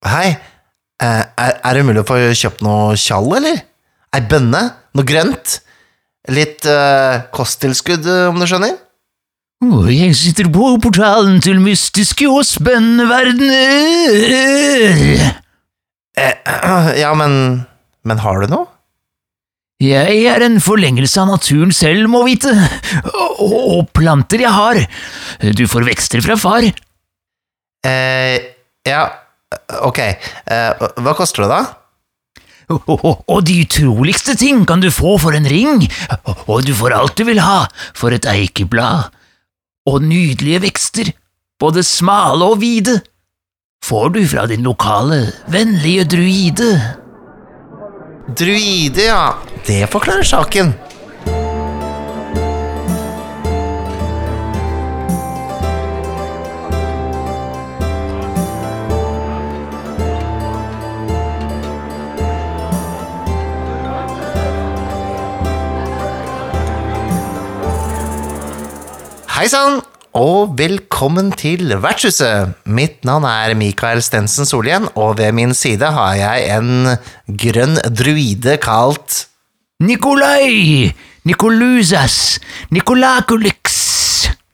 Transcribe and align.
Hei, 0.00 0.30
eh, 1.02 1.24
er, 1.36 1.56
er 1.60 1.76
det 1.76 1.82
mulig 1.84 2.00
å 2.00 2.08
få 2.08 2.16
kjøpt 2.32 2.62
noe 2.64 2.94
tjall, 2.96 3.26
eller? 3.36 3.58
Ei 4.16 4.22
bønne? 4.24 4.62
Noe 4.96 5.04
grønt? 5.06 5.58
Litt 6.32 6.64
uh, 6.68 7.26
kosttilskudd, 7.34 8.08
eh, 8.08 8.28
om 8.30 8.40
du 8.40 8.46
skjønner? 8.48 8.78
Oh, 9.60 9.84
jeg 9.92 10.16
sitter 10.16 10.48
på 10.48 10.72
portalen 10.80 11.36
til 11.44 11.60
mystiske 11.60 12.24
og 12.32 12.46
spennende 12.48 13.04
verdener. 13.10 14.16
Eh, 16.16 16.36
ja, 17.02 17.12
men 17.16 17.66
Men 18.00 18.22
har 18.24 18.40
du 18.40 18.48
noe? 18.48 18.66
Jeg 19.84 20.24
er 20.28 20.40
en 20.44 20.56
forlengelse 20.64 21.20
av 21.20 21.28
naturen 21.28 21.72
selv, 21.76 22.08
må 22.08 22.22
vite. 22.24 22.48
Og, 23.12 23.52
og 23.76 23.90
planter 23.96 24.40
jeg 24.40 24.52
har. 24.52 24.80
Du 25.56 25.66
får 25.68 25.84
vekster 25.88 26.24
fra 26.24 26.36
far. 26.40 26.64
Eh, 27.84 28.36
ja, 28.88 29.04
ok. 29.86 30.00
Eh, 30.00 30.88
hva 31.02 31.14
koster 31.18 31.46
det, 31.46 31.50
da? 31.52 31.62
Og, 32.70 32.90
og, 32.94 33.22
og 33.26 33.40
de 33.48 33.56
utroligste 33.64 34.36
ting 34.38 34.62
kan 34.68 34.82
du 34.82 34.92
få 34.94 35.16
for 35.18 35.34
en 35.34 35.48
ring, 35.50 35.88
og 36.46 36.62
du 36.66 36.70
får 36.76 36.94
alt 36.94 37.16
du 37.18 37.24
vil 37.26 37.42
ha 37.42 37.64
for 37.98 38.14
et 38.14 38.28
eikeblad. 38.30 39.10
Og 39.90 40.04
nydelige 40.04 40.62
vekster, 40.62 41.10
både 41.60 41.82
smale 41.86 42.46
og 42.52 42.60
vide, 42.62 43.00
får 43.84 44.12
du 44.14 44.20
fra 44.28 44.46
din 44.46 44.62
lokale, 44.62 45.32
vennlige 45.50 46.06
druide. 46.14 46.70
Druide, 48.38 49.08
ja. 49.08 49.24
Det 49.66 49.82
forklarer 49.90 50.26
saken. 50.26 50.74
Hei 69.40 69.46
sann, 69.48 69.78
og 70.20 70.50
velkommen 70.58 71.30
til 71.32 71.70
Vertshuset. 71.80 72.50
Mitt 72.68 73.06
navn 73.08 73.24
er 73.24 73.54
Mikael 73.56 74.02
Stensen 74.04 74.44
Solhjell, 74.44 74.90
og 75.00 75.14
ved 75.16 75.32
min 75.32 75.54
side 75.56 75.88
har 75.96 76.12
jeg 76.18 76.50
en 76.58 76.90
grønn 77.40 77.78
druide 77.88 78.58
kalt 78.60 79.22
Nikolai! 79.80 80.90
Nikolusas! 81.24 82.18
Nikolakulix! 82.68 83.78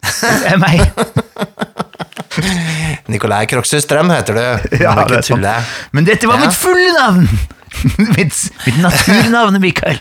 Det 0.07 0.53
er 0.55 0.62
meg. 0.62 0.84
Nikolai 3.11 3.42
Kroksus 3.51 3.83
Strøm 3.89 4.14
heter 4.14 4.39
du. 4.39 4.77
Ja, 4.84 4.95
ikke 5.03 5.41
det. 5.42 5.57
Men 5.98 6.07
dette 6.07 6.31
var 6.31 6.39
Ja. 6.39 6.47
mitt 6.47 6.55
fulle 6.62 6.95
navn! 6.95 7.27
mitt, 8.14 8.39
mitt 8.69 8.79
naturnavn, 8.87 9.59
Mikael. 9.67 9.98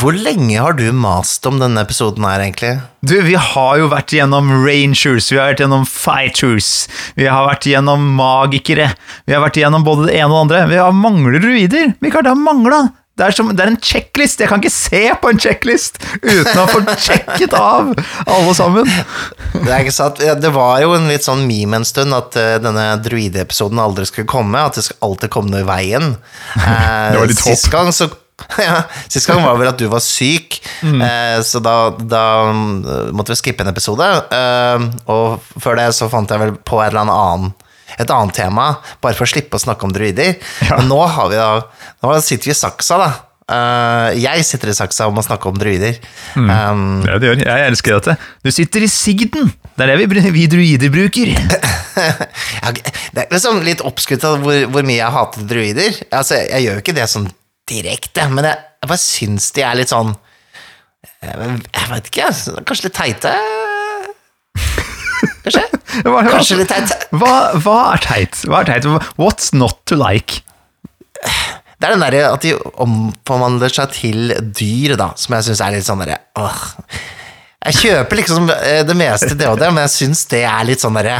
Hvor 0.00 0.14
lenge 0.16 0.60
har 0.60 0.76
du 0.78 0.86
mast 0.94 1.46
om 1.48 1.58
denne 1.60 1.82
episoden 1.84 2.24
her, 2.28 2.44
egentlig? 2.44 2.72
Du, 3.02 3.16
vi 3.24 3.34
har 3.34 3.80
jo 3.80 3.88
vært 3.92 4.12
gjennom 4.14 4.50
rangers, 4.64 5.30
vi 5.32 5.38
har 5.40 5.50
vært 5.52 5.64
gjennom 5.64 5.86
fighters, 5.88 6.70
vi 7.16 7.26
har 7.30 7.46
vært 7.48 7.66
gjennom 7.70 8.04
magikere, 8.18 8.90
vi 9.26 9.34
har 9.36 9.42
vært 9.44 9.60
gjennom 9.62 9.84
både 9.86 10.08
det 10.10 10.18
ene 10.20 10.30
og 10.30 10.48
det 10.50 10.60
andre. 10.60 10.64
Vi 10.74 10.80
har 10.82 10.96
mangler 10.96 11.40
druider. 11.42 11.94
Mikael, 12.04 12.26
det 12.26 12.34
har 12.34 12.40
mangla. 12.40 12.88
Det 13.20 13.26
er, 13.26 13.34
som, 13.36 13.50
det 13.52 13.60
er 13.60 13.68
en 13.68 13.80
checklist. 13.84 14.40
Jeg 14.40 14.48
kan 14.48 14.62
ikke 14.62 14.72
se 14.72 15.00
på 15.20 15.28
en 15.28 15.40
checklist 15.42 15.98
uten 16.22 16.56
å 16.56 16.64
få 16.70 16.78
sjekket 17.04 17.52
av 17.58 17.90
alle 18.24 18.54
sammen. 18.56 18.88
Det 19.52 19.66
er 19.68 19.82
ikke 19.82 19.92
sant? 19.92 20.22
Det 20.40 20.52
var 20.54 20.78
jo 20.80 20.94
en 20.96 21.04
litt 21.10 21.26
sånn 21.26 21.42
meme 21.44 21.82
en 21.82 21.84
stund 21.84 22.16
at 22.16 22.38
eh, 22.40 22.54
denne 22.64 22.86
druideepisoden 23.04 23.82
aldri 23.82 24.06
skulle 24.08 24.30
komme, 24.30 24.62
at 24.64 24.78
det 24.78 24.86
skal 24.86 25.10
alltid 25.10 25.34
komme 25.36 25.52
noe 25.52 25.64
i 25.66 25.68
veien. 25.68 26.14
Eh, 26.60 27.12
Det 27.12 27.20
var 27.20 27.28
litt 27.28 27.42
Sist 27.42 27.68
gang 27.72 27.92
så 27.92 28.08
ja, 28.66 28.82
Sist 29.08 29.28
gang 29.30 29.42
var 29.44 29.56
vel 29.60 29.68
at 29.72 29.78
du 29.80 29.86
var 29.92 30.02
syk, 30.04 30.60
Mm. 30.80 31.00
eh, 31.04 31.38
så 31.44 31.60
da, 31.60 31.90
da 31.98 32.22
mm, 32.56 33.10
måtte 33.12 33.34
vi 33.34 33.40
skippe 33.40 33.60
en 33.66 33.68
episode. 33.72 34.06
Eh, 34.32 34.84
og 35.12 35.42
før 35.60 35.76
det 35.76 35.90
så 35.96 36.08
fant 36.12 36.30
jeg 36.32 36.40
vel 36.40 36.54
på 36.56 36.78
et 36.80 36.88
eller 36.94 37.04
annet 37.10 37.66
et 38.00 38.08
annet 38.14 38.32
tema, 38.36 38.68
bare 39.02 39.16
for 39.18 39.26
å 39.26 39.28
slippe 39.32 39.58
å 39.58 39.60
snakke 39.60 39.84
om 39.84 39.92
druider. 39.92 40.36
Men 40.70 40.86
nå 40.88 41.00
har 41.10 41.26
vi 41.28 41.36
da 41.36 41.48
Nå 42.06 42.12
sitter 42.22 42.48
vi 42.48 42.54
i 42.54 42.56
saksa, 42.56 42.96
da. 43.02 43.08
Uh, 43.50 44.14
jeg 44.14 44.44
sitter 44.46 44.70
i 44.70 44.76
saksa 44.78 45.08
om 45.10 45.18
å 45.18 45.24
snakke 45.26 45.50
om 45.50 45.56
druider. 45.58 45.96
Mm. 46.38 46.50
Um, 46.54 46.84
Det 47.02 47.10
er 47.10 47.18
det 47.18 47.28
gjør. 47.32 47.40
Jeg 47.48 47.66
elsker 47.72 47.96
dette. 47.96 48.14
Du 48.46 48.50
sitter 48.54 48.86
i 48.86 48.88
sigden. 48.88 49.50
Det 49.74 49.84
er 49.88 49.90
det 49.90 50.06
vi, 50.06 50.22
vi 50.38 50.46
druider 50.52 50.92
bruker. 50.94 51.34
Det 53.10 53.24
er 53.24 53.32
liksom 53.34 53.58
litt 53.66 53.82
oppskrytt 53.84 54.24
av 54.28 54.38
hvor, 54.44 54.62
hvor 54.70 54.86
mye 54.86 55.00
jeg 55.00 55.14
hater 55.16 55.46
druider. 55.50 55.98
Altså, 56.14 56.38
jeg, 56.38 56.46
jeg 56.54 56.66
gjør 56.68 56.78
jo 56.78 56.84
ikke 56.84 56.96
det 57.00 57.08
sånn 57.10 57.26
direkte, 57.70 58.26
men 58.32 58.48
jeg, 58.50 58.58
jeg 58.82 58.90
bare 58.92 59.02
syns 59.02 59.48
de 59.56 59.64
er 59.66 59.78
litt 59.78 59.92
sånn 59.92 60.12
Jeg, 61.24 61.34
jeg 61.76 61.88
vet 61.90 62.10
ikke. 62.10 62.28
Kanskje 62.68 62.88
litt 62.88 62.96
teite? 62.98 63.32
Kanskje? 65.44 65.64
Hva, 66.06 66.22
Kanskje 66.28 66.60
litt 66.60 66.70
teite? 66.72 66.96
hva, 67.16 67.34
hva 67.60 67.78
er 67.94 68.04
teit? 68.04 68.42
Hva 68.48 68.62
er 68.62 68.70
teit? 68.72 68.88
What's 69.20 69.52
not 69.56 69.80
to 69.90 69.98
like? 70.00 70.42
Det 71.80 71.88
er 71.88 71.94
den 71.94 72.02
derre 72.04 72.26
at 72.34 72.44
de 72.44 72.52
omforvandler 72.84 73.72
seg 73.72 73.92
til 73.96 74.34
dyr, 74.56 74.96
da, 75.00 75.10
som 75.16 75.36
jeg 75.38 75.46
syns 75.48 75.62
er 75.64 75.74
litt 75.78 75.86
sånn 75.88 76.02
derre 76.02 76.18
åh. 76.40 76.58
Jeg 77.60 77.76
kjøper 77.76 78.20
liksom 78.20 78.50
eh, 78.52 78.82
det 78.88 78.96
meste 78.96 79.34
det 79.36 79.48
og 79.48 79.58
det, 79.60 79.68
men 79.72 79.84
jeg 79.86 79.94
syns 79.96 80.24
det 80.32 80.42
er 80.48 80.64
litt 80.68 80.80
sånn 80.80 80.96
derre 80.96 81.18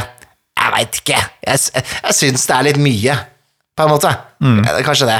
Jeg 0.57 0.73
veit 0.75 0.99
ikke. 1.01 1.19
Jeg, 1.45 1.85
jeg 1.97 2.17
syns 2.17 2.45
det 2.49 2.55
er 2.57 2.67
litt 2.69 2.79
mye, 2.81 3.17
på 3.77 3.85
en 3.85 3.93
måte. 3.93 4.13
Mm. 4.41 4.59
er 4.65 4.85
Kanskje 4.85 5.09
det. 5.09 5.19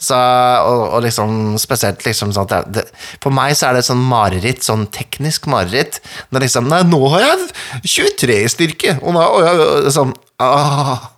Så, 0.00 0.16
og, 0.16 0.82
og 0.96 1.02
liksom 1.04 1.58
spesielt 1.60 2.00
liksom 2.06 2.32
sånn 2.32 2.48
at 2.56 2.70
det, 2.72 2.86
For 3.20 3.34
meg 3.36 3.52
så 3.58 3.68
er 3.68 3.76
det 3.76 3.84
sånn 3.84 4.00
mareritt, 4.00 4.64
sånn 4.64 4.86
teknisk 4.94 5.50
mareritt. 5.52 6.00
Når 6.32 6.46
liksom 6.46 6.70
Nei, 6.70 6.82
nå 6.88 7.00
har 7.12 7.26
jeg 7.26 7.48
23 7.84 8.38
i 8.40 8.50
styrke, 8.52 8.98
og 9.02 9.16
nå 9.16 9.24
og 9.24 9.44
jeg, 9.44 9.94
sånn 9.96 10.14
ah. 10.40 11.10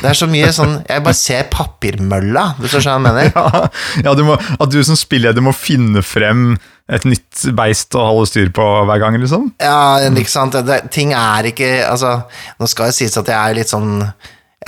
Det 0.00 0.08
er 0.08 0.16
så 0.16 0.24
mye 0.30 0.48
sånn 0.54 0.78
Jeg 0.88 1.04
bare 1.04 1.16
ser 1.18 1.48
papirmølla, 1.52 2.44
hvis 2.56 2.78
du 2.78 2.80
skjønner 2.80 3.12
hva 3.12 3.26
jeg 3.26 3.34
mener. 3.34 3.68
Ja, 4.00 4.08
ja 4.08 4.16
du 4.16 4.24
må, 4.24 4.38
at 4.38 4.72
du 4.72 4.80
som 4.86 4.96
spilleder 4.98 5.44
må 5.44 5.52
finne 5.56 6.02
frem 6.06 6.54
et 6.88 7.04
nytt 7.04 7.44
beist 7.52 7.92
å 7.98 8.06
holde 8.06 8.30
styr 8.30 8.48
på 8.56 8.64
hver 8.88 9.02
gang, 9.02 9.18
liksom? 9.20 9.50
Ja, 9.60 10.00
ikke 10.08 10.32
sant. 10.32 10.56
Det, 10.64 10.80
ting 10.94 11.12
er 11.12 11.50
ikke 11.50 11.68
Altså, 11.84 12.14
nå 12.56 12.68
skal 12.70 12.88
det 12.88 12.96
sies 12.96 13.20
at 13.20 13.28
jeg 13.28 13.36
er 13.36 13.58
litt 13.60 13.72
sånn 13.72 14.00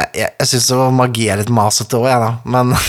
Jeg, 0.00 0.08
jeg, 0.16 0.30
jeg 0.40 0.48
syns 0.54 0.70
magi 0.96 1.26
er 1.28 1.40
litt 1.42 1.52
masete 1.52 1.98
òg, 1.98 2.06
jeg, 2.08 2.20
da, 2.24 2.30
men 2.48 2.72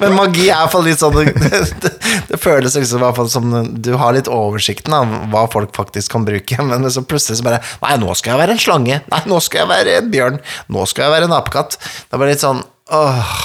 Men 0.00 0.14
magi 0.16 0.46
er 0.46 0.54
iallfall 0.54 0.84
litt 0.86 1.00
sånn 1.00 1.14
det, 1.16 1.32
det, 1.84 1.92
det 2.30 2.38
føles 2.40 2.76
liksom 2.76 3.28
som 3.32 3.54
Du 3.82 3.92
har 4.00 4.16
litt 4.16 4.28
oversikten 4.32 4.94
av 4.96 5.12
hva 5.32 5.46
folk 5.52 5.74
faktisk 5.76 6.14
kan 6.14 6.26
bruke, 6.28 6.58
men 6.70 6.88
så 6.92 7.04
plutselig 7.04 7.40
så 7.40 7.46
bare 7.46 7.62
Nei, 7.84 7.96
nå 8.02 8.14
skal 8.16 8.34
jeg 8.34 8.42
være 8.42 8.56
en 8.56 8.62
slange. 8.62 9.00
Nei, 9.12 9.22
nå 9.28 9.40
skal 9.44 9.64
jeg 9.64 9.70
være 9.72 9.98
en 10.00 10.10
bjørn. 10.12 10.40
Nå 10.72 10.86
skal 10.90 11.06
jeg 11.06 11.14
være 11.16 11.28
en 11.28 11.36
apekatt. 11.36 11.78
Det 11.80 12.16
er 12.16 12.22
bare 12.22 12.32
litt 12.32 12.44
sånn 12.44 12.64
Åh 12.96 13.36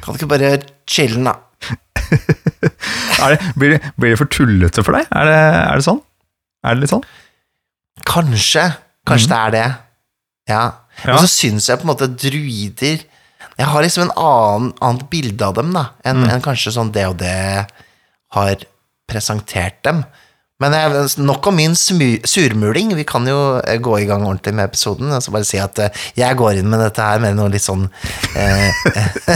Kan 0.00 0.14
du 0.14 0.20
ikke 0.20 0.30
bare 0.30 0.52
chille'n, 0.90 1.28
da? 1.28 1.36
Det, 2.10 3.36
blir, 3.54 3.74
det, 3.76 3.90
blir 4.00 4.14
det 4.14 4.18
for 4.18 4.30
tullete 4.32 4.82
for 4.82 4.96
deg? 4.96 5.04
Er 5.12 5.28
det, 5.28 5.40
er 5.60 5.80
det 5.80 5.84
sånn? 5.86 6.00
Er 6.64 6.76
det 6.76 6.84
litt 6.86 6.92
sånn? 6.92 7.04
Kanskje. 8.08 8.64
Kanskje 9.10 9.30
det 9.32 9.38
er 9.40 9.54
det. 9.56 9.66
Ja. 10.50 10.62
Ja. 11.04 11.12
Men 11.14 11.20
så 11.24 11.30
syns 11.32 11.68
jeg 11.70 11.78
på 11.80 11.86
en 11.86 11.92
måte 11.92 12.08
druider 12.10 13.04
Jeg 13.60 13.66
har 13.70 13.82
liksom 13.84 14.02
en 14.06 14.16
annen, 14.20 14.72
annet 14.84 15.04
bilde 15.12 15.46
av 15.46 15.54
dem 15.56 15.70
da 15.76 15.86
enn 16.04 16.24
enn 16.28 16.42
kanskje 16.44 16.72
sånn 16.74 16.90
det 16.92 17.06
og 17.08 17.16
det 17.20 17.36
har 18.36 18.64
presentert 19.10 19.78
dem. 19.86 20.04
Men 20.60 20.74
jeg, 20.76 21.04
nok 21.24 21.46
om 21.48 21.56
min 21.56 21.72
surmuling. 21.74 22.92
Vi 22.98 23.04
kan 23.08 23.24
jo 23.26 23.38
eh, 23.64 23.78
gå 23.80 23.94
i 24.02 24.04
gang 24.08 24.26
ordentlig 24.28 24.52
med 24.58 24.68
episoden. 24.68 25.08
Og 25.16 25.22
så 25.24 25.32
bare 25.32 25.48
si 25.48 25.56
at 25.58 25.78
eh, 25.80 26.02
jeg 26.20 26.36
går 26.36 26.60
inn 26.60 26.68
med 26.68 26.82
dette 26.84 27.00
her 27.00 27.22
med 27.22 27.38
noe 27.38 27.48
litt 27.50 27.64
sånn 27.64 27.86
eh, 28.36 28.68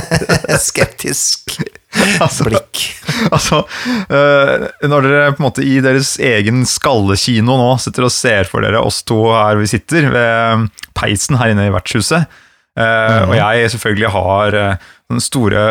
skeptisk 0.68 1.56
Altså- 2.24 2.44
blikk. 2.50 2.84
Altså, 3.34 3.62
øh, 4.08 4.66
når 4.88 5.06
dere 5.06 5.34
på 5.34 5.42
en 5.42 5.46
måte 5.48 5.66
i 5.66 5.78
deres 5.84 6.14
egen 6.22 6.64
skallekino 6.68 7.58
nå 7.58 7.68
sitter 7.82 8.08
og 8.08 8.14
ser 8.14 8.48
for 8.50 8.64
dere 8.64 8.82
oss 8.82 9.02
to 9.06 9.20
her 9.32 9.60
vi 9.60 9.68
sitter, 9.70 10.08
ved 10.14 10.66
peisen 10.96 11.38
her 11.40 11.52
inne 11.52 11.68
i 11.68 11.74
vertshuset, 11.74 12.26
mm. 12.78 13.30
og 13.30 13.34
jeg 13.36 13.70
selvfølgelig 13.74 14.10
har 14.14 14.56
store 15.22 15.64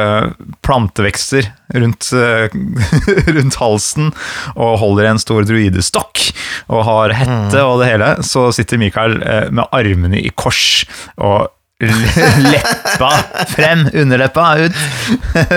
plantevekster 0.64 1.50
rundt, 1.76 2.12
rundt 3.36 3.58
halsen, 3.60 4.14
og 4.54 4.78
holder 4.84 5.10
en 5.10 5.22
stor 5.22 5.48
druidestokk, 5.48 6.22
og 6.72 6.86
har 6.88 7.16
hette 7.18 7.66
og 7.66 7.82
det 7.82 7.90
hele, 7.92 8.14
så 8.24 8.50
sitter 8.56 8.82
Mikael 8.82 9.20
med 9.52 9.68
armene 9.72 10.22
i 10.22 10.32
kors, 10.36 10.84
og 11.18 11.50
leppa 11.90 13.12
frem, 13.52 13.86
underleppa 13.94 14.48
ut. 14.64 14.74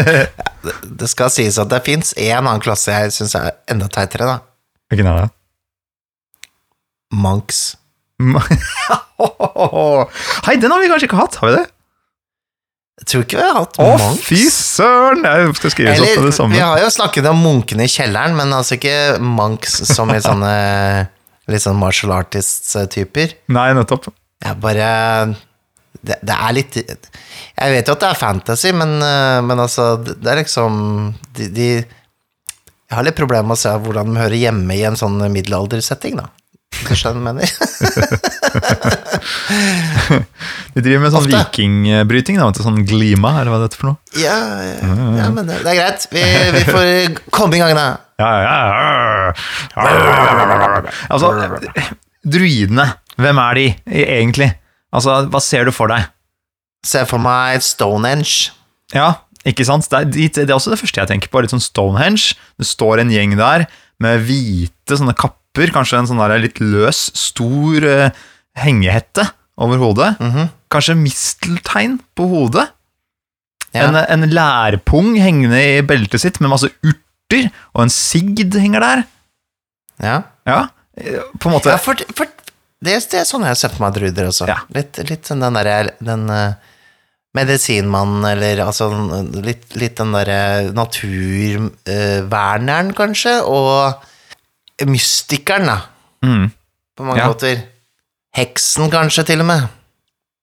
Det 0.98 1.06
skal 1.06 1.30
sies 1.30 1.58
at 1.62 1.70
det 1.70 1.78
fins 1.86 2.08
én 2.18 2.40
annen 2.40 2.58
klasse 2.64 2.90
jeg 2.90 3.12
syns 3.14 3.36
er 3.38 3.52
enda 3.70 3.86
teitere, 3.92 4.26
da. 4.26 4.40
Hvilken 4.90 5.06
er 5.12 5.20
det? 5.20 5.28
Monks. 7.14 7.60
Hei, 10.46 10.56
den 10.58 10.72
har 10.74 10.82
vi 10.82 10.88
kanskje 10.90 11.06
ikke 11.06 11.20
hatt, 11.20 11.38
har 11.38 11.50
vi 11.50 11.54
det? 11.60 11.66
Jeg 12.96 13.08
tror 13.10 13.24
ikke 13.26 13.36
vi 13.38 13.44
har 13.44 13.56
hatt 13.58 13.78
Å, 13.78 13.86
monks. 14.00 14.22
fy 14.24 14.38
søren! 14.50 15.22
Jeg 15.28 15.54
skal 15.58 15.72
skrive 15.74 15.94
opp 16.00 16.26
det 16.26 16.34
samme. 16.34 16.56
vi 16.56 16.62
har 16.64 16.80
jo 16.80 16.88
snakket 16.94 17.28
om 17.28 17.42
munkene 17.44 17.84
i 17.86 17.92
kjelleren, 17.92 18.34
men 18.38 18.54
altså 18.56 18.78
ikke 18.78 18.96
monks 19.20 19.76
som 19.90 20.10
i 20.14 20.20
sånne 20.24 20.52
litt 21.52 21.62
sånn 21.62 21.78
martial 21.78 22.14
artists-typer. 22.16 23.36
Nei, 23.52 23.68
nettopp. 23.76 24.08
Jeg 24.42 24.58
bare 24.64 24.88
det, 26.06 26.16
det 26.26 26.36
er 26.36 26.54
litt 26.56 26.76
Jeg 26.78 27.74
vet 27.74 27.88
jo 27.88 27.96
at 27.96 28.02
det 28.04 28.08
er 28.08 28.20
fantasy, 28.20 28.72
men, 28.76 28.96
eh, 29.02 29.40
men 29.46 29.62
altså, 29.62 29.92
det 30.06 30.32
er 30.32 30.40
liksom 30.42 30.80
de, 31.36 31.48
de 31.52 31.68
Jeg 31.82 32.94
har 32.94 33.06
litt 33.06 33.18
problemer 33.18 33.48
med 33.50 33.58
å 33.58 33.62
se 33.64 33.72
hvordan 33.84 34.12
de 34.14 34.22
hører 34.22 34.38
hjemme 34.46 34.76
i 34.76 34.84
en 34.88 34.98
sånn 34.98 35.18
middelaldersetting, 35.34 36.20
da. 36.22 36.30
Du 36.76 36.92
skjønner 36.98 37.22
hva 37.22 37.32
mener? 37.32 37.48
De 40.76 40.82
driver 40.84 41.00
med 41.06 41.12
sånn 41.14 41.22
Ofte. 41.24 41.38
vikingbryting, 41.38 42.36
da, 42.36 42.50
du, 42.52 42.60
sånn 42.60 42.82
glima, 42.88 43.30
eller 43.40 43.50
hva 43.52 43.58
det 43.62 43.68
heter 43.70 43.80
for 43.80 43.88
noe. 43.88 43.98
Ja, 44.20 44.36
ja, 44.60 44.96
ja 45.22 45.28
men 45.32 45.48
det, 45.48 45.56
det 45.64 45.70
er 45.72 45.78
greit. 45.78 46.04
Vi, 46.12 46.24
vi 46.52 46.62
får 46.68 46.84
komme 47.32 47.56
i 47.56 47.62
gang, 47.62 47.72
da. 47.78 47.86
Ja, 48.20 48.32
ja, 48.44 48.56
ja. 48.68 49.86
Altså, 51.08 51.32
druidene, 52.26 52.86
hvem 53.20 53.40
er 53.40 53.52
de 53.60 53.66
e- 53.72 54.08
egentlig? 54.18 54.50
Altså, 54.96 55.20
hva 55.30 55.42
ser 55.44 55.68
du 55.68 55.74
for 55.76 55.92
deg? 55.92 56.08
Ser 56.86 57.06
for 57.08 57.20
meg 57.22 57.62
Stonehenge. 57.64 58.52
Ja, 58.94 59.12
ikke 59.46 59.66
sant? 59.68 59.88
Det 59.90 59.98
er, 60.00 60.30
det 60.38 60.48
er 60.48 60.56
også 60.56 60.72
det 60.72 60.80
første 60.80 61.02
jeg 61.02 61.10
tenker 61.10 61.32
på, 61.32 61.42
litt 61.42 61.52
sånn 61.52 61.64
Stonehenge. 61.64 62.36
Det 62.58 62.68
står 62.68 63.02
en 63.02 63.12
gjeng 63.12 63.36
der 63.38 63.66
med 64.02 64.24
hvite 64.28 64.98
sånne 64.98 65.16
kapper, 65.18 65.72
kanskje 65.74 66.00
en 66.00 66.08
sånn 66.10 66.22
der 66.22 66.40
litt 66.42 66.60
løs, 66.62 67.06
stor 67.16 67.86
uh, 67.86 68.24
hengehette 68.60 69.26
over 69.60 69.80
hodet. 69.80 70.14
Mhm. 70.20 70.50
Kanskje 70.72 70.96
misteltein 70.98 72.00
på 72.18 72.26
hodet. 72.28 72.66
Ja. 73.76 73.86
En, 73.88 73.96
en 73.96 74.30
lærpung 74.32 75.14
hengende 75.20 75.58
i 75.60 75.82
beltet 75.84 76.22
sitt 76.22 76.40
med 76.40 76.50
masse 76.52 76.70
urter, 76.84 77.50
og 77.74 77.84
en 77.84 77.92
sigd 77.92 78.56
henger 78.56 78.82
der. 78.82 79.04
Ja. 80.02 80.16
Ja, 80.48 80.60
eh, 80.96 81.20
på 81.40 81.50
en 81.50 81.56
måte. 81.56 81.72
Ja, 81.72 81.80
for, 81.82 82.00
for 82.16 82.30
det, 82.86 82.96
det 83.12 83.18
er 83.20 83.24
sånn 83.28 83.44
jeg 83.46 83.56
sett 83.60 83.74
for 83.76 83.82
meg 83.86 83.94
druider 83.98 84.24
også. 84.30 84.44
Ja. 84.48 84.58
Litt, 84.74 84.94
litt 85.10 85.24
sånn 85.28 85.42
den 85.44 85.54
derre 85.58 85.76
den 86.00 86.24
uh, 86.30 86.52
medisinmannen, 87.36 88.24
eller 88.30 88.62
altså 88.64 88.84
litt, 89.44 89.66
litt 89.76 89.96
den 90.00 90.12
derre 90.16 90.38
naturverneren, 90.72 92.94
kanskje, 92.96 93.34
og 93.44 93.92
mystikeren, 94.88 95.66
da, 95.68 95.78
Mm. 96.24 96.48
på 96.96 97.04
mange 97.04 97.20
Ja. 97.20 97.26
måter. 97.28 97.60
Heksen, 98.36 98.90
kanskje, 98.90 99.24
til 99.26 99.40
og 99.40 99.46
med. 99.46 99.68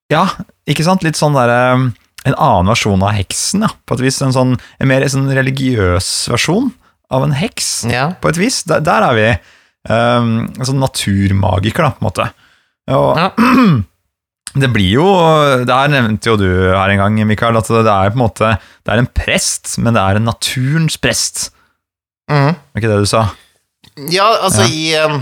Ja, 0.09 0.27
ikke 0.67 0.83
sant? 0.83 1.03
Litt 1.03 1.15
sånn 1.15 1.33
derre 1.33 1.91
En 2.25 2.33
annen 2.35 2.67
versjon 2.71 3.03
av 3.03 3.11
heksen, 3.11 3.61
ja. 3.63 3.67
På 3.85 3.95
et 3.95 3.99
vis. 3.99 4.21
En, 4.21 4.31
sånn, 4.31 4.57
en 4.79 4.87
mer 4.87 5.01
sånn 5.01 5.27
religiøs 5.35 6.29
versjon 6.31 6.71
av 7.11 7.23
en 7.25 7.31
heks, 7.33 7.83
Ja. 7.91 8.13
på 8.21 8.29
et 8.29 8.37
vis. 8.37 8.63
Der, 8.63 8.79
der 8.79 9.01
er 9.03 9.13
vi. 9.13 9.37
Um, 9.83 10.45
sånn 10.63 10.80
naturmagiker, 10.80 11.83
da, 11.83 11.91
på 11.91 12.03
en 12.03 12.07
måte. 12.07 12.30
Og 12.94 13.18
Ja. 13.19 13.31
det 14.63 14.69
blir 14.69 15.00
jo 15.00 15.06
Der 15.65 15.89
nevnte 15.89 16.30
jo 16.30 16.35
du 16.38 16.47
her 16.69 16.91
en 16.94 17.01
gang, 17.01 17.15
Mikael, 17.27 17.57
at 17.57 17.68
det 17.71 17.89
er 17.89 18.12
på 18.12 18.19
en 18.19 18.21
måte 18.21 18.50
Det 18.83 18.94
er 18.94 19.01
en 19.01 19.07
prest, 19.09 19.77
men 19.80 19.95
det 19.95 20.03
er 20.03 20.19
en 20.19 20.27
naturens 20.27 20.97
prest. 21.01 21.47
Var 22.30 22.80
ikke 22.80 22.91
det 22.91 23.03
du 23.03 23.09
sa? 23.09 23.27
Ja, 24.09 24.27
altså 24.41 24.65
i 24.71 24.94
um, 25.03 25.21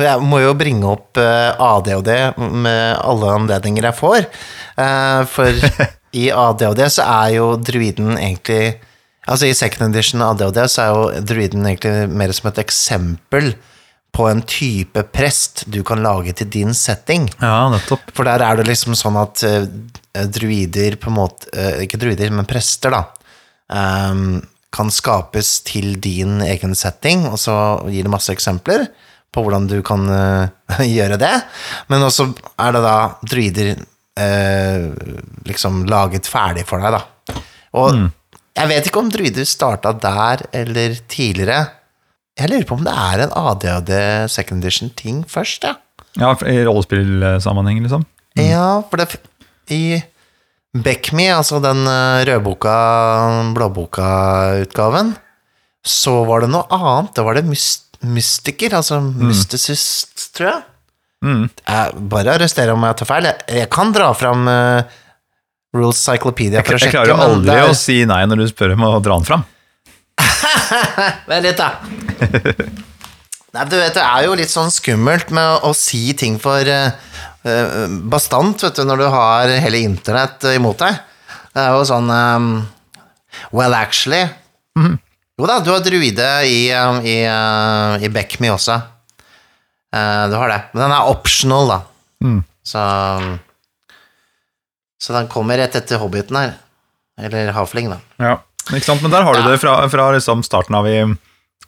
Jeg 0.00 0.20
må 0.24 0.40
jo 0.42 0.54
bringe 0.58 0.88
opp 0.90 1.20
uh, 1.20 1.56
ADHD 1.56 2.10
med 2.38 2.98
alle 3.00 3.36
anledninger 3.40 3.88
jeg 3.88 3.98
får. 4.00 4.26
Uh, 4.78 5.22
for 5.30 5.64
i 6.24 6.28
ADHD 6.30 6.84
så 6.94 7.06
er 7.24 7.36
jo 7.38 7.54
druiden 7.56 8.18
egentlig 8.18 8.80
Altså 9.24 9.48
i 9.48 9.54
second 9.56 9.88
edition 9.88 10.20
ADHD 10.20 10.58
så 10.68 10.82
er 10.82 10.90
jo 10.92 11.22
druiden 11.24 11.64
egentlig 11.64 12.10
mer 12.12 12.32
som 12.36 12.50
et 12.50 12.58
eksempel 12.60 13.54
på 14.14 14.28
en 14.30 14.42
type 14.46 15.02
prest 15.14 15.64
du 15.66 15.80
kan 15.86 16.02
lage 16.02 16.34
til 16.38 16.50
din 16.50 16.74
setting. 16.74 17.26
Ja, 17.40 17.66
nettopp. 17.72 18.06
For 18.14 18.26
der 18.28 18.44
er 18.46 18.60
det 18.60 18.68
liksom 18.68 18.94
sånn 18.98 19.18
at 19.18 19.42
uh, 19.42 19.66
druider 20.30 20.98
på 21.02 21.10
en 21.10 21.18
måte 21.18 21.50
uh, 21.50 21.80
Ikke 21.82 21.98
druider, 22.00 22.30
men 22.34 22.46
prester, 22.48 22.94
da. 22.94 23.02
Um, 23.74 24.38
kan 24.74 24.90
skapes 24.90 25.60
til 25.66 25.96
din 26.02 26.40
egen 26.46 26.74
setting, 26.78 27.26
og 27.30 27.38
så 27.42 27.56
gir 27.90 28.06
det 28.06 28.12
masse 28.12 28.32
eksempler 28.34 28.88
på 29.34 29.42
hvordan 29.42 29.66
du 29.70 29.80
kan 29.86 30.06
uh, 30.06 30.78
gjøre 30.96 31.18
det. 31.18 31.34
Men 31.90 32.06
også 32.06 32.30
er 32.54 32.76
det 32.76 32.86
da 32.86 32.98
druider 33.22 33.74
liksom 35.42 35.80
laget 35.90 36.28
ferdig 36.30 36.62
for 36.68 36.78
deg, 36.78 36.94
da. 36.94 37.40
Og 37.74 37.96
jeg 38.54 38.70
vet 38.70 38.86
ikke 38.86 39.00
om 39.02 39.08
druider 39.10 39.48
starta 39.48 39.90
der 39.98 40.44
eller 40.54 40.94
tidligere. 41.10 41.64
Jeg 42.40 42.50
lurer 42.50 42.66
på 42.66 42.78
om 42.78 42.86
det 42.86 42.94
er 42.98 43.24
en 43.24 43.34
ADHD 43.38 43.92
second 44.32 44.64
edition-ting 44.64 45.22
først, 45.30 45.66
ja. 45.68 45.76
Ja, 46.18 46.32
I 46.46 46.62
rollespillsammenheng, 46.66 47.82
liksom. 47.84 48.04
Ja, 48.38 48.82
for 48.90 49.02
det 49.02 49.20
I 49.70 50.02
Beckme, 50.74 51.28
altså 51.30 51.60
den 51.62 51.84
eh, 51.86 52.24
rødboka, 52.26 52.74
blåboka-utgaven, 53.54 55.12
så 55.86 56.16
var 56.26 56.42
det 56.42 56.50
noe 56.50 56.66
annet. 56.74 57.12
Da 57.14 57.22
var 57.26 57.38
det 57.38 57.44
myst 57.46 57.84
mystiker, 58.04 58.74
altså 58.76 58.98
mysticist, 59.00 60.26
tror 60.36 60.50
jeg. 60.50 60.62
Mm. 61.24 61.44
jeg. 61.48 62.02
Bare 62.12 62.34
arrester 62.36 62.72
om 62.74 62.84
jeg 62.84 62.98
tar 63.00 63.08
feil. 63.08 63.30
Jeg, 63.30 63.46
jeg 63.62 63.70
kan 63.72 63.94
dra 63.94 64.10
fram 64.18 64.44
uh, 64.50 64.98
Rules 65.74 66.02
Cyclopedia 66.04 66.60
Jeg, 66.60 66.66
for 66.68 66.76
å 66.76 66.82
jeg 66.82 66.92
klarer 66.92 67.14
jo 67.14 67.18
aldri 67.30 67.56
å 67.64 67.72
si 67.78 68.02
nei 68.08 68.20
når 68.28 68.42
du 68.42 68.46
spør 68.50 68.74
om 68.76 68.86
å 68.90 68.92
dra 68.98 69.16
den 69.16 69.28
fram. 69.30 69.46
Vent 71.28 71.46
litt, 71.46 71.60
da. 71.60 71.70
Nei, 73.54 73.64
du 73.70 73.76
vet, 73.78 73.94
det 73.94 74.02
er 74.02 74.24
jo 74.26 74.34
litt 74.38 74.50
sånn 74.50 74.72
skummelt 74.74 75.30
med 75.34 75.66
å 75.66 75.70
si 75.78 76.08
ting 76.18 76.40
for 76.42 76.66
uh, 76.66 76.94
bastant, 78.10 78.64
vet 78.66 78.80
du, 78.80 78.82
når 78.88 79.04
du 79.04 79.06
har 79.12 79.52
hele 79.62 79.82
internett 79.86 80.46
imot 80.54 80.80
deg. 80.82 80.96
Det 81.54 81.62
er 81.62 81.76
jo 81.76 81.84
sånn 81.86 82.08
um, 82.10 82.48
Well, 83.54 83.76
actually 83.78 84.24
Jo 85.38 85.46
da, 85.46 85.60
du 85.62 85.70
har 85.70 85.84
druide 85.86 86.26
i, 86.50 86.58
um, 86.74 86.98
i, 87.06 87.20
uh, 87.30 87.94
i 88.02 88.10
Beckme 88.10 88.50
også. 88.54 88.80
Uh, 89.94 90.24
du 90.30 90.34
har 90.38 90.50
det. 90.50 90.58
Men 90.72 90.82
den 90.88 90.94
er 90.96 91.12
optional, 91.12 91.70
da. 91.70 91.78
Mm. 92.26 92.40
Så 92.66 92.82
Så 94.98 95.12
den 95.14 95.30
kommer 95.30 95.58
rett 95.60 95.74
etter 95.78 96.00
Hobbiten 96.02 96.38
her. 96.38 96.56
Eller 97.20 97.52
Havfling, 97.54 97.90
da. 97.92 98.00
Ja, 98.18 98.34
ikke 98.72 98.86
sant? 98.86 99.02
Men 99.04 99.12
der 99.12 99.26
har 99.26 99.36
du 99.36 99.50
det 99.50 99.60
fra, 99.60 99.76
fra 99.92 100.08
liksom 100.14 100.42
starten 100.46 100.76
av 100.78 100.88
i, 100.88 100.98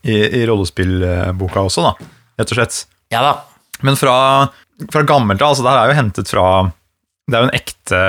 i, 0.06 0.16
i 0.40 0.46
rollespillboka 0.48 1.66
også, 1.66 1.84
da, 1.84 2.08
rett 2.40 2.52
og 2.52 2.60
slett. 2.60 2.78
Ja 3.12 3.22
da. 3.24 3.34
Men 3.84 3.98
fra, 4.00 4.16
fra 4.92 5.04
gammelt 5.06 5.42
av, 5.42 5.52
altså 5.52 5.66
det 5.66 5.72
her 5.74 5.82
er 5.82 5.92
jo 5.92 5.98
hentet 6.00 6.30
fra 6.32 6.46
Det 7.28 7.36
er 7.36 7.42
jo 7.42 7.48
en 7.50 7.58
ekte 7.58 8.02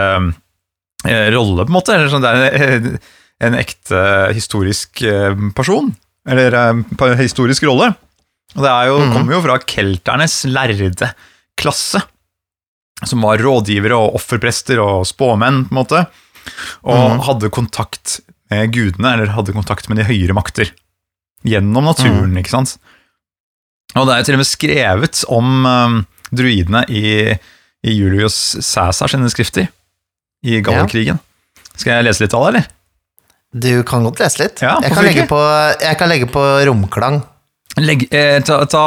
eh, 1.10 1.30
rolle, 1.36 1.66
på 1.66 1.72
en 1.72 1.76
måte. 1.76 1.96
Eller 1.96 2.12
sånn, 2.12 2.24
det 2.24 2.34
er 2.34 2.76
en, 2.78 2.92
en 3.50 3.58
ekte 3.60 4.04
historisk 4.38 5.02
eh, 5.04 5.36
person. 5.58 5.92
Eller 6.28 6.56
eh, 6.56 7.16
historisk 7.20 7.66
rolle. 7.68 7.94
Og 8.56 8.64
det 8.64 8.76
jo, 8.88 9.00
-hmm. 9.00 9.14
kommer 9.14 9.34
jo 9.34 9.42
fra 9.44 9.58
kelternes 9.60 10.46
lærde 10.46 11.12
klasse. 11.60 12.02
Som 13.06 13.22
var 13.22 13.38
rådgivere 13.38 13.94
og 13.94 14.16
offerprester 14.16 14.80
og 14.82 15.06
spåmenn, 15.06 15.66
på 15.68 15.76
en 15.76 15.82
måte. 15.84 16.06
Og 16.84 17.12
Mhm. 17.12 17.20
hadde 17.28 17.50
kontakt 17.50 18.22
gudene, 18.50 19.14
eller 19.14 19.34
hadde 19.36 19.56
kontakt 19.56 19.90
med 19.90 20.00
de 20.00 20.08
høyere 20.08 20.36
makter. 20.38 20.72
Gjennom 21.48 21.86
naturen, 21.90 22.36
ikke 22.40 22.54
sant. 22.54 22.78
Og 23.96 24.08
det 24.08 24.14
er 24.14 24.22
jo 24.22 24.28
til 24.28 24.38
og 24.38 24.42
med 24.42 24.50
skrevet 24.50 25.22
om 25.34 25.68
um, 25.68 26.00
druidene 26.36 26.84
i, 26.92 27.04
i 27.88 27.96
Julius 27.96 28.58
Cæsar 28.66 29.12
sine 29.12 29.30
skrifter. 29.32 29.70
I 30.46 30.62
Gallerkrigen. 30.64 31.20
Skal 31.78 31.98
jeg 31.98 32.08
lese 32.08 32.24
litt 32.24 32.36
av 32.38 32.46
det, 32.46 32.50
eller? 32.52 32.68
Du 33.58 33.72
kan 33.88 34.06
godt 34.06 34.22
lese 34.22 34.44
litt. 34.44 34.62
Ja, 34.62 34.78
jeg, 34.84 34.94
kan 34.94 35.30
på, 35.30 35.42
jeg 35.82 35.98
kan 36.00 36.12
legge 36.12 36.30
på 36.30 36.44
romklang. 36.68 37.22
Legg, 37.78 38.08
eh, 38.14 38.40
ta, 38.46 38.62
ta, 38.70 38.86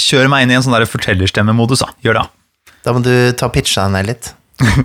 kjør 0.00 0.30
meg 0.30 0.44
inn 0.44 0.54
i 0.54 0.58
en 0.58 0.64
sånn 0.64 0.76
fortellerstemmemodus, 0.90 1.84
da. 1.84 1.92
Gjør 2.04 2.20
det. 2.20 2.24
Da 2.84 2.94
må 2.94 3.02
du 3.04 3.14
ta 3.38 3.48
pitche 3.52 3.84
deg 3.84 3.94
ned 3.94 4.10
litt. 4.12 4.32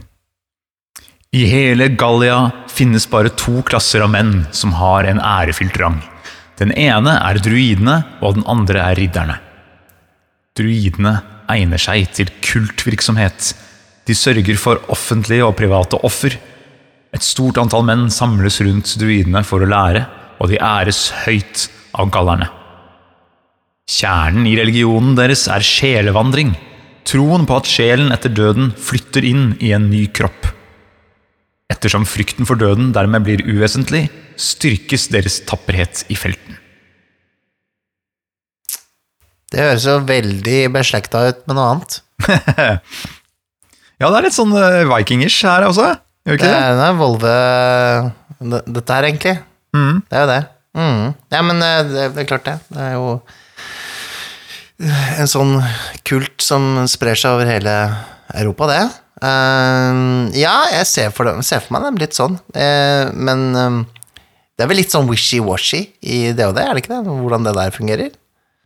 I 1.29 1.43
hele 1.45 1.91
Gallia 1.93 2.51
finnes 2.74 3.05
bare 3.09 3.29
to 3.38 3.59
klasser 3.62 4.01
av 4.01 4.09
menn 4.09 4.48
som 4.50 4.71
har 4.74 5.05
en 5.05 5.19
ærefylt 5.21 5.77
rang. 5.77 6.00
Den 6.57 6.74
ene 6.74 7.13
er 7.21 7.38
druidene, 7.38 8.00
og 8.25 8.39
den 8.39 8.48
andre 8.50 8.81
er 8.81 8.98
ridderne. 8.98 9.36
Druidene 10.57 11.19
egner 11.53 11.77
seg 11.77 12.09
til 12.17 12.33
kultvirksomhet. 12.41 13.53
De 14.09 14.17
sørger 14.17 14.57
for 14.57 14.81
offentlige 14.89 15.45
og 15.45 15.53
private 15.62 16.01
offer. 16.01 16.33
Et 17.13 17.25
stort 17.25 17.62
antall 17.62 17.86
menn 17.86 18.09
samles 18.09 18.57
rundt 18.65 18.98
druidene 18.98 19.45
for 19.45 19.62
å 19.62 19.69
lære, 19.69 20.07
og 20.41 20.50
de 20.50 20.57
æres 20.57 21.12
høyt 21.27 21.69
av 21.93 22.09
gallerne. 22.09 22.50
Kjernen 23.86 24.50
i 24.50 24.57
religionen 24.57 25.13
deres 25.17 25.45
er 25.45 25.62
sjelevandring. 25.62 26.55
troen 27.09 27.45
på 27.45 27.55
at 27.57 27.65
sjelen 27.65 28.12
etter 28.13 28.29
døden 28.29 28.74
flytter 28.77 29.25
inn 29.25 29.55
i 29.62 29.71
en 29.74 29.89
ny 29.89 30.07
kropp. 30.13 30.58
Ettersom 31.69 32.05
frykten 32.09 32.47
for 32.49 32.57
døden 32.59 32.89
dermed 32.95 33.25
blir 33.27 33.43
uvesentlig, 33.45 34.07
styrkes 34.39 35.07
deres 35.13 35.39
tapperhet 35.47 36.03
i 36.09 36.17
felten. 36.17 36.57
Det 39.49 39.61
høres 39.63 39.85
jo 39.89 39.95
veldig 40.05 40.59
beslekta 40.73 41.23
ut 41.31 41.45
med 41.49 41.57
noe 41.59 41.71
annet. 41.75 42.01
Ja, 43.99 44.07
det 44.07 44.15
er 44.15 44.23
litt 44.29 44.35
sånn 44.38 44.53
eh, 44.55 44.85
vikingish 44.88 45.41
her 45.43 45.65
også, 45.67 45.89
gjør 46.23 46.38
ikke 46.38 46.47
Det 46.47 46.59
det? 46.77 46.83
er 46.85 46.93
Volve 46.95 47.31
Dette 48.71 48.95
her, 48.95 49.07
egentlig. 49.09 49.33
Mm. 49.75 49.97
Det 50.07 50.15
er 50.15 50.21
jo 50.23 50.29
det. 50.29 50.38
Mm. 50.79 51.01
Ja, 51.35 51.41
men 51.43 51.59
eh, 51.65 51.79
det, 51.89 52.05
det 52.15 52.21
er 52.23 52.29
klart 52.29 52.45
det. 52.47 52.53
Det 52.71 52.85
er 52.85 52.93
jo 52.95 53.09
en 55.19 55.27
sånn 55.27 55.51
kult 56.07 56.39
som 56.39 56.69
sprer 56.88 57.19
seg 57.19 57.35
over 57.35 57.51
hele 57.51 57.73
Europa, 58.39 58.69
det. 58.71 58.79
Eh, 59.19 60.01
ja, 60.39 60.55
jeg 60.71 60.88
ser 60.88 61.15
for, 61.15 61.27
dem, 61.27 61.41
ser 61.45 61.63
for 61.63 61.75
meg 61.75 61.88
dem 61.88 62.01
litt 62.01 62.17
sånn, 62.17 62.38
uh, 62.55 63.09
men 63.15 63.47
um, 63.55 63.79
det 64.55 64.63
er 64.63 64.69
vel 64.71 64.79
litt 64.79 64.93
sånn 64.93 65.09
wishy-washy 65.09 65.81
i 65.99 66.19
det 66.35 66.47
og 66.47 66.55
det, 66.55 66.63
er 66.63 66.75
det 66.75 66.83
ikke 66.83 66.93
det? 66.93 67.15
Hvordan 67.23 67.47
det 67.47 67.55
der 67.57 67.75
fungerer? 67.75 68.13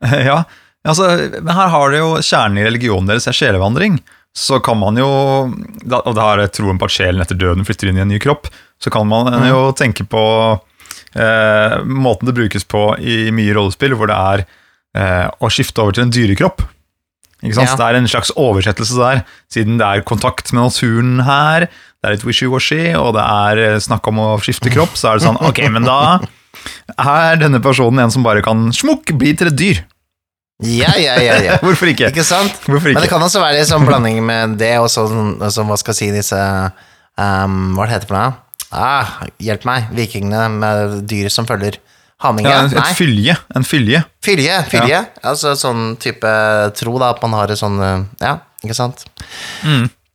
Ja, 0.29 0.43
altså, 0.83 1.07
men 1.39 1.53
her 1.55 1.72
har 1.72 1.93
det 1.93 2.01
jo 2.01 2.17
kjernen 2.19 2.60
i 2.60 2.67
religionen 2.67 3.07
deres 3.07 3.29
er 3.29 3.38
sjelevandring. 3.38 4.01
Så 4.36 4.57
kan 4.65 4.75
man 4.81 4.98
jo, 4.98 5.07
og 5.07 6.12
det 6.17 6.25
har 6.25 6.41
troen 6.51 6.79
på 6.81 6.89
at 6.89 6.95
sjelen 6.95 7.22
etter 7.24 7.38
døden 7.38 7.63
flytter 7.63 7.91
inn 7.91 8.01
i 8.01 8.03
en 8.03 8.10
ny 8.12 8.17
kropp, 8.19 8.50
så 8.81 8.91
kan 8.91 9.07
man 9.07 9.29
jo 9.48 9.67
tenke 9.77 10.03
på 10.10 10.24
uh, 10.57 11.75
måten 11.86 12.27
det 12.27 12.36
brukes 12.36 12.65
på 12.67 12.81
i 13.00 13.29
mye 13.31 13.53
rollespill, 13.55 13.95
hvor 13.95 14.10
det 14.12 14.17
er 14.17 14.43
eh, 14.98 15.27
å 15.39 15.50
skifte 15.53 15.83
over 15.83 15.95
til 15.95 16.07
en 16.07 16.13
dyrekropp. 16.13 16.65
Ja. 17.43 17.65
Det 17.75 17.83
er 17.83 17.97
en 18.00 18.07
slags 18.07 18.31
oversettelse 18.39 18.95
der, 18.95 19.23
siden 19.51 19.79
det 19.81 19.88
er 19.88 20.05
kontakt 20.07 20.53
med 20.53 20.63
naturen 20.63 21.17
her, 21.27 21.67
det 21.67 22.07
er 22.07 22.15
litt 22.15 22.23
wishy-washy, 22.27 22.93
og 23.00 23.13
det 23.17 23.23
er 23.23 23.63
eh, 23.63 23.81
snakk 23.83 24.07
om 24.12 24.21
å 24.23 24.29
skifte 24.43 24.71
kropp, 24.71 24.95
så 25.00 25.12
er 25.12 25.19
det 25.19 25.25
sånn, 25.27 25.39
ok, 25.43 25.59
men 25.73 25.88
da 25.88 26.21
er 27.00 27.41
denne 27.41 27.59
personen 27.63 28.05
en 28.05 28.13
som 28.13 28.23
bare 28.23 28.43
kan 28.45 28.69
smukk 28.75 29.12
bli 29.19 29.33
til 29.39 29.51
et 29.51 29.59
dyr. 29.59 29.83
Ja, 30.63 30.93
ja, 31.00 31.17
ja, 31.19 31.38
ja. 31.43 31.57
Hvorfor 31.65 31.89
ikke? 31.91 32.13
Ikke 32.13 32.25
sant? 32.27 32.55
Hvorfor 32.67 32.91
ikke? 32.91 33.00
Men 33.00 33.07
det 33.07 33.12
kan 33.12 33.23
også 33.25 33.41
være 33.43 33.63
en 33.63 33.69
sånn 33.69 33.88
blanding 33.88 34.21
med 34.23 34.57
det 34.62 34.75
og 34.79 34.88
sånn, 34.91 35.35
sånn 35.51 35.67
hva 35.67 35.79
skal 35.81 35.95
jeg 35.95 36.00
si, 36.00 36.09
disse 36.15 36.39
um, 36.39 37.73
Hva 37.75 37.88
det 37.88 37.97
heter 37.97 38.12
for 38.12 38.19
noe? 38.19 38.38
Ah, 38.73 39.17
hjelp 39.43 39.67
meg. 39.69 39.89
Vikingene 39.93 40.45
med 40.53 41.01
dyr 41.09 41.27
som 41.33 41.50
følger 41.50 41.77
haminge. 42.22 42.51
Ja, 42.51 42.62
et 42.67 42.77
Nei, 42.77 42.93
fylje. 42.98 43.36
En 43.58 43.65
fylje. 43.67 44.03
fylje. 44.24 44.60
Fylje. 44.72 45.01
Altså 45.25 45.55
sånn 45.60 45.96
type 46.01 46.29
tro, 46.77 46.96
da, 47.01 47.13
at 47.15 47.25
man 47.25 47.36
har 47.39 47.51
et 47.51 47.60
sånn 47.60 47.82
uh, 47.82 48.05
Ja, 48.22 48.38
ikke 48.63 48.77
sant? 48.77 49.05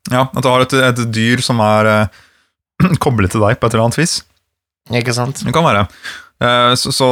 Ja, 0.08 0.24
At 0.24 0.40
du 0.40 0.48
har 0.48 0.64
et, 0.64 0.72
et 0.72 1.04
dyr 1.12 1.42
som 1.44 1.60
er 1.64 1.90
uh, 1.90 2.88
koblet 3.04 3.34
til 3.34 3.44
deg 3.44 3.58
på 3.58 3.68
et 3.68 3.76
eller 3.76 3.88
annet 3.88 4.00
vis. 4.00 4.20
Ikke 4.94 5.16
sant? 5.16 5.44
Det 5.44 5.52
kan 5.52 5.66
være. 5.66 5.88
Uh, 6.38 6.72
så, 6.78 6.94
så 6.94 7.08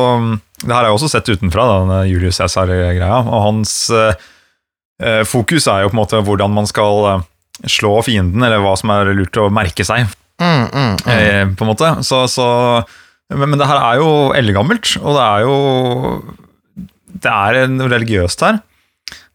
det 0.62 0.72
her 0.72 0.80
har 0.80 0.88
jeg 0.88 0.96
også 0.96 1.10
sett 1.12 1.28
utenfra, 1.28 1.64
da, 1.68 1.80
denne 1.82 1.98
Julius 2.08 2.38
Cæsar-greia. 2.40 3.20
Og 3.20 3.42
hans 3.44 3.72
eh, 3.92 4.28
eh, 5.02 5.22
fokus 5.28 5.66
er 5.68 5.84
jo 5.84 5.90
på 5.92 5.96
en 5.96 6.00
måte 6.00 6.20
hvordan 6.24 6.54
man 6.56 6.68
skal 6.68 7.08
eh, 7.10 7.26
slå 7.76 7.98
fienden, 8.06 8.44
eller 8.44 8.62
hva 8.64 8.72
som 8.80 8.92
er 8.94 9.12
lurt 9.16 9.36
å 9.40 9.50
merke 9.52 9.84
seg. 9.84 10.08
Mm, 10.40 10.64
mm, 10.64 10.94
mm. 11.04 11.10
eh, 11.12 11.42
på 11.52 11.66
en 11.66 11.72
måte. 11.72 11.92
Så, 12.08 12.22
så, 12.32 12.46
men, 13.34 13.50
men 13.50 13.58
det 13.60 13.68
her 13.68 13.80
er 13.80 14.02
jo 14.02 14.10
eldgammelt, 14.38 14.92
og 15.02 15.16
det 15.16 15.24
er 15.24 15.46
jo 15.46 15.56
Det 17.16 17.32
er 17.32 17.66
noe 17.72 17.90
religiøst 17.90 18.44
her. 18.46 18.60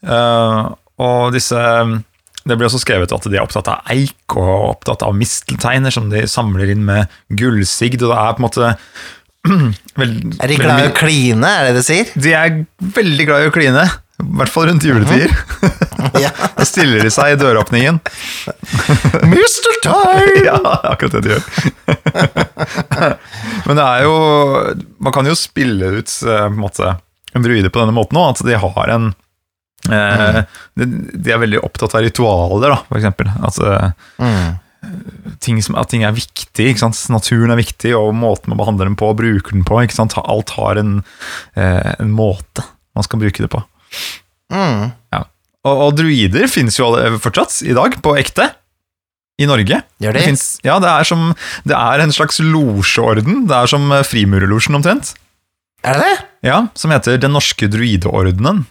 Uh, 0.01 0.71
og 1.01 1.33
disse 1.36 1.60
Det 2.41 2.57
blir 2.57 2.67
også 2.67 2.81
skrevet 2.81 3.12
at 3.13 3.27
de 3.29 3.38
er 3.38 3.43
opptatt 3.43 3.69
av 3.69 3.91
eik 3.93 4.36
og 4.38 4.53
opptatt 4.71 5.03
av 5.05 5.13
mistelteiner 5.17 5.93
som 5.93 6.10
de 6.10 6.24
samler 6.29 6.71
inn 6.74 6.86
med 6.88 7.12
gullsigd, 7.38 8.01
og 8.01 8.13
det 8.13 8.21
er 8.21 8.38
på 8.38 8.41
en 8.41 8.48
måte 8.48 8.71
vel, 10.01 10.15
Er 10.39 10.50
de 10.50 10.57
glad 10.62 10.86
i 10.86 10.89
å 10.89 10.95
kline, 10.98 11.51
er 11.51 11.69
det 11.69 11.81
det 11.81 11.86
sier? 11.86 12.15
De 12.15 12.33
er 12.38 12.63
veldig 12.98 13.27
glad 13.29 13.45
i 13.45 13.51
å 13.51 13.53
kline. 13.53 13.86
I 14.21 14.37
hvert 14.39 14.51
fall 14.53 14.67
rundt 14.69 14.85
juletider. 14.85 15.33
Ja. 16.21 16.29
Da 16.61 16.65
stiller 16.67 17.01
de 17.01 17.09
seg 17.13 17.33
i 17.33 17.37
døråpningen. 17.41 17.97
Mr. 19.31 19.71
Time! 19.83 20.43
ja, 20.45 20.57
akkurat 20.91 21.15
det 21.17 21.21
de 21.25 21.31
gjør. 21.33 21.43
Men 23.65 23.77
det 23.79 23.85
er 23.85 24.03
jo 24.05 24.13
Man 25.01 25.13
kan 25.15 25.27
jo 25.29 25.35
spille 25.37 25.91
ut 25.99 26.11
eh, 26.25 26.45
på 26.45 26.51
en 26.51 26.59
måte 26.61 26.95
en 27.31 27.45
druide 27.45 27.69
på 27.71 27.79
denne 27.79 27.95
måten 27.95 28.17
òg, 28.19 28.33
at 28.33 28.41
de 28.43 28.57
har 28.59 28.89
en 28.91 29.05
eh, 29.87 30.41
de, 30.75 30.87
de 31.15 31.31
er 31.31 31.39
veldig 31.39 31.61
opptatt 31.63 31.93
av 31.95 32.03
ritualer, 32.03 32.73
da, 32.73 32.81
for 32.89 32.99
eksempel. 32.99 33.29
At, 33.47 33.59
eh, 33.63 33.87
Mm. 34.19 34.57
ting 35.39 35.59
som, 35.63 35.75
at 35.77 35.91
ting 35.93 36.01
er 36.03 36.11
viktig. 36.17 36.73
Naturen 37.13 37.53
er 37.53 37.59
viktig, 37.61 37.91
og 37.95 38.11
måten 38.17 38.49
man 38.51 38.57
behandler 38.59 38.89
den 38.89 38.97
på 38.99 39.11
og 39.13 39.19
bruker 39.21 39.53
den 39.55 39.63
på. 39.63 39.77
Alt 40.25 40.49
har 40.57 40.75
en, 40.81 41.03
eh, 41.55 41.93
en 42.01 42.11
måte 42.11 42.65
man 42.97 43.05
skal 43.07 43.21
bruke 43.21 43.45
det 43.45 43.49
på. 43.53 43.61
Mm. 44.51 44.91
Og, 45.62 45.75
og 45.86 45.91
druider 46.00 46.48
finnes 46.50 46.75
jo 46.79 46.89
fortsatt 47.21 47.60
i 47.69 47.75
dag, 47.77 47.93
på 48.01 48.15
ekte. 48.19 48.50
I 49.41 49.45
Norge. 49.50 49.77
Gjør 50.03 50.13
Det, 50.13 50.19
de? 50.21 50.25
finnes, 50.27 50.43
ja, 50.65 50.75
det, 50.83 50.89
er 50.91 51.07
som, 51.07 51.31
det 51.65 51.74
er 51.77 52.01
en 52.03 52.12
slags 52.13 52.38
losjeorden. 52.43 53.48
Det 53.50 53.55
er 53.57 53.69
som 53.71 53.88
eh, 53.95 54.03
Frimurerlosjen 54.05 54.77
omtrent. 54.77 55.15
Er 55.81 55.98
det 55.98 56.03
det? 56.05 56.17
Ja, 56.45 56.60
Som 56.77 56.91
heter 56.93 57.17
Den 57.17 57.33
norske 57.33 57.65
druideordenen. 57.71 58.65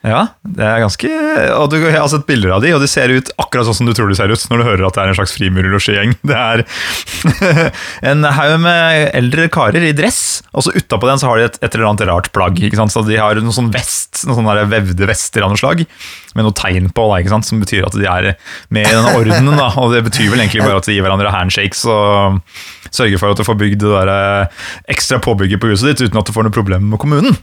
Ja, 0.00 0.20
det 0.48 0.64
er 0.64 0.78
ganske 0.80 1.08
Og 1.60 1.66
du, 1.68 1.74
Jeg 1.76 1.98
har 1.98 2.08
sett 2.08 2.24
bilder 2.28 2.54
av 2.56 2.62
de, 2.64 2.70
og 2.72 2.80
de 2.80 2.88
ser 2.88 3.12
ut 3.12 3.28
akkurat 3.36 3.68
sånn 3.68 3.82
som 3.82 3.88
du 3.88 3.92
tror 3.96 4.08
de 4.08 4.16
ser 4.16 4.32
ut 4.32 4.46
når 4.48 4.62
du 4.62 4.64
hører 4.64 4.84
at 4.88 4.96
det 4.96 5.02
er 5.02 5.12
en 5.12 5.18
slags 5.18 5.34
frimurlosjegjeng. 5.36 6.14
Det 6.24 6.38
er 6.38 6.62
en 8.10 8.24
haug 8.24 8.54
med 8.64 9.10
eldre 9.18 9.50
karer 9.52 9.84
i 9.84 9.92
dress, 9.96 10.40
og 10.54 10.64
så 10.64 10.72
utapå 10.72 11.10
den 11.10 11.20
så 11.20 11.28
har 11.28 11.40
de 11.40 11.46
et, 11.50 11.60
et 11.60 11.76
eller 11.76 11.90
annet 11.90 12.06
rart 12.08 12.32
plagg. 12.32 12.56
ikke 12.64 12.80
sant? 12.80 12.94
Så 12.94 13.04
De 13.04 13.20
har 13.20 13.36
noe 13.44 13.56
sånn 13.56 13.68
vest, 13.74 14.24
noen 14.24 14.40
sånne 14.40 14.66
vevde 14.72 15.10
vester 15.10 15.44
av 15.44 15.52
noe 15.52 15.60
slag, 15.60 15.84
med 16.32 16.48
noe 16.48 16.56
tegn 16.56 16.88
på, 16.96 17.06
da, 17.12 17.20
ikke 17.20 17.34
sant? 17.36 17.50
som 17.50 17.60
betyr 17.60 17.84
at 17.90 17.96
de 18.00 18.08
er 18.08 18.32
med 18.72 18.88
i 18.88 18.96
denne 18.96 19.16
ordenen. 19.20 19.52
Da. 19.60 19.72
Og 19.82 19.92
det 19.92 20.06
betyr 20.08 20.32
vel 20.32 20.40
egentlig 20.40 20.64
bare 20.64 20.80
at 20.80 20.88
de 20.88 20.96
gir 20.96 21.04
hverandre 21.04 21.34
handshakes 21.34 21.84
og 21.90 22.40
sørger 22.94 23.20
for 23.22 23.32
at 23.34 23.40
du 23.40 23.46
får 23.46 23.58
bygd 23.60 23.82
det 23.82 23.90
der 23.92 24.12
eh, 24.14 24.62
ekstra 24.94 25.20
påbygget 25.22 25.62
på 25.62 25.70
huset 25.72 25.92
ditt 25.92 26.08
uten 26.08 26.20
at 26.20 26.28
du 26.28 26.34
får 26.34 26.46
noe 26.46 26.54
problem 26.54 26.88
med 26.92 27.00
kommunen. 27.02 27.36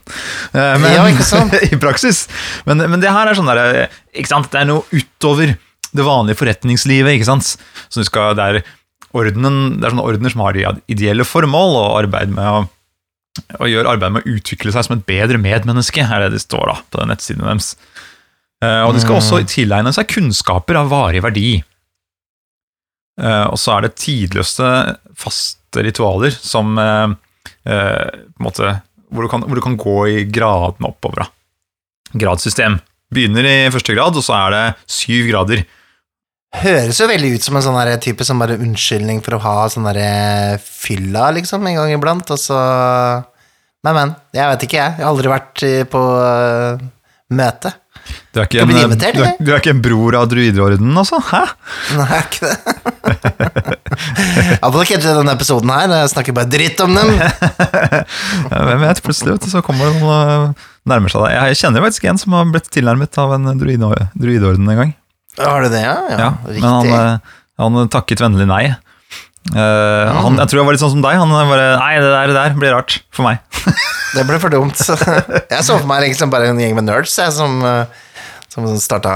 Eh, 0.54 0.76
Men, 0.82 0.90
Ja, 0.94 1.06
ikke 1.12 1.28
sant? 1.28 1.56
I 1.72 1.80
praksis. 1.82 2.26
Men, 2.68 2.84
men 2.92 3.04
det 3.04 3.14
her 3.14 3.30
er 3.32 3.38
sånn 3.38 3.50
der, 3.52 3.88
ikke 4.16 4.32
sant? 4.34 4.52
Det 4.54 4.64
er 4.64 4.70
noe 4.72 4.86
utover 4.92 5.56
det 5.98 6.06
vanlige 6.06 6.38
forretningslivet. 6.42 7.16
ikke 7.18 7.30
sant? 7.30 7.56
Så 7.88 8.04
du 8.04 8.08
skal, 8.08 8.36
det, 8.38 8.48
er 8.48 8.64
ordenen, 9.18 9.78
det 9.80 9.88
er 9.88 9.96
sånne 9.96 10.08
ordener 10.08 10.34
som 10.34 10.44
har 10.46 10.58
de 10.58 10.66
ideelle 10.92 11.26
formål 11.28 11.80
og 11.84 11.94
arbeid 12.04 12.34
med 12.36 12.48
å 12.48 12.66
og 13.62 13.68
gjør 13.70 13.86
arbeid 13.92 14.16
med 14.16 14.26
å 14.26 14.32
utvikle 14.34 14.72
seg 14.74 14.88
som 14.88 14.96
et 14.96 15.04
bedre 15.06 15.38
medmenneske, 15.38 16.02
er 16.02 16.24
det 16.26 16.32
det 16.34 16.40
står 16.42 16.72
da 16.72 16.76
på 16.90 17.02
den 17.04 17.12
nettsiden 17.14 17.46
deres. 17.46 17.68
Eh, 18.66 18.82
og 18.82 18.96
de 18.96 19.04
skal 19.04 19.20
også 19.20 19.44
tilegne 19.46 19.92
seg 19.94 20.10
kunnskaper 20.10 20.80
av 20.80 20.90
varig 20.90 21.22
verdi. 21.22 21.52
Eh, 23.18 23.46
og 23.50 23.58
så 23.60 23.78
er 23.78 23.88
det 23.88 23.96
tidløse, 23.98 24.74
faste 25.18 25.84
ritualer 25.86 26.36
som 26.36 26.78
eh, 26.82 27.16
eh, 27.70 28.20
måte, 28.44 28.76
hvor, 29.10 29.26
du 29.26 29.32
kan, 29.32 29.46
hvor 29.48 29.58
du 29.58 29.64
kan 29.66 29.80
gå 29.80 29.98
i 30.12 30.28
gradene 30.30 30.92
oppover. 30.92 31.26
Da. 31.26 32.20
Gradssystem. 32.26 32.80
Begynner 33.14 33.48
i 33.48 33.58
første 33.74 33.96
grad, 33.96 34.18
og 34.20 34.26
så 34.26 34.36
er 34.38 34.54
det 34.54 34.64
syv 34.92 35.32
grader. 35.32 35.64
Høres 36.58 37.00
jo 37.00 37.08
veldig 37.10 37.34
ut 37.36 37.46
som 37.46 37.58
en 37.60 37.66
sånn 37.66 37.80
type 38.04 38.26
som 38.28 38.40
bare 38.42 38.58
unnskyldning 38.60 39.20
for 39.24 39.36
å 39.36 39.42
ha 39.44 39.56
sånn 39.72 39.88
fylla, 40.64 41.32
liksom, 41.36 41.66
en 41.68 41.80
gang 41.82 41.96
iblant, 41.96 42.32
og 42.32 42.40
så 42.42 42.60
Men, 43.86 43.94
men. 43.94 44.14
Jeg 44.36 44.50
vet 44.50 44.64
ikke, 44.66 44.78
jeg. 44.80 44.94
Jeg 44.98 45.06
har 45.06 45.12
aldri 45.14 45.30
vært 45.32 45.64
på 45.92 46.02
møte. 47.38 47.72
Du 48.34 48.42
er 48.44 48.48
en, 48.62 48.70
invitert, 48.70 49.16
du, 49.18 49.24
er, 49.26 49.34
du 49.42 49.52
er 49.54 49.62
ikke 49.62 49.72
en 49.74 49.82
bror 49.82 50.16
av 50.20 50.28
druideordenen, 50.30 50.98
altså? 51.02 51.18
Hæ? 51.32 51.44
Nei, 51.98 52.20
ikke 52.22 52.52
det. 52.52 52.58
Iallfall 54.62 54.84
ikke 54.86 54.98
etter 55.00 55.18
denne 55.18 55.34
episoden 55.34 55.72
her. 55.74 55.94
Jeg 56.04 56.12
snakker 56.14 56.36
bare 56.38 56.50
dritt 56.52 56.82
om 56.86 56.94
dem. 56.98 57.14
Hvem 58.52 58.84
vet, 58.86 59.02
plutselig 59.06 59.36
vet 59.38 59.48
du, 59.48 59.50
så 59.52 59.64
kommer 59.66 59.90
det 59.92 60.02
noen 60.04 60.54
nærmer 60.88 61.12
seg 61.12 61.26
deg. 61.26 61.36
Jeg 61.52 61.60
kjenner 61.64 61.84
faktisk 61.88 62.08
en 62.12 62.22
som 62.22 62.36
har 62.38 62.48
blitt 62.54 62.70
tilnærmet 62.74 63.18
av 63.24 63.34
en 63.38 63.50
druide- 63.60 64.08
druideorden 64.16 64.70
en 64.72 64.82
gang. 64.84 64.94
Har 65.42 65.66
du 65.66 65.70
det, 65.74 65.82
ja? 65.84 65.96
Ja, 66.10 66.18
Ja, 66.18 66.30
men 66.48 66.68
han, 66.70 66.94
eh, 66.98 67.36
han 67.62 67.90
takket 67.94 68.22
vennlig 68.24 68.48
nei. 68.50 68.64
Eh, 69.54 70.16
han, 70.18 70.40
jeg 70.42 70.50
tror 70.52 70.60
jeg 70.62 70.68
var 70.68 70.76
litt 70.76 70.84
sånn 70.84 70.96
som 70.98 71.04
deg. 71.06 71.20
Han 71.22 71.32
bare 71.32 71.68
Nei, 71.80 71.94
det 72.04 72.10
der, 72.12 72.32
det 72.32 72.36
der 72.40 72.58
blir 72.60 72.76
rart 72.76 73.00
for 73.16 73.28
meg. 73.28 73.44
Det 74.16 74.24
ble 74.26 74.38
for 74.40 74.50
dumt. 74.50 74.80
Jeg 75.52 75.64
så 75.68 75.76
for 75.76 75.86
meg 75.90 76.06
liksom 76.06 76.32
bare 76.32 76.48
en 76.50 76.60
gjeng 76.62 76.78
med 76.78 76.88
nerds 76.88 77.12
jeg, 77.20 77.28
som, 77.36 77.60
eh, 77.68 77.84
som 78.50 78.66
starta 78.80 79.14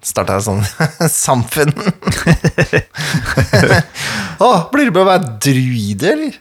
Starta 0.00 0.38
sånn 0.40 0.62
samfunn. 1.12 1.74
Å, 4.40 4.48
blir 4.72 4.88
det 4.88 4.94
med 4.94 5.02
å 5.02 5.04
være 5.04 5.32
druide, 5.44 6.14
eller? 6.14 6.38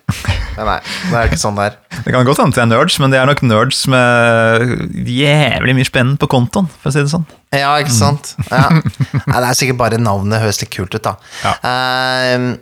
Nei, 0.56 0.64
nei, 0.70 0.78
det 1.10 1.18
er 1.20 1.28
ikke 1.28 1.40
sånn 1.42 1.60
det 1.60 1.66
er. 1.68 1.76
Det 2.06 2.14
kan 2.16 2.30
godt 2.30 2.40
hende 2.40 2.56
det 2.56 2.64
er 2.64 2.70
nerds, 2.72 2.96
men 3.04 3.12
det 3.12 3.20
er 3.20 3.28
nok 3.28 3.44
nerds 3.44 3.82
med 3.92 4.64
jævlig 5.12 5.76
mye 5.76 5.90
spenn 5.90 6.16
på 6.22 6.30
kontoen, 6.32 6.70
for 6.80 6.88
å 6.88 6.96
si 6.96 7.04
det 7.04 7.12
sånn. 7.12 7.28
Ja, 7.52 7.74
ikke 7.84 7.98
sant? 7.98 8.32
Ja. 8.48 8.64
Nei, 8.72 9.36
det 9.36 9.44
er 9.44 9.60
sikkert 9.60 9.82
bare 9.82 10.00
navnet 10.00 10.40
høres 10.46 10.62
litt 10.64 10.72
kult 10.78 10.96
ut, 10.96 11.04
da. 11.04 11.18
Ja. 11.44 11.54
Ehm, 11.68 12.54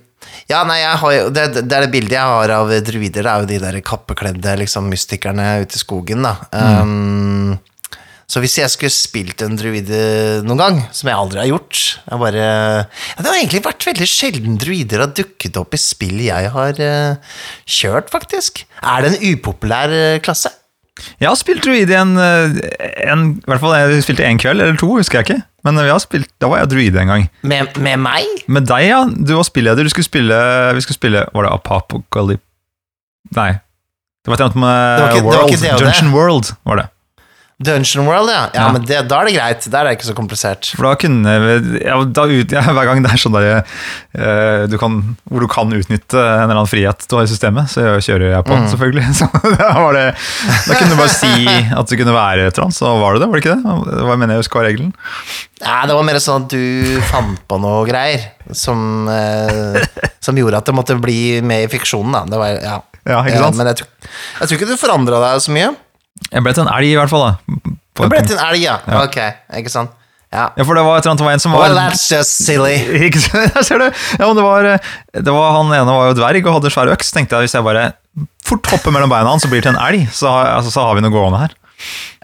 ja, 0.48 0.64
nei, 0.68 0.80
jo, 1.18 1.30
det, 1.34 1.48
det 1.60 1.66
er 1.66 1.86
det 1.86 1.94
bildet 1.94 2.18
jeg 2.18 2.34
har 2.34 2.54
av 2.56 2.74
druider, 2.88 3.26
det 3.26 3.32
er 3.32 3.44
jo 3.44 3.50
de 3.50 3.62
der 3.64 3.80
kappekledde 3.86 4.58
liksom, 4.64 4.88
mystikerne 4.92 5.48
ute 5.64 5.80
i 5.80 5.82
skogen, 5.82 6.24
da. 6.24 6.38
Ehm, 6.56 7.58
så 8.28 8.42
hvis 8.44 8.58
jeg 8.60 8.72
skulle 8.74 8.92
spilt 8.92 9.42
en 9.46 9.56
druide 9.56 10.00
noen 10.44 10.60
gang, 10.60 10.80
som 10.92 11.08
jeg 11.08 11.16
aldri 11.16 11.40
har 11.40 11.48
gjort 11.48 11.80
jeg 11.80 12.20
bare, 12.20 12.44
ja, 12.44 13.22
Det 13.22 13.30
har 13.30 13.38
egentlig 13.38 13.64
vært 13.64 13.88
veldig 13.88 14.08
sjelden 14.12 14.58
druider 14.60 15.04
har 15.06 15.14
dukket 15.16 15.60
opp 15.60 15.76
i 15.76 15.80
spill 15.80 16.20
jeg 16.26 16.52
har 16.52 16.82
uh, 16.84 17.38
kjørt, 17.64 18.12
faktisk. 18.12 18.66
Er 18.84 19.06
det 19.06 19.14
en 19.14 19.22
upopulær 19.32 19.96
eh, 19.96 20.20
klasse? 20.24 20.52
Jeg 21.22 21.30
har 21.30 21.38
spilt 21.40 21.64
druid 21.64 21.92
i 21.94 21.98
en, 21.98 22.16
eh, 22.20 22.60
en 23.08 23.28
I 23.38 23.52
hvert 23.52 23.64
fall 23.64 23.76
jeg 23.78 24.04
spilte 24.04 24.26
en 24.28 24.42
kveld, 24.42 24.64
eller 24.64 24.80
to, 24.80 24.90
husker 24.98 25.22
jeg 25.22 25.28
ikke. 25.28 25.42
Men 25.68 25.84
vi 25.84 25.92
har 25.92 26.00
spilt, 26.00 26.30
da 26.42 26.50
var 26.52 26.62
jeg 26.64 26.72
druid 26.72 26.98
en 27.02 27.12
gang. 27.12 27.30
Med, 27.44 27.78
med 27.84 28.00
meg? 28.00 28.44
Med 28.48 28.68
deg, 28.70 28.88
ja. 28.88 29.04
Du 29.08 29.36
var 29.36 29.48
spilleder. 29.48 29.84
Du 29.84 29.92
skulle 29.92 30.08
spille 30.08 30.38
Vi 30.78 30.84
skulle 30.86 31.00
spille 31.00 31.24
Var 31.34 31.48
det 31.48 31.54
Apapokalyp... 31.54 32.44
Nei. 33.36 33.52
Det 34.24 34.32
var 34.32 34.38
et 34.38 34.44
eller 34.44 34.52
annet 34.52 34.62
med 34.64 35.26
World. 35.28 35.82
Dungeon 35.82 36.14
World, 36.16 36.54
var 36.68 36.80
det. 36.80 36.88
Dungeon 37.58 38.06
World, 38.06 38.30
ja. 38.30 38.44
Ja, 38.54 38.68
Ja. 38.68 38.72
men 38.72 38.84
det, 38.86 39.00
da 39.10 39.18
er 39.24 39.26
det 39.26 39.34
greit. 39.34 39.64
Der 39.74 39.80
er 39.80 39.88
det 39.90 39.96
ikke 39.98 40.06
så 40.12 40.14
komplisert. 40.14 40.68
For 40.78 40.86
da 40.86 40.92
kunne 41.02 41.32
ja, 41.82 41.96
da 42.06 42.26
ut, 42.30 42.52
ja, 42.54 42.62
Hver 42.62 42.86
gang 42.86 43.02
det 43.02 43.10
er 43.16 43.18
sånn 43.18 43.34
der, 43.34 43.64
uh, 44.14 44.68
du 44.70 44.76
kan, 44.78 45.00
hvor 45.26 45.42
du 45.42 45.48
kan 45.50 45.74
utnytte 45.74 46.20
en 46.22 46.44
eller 46.46 46.54
annen 46.60 46.70
frihet 46.70 47.08
du 47.10 47.16
har 47.18 47.26
i 47.26 47.32
systemet, 47.32 47.72
så 47.74 47.96
kjører 47.98 48.36
jeg 48.36 48.46
på, 48.46 48.54
Mm. 48.60 48.68
selvfølgelig. 48.70 49.06
Så 49.18 49.30
da, 49.58 49.72
var 49.82 49.98
det, 49.98 50.06
da 50.68 50.78
kunne 50.78 50.94
du 50.94 51.00
bare 51.02 51.16
si 51.16 51.48
at 51.82 51.90
du 51.90 51.96
kunne 51.98 52.14
være 52.14 52.52
trans, 52.54 52.78
og 52.86 53.02
var 53.02 53.18
det 53.18 53.24
det? 53.26 53.30
Var 53.32 53.42
det 53.42 53.46
ikke 53.48 53.56
det? 53.58 54.04
Hva 54.06 54.18
mener 54.22 54.36
jeg 54.38 54.44
husker 54.46 54.62
var 54.62 54.70
regelen. 54.70 54.94
Nei, 55.66 55.80
det 55.90 55.96
var 55.98 56.06
mer 56.06 56.20
sånn 56.22 56.46
at 56.46 56.54
du 56.54 57.02
fant 57.10 57.42
på 57.50 57.58
noe 57.64 57.82
greier 57.90 58.28
som, 58.54 59.10
uh, 59.10 59.82
som 60.22 60.38
gjorde 60.38 60.62
at 60.62 60.70
det 60.70 60.78
måtte 60.78 61.00
bli 61.02 61.42
med 61.42 61.66
i 61.66 61.72
fiksjonen, 61.74 62.14
da. 62.14 62.24
Det 62.30 62.38
var, 62.44 62.62
ja. 62.62 62.78
Ja, 63.08 63.22
ikke 63.24 63.40
sant? 63.40 63.56
Eh, 63.56 63.58
men 63.62 63.68
jeg 63.72 63.78
tror, 63.80 63.88
jeg 64.42 64.48
tror 64.50 64.58
ikke 64.60 64.68
du 64.68 64.78
forandra 64.82 65.20
deg 65.24 65.42
så 65.42 65.54
mye. 65.56 65.70
Jeg 66.32 66.44
ble 66.44 66.54
til 66.54 66.64
en 66.66 66.74
elg, 66.74 66.90
i 66.92 66.96
hvert 67.00 67.10
fall. 67.14 67.24
da. 67.30 67.36
På 67.98 68.04
Du 68.04 68.08
et 68.08 68.10
ble 68.12 68.20
punkt. 68.20 68.28
til 68.32 68.38
en 68.38 68.46
elg, 68.50 68.62
ja. 68.64 68.78
Ja. 68.88 69.04
Ok, 69.04 69.18
ikke 69.62 69.72
sant. 69.74 69.92
Ja. 70.34 70.50
Ja, 70.58 70.64
for 70.68 70.76
det 70.76 70.84
var 70.84 70.98
et 70.98 71.06
eller 71.06 71.12
annet 71.14 71.22
det 71.22 71.26
var 71.26 71.36
en 71.38 71.40
som 71.40 71.54
var 71.56 71.62
Well, 71.64 71.78
that's 71.80 72.02
just 72.12 72.44
silly. 72.44 72.74
Ikke 73.08 73.22
sant? 73.24 73.54
Ser 73.64 73.80
du! 73.80 73.86
Ja, 74.20 74.26
men 74.28 74.36
det 74.36 74.44
var, 74.44 74.66
det 75.24 75.34
var 75.34 75.54
Han 75.56 75.72
ene 75.72 75.86
var 75.96 76.10
jo 76.10 76.18
dverg 76.20 76.44
og 76.50 76.58
hadde 76.58 76.72
svær 76.74 76.92
øks. 76.92 77.14
Tenkte 77.16 77.38
jeg 77.40 77.48
Hvis 77.48 77.56
jeg 77.56 77.64
bare 77.64 77.86
fort 78.44 78.68
hopper 78.74 78.92
mellom 78.92 79.10
beina 79.10 79.32
hans 79.32 79.46
og 79.48 79.54
blir 79.54 79.64
til 79.64 79.72
en 79.72 79.80
elg, 79.80 80.04
så, 80.12 80.28
har- 80.28 80.52
altså, 80.58 80.74
så 80.76 80.84
har 80.84 80.96
vi 81.00 81.06
noe 81.06 81.16
gående 81.16 81.40
her. 81.46 81.56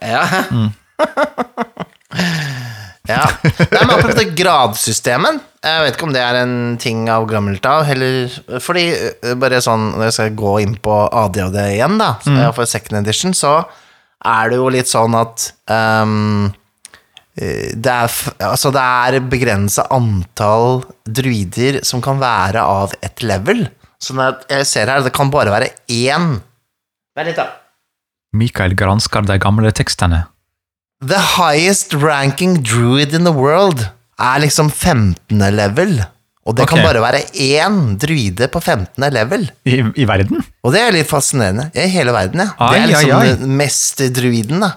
Ja. 0.04 0.26
Mm. 0.52 0.70
ja. 3.08 3.24
Nei, 3.44 3.82
men 3.84 3.92
apropos 3.96 4.16
det 4.20 4.30
gradsystemet 4.40 5.40
Jeg 5.64 5.84
vet 5.84 5.96
ikke 5.98 6.08
om 6.08 6.14
det 6.16 6.22
er 6.24 6.38
en 6.44 6.54
ting 6.82 7.06
av 7.12 7.26
gammelt 7.30 7.66
av, 7.68 7.84
heller 7.88 8.32
Fordi 8.64 8.86
øh, 9.00 9.34
bare 9.42 9.60
sånn 9.64 9.90
Når 9.96 10.06
jeg 10.10 10.16
skal 10.18 10.36
gå 10.40 10.54
inn 10.64 10.76
på 10.84 10.96
ADHD 11.08 11.58
igjen, 11.78 11.98
da, 12.02 12.14
så 12.24 12.32
Mm. 12.34 12.40
jeg 12.46 12.56
for 12.60 12.70
second 12.70 13.00
edition, 13.04 13.34
så 13.36 13.56
er 14.26 14.52
det 14.52 14.60
jo 14.60 14.70
litt 14.74 14.90
sånn 14.90 15.16
at 15.20 15.50
eh, 15.72 16.14
det 17.34 17.94
er, 17.94 18.18
altså 18.46 18.70
det 18.74 18.82
er 18.84 19.24
begrensa 19.26 19.88
antall 19.94 20.84
druider 21.04 21.82
som 21.86 22.04
kan 22.04 22.22
være 22.22 22.62
av 22.62 22.94
et 23.02 23.24
level. 23.26 23.66
Sånn 24.04 24.22
at 24.22 24.46
jeg 24.52 24.68
ser 24.70 24.92
her, 24.92 25.02
det 25.06 25.14
kan 25.16 25.32
bare 25.34 25.54
være 25.54 25.74
én 25.92 26.38
Vent 27.14 27.30
litt, 27.30 27.38
da. 27.38 27.46
Mikael 28.34 28.74
gransker 28.74 29.26
de 29.30 29.36
gamle 29.38 29.70
tekstene. 29.78 30.24
The 31.06 31.20
highest 31.36 31.94
ranking 31.94 32.64
druid 32.66 33.14
in 33.14 33.28
the 33.28 33.34
world 33.36 33.84
er 34.18 34.40
liksom 34.42 34.72
15. 34.72 35.38
level. 35.54 36.00
Og 36.44 36.56
det 36.58 36.66
kan 36.68 36.82
bare 36.84 37.00
være 37.00 37.22
én 37.40 37.94
druide 38.00 38.50
på 38.52 38.60
15. 38.60 39.06
level. 39.16 39.46
I, 39.64 39.78
I 39.96 40.08
verden? 40.08 40.44
Og 40.64 40.74
det 40.76 40.82
er 40.84 40.96
litt 40.96 41.08
fascinerende. 41.08 41.70
I 41.72 41.88
hele 41.94 42.12
verden, 42.16 42.44
ja. 42.44 42.50
Ai, 42.58 42.72
det 42.74 42.80
er 42.82 42.90
liksom 42.92 43.14
ai, 43.16 43.30
ai. 43.30 43.38
den 43.40 43.54
mesterdruiden, 43.62 44.66
da. 44.66 44.74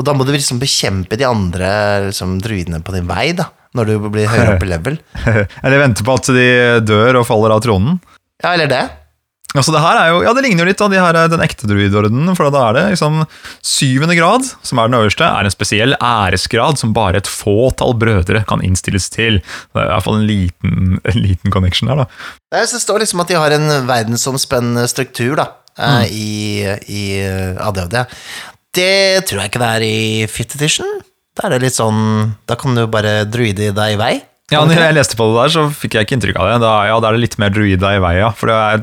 Og 0.00 0.06
da 0.08 0.14
må 0.16 0.24
du 0.24 0.32
liksom 0.32 0.62
bekjempe 0.62 1.18
de 1.20 1.28
andre 1.28 1.72
liksom, 2.08 2.38
druidene 2.40 2.80
på 2.84 2.96
din 2.96 3.08
vei, 3.10 3.30
da. 3.36 3.50
Når 3.76 3.86
du 3.86 4.08
blir 4.08 4.30
høyere 4.32 4.56
opp 4.56 4.64
i 4.64 4.70
level. 4.70 4.96
Eller 5.64 5.84
venter 5.84 6.08
på 6.08 6.16
at 6.16 6.32
de 6.34 6.48
dør 6.88 7.20
og 7.20 7.28
faller 7.28 7.54
av 7.54 7.60
tronen? 7.68 8.00
Ja, 8.40 8.54
eller 8.54 8.70
det. 8.70 8.80
Altså 9.58 9.72
det 9.74 9.80
her 9.82 9.98
er 9.98 10.08
jo, 10.12 10.18
ja 10.22 10.30
det 10.36 10.44
ligner 10.44 10.62
jo 10.62 10.68
litt 10.70 10.82
av 10.84 10.92
de 10.92 10.98
her, 11.02 11.16
den 11.32 11.40
ekte 11.42 11.66
druidordenen, 11.66 12.36
for 12.38 12.52
da 12.54 12.60
er 12.68 12.76
det 12.76 12.82
liksom 12.92 13.24
syvende 13.66 14.14
grad, 14.14 14.46
som 14.62 14.78
er 14.78 14.86
den 14.90 14.98
øverste, 15.00 15.26
er 15.26 15.48
en 15.48 15.54
spesiell 15.54 15.96
æresgrad 15.98 16.78
som 16.78 16.92
bare 16.94 17.18
et 17.18 17.26
fåtall 17.30 17.96
brødre 17.98 18.44
kan 18.46 18.62
innstilles 18.62 19.08
til. 19.10 19.40
Det 19.42 19.80
er 19.82 19.88
i 19.88 19.94
hvert 19.96 20.06
fall 20.06 20.20
en 20.20 20.28
liten, 20.28 21.00
en 21.02 21.18
liten 21.24 21.50
connection 21.50 21.90
her 21.90 22.04
da. 22.04 22.06
Jeg 22.54 22.68
synes 22.70 22.78
Det 22.80 22.86
står 22.86 23.02
liksom 23.02 23.20
at 23.24 23.28
de 23.32 23.40
har 23.40 23.56
en 23.58 23.68
verdensomspennende 23.90 24.86
struktur 24.90 25.36
da, 25.42 25.48
Mm. 25.80 26.02
eh, 26.02 26.06
i, 26.12 26.62
i 26.90 27.02
eh, 27.24 27.56
ADHD. 27.66 27.94
Det 28.74 29.24
tror 29.26 29.38
jeg 29.40 29.50
ikke 29.50 29.60
det 29.62 29.68
er 29.76 29.84
i 29.86 30.26
Fit 30.28 30.54
edition. 30.58 30.86
Da 31.38 31.46
er 31.46 31.54
det 31.54 31.60
litt 31.62 31.76
sånn 31.78 32.34
Da 32.50 32.56
kan 32.58 32.74
du 32.76 32.82
bare 32.90 33.24
druide 33.24 33.70
deg 33.72 33.94
i 33.94 33.96
vei. 34.00 34.10
Ja, 34.50 34.64
når 34.66 34.82
jeg 34.82 34.96
leste 34.98 35.16
på 35.16 35.28
det 35.30 35.38
der, 35.38 35.52
så 35.54 35.62
fikk 35.70 35.94
jeg 35.94 36.06
ikke 36.08 36.16
inntrykk 36.18 36.40
av 36.42 36.48
det. 36.50 36.56
Da, 36.66 36.72
ja, 36.90 36.98
da 37.00 37.08
er 37.08 37.16
det 37.16 37.22
litt 37.22 37.38
mer 37.38 37.54
druida 37.54 37.92
i 37.96 38.00
vei, 38.02 38.16
ja. 38.18 38.32
For 38.34 38.50
det, 38.50 38.56
er, 38.58 38.82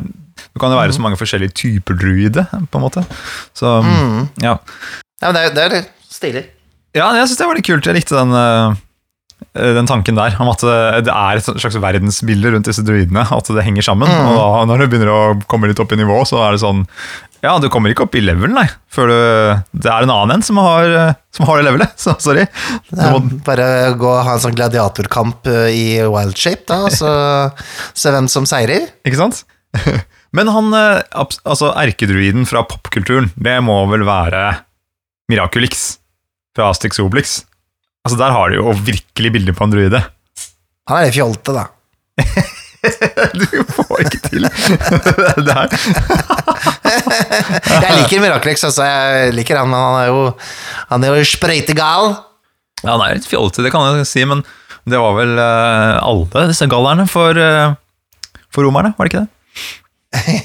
det 0.58 0.64
kan 0.66 0.74
jo 0.74 0.82
være 0.82 0.98
så 0.98 1.06
mange 1.06 1.20
forskjellige 1.22 1.54
typer 1.62 1.98
druide, 2.02 2.48
på 2.52 2.82
en 2.82 2.88
måte. 2.90 3.06
Så, 3.58 3.78
ja. 4.44 4.58
Ja, 5.22 5.30
men 5.32 5.38
det 5.38 5.46
er, 5.48 5.56
det 5.78 5.84
er 5.86 5.88
stilig. 6.12 6.44
Ja, 6.98 7.12
jeg 7.14 7.30
syns 7.30 7.40
det 7.40 7.48
var 7.50 7.58
litt 7.60 7.68
kult. 7.68 7.86
Jeg 7.88 7.98
likte 7.98 8.18
den, 8.18 8.34
eh, 8.34 8.76
den 9.78 9.90
tanken 9.90 10.18
der, 10.18 10.34
om 10.42 10.50
at 10.50 10.62
det, 10.66 10.78
det 11.08 11.14
er 11.14 11.40
et 11.40 11.48
slags 11.62 11.78
verdensbilde 11.82 12.52
rundt 12.56 12.70
disse 12.70 12.82
druidene. 12.86 13.22
At 13.34 13.50
det 13.54 13.66
henger 13.66 13.86
sammen. 13.86 14.10
Og 14.10 14.34
da, 14.38 14.46
når 14.70 14.82
du 14.84 14.92
begynner 14.94 15.12
å 15.14 15.22
komme 15.50 15.70
litt 15.70 15.82
opp 15.84 15.94
i 15.94 16.00
nivå, 16.00 16.20
så 16.30 16.42
er 16.48 16.56
det 16.58 16.62
sånn 16.64 16.84
Ja, 17.46 17.52
du 17.62 17.68
kommer 17.70 17.94
ikke 17.94 18.08
opp 18.08 18.16
i 18.18 18.24
level, 18.26 18.50
nei. 18.56 18.66
Før 18.94 19.12
du 19.12 19.18
Det 19.78 19.92
er 19.94 20.08
en 20.08 20.14
annen 20.14 20.40
en 20.40 20.46
som 20.46 20.58
har, 20.62 20.90
eh, 20.90 21.14
som 21.38 21.46
har 21.50 21.62
det 21.62 21.68
levelet. 21.70 21.94
Så 22.02 22.16
sorry. 22.24 22.48
Du 22.90 22.98
Ja, 23.02 23.14
bare 23.46 23.68
gå 23.98 24.10
og 24.10 24.24
ha 24.26 24.38
en 24.38 24.42
sånn 24.46 24.58
gladiatorkamp 24.58 25.46
eh, 25.54 25.70
i 25.70 25.86
wild 26.10 26.38
shape, 26.38 26.66
da, 26.70 26.88
så 26.90 27.12
se 27.98 28.14
hvem 28.14 28.30
som 28.32 28.46
seirer. 28.50 28.90
ikke 29.06 29.22
sant? 29.22 29.44
Men 30.36 30.52
han, 30.52 30.74
eh, 30.76 31.02
altså 31.48 31.72
erkedruiden 31.78 32.48
fra 32.50 32.64
popkulturen, 32.68 33.32
det 33.36 33.58
må 33.64 33.80
vel 33.92 34.04
være 34.08 34.44
Miraculix 35.32 35.98
fra 36.56 36.72
Astix 36.72 37.00
Obelix. 37.04 37.42
Altså, 38.08 38.20
der 38.20 38.36
har 38.36 38.50
du 38.50 38.60
jo 38.60 38.76
virkelig 38.88 39.34
bilder 39.36 39.56
på 39.56 39.68
en 39.68 39.74
druide. 39.74 40.04
Han 40.88 41.00
er 41.00 41.10
litt 41.10 41.18
fjolte, 41.20 41.56
da. 41.58 41.68
Du 43.34 43.64
får 43.74 44.04
ikke 44.06 44.20
til 44.30 44.46
det 44.46 45.54
her. 45.58 45.72
Jeg 47.82 47.96
liker 47.98 48.22
Miraculix, 48.22 48.64
altså. 48.64 48.86
Jeg 48.86 49.34
liker 49.36 49.60
han, 49.60 49.72
men 49.72 49.82
han 49.82 49.98
er 50.04 50.12
jo 50.12 50.22
Han 50.94 51.04
er 51.04 51.18
jo 51.18 51.26
sprøytegal. 51.28 52.14
Ja, 52.84 52.94
han 52.94 53.04
er 53.04 53.18
litt 53.18 53.28
fjolte, 53.28 53.66
det 53.66 53.74
kan 53.74 53.98
jeg 53.98 54.08
si, 54.08 54.24
men 54.30 54.46
det 54.88 55.02
var 55.02 55.18
vel 55.18 55.34
eh, 55.42 55.98
alle 56.00 56.46
disse 56.52 56.68
gallerne 56.72 57.08
for, 57.10 57.36
eh, 57.36 57.74
for 58.54 58.64
romerne, 58.68 58.94
var 58.96 59.08
det 59.08 59.12
ikke 59.12 59.24
det? 59.26 59.34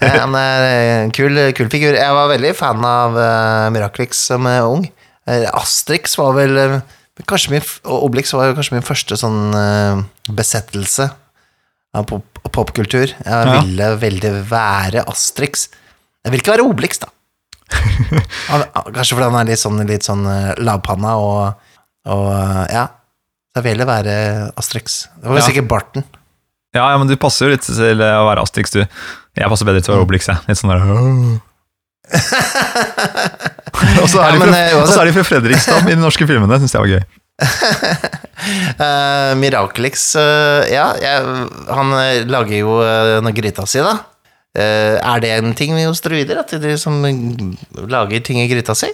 Eh, 0.00 0.14
Han 0.16 0.32
er 0.38 0.62
en 1.04 1.10
kul, 1.12 1.36
kul 1.56 1.68
figur. 1.72 1.92
Jeg 1.98 2.14
var 2.16 2.30
veldig 2.30 2.54
fan 2.56 2.80
av 2.88 3.16
uh, 3.18 3.66
Miraculix 3.74 4.22
som 4.30 4.46
eh, 4.48 4.62
ung. 4.64 4.86
Uh, 5.28 5.44
Asterix 5.60 6.14
var 6.16 6.32
vel 6.38 6.56
uh, 6.56 6.78
kanskje 7.28 7.52
min, 7.52 7.66
Obelix 7.84 8.32
var 8.32 8.48
jo 8.48 8.54
kanskje 8.56 8.78
min 8.78 8.86
første 8.86 9.18
sånn 9.20 9.52
uh, 9.52 10.00
besettelse 10.32 11.10
av 11.92 12.06
pop- 12.08 12.40
popkultur. 12.56 13.12
Jeg 13.12 13.28
Ja. 13.28 13.58
ville 13.60 13.90
veldig 14.00 14.32
være 14.48 15.04
Asterix. 15.10 15.68
Jeg 16.24 16.32
vil 16.32 16.40
ikke 16.40 16.54
være 16.56 16.64
Obelix, 16.70 17.02
da. 17.04 17.10
Kanskje 18.96 19.14
fordi 19.18 19.28
han 19.28 19.36
er 19.42 19.50
litt 19.52 19.60
sånn, 19.60 19.78
litt 19.86 20.02
sånn 20.06 20.24
eh, 20.26 20.48
lavpanna 20.64 21.12
og, 21.22 21.68
og 22.10 22.24
eh, 22.32 22.64
ja. 22.74 22.86
Jeg 23.50 23.60
jeg 23.60 23.64
ville 23.66 23.86
være 23.86 24.12
Asterix. 24.58 25.02
Det 25.20 25.26
var 25.28 25.36
jo 25.36 25.42
Ja. 25.42 25.46
sikkert 25.50 25.68
barten. 25.70 26.04
Ja, 26.76 26.84
ja, 26.92 26.98
men 27.00 27.08
du 27.10 27.16
passer 27.18 27.46
jo 27.48 27.54
litt 27.54 27.64
til 27.66 27.98
eh, 28.02 28.16
å 28.20 28.26
være 28.28 28.44
Asterix, 28.46 28.70
du. 28.76 28.84
Jeg 29.38 29.50
passer 29.50 29.66
bedre 29.66 29.82
til 29.82 29.90
å 29.92 29.96
være 29.96 30.04
Obelix, 30.06 30.28
jeg. 30.30 30.38
Litt 30.46 30.58
sånn 30.60 30.70
der 30.70 30.84
Og 34.00 34.06
så 34.10 34.20
er, 34.20 34.26
Ja, 34.26 34.32
de 34.34 34.38
men, 34.38 34.48
fra- 34.48 34.60
eh, 34.60 34.76
og 34.78 34.94
er 35.00 35.06
de 35.08 35.14
fra 35.16 35.24
Fredrikstad 35.26 35.86
i 35.88 35.94
de 35.94 36.00
norske 36.02 36.26
filmene, 36.28 36.58
syns 36.62 36.74
jeg 36.76 36.82
var 36.84 36.92
gøy. 36.96 37.02
Uh, 38.40 39.34
Miraculix 39.36 40.14
uh, 40.16 40.62
Ja, 40.72 40.86
jeg, 40.96 41.24
han 41.68 41.90
lager 42.32 42.54
jo 42.56 42.78
uh, 42.80 43.28
gryta 43.36 43.66
si, 43.68 43.82
da. 43.84 43.92
Uh, 44.56 44.96
er 44.96 45.20
det 45.20 45.30
en 45.34 45.52
ting 45.58 45.74
hos 45.76 46.00
druider, 46.00 46.40
at 46.40 46.54
de 46.62 46.72
som 46.80 46.96
lager 47.84 48.24
ting 48.24 48.40
i 48.40 48.46
gryta 48.48 48.72
si? 48.78 48.88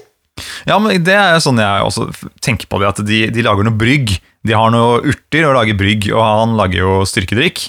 Ja, 0.68 0.77
men 0.83 1.03
det 1.07 1.14
er 1.16 1.38
sånn 1.40 1.61
jeg 1.62 1.87
også 1.87 2.11
tenker 2.44 2.68
på 2.68 2.81
det, 2.83 2.88
at 2.92 3.03
de, 3.07 3.22
de 3.33 3.44
lager 3.46 3.64
noe 3.66 3.79
brygg. 3.79 4.18
De 4.46 4.55
har 4.55 4.70
noe 4.75 5.01
urter 5.09 5.46
og 5.49 5.57
lager 5.59 5.79
brygg, 5.79 6.11
og 6.12 6.22
han 6.22 6.57
lager 6.59 6.83
jo 6.85 6.96
styrkedrikk. 7.09 7.68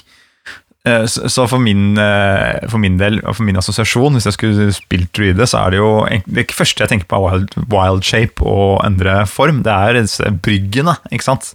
Eh, 0.86 1.06
Så 1.08 1.46
for 1.50 1.58
min, 1.58 1.96
eh, 1.98 2.60
for 2.70 2.78
min 2.78 2.96
del, 3.00 3.18
og 3.26 3.34
for 3.36 3.44
min 3.48 3.56
assosiasjon, 3.58 4.14
hvis 4.14 4.28
jeg 4.28 4.36
skulle 4.36 4.68
spilt 4.76 5.10
druide, 5.16 5.46
så 5.48 5.64
er 5.66 5.70
det 5.74 5.80
jo 5.80 5.90
Det 6.28 6.46
første 6.54 6.84
jeg 6.84 6.88
tenker 6.92 7.08
på 7.10 7.18
er 7.18 7.24
wild, 7.26 7.56
wild 7.72 8.04
shape 8.06 8.44
og 8.44 8.84
endre 8.86 9.24
form. 9.26 9.62
Det 9.66 9.72
er 9.74 9.98
disse 10.00 10.30
bryggene, 10.44 10.96
ikke 11.10 11.24
sant? 11.26 11.54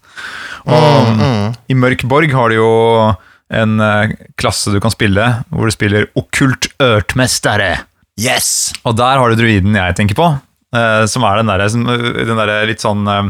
Og 0.66 1.54
i 1.70 1.74
Mørk 1.78 2.04
Borg 2.10 2.32
har 2.34 2.50
du 2.50 2.56
jo 2.60 3.16
en 3.54 3.80
eh, 3.80 4.14
klasse 4.40 4.72
du 4.74 4.80
kan 4.82 4.92
spille, 4.94 5.46
hvor 5.54 5.70
du 5.70 5.72
spiller 5.76 6.08
okkult 6.18 6.72
Ørtmestere. 6.82 7.86
Yes! 8.20 8.74
og 8.86 8.94
der 8.98 9.18
har 9.18 9.30
du 9.30 9.36
druiden 9.40 9.74
jeg 9.74 9.96
tenker 9.98 10.14
på. 10.20 10.28
Eh, 10.74 11.06
som 11.10 11.24
er 11.30 11.36
den 11.42 11.50
der, 11.52 11.60
der 12.38 12.50
litt 12.70 12.82
sånn 12.84 13.04
eh, 13.08 13.24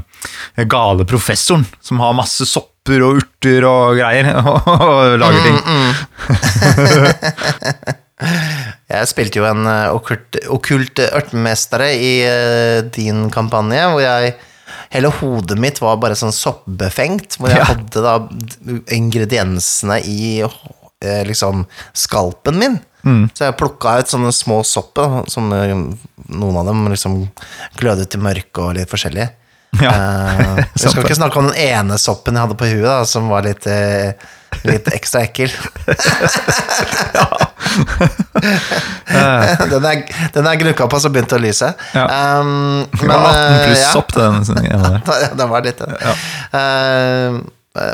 gale 0.70 1.04
professoren 1.10 1.66
som 1.84 2.00
har 2.04 2.14
masse 2.18 2.44
sopper 2.50 3.00
og 3.06 3.12
urter 3.22 3.62
og 3.68 3.98
greier 4.00 4.26
og 4.40 5.18
lager 5.22 5.42
ting. 5.46 5.60
Jeg 8.94 9.08
spilte 9.10 9.40
jo 9.42 9.46
en 9.50 9.66
eh, 9.68 9.90
okkult, 9.96 10.38
okkult 10.54 11.00
ørtmestere 11.10 11.88
i 11.98 12.12
eh, 12.28 12.80
din 12.96 13.20
kampanje, 13.34 13.82
hvor 13.92 14.02
jeg 14.06 14.34
Hele 14.94 15.10
hodet 15.10 15.58
mitt 15.58 15.80
var 15.82 15.96
bare 15.98 16.14
sånn 16.18 16.30
soppbefengt, 16.34 17.38
hvor 17.42 17.50
jeg 17.50 17.58
Ja. 17.58 17.64
hadde 17.72 18.02
da 18.06 18.12
ingrediensene 18.94 19.96
i 20.06 20.44
eh, 20.44 21.24
liksom 21.26 21.64
skalpen 21.98 22.60
min. 22.62 22.76
Mm. 23.04 23.24
Så 23.36 23.48
jeg 23.48 23.58
plukka 23.60 23.98
ut 24.00 24.12
sånne 24.12 24.32
små 24.36 24.62
sopper, 24.68 25.24
som 25.32 25.52
eh, 25.56 25.74
noen 26.34 26.60
av 26.60 26.70
dem 26.70 26.86
liksom 26.92 27.24
glødet 27.80 28.16
i 28.16 28.24
mørket 28.24 28.64
og 28.64 28.76
litt 28.80 28.92
forskjellig. 28.92 29.28
Ja, 29.82 29.84
Uh, 29.90 30.60
jeg 30.78 30.92
skal 30.92 31.02
ikke 31.02 31.18
snakke 31.18 31.40
om 31.42 31.48
den 31.50 31.58
ene 31.58 31.96
soppen 31.98 32.38
jeg 32.38 32.46
hadde 32.46 32.58
på 32.60 32.68
huet, 32.70 32.86
da, 32.86 33.00
som 33.10 33.26
var 33.32 33.42
litt, 33.48 33.66
eh, 33.66 34.14
litt 34.70 34.86
ekstra 34.94 35.24
ekkel. 35.26 35.50
den, 39.74 39.86
er, 39.86 40.04
den 40.34 40.48
er 40.48 40.56
gnukka 40.62 40.88
på, 40.92 41.00
så 41.02 41.10
begynte 41.14 41.36
å 41.40 41.42
lyse. 41.42 41.70
Ja. 41.96 42.06
Um, 42.40 42.86
Det 42.94 43.08
var 43.10 43.20
18 43.32 43.42
eh, 43.42 43.66
pluss 43.66 43.82
ja. 43.82 43.92
sopp, 43.96 44.10
den. 44.14 44.34
Ja, 44.70 44.80
det 45.40 45.46
var 45.50 45.60
litt 45.66 45.80
det. 45.82 45.88
Eh, 46.60 47.30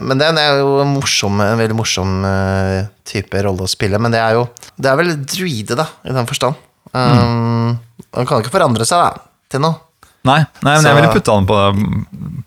men 0.04 0.20
den 0.20 0.38
er 0.42 0.58
jo 0.60 0.80
en 0.84 0.90
morsom, 0.92 1.40
en 1.40 1.60
veldig 1.60 1.76
morsom 1.78 2.18
eh, 2.28 2.88
type 3.08 3.44
rolle 3.46 3.64
å 3.64 3.70
spille. 3.72 4.00
Men 4.02 4.12
det 4.12 4.20
er 4.20 4.36
jo 4.36 4.48
Det 4.76 4.90
er 4.92 4.98
vel 5.00 5.14
druide, 5.24 5.78
da, 5.80 5.86
i 6.04 6.16
den 6.16 6.28
forstand. 6.28 6.58
Um, 6.92 7.78
Han 8.16 8.26
kan 8.28 8.42
ikke 8.42 8.52
forandre 8.52 8.88
seg, 8.88 9.00
da, 9.00 9.24
til 9.52 9.64
noe. 9.64 9.80
Nei, 10.28 10.42
nei, 10.66 10.74
men 10.74 10.82
Så- 10.84 10.90
jeg 10.90 10.96
ville 11.00 11.14
putta 11.16 11.36
den 11.38 11.48
på 11.48 11.60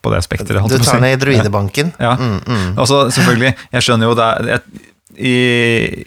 på 0.03 0.11
det 0.13 0.23
spekteret. 0.27 0.69
Du 0.69 0.79
tar 0.83 0.99
den 1.01 1.05
i 1.13 1.17
druidebanken. 1.17 1.93
Ja. 1.99 2.17
Mm, 2.19 2.41
mm. 2.45 2.79
Og 2.79 2.89
så 2.91 3.05
selvfølgelig, 3.15 3.55
jeg 3.73 3.83
skjønner 3.87 4.11
jo 4.11 4.15
det 4.19 4.25
er- 4.25 4.49
jeg, 4.51 4.61
I 5.23 6.05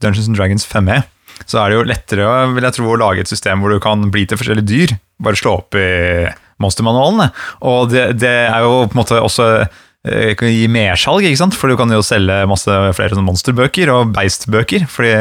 Dungeons 0.00 0.28
and 0.28 0.36
Dragons 0.36 0.64
5e 0.64 1.02
så 1.44 1.58
er 1.60 1.70
det 1.70 1.76
jo 1.78 1.84
lettere 1.90 2.54
vil 2.54 2.62
jeg 2.62 2.72
tro, 2.76 2.86
å 2.94 2.98
lage 2.98 3.20
et 3.20 3.28
system 3.28 3.60
hvor 3.60 3.70
du 3.74 3.80
kan 3.80 4.08
bli 4.10 4.24
til 4.24 4.38
forskjellige 4.38 4.66
dyr. 4.70 4.98
Bare 5.20 5.34
slå 5.36 5.58
opp 5.58 5.74
i 5.74 6.30
monstermanualene. 6.62 7.32
Og 7.62 7.90
det, 7.90 8.18
det 8.20 8.30
er 8.48 8.60
jo 8.62 8.86
på 8.86 8.94
en 8.94 9.00
måte 9.02 9.18
også 9.20 9.48
eh, 9.60 9.66
gi 10.04 10.66
mersalg, 10.68 11.24
ikke 11.24 11.40
sant? 11.40 11.54
for 11.56 11.72
du 11.72 11.78
kan 11.80 11.88
jo 11.88 12.02
selge 12.04 12.42
masse 12.50 12.68
flere 12.68 13.14
sånne 13.14 13.24
monsterbøker 13.24 13.92
og 13.94 14.12
beistbøker. 14.12 14.84
Fordi 14.90 15.12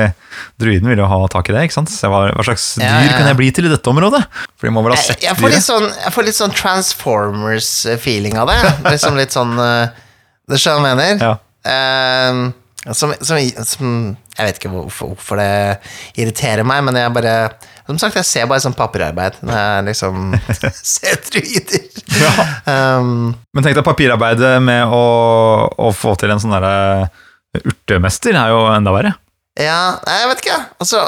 druiden 0.60 0.90
vil 0.92 1.00
jo 1.00 1.08
ha 1.08 1.20
tak 1.32 1.50
i 1.50 1.56
det. 1.56 1.64
ikke 1.70 1.78
sant? 1.78 1.92
Se 1.94 2.10
hva, 2.12 2.26
hva 2.36 2.44
slags 2.44 2.74
dyr 2.76 2.84
Ja, 2.84 2.98
ja, 3.00 3.06
ja. 3.08 3.18
kan 3.18 3.30
jeg 3.32 3.40
bli 3.40 3.52
til 3.56 3.70
i 3.70 3.72
dette 3.72 3.94
området? 3.94 4.26
For 4.60 4.68
de 4.68 4.74
må 4.76 4.84
vel 4.84 4.96
ha 4.96 5.00
sett 5.00 5.24
jeg, 5.24 5.38
får 5.40 5.56
litt 5.56 5.68
sånn, 5.68 5.88
jeg 5.88 6.16
får 6.16 6.28
litt 6.28 6.40
sånn 6.40 6.58
Transformers-feeling 6.60 8.36
av 8.44 8.52
det. 8.52 8.60
Liksom 8.90 9.20
litt 9.20 9.36
sånn 9.36 9.56
uh, 9.56 9.88
Det 10.52 10.60
skjønner 10.60 10.94
jeg 10.94 11.00
mener? 11.00 11.24
Ja. 11.30 11.38
Eh, 11.64 12.44
som, 12.92 13.14
som, 13.24 13.38
som 13.64 13.92
Jeg 14.38 14.46
vet 14.50 14.58
ikke 14.60 14.72
hvorfor, 14.74 15.14
hvorfor 15.14 15.40
det 15.40 15.80
irriterer 16.20 16.66
meg, 16.68 16.84
men 16.84 16.98
jeg 17.00 17.14
bare 17.16 17.36
Som 17.88 18.00
sagt, 18.02 18.18
jeg 18.20 18.28
ser 18.28 18.50
bare 18.52 18.60
sånn 18.64 18.76
papirarbeid 18.76 19.40
når 19.46 19.56
jeg 19.60 19.86
liksom 19.92 20.34
ser 20.96 21.20
druider. 21.30 21.88
Um, 22.68 23.34
Men 23.56 23.64
tenk 23.66 23.76
deg 23.80 23.86
papirarbeidet 23.88 24.56
med 24.64 24.88
å, 24.92 25.04
å 25.80 25.92
få 25.96 26.16
til 26.20 26.32
en 26.34 26.40
sånn 26.44 26.56
derre 26.56 27.10
urtemester 27.64 28.34
er 28.40 28.50
jo 28.54 28.64
enda 28.74 28.94
verre. 28.96 29.12
ja, 29.60 30.00
jeg 30.10 30.30
vet 30.32 30.40
ikke. 30.42 30.56
Og 30.82 30.88
så 30.90 31.02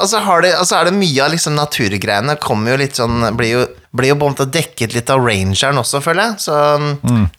det- 0.46 0.54
er 0.78 0.84
det 0.86 0.94
mye 0.94 1.24
av 1.24 1.32
liksom 1.32 1.56
naturgreiene 1.58 2.36
kommer 2.38 2.70
jo 2.72 2.76
litt 2.84 2.94
sånn 3.00 3.24
Blir 3.36 3.50
jo, 3.56 3.64
blir 3.96 4.12
jo 4.12 4.20
dekket 4.46 4.94
litt 4.94 5.10
av 5.10 5.24
rangeren 5.26 5.80
også, 5.82 6.00
føler 6.04 6.30
jeg. 6.30 6.44
Så, 6.46 6.54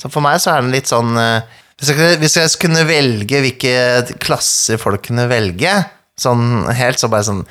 så 0.01 0.11
for 0.11 0.25
meg 0.25 0.41
så 0.43 0.51
er 0.57 0.61
den 0.65 0.73
litt 0.75 0.89
sånn 0.91 1.15
eh, 1.17 1.41
hvis 1.77 1.89
jeg, 1.91 1.97
kunne- 1.97 2.17
hvis 2.23 2.35
jeg 2.39 2.55
kunne 2.61 2.83
velge 2.89 3.41
hvilke 3.43 4.17
klasser 4.23 4.77
folk 4.81 5.03
kunne 5.07 5.27
velge, 5.29 5.73
sånn 6.19 6.65
helt, 6.73 6.97
så 6.99 7.09
bare 7.13 7.23
sånn 7.27 7.43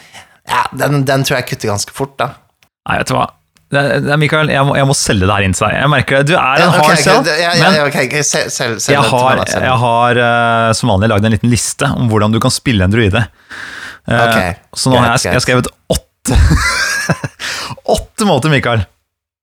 Ja, 0.48 0.64
den, 0.74 1.04
den 1.04 1.24
tror 1.26 1.40
jeg 1.40 1.46
kutter 1.48 1.72
ganske 1.72 1.90
fort, 1.94 2.16
da. 2.18 2.28
Nei, 2.88 2.98
vet 3.00 3.08
du 3.10 3.14
hva. 3.16 3.24
Det, 3.66 3.80
det, 4.06 4.16
Mikael, 4.22 4.46
jeg 4.54 4.62
må, 4.62 4.76
jeg 4.78 4.86
må 4.86 4.94
selge 4.94 5.26
det 5.26 5.34
her 5.34 5.42
inn 5.42 5.54
til 5.58 5.66
deg. 5.66 5.74
Jeg 5.80 5.90
merker 5.90 6.20
det. 6.20 6.26
Du 6.28 6.34
er 6.38 6.60
en 6.62 6.70
hard 6.70 7.00
sell, 7.02 7.16
men 9.58 9.64
jeg 9.66 9.78
har, 9.82 10.20
eh, 10.22 10.72
som 10.78 10.92
vanlig 10.92 11.08
lagd 11.10 11.26
en 11.26 11.34
liten 11.34 11.50
liste 11.50 11.88
om 11.98 12.06
hvordan 12.12 12.30
du 12.36 12.38
kan 12.46 12.54
spille 12.54 12.86
en 12.86 12.94
druide. 12.94 13.24
Eh, 14.06 14.22
Ok, 14.22 14.60
så 14.78 14.92
nå 14.94 15.00
har 15.02 15.16
jeg, 15.18 15.32
jeg 15.34 15.42
skrevet 15.48 15.66
åtte 15.90 16.38
Åtte 17.96 18.26
måter, 18.30 18.50
Mikael. 18.54 18.86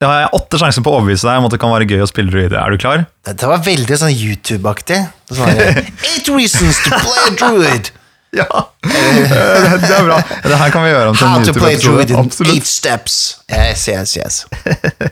Da 0.04 0.10
har 0.12 0.18
jeg 0.26 0.32
åtte 0.36 0.60
sjanser 0.60 0.84
på 0.84 0.92
å 0.92 0.98
overbevise 1.00 1.24
deg 1.30 1.40
om 1.40 1.46
at 1.48 1.54
det 1.56 1.60
kan 1.64 1.72
være 1.72 1.86
gøy 1.88 2.02
å 2.04 2.08
spille 2.10 2.28
druide. 2.34 2.58
Er 2.60 2.74
du 2.74 2.82
klar? 2.82 3.06
Dette 3.24 3.48
var 3.48 3.62
veldig 3.64 3.96
sånn 4.02 4.12
YouTube-aktig. 4.12 4.98
Sånn 5.32 5.62
Eight 6.10 6.28
reasons 6.28 6.82
to 6.84 6.92
play 7.00 7.22
a 7.30 7.36
druid! 7.40 7.92
Ja! 8.34 8.48
det 8.82 9.90
er 9.94 10.06
bra. 10.08 10.16
Det 10.42 10.58
her 10.58 10.72
kan 10.74 10.82
vi 10.82 10.90
gjøre 10.90 11.12
om 11.12 11.18
til 11.20 11.28
How 11.30 11.38
en 11.38 11.44
to 11.46 11.54
play 11.54 11.76
druid 11.78 12.10
YouTube-episode. 12.10 12.16
in 12.16 12.24
Absolutt. 12.32 12.56
eight 12.56 12.66
steps. 12.66 13.18
Yes, 13.46 13.84
yes, 13.92 14.16
yes. 14.18 14.38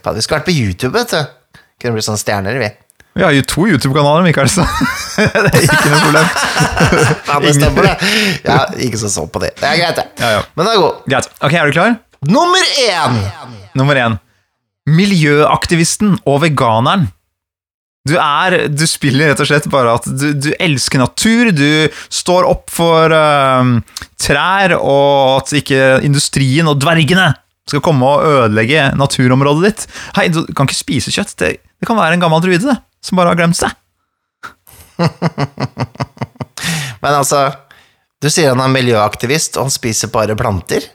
Faen, 0.01 0.15
vi 0.17 0.23
skulle 0.25 0.39
vært 0.39 0.47
på 0.47 0.55
YouTube, 0.55 0.89
vet 0.97 1.13
du. 1.13 1.59
Kunne 1.83 1.99
blitt 1.99 2.07
sånne 2.07 2.17
stjerner, 2.23 2.57
vi. 2.57 2.71
Vi 3.19 3.25
har 3.27 3.35
jo 3.37 3.43
to 3.45 3.67
YouTube-kanaler, 3.69 4.25
Mikael, 4.25 4.49
så 4.49 4.65
det 5.21 5.53
er 5.53 5.67
ikke 5.67 5.93
noe 5.93 6.01
problem. 6.07 6.33
Faen, 7.29 7.45
det 7.45 7.53
stemmer, 7.59 7.91
det. 7.91 8.11
Ja, 8.49 8.57
ikke 8.89 9.03
så 9.05 9.13
sånn 9.13 9.29
på 9.29 9.43
det. 9.45 9.53
Det 9.61 9.69
er 9.69 9.77
greit, 9.83 10.01
det. 10.01 10.07
Ja, 10.25 10.33
ja. 10.39 10.43
Men 10.57 10.65
det 10.65 10.73
er 10.73 10.81
god. 10.87 11.05
Greit. 11.13 11.29
Ok, 11.45 11.59
er 11.61 11.69
du 11.69 11.77
klar? 11.77 11.95
Nummer 12.25 12.73
én! 12.89 13.21
Nummer 13.77 14.01
én. 14.01 14.17
Miljøaktivisten 14.89 16.15
og 16.25 16.41
veganeren. 16.45 17.09
Du 18.09 18.15
er 18.17 18.65
Du 18.73 18.87
spiller 18.89 19.29
rett 19.29 19.43
og 19.43 19.49
slett 19.49 19.67
bare 19.69 19.93
at 19.99 20.07
du, 20.09 20.31
du 20.33 20.49
elsker 20.57 21.03
natur, 21.03 21.51
du 21.53 21.85
står 22.09 22.47
opp 22.49 22.71
for 22.73 23.13
uh, 23.13 23.77
trær, 24.21 24.73
og 24.79 25.41
at 25.41 25.53
ikke 25.61 25.99
industrien 26.07 26.69
og 26.69 26.79
dvergene 26.81 27.29
skal 27.69 27.83
komme 27.85 28.07
og 28.07 28.25
ødelegge 28.25 28.89
naturområdet 28.97 29.67
ditt. 29.67 29.85
Hei, 30.17 30.27
du 30.33 30.41
kan 30.57 30.65
ikke 30.65 30.79
spise 30.79 31.13
kjøtt. 31.13 31.35
Det, 31.37 31.51
det 31.61 31.89
kan 31.89 31.99
være 31.99 32.17
en 32.17 32.23
gammel 32.23 32.41
druide 32.43 32.71
det, 32.71 32.79
som 33.05 33.21
bare 33.21 33.35
har 33.35 33.39
glemt 33.39 33.59
seg. 33.59 33.77
Men 37.01 37.13
altså, 37.13 37.45
du 38.21 38.29
sier 38.29 38.51
han 38.53 38.65
er 38.65 38.73
miljøaktivist, 38.73 39.57
og 39.57 39.69
han 39.69 39.73
spiser 39.73 40.11
bare 40.13 40.37
planter. 40.37 40.89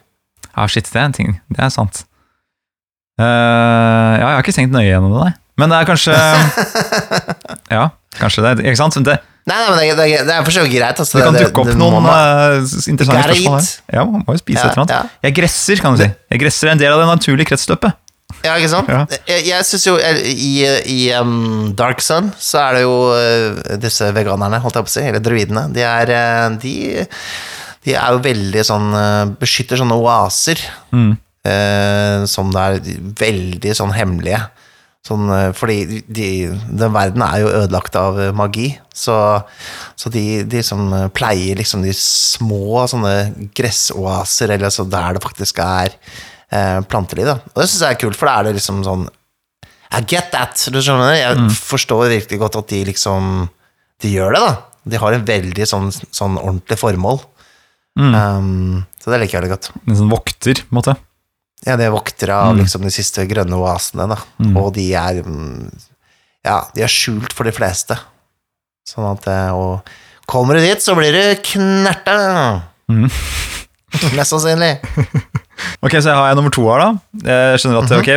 Ja, 0.51 0.67
shit, 0.71 0.91
det 0.91 1.01
er 1.01 1.09
en 1.09 1.17
ting. 1.17 1.33
Det 1.55 1.63
er 1.63 1.73
sant. 1.75 2.05
Eh, 3.17 3.25
ja, 3.25 4.27
jeg 4.29 4.35
har 4.37 4.43
ikke 4.45 4.53
tenkt 4.59 4.75
nøye 4.77 4.91
gjennom 4.91 5.15
det, 5.17 5.23
nei. 5.25 5.33
Men 5.57 5.73
det 5.73 5.77
er 5.79 5.87
kanskje 5.89 6.13
Ja, 7.77 7.87
kanskje 8.21 8.43
det. 8.45 8.51
Ikke 8.67 8.77
sant? 8.81 8.99
Det, 9.07 9.17
Nei, 9.47 9.55
nei, 9.63 9.67
men 9.71 9.79
det, 9.79 9.85
det, 9.95 10.07
det 10.27 10.33
er 10.35 10.43
for 10.43 10.51
så 10.57 10.65
vidt 10.65 10.73
greit. 10.75 10.99
Altså, 10.99 11.21
det 11.21 11.25
kan 11.29 11.37
dukke 11.39 11.63
opp 11.63 11.77
noen 11.79 12.01
man- 12.03 12.09
eh, 12.11 12.57
interessante 12.91 13.29
spørsmål 13.31 13.61
her. 13.61 13.69
Ja, 13.95 14.03
man 14.11 14.25
må 14.27 14.35
jo 14.35 14.41
spise 14.43 14.59
Ja, 14.59 14.65
et 14.67 14.73
eller 14.75 14.83
annet. 14.83 14.95
ja. 14.97 15.29
Jeg 15.29 15.37
gresser, 15.39 15.83
kan 15.85 15.95
du 15.95 16.01
si. 16.03 16.09
Jeg 16.35 16.41
gresser 16.43 16.67
er 16.67 16.73
en 16.75 16.81
del 16.83 16.91
av 16.97 16.99
det 17.05 17.07
naturlige 17.13 17.47
kretsløpet. 17.53 17.95
Ja, 18.43 18.57
ikke 18.59 18.69
sant? 18.73 18.89
Ja. 18.91 19.05
Jeg, 19.31 19.45
jeg 19.47 19.65
synes 19.69 19.85
jo 19.87 19.95
eh, 20.03 20.19
I, 20.35 20.51
i 20.91 20.99
um, 21.15 21.71
Dark 21.79 22.03
Sun 22.03 22.33
så 22.43 22.59
er 22.65 22.75
det 22.75 22.83
jo 22.83 22.97
uh, 23.15 23.77
disse 23.81 24.09
veganerne, 24.17 24.59
holdt 24.65 24.81
jeg 24.81 24.89
på 24.89 24.91
å 24.91 24.95
si, 24.97 25.05
eller 25.13 25.23
druidene, 25.23 25.69
de 25.77 25.85
er, 25.87 26.11
uh, 26.11 26.57
de, 26.61 26.75
de 27.87 27.95
er 27.95 28.17
jo 28.17 28.25
veldig 28.27 28.65
sånn 28.67 28.91
uh, 28.99 29.31
Beskytter 29.39 29.79
sånne 29.81 29.95
oaser 30.03 30.59
Mm. 30.91 31.15
Eh, 31.47 32.27
som 32.31 32.53
det 32.55 32.63
er 32.63 33.03
veldig 33.23 33.75
sånn 33.79 33.95
hemmelige. 33.97 34.45
Sånn, 35.07 35.29
eh, 35.31 35.51
fordi 35.55 36.03
de, 36.11 36.29
den 36.67 36.95
verden 36.95 37.23
er 37.23 37.43
jo 37.43 37.51
ødelagt 37.63 37.97
av 37.99 38.19
eh, 38.21 38.33
magi, 38.35 38.73
så, 38.91 39.17
så 39.99 40.11
de, 40.11 40.43
de 40.51 40.63
som 40.67 40.89
pleier 41.15 41.59
liksom 41.61 41.85
de 41.87 41.93
små 41.97 42.87
sånne 42.91 43.51
gressoaser, 43.57 44.57
eller 44.57 44.73
så 44.75 44.87
der 44.91 45.17
det 45.17 45.23
faktisk 45.23 45.61
er 45.63 45.95
eh, 45.95 46.81
planteliv, 46.91 47.31
da. 47.31 47.39
Og 47.55 47.63
det 47.63 47.69
syns 47.71 47.85
jeg 47.85 47.99
er 47.99 48.03
kult, 48.03 48.19
for 48.19 48.31
da 48.31 48.41
er 48.41 48.49
det 48.49 48.57
liksom 48.59 48.83
sånn 48.87 49.07
I 49.07 50.03
get 50.03 50.33
that, 50.35 50.59
du 50.75 50.81
skjønner? 50.83 51.15
Jeg 51.15 51.55
forstår 51.55 52.11
virkelig 52.17 52.43
godt 52.43 52.59
at 52.59 52.73
de 52.73 52.83
liksom 52.89 53.47
De 54.03 54.11
gjør 54.11 54.35
det, 54.35 54.43
da. 54.43 54.55
De 54.87 54.99
har 55.03 55.15
en 55.15 55.27
veldig 55.27 55.67
sånn, 55.67 55.89
sånn 55.95 56.35
ordentlig 56.39 56.77
formål. 56.79 57.23
Um, 57.97 58.85
så 59.01 59.11
det 59.11 59.23
liker 59.23 59.39
jeg 59.39 59.41
veldig 59.41 59.55
godt. 59.55 59.71
En 59.87 59.99
sånn 59.99 60.13
vokter, 60.13 60.61
på 60.61 60.75
en 60.75 60.79
måte. 60.79 60.95
Ja, 61.67 61.75
de 61.77 61.87
er 61.89 61.95
voktere 61.95 62.35
av 62.39 62.57
liksom 62.61 62.85
de 62.87 62.93
siste 62.95 63.25
grønne 63.27 63.59
oasene, 63.59 64.07
da. 64.13 64.21
Og 64.61 64.73
de 64.77 64.85
er 64.95 65.23
mm, 65.27 65.71
Ja, 66.47 66.61
de 66.77 66.85
er 66.87 66.93
skjult 66.93 67.33
for 67.35 67.49
de 67.49 67.55
fleste. 67.57 67.97
Sånn 68.87 69.09
at 69.11 69.27
eh, 69.27 69.51
Og 69.51 69.83
kommer 70.31 70.55
du 70.59 70.63
dit, 70.63 70.83
så 70.83 70.95
blir 70.99 71.11
du 71.15 71.43
knerta! 71.43 72.63
Mm. 72.91 73.09
Mest 74.15 74.31
sannsynlig. 74.35 74.77
Ok, 75.81 75.95
så 76.05 76.11
jeg 76.11 76.17
har 76.19 76.27
jeg 76.29 76.37
nummer 76.37 76.53
to 76.53 76.65
her, 76.69 76.83
da. 76.83 76.89
Jeg 77.25 77.61
skjønner 77.63 77.79
at 77.87 77.93
ok, 77.97 78.09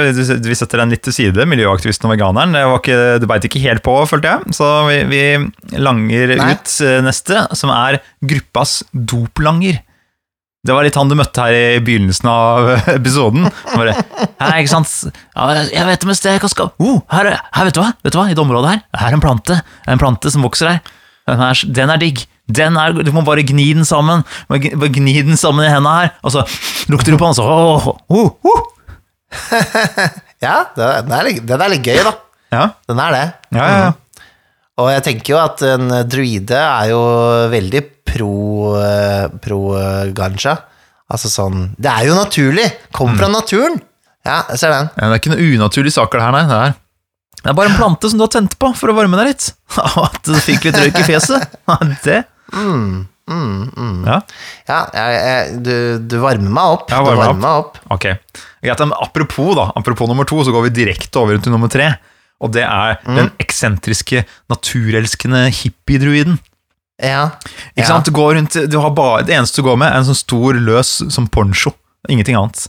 vi- 0.43 0.55
setter 0.57 0.81
den 0.81 0.91
litt 0.91 1.01
til 1.05 1.13
side, 1.15 1.45
miljøaktivisten 1.47 2.09
og 2.09 2.11
veganeren. 2.11 2.51
Det, 2.55 2.63
var 2.67 2.81
ikke, 2.81 2.97
det 3.23 3.29
beit 3.31 3.45
ikke 3.47 3.61
helt 3.63 3.83
på, 3.85 3.93
følte 4.11 4.33
jeg. 4.33 4.55
Så 4.57 4.67
vi, 4.89 4.97
vi 5.07 5.21
langer 5.79 6.33
Nei. 6.35 6.49
ut 6.57 6.73
eh, 6.83 6.97
neste, 7.05 7.45
som 7.55 7.71
er 7.71 8.01
gruppas 8.27 8.81
doplanger. 8.91 9.79
Det 10.67 10.75
var 10.75 10.83
litt 10.83 10.97
han 10.99 11.07
du 11.07 11.15
møtte 11.15 11.39
her 11.45 11.55
i 11.55 11.79
begynnelsen 11.83 12.27
av 12.29 12.65
episoden. 12.97 13.45
Bare, 13.71 13.93
Hei, 14.41 14.57
ikke 14.65 14.71
sant? 14.73 14.91
Ja, 15.31 15.45
jeg 15.71 15.85
vet 15.87 16.03
om 16.03 16.11
et 16.11 16.19
sted 16.19 16.35
jeg 16.35 16.41
kan 16.43 16.51
skal 16.51 16.71
oh, 16.83 16.97
her, 17.13 17.29
er- 17.31 17.45
her, 17.55 17.69
vet 17.69 17.77
du 17.77 17.79
hva? 17.83 17.93
Vet 18.03 18.15
du 18.15 18.19
hva? 18.19 18.25
I 18.27 18.35
det 18.35 18.43
området 18.43 18.73
her, 18.73 18.81
her 18.99 19.07
er 19.13 19.15
en 19.19 19.23
plante. 19.23 19.59
En 19.87 20.01
plante 20.01 20.33
som 20.33 20.43
vokser 20.43 20.73
her. 20.73 20.81
Den 21.29 21.45
er, 21.45 21.61
den 21.79 21.93
er 21.95 22.01
digg. 22.01 22.25
Den 22.49 22.75
er, 22.81 22.91
du 23.05 23.11
må 23.15 23.21
bare 23.23 23.43
gni 23.47 23.69
den 23.77 23.85
sammen. 23.87 24.25
Bare 24.49 24.59
gni- 24.65 24.75
bare 24.81 24.91
Gni 24.97 25.13
den 25.29 25.37
sammen 25.39 25.63
i 25.63 25.69
hendene 25.71 25.95
her, 26.01 26.11
og 26.25 26.33
så 26.35 26.43
lukter 26.91 27.13
du 27.15 27.19
på 27.21 27.29
den, 27.29 27.37
så 27.37 27.45
oh, 27.47 27.89
oh, 28.09 28.31
oh. 28.49 28.65
Ja, 30.43 30.57
den 30.75 31.11
er, 31.13 31.23
litt- 31.29 31.43
den 31.47 31.61
er 31.61 31.71
litt 31.71 31.85
gøy, 31.85 31.99
da. 32.03 32.13
ja, 32.55 32.63
Den 32.89 32.99
er 33.05 33.15
det. 33.15 33.23
ja, 33.55 33.63
ja, 33.69 33.79
ja. 33.85 33.91
Og 34.79 34.89
jeg 34.93 35.03
tenker 35.05 35.33
jo 35.33 35.39
at 35.41 35.61
en 35.67 35.89
druide 36.09 36.59
er 36.59 36.91
jo 36.93 36.99
veldig 37.51 37.81
pro, 38.09 38.33
eh, 38.79 39.25
pro 39.43 39.61
eh, 39.77 40.11
ganja. 40.15 40.55
Altså 41.09 41.29
sånn 41.31 41.71
Det 41.81 41.89
er 41.89 42.05
jo 42.09 42.17
naturlig! 42.17 42.67
Kommer 42.93 43.17
fra 43.23 43.31
naturen! 43.33 43.79
Ja, 44.27 44.43
jeg 44.51 44.59
ser 44.61 44.73
den. 44.75 44.89
Ja, 44.93 45.07
Det 45.09 45.15
er 45.15 45.21
ikke 45.21 45.31
noen 45.33 45.55
unaturlige 45.55 45.95
saker 45.95 46.19
det 46.19 46.25
her, 46.27 46.35
nei. 46.35 46.43
Det 46.49 46.57
er, 46.59 46.73
det 47.39 47.49
er 47.51 47.55
bare 47.57 47.71
en 47.71 47.77
plante 47.79 48.11
som 48.11 48.19
du 48.19 48.25
har 48.27 48.33
tent 48.33 48.57
på 48.61 48.69
for 48.77 48.91
å 48.91 48.97
varme 48.97 49.17
deg 49.21 49.31
litt. 49.31 49.47
At 50.05 50.19
du 50.27 50.35
fikk 50.43 50.67
litt 50.67 50.77
røyk 50.77 50.99
i 51.01 51.05
fjeset. 51.07 51.55
Det. 52.05 52.19
Mm, 52.53 53.07
mm, 53.29 53.55
mm. 53.73 53.97
Ja, 54.09 54.19
Ja, 54.69 54.79
jeg, 54.93 55.17
jeg, 55.23 55.57
du, 55.65 55.73
du 56.11 56.17
varmer 56.21 56.53
meg 56.59 56.75
opp. 56.77 56.85
Varmer 56.93 57.17
du 57.17 57.23
varmer 57.23 57.41
meg 57.45 57.63
opp. 57.63 57.81
ok. 57.95 58.07
Apropos, 58.99 59.55
da, 59.57 59.69
apropos 59.79 60.11
nummer 60.11 60.27
to, 60.29 60.43
så 60.45 60.53
går 60.53 60.67
vi 60.67 60.75
direkte 60.83 61.21
over 61.23 61.39
til 61.41 61.55
nummer 61.55 61.71
tre. 61.71 61.93
Og 62.39 62.53
det 62.55 62.63
er 62.63 62.99
den 63.03 63.31
eksentriske, 63.41 64.23
naturelskende 64.51 65.47
hippiedruiden. 65.51 66.39
Ja. 66.99 67.35
Ikke 67.75 67.85
ja. 67.85 67.89
sant? 67.91 68.07
Du 68.07 68.15
går 68.15 68.37
rundt, 68.37 68.55
du 68.71 68.77
har 68.79 68.93
bare, 68.95 69.25
det 69.27 69.35
eneste 69.35 69.61
du 69.61 69.67
går 69.67 69.79
med, 69.79 69.91
er 69.91 70.01
en 70.01 70.09
sånn 70.09 70.19
stor, 70.19 70.59
løs 70.59 70.93
som 71.11 71.27
poncho. 71.31 71.73
Ingenting 72.11 72.39
annet. 72.39 72.67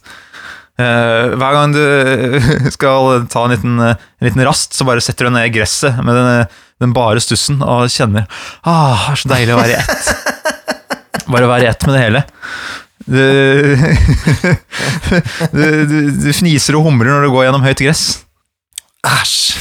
Uh, 0.80 1.36
hver 1.36 1.54
gang 1.54 1.74
du 1.74 1.82
skal 2.76 3.26
ta 3.30 3.44
en 3.44 3.54
liten, 3.54 3.78
en 3.84 4.26
liten 4.26 4.44
rast, 4.46 4.74
så 4.74 4.86
bare 4.88 5.02
setter 5.04 5.28
du 5.28 5.34
ned 5.34 5.50
i 5.50 5.54
gresset 5.54 5.98
med 6.06 6.16
den, 6.16 6.28
den 6.80 6.94
bare 6.96 7.20
stussen 7.20 7.60
og 7.60 7.90
kjenner 7.92 8.24
ah, 8.64 9.10
det 9.10 9.12
er 9.12 9.20
så 9.20 9.32
deilig 9.34 9.56
å 9.56 9.60
være 9.60 9.74
i 9.74 9.80
ett. 9.82 10.04
Bare 11.30 11.46
være 11.46 11.62
i 11.62 11.70
ett 11.70 11.84
med 11.86 11.94
det 11.94 12.02
hele. 12.02 12.20
Du, 13.10 13.20
du, 15.52 15.62
du, 15.86 15.96
du 16.24 16.32
fniser 16.34 16.74
og 16.78 16.84
humrer 16.88 17.10
når 17.12 17.22
du 17.26 17.30
går 17.34 17.44
gjennom 17.46 17.66
høyt 17.66 17.82
gress. 17.84 18.04
Æsj. 19.06 19.36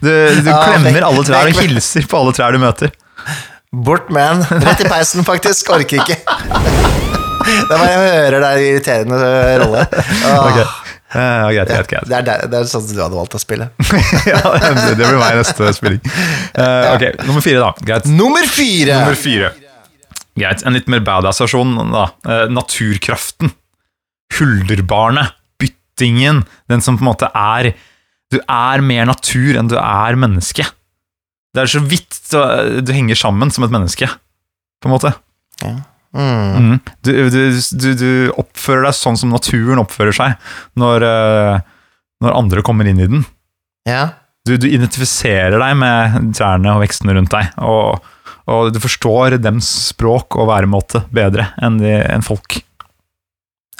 Du, 0.00 0.08
du 0.10 0.48
Ja, 0.50 0.58
klemmer 0.66 0.92
vekk- 0.92 1.06
alle 1.06 1.22
trær 1.24 1.48
og 1.48 1.56
hilser 1.62 2.04
på 2.10 2.18
alle 2.20 2.32
trær 2.36 2.52
du 2.52 2.58
møter. 2.60 2.90
Bort 3.72 4.10
med 4.12 4.42
den. 4.42 4.60
Rett 4.66 4.82
i 4.84 4.88
peisen, 4.90 5.24
faktisk. 5.24 5.70
Orker 5.72 6.02
ikke. 6.02 6.16
Det 7.50 7.72
er 7.72 7.78
bare 7.80 7.86
jeg 7.88 8.00
hører 8.04 8.42
deg 8.44 8.64
irriterende 8.66 9.20
rolle. 9.62 9.84
Åh, 9.88 10.42
Okay. 10.50 10.66
Ja, 11.10 11.48
greit, 11.50 11.70
greit, 11.72 11.88
greit. 11.90 12.04
Det, 12.06 12.18
er, 12.20 12.26
det, 12.28 12.34
det 12.52 12.58
er 12.60 12.68
sånn 12.70 12.84
du 12.86 13.00
hadde 13.00 13.16
valgt 13.18 13.32
å 13.34 13.40
spille. 13.42 13.66
ja, 14.28 14.42
det 14.60 14.92
det 15.00 15.08
blir 15.08 15.16
meg 15.18 15.40
neste 15.40 15.72
spilling. 15.74 15.98
Uh, 16.54 16.92
ok, 16.92 17.06
nummer 17.26 17.42
fire, 17.42 17.64
da. 17.64 17.72
Greit. 17.88 18.06
Nummer 18.06 18.46
fire! 18.46 19.00
Nummer 19.00 19.18
fire. 19.18 19.48
Greit, 20.38 20.62
En 20.68 20.76
litt 20.76 20.86
mer 20.92 21.02
badass 21.08 21.40
versjon. 21.42 21.72
da. 21.90 22.04
Uh, 22.28 22.44
naturkraften. 22.54 23.50
Hulderbarnet. 24.38 25.34
Byttingen. 26.00 26.44
Den 26.68 26.80
som 26.80 26.96
på 26.96 27.04
en 27.04 27.12
måte 27.12 27.30
er 27.34 27.74
Du 28.30 28.38
er 28.46 28.80
mer 28.80 29.08
natur 29.10 29.56
enn 29.58 29.68
du 29.68 29.76
er 29.76 30.16
menneske. 30.16 30.64
Det 31.50 31.64
er 31.64 31.70
så 31.70 31.80
vidt 31.82 32.14
du, 32.30 32.38
du 32.86 32.92
henger 32.94 33.18
sammen 33.18 33.50
som 33.50 33.64
et 33.66 33.72
menneske, 33.74 34.06
på 34.78 34.86
en 34.86 34.92
måte. 34.94 35.10
Mm. 35.64 35.80
Mm. 36.14 36.76
Du, 37.02 37.10
du, 37.10 37.40
du, 37.58 37.88
du 37.98 38.12
oppfører 38.38 38.86
deg 38.86 38.94
sånn 38.94 39.18
som 39.18 39.34
naturen 39.34 39.82
oppfører 39.82 40.14
seg 40.14 40.54
når, 40.78 41.06
eh, 41.06 41.58
når 42.22 42.38
andre 42.38 42.62
kommer 42.66 42.86
inn 42.86 43.02
i 43.02 43.10
den. 43.10 43.26
Ja. 43.90 44.12
Du, 44.46 44.54
du 44.62 44.68
identifiserer 44.70 45.58
deg 45.58 45.76
med 45.82 46.30
trærne 46.38 46.76
og 46.76 46.84
vekstene 46.84 47.18
rundt 47.18 47.34
deg, 47.34 47.50
og, 47.66 47.98
og 48.46 48.70
du 48.70 48.78
forstår 48.82 49.40
dems 49.42 49.68
språk 49.90 50.38
og 50.38 50.52
væremåte 50.52 51.02
bedre 51.10 51.50
enn, 51.58 51.82
de, 51.82 51.98
enn 52.14 52.22
folk. 52.26 52.62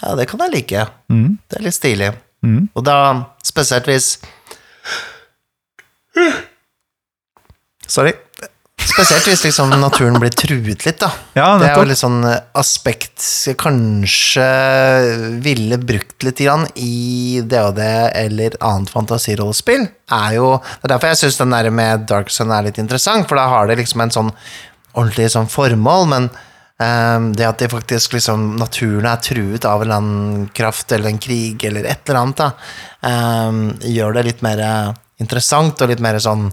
Ja, 0.01 0.15
det 0.17 0.27
kan 0.31 0.43
jeg 0.47 0.55
like. 0.55 0.87
Mm. 1.13 1.39
Det 1.49 1.61
er 1.61 1.67
litt 1.67 1.77
stilig. 1.77 2.11
Mm. 2.47 2.71
Og 2.75 2.85
da 2.87 2.97
spesielt 3.45 3.89
hvis 3.91 4.15
Sorry. 7.91 8.13
Spesielt 8.81 9.27
hvis 9.29 9.43
liksom 9.45 9.71
naturen 9.77 10.17
blir 10.23 10.33
truet 10.35 10.85
litt, 10.87 10.99
da. 11.03 11.11
Ja, 11.37 11.59
Det 11.61 11.69
er 11.69 11.77
jo 11.79 11.89
litt 11.91 12.01
sånn 12.01 12.23
aspekt 12.59 13.23
jeg 13.47 13.59
kanskje 13.61 14.47
ville 15.45 15.79
brukt 15.79 16.25
litt 16.27 16.41
grann 16.41 16.67
i 16.75 17.43
det 17.45 17.61
eller 18.17 18.57
annet 18.65 18.93
fantasirollespill. 18.93 19.87
Er 20.17 20.37
jo, 20.39 20.55
det 20.81 20.89
er 20.89 20.95
derfor 20.95 21.13
jeg 21.13 21.23
syns 21.23 21.41
den 21.43 21.55
der 21.55 21.71
med 21.75 22.07
Dark 22.11 22.33
Sun 22.33 22.55
er 22.55 22.67
litt 22.67 22.81
interessant, 22.81 23.29
for 23.29 23.39
da 23.39 23.49
har 23.53 23.69
det 23.69 23.79
liksom 23.83 24.07
en 24.07 24.15
sånn 24.17 24.33
ordentlig 24.97 25.29
sånn 25.35 25.51
formål, 25.51 26.09
men 26.11 26.31
det 26.81 27.45
at 27.45 27.59
det 27.61 27.69
faktisk 27.69 28.14
liksom 28.16 28.55
naturen 28.57 29.05
er 29.11 29.21
truet 29.21 29.66
av 29.69 29.83
en 29.83 29.87
eller 29.87 29.99
annen 30.01 30.47
kraft 30.57 30.93
eller 30.97 31.11
en 31.11 31.19
krig 31.21 31.64
eller 31.69 31.85
et 31.85 32.09
eller 32.09 32.21
annet, 32.23 32.40
da, 32.40 32.51
ehm, 33.05 33.59
gjør 33.85 34.14
det 34.16 34.25
litt 34.31 34.40
mer 34.47 34.62
interessant 35.21 35.83
og 35.85 35.90
litt 35.93 36.01
mer 36.01 36.16
sånn 36.25 36.47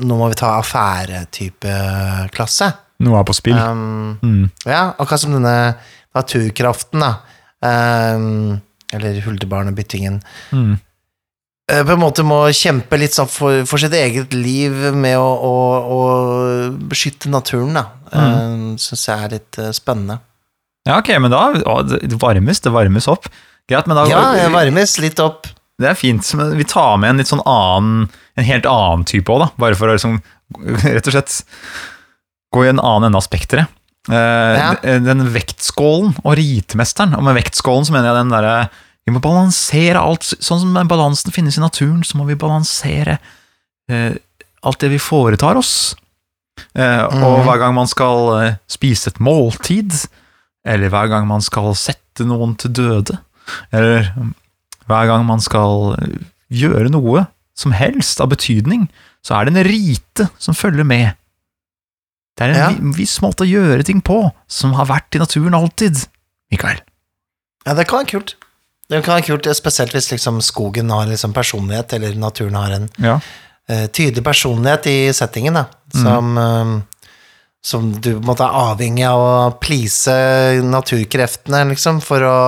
nå 0.00 0.16
må 0.16 0.28
vi 0.32 0.36
ta 0.40 0.54
affære-type 0.60 1.72
klasse. 2.32 2.70
Noe 3.04 3.18
er 3.20 3.24
på 3.28 3.34
spill. 3.36 3.56
Um, 3.58 4.18
Mm. 4.22 4.50
ja, 4.64 4.94
akkurat 4.98 5.20
som 5.20 5.32
denne 5.32 5.76
naturkraften, 6.14 7.00
da. 7.00 7.16
Um, 7.64 8.60
eller 8.92 9.20
huldebarnebyttingen. 9.20 10.22
Mm. 10.52 10.78
Eh, 11.72 11.82
På 11.84 11.92
en 11.92 12.00
måte 12.00 12.22
må 12.22 12.42
kjempe 12.52 12.98
litt 13.00 13.12
sånn 13.16 13.28
for, 13.28 13.64
for 13.64 13.78
sitt 13.80 13.92
eget 13.96 14.32
liv 14.36 14.72
med 14.94 15.16
å, 15.18 15.28
å, 15.48 15.54
å 15.96 16.00
beskytte 16.90 17.30
naturen, 17.32 17.74
da. 17.74 17.84
Mm. 18.14 18.76
Syns 18.80 19.06
jeg 19.08 19.24
er 19.26 19.34
litt 19.38 19.58
eh, 19.58 19.70
spennende. 19.76 20.20
Ja, 20.86 20.98
ok, 21.00 21.08
men 21.24 21.32
da 21.32 21.46
å, 21.64 21.78
Det 21.88 22.18
varmes, 22.20 22.60
det 22.60 22.70
varmes 22.74 23.06
opp. 23.08 23.28
Greit, 23.70 23.86
men 23.88 23.96
da 23.96 24.04
Ja, 24.10 24.22
det 24.36 24.50
varmes 24.52 24.98
litt 25.00 25.20
opp. 25.24 25.46
Det 25.80 25.88
er 25.90 25.96
fint, 25.98 26.26
men 26.38 26.52
vi 26.58 26.64
tar 26.68 26.98
med 27.00 27.10
en 27.14 27.16
litt 27.22 27.30
sånn 27.30 27.42
annen 27.48 28.08
En 28.38 28.44
helt 28.46 28.66
annen 28.68 29.04
type 29.08 29.32
òg, 29.32 29.40
da. 29.40 29.48
Bare 29.58 29.74
for 29.78 29.88
å 29.88 29.94
liksom 29.96 30.20
rett 30.84 31.06
og 31.08 31.14
slett 31.16 31.38
gå 32.54 32.64
i 32.66 32.68
en 32.70 32.78
annen 32.82 33.08
ende 33.08 33.18
av 33.18 33.24
spekteret. 33.26 33.66
Uh, 34.10 34.14
Ja. 34.58 34.74
den- 34.82 35.04
Den 35.08 35.24
vektskålen 35.32 36.12
og 36.24 36.36
ritmesteren. 36.36 37.14
og 37.16 37.22
med 37.24 37.36
vektskålen 37.40 37.86
så 37.86 37.92
mener 37.92 38.10
jeg 38.12 38.20
den 38.20 38.30
derre 38.34 38.68
Vi 39.06 39.12
må 39.12 39.20
balansere 39.20 39.96
alt, 40.00 40.22
sånn 40.22 40.60
som 40.60 40.88
balansen 40.88 41.32
finnes 41.32 41.56
i 41.58 41.60
naturen, 41.60 42.02
så 42.04 42.16
må 42.16 42.26
vi 42.26 42.34
balansere 42.36 43.18
uh, 43.90 44.12
alt 44.62 44.78
det 44.80 44.90
vi 44.90 44.98
foretar 44.98 45.56
oss. 45.56 45.94
Eh, 46.74 47.04
Og 47.04 47.38
Mhm. 47.40 47.44
hver 47.46 47.58
gang 47.58 47.74
man 47.74 47.86
skal 47.86 48.42
eh, 48.42 48.54
spise 48.68 49.08
et 49.10 49.18
måltid, 49.20 50.06
eller 50.64 50.88
hver 50.88 51.08
gang 51.08 51.26
man 51.26 51.40
skal 51.42 51.74
sette 51.74 52.24
noen 52.24 52.56
til 52.56 52.70
døde, 52.72 53.18
eller 53.72 54.10
hver 54.86 55.06
gang 55.06 55.24
man 55.26 55.40
skal 55.40 55.96
eh, 56.00 56.18
gjøre 56.50 56.90
noe 56.90 57.26
som 57.54 57.72
helst 57.72 58.20
av 58.20 58.28
betydning, 58.30 58.88
så 59.24 59.34
er 59.40 59.44
det 59.44 59.56
en 59.56 59.64
rite 59.66 60.28
som 60.38 60.54
følger 60.54 60.84
med. 60.84 61.14
Det 62.36 62.44
er 62.44 62.50
en 62.50 62.56
Ja. 62.56 62.68
vi- 62.70 63.02
viss 63.04 63.20
måte 63.20 63.44
å 63.44 63.50
gjøre 63.50 63.84
ting 63.84 64.00
på, 64.02 64.32
som 64.48 64.72
har 64.74 64.86
vært 64.86 65.14
i 65.14 65.18
naturen 65.18 65.54
alltid. 65.54 66.06
Mikael. 66.50 66.80
Ja, 67.66 67.74
det 67.74 67.86
kan 67.88 68.04
være 68.04 68.10
kult. 68.10 68.34
Det 68.90 69.02
kan 69.04 69.20
være 69.22 69.26
kult, 69.26 69.56
Spesielt 69.56 69.92
hvis 69.92 70.10
liksom 70.12 70.40
skogen 70.42 70.90
har 70.90 71.06
liksom 71.06 71.32
personlighet, 71.32 71.92
eller 71.94 72.14
naturen 72.14 72.54
har 72.54 72.70
en 72.72 72.90
Ja. 72.98 73.20
Eh, 73.68 73.86
tydelig 73.86 74.24
personlighet 74.24 74.86
i 74.90 74.98
settingen, 75.16 75.58
da, 75.58 75.66
som, 75.94 76.36
mm. 76.36 76.76
som 77.64 77.90
du 78.00 78.12
på 78.14 78.20
en 78.20 78.30
måte 78.30 78.46
er 78.46 78.62
avhengig 78.70 79.06
av 79.08 79.24
å 79.24 79.34
please 79.62 80.14
naturkreftene, 80.64 81.64
liksom, 81.72 82.00
for 82.04 82.24
å, 82.28 82.38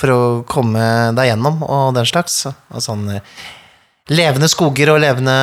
for 0.00 0.14
å 0.14 0.20
komme 0.48 0.84
deg 1.16 1.32
gjennom, 1.32 1.62
og 1.66 1.92
den 1.98 2.08
slags. 2.08 2.44
Og 2.48 2.84
sånn 2.84 3.08
eh, 3.16 3.34
levende 4.12 4.50
skoger 4.50 4.92
og 4.94 5.02
levende 5.02 5.36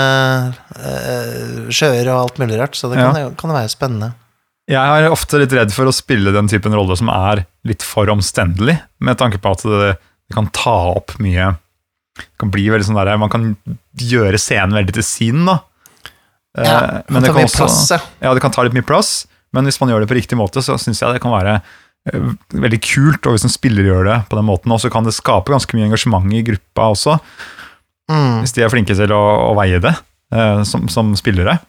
eh, 0.80 1.70
sjøer 1.72 2.10
og 2.12 2.26
alt 2.26 2.42
mulig 2.42 2.60
rart, 2.60 2.76
så 2.76 2.92
det 2.92 3.00
kan, 3.00 3.16
Ja. 3.16 3.30
kan 3.38 3.56
være 3.56 3.72
spennende. 3.72 4.14
Jeg 4.70 5.02
er 5.02 5.10
ofte 5.10 5.40
litt 5.42 5.54
redd 5.56 5.72
for 5.74 5.90
å 5.90 5.96
spille 5.96 6.30
den 6.36 6.50
typen 6.52 6.76
rolle 6.78 6.94
som 6.98 7.10
er 7.10 7.48
litt 7.66 7.82
for 7.82 8.10
omstendelig, 8.14 8.78
med 9.02 9.18
tanke 9.18 9.40
på 9.42 9.56
at 9.56 9.64
det, 9.66 9.96
det 10.30 10.36
kan 10.36 10.50
ta 10.54 10.94
opp 10.94 11.16
mye 11.24 11.56
kan 12.40 12.52
bli 12.54 12.68
veldig 12.70 12.86
sånn 12.90 13.00
der, 13.00 13.18
Man 13.18 13.30
kan 13.30 13.58
gjøre 13.98 14.40
scenen 14.40 14.74
veldig 14.78 14.94
til 15.00 15.04
sin, 15.04 15.46
da. 15.46 15.60
Eh, 16.58 16.66
Ja, 16.66 17.02
men 17.10 17.24
det 17.24 17.32
kan 17.34 17.44
også- 17.46 17.58
plass, 17.66 17.90
ja. 17.92 18.00
Ja, 18.22 18.34
det 18.34 18.42
kan 18.42 18.52
ta 18.52 18.64
litt 18.64 18.74
mye 18.74 18.86
plass, 18.86 19.28
men 19.54 19.66
hvis 19.66 19.80
man 19.80 19.90
gjør 19.90 20.02
det 20.02 20.10
på 20.10 20.18
riktig 20.18 20.38
måte, 20.38 20.62
så 20.66 20.78
syns 20.78 21.00
jeg 21.02 21.14
det 21.14 21.22
kan 21.22 21.32
være 21.32 21.62
eh, 22.14 22.20
veldig 22.54 22.82
kult, 22.82 23.26
og 23.28 23.34
hvis 23.36 23.44
en 23.44 23.50
spiller 23.54 23.84
gjør 23.84 24.06
det 24.08 24.30
på 24.30 24.36
den 24.38 24.46
måten, 24.48 24.72
så 24.80 24.90
kan 24.90 25.04
det 25.04 25.14
skape 25.14 25.52
ganske 25.52 25.74
mye 25.76 25.86
engasjement 25.92 26.34
i 26.34 26.42
gruppa 26.44 26.90
også, 26.96 27.20
Mm. 28.10 28.42
hvis 28.42 28.54
de 28.54 28.64
er 28.64 28.70
flinke 28.70 28.96
til 28.96 29.12
å, 29.14 29.52
å 29.52 29.56
veie 29.56 29.80
det 29.80 29.96
eh, 30.34 30.64
som, 30.64 30.88
som 30.90 31.14
spillere. 31.16 31.60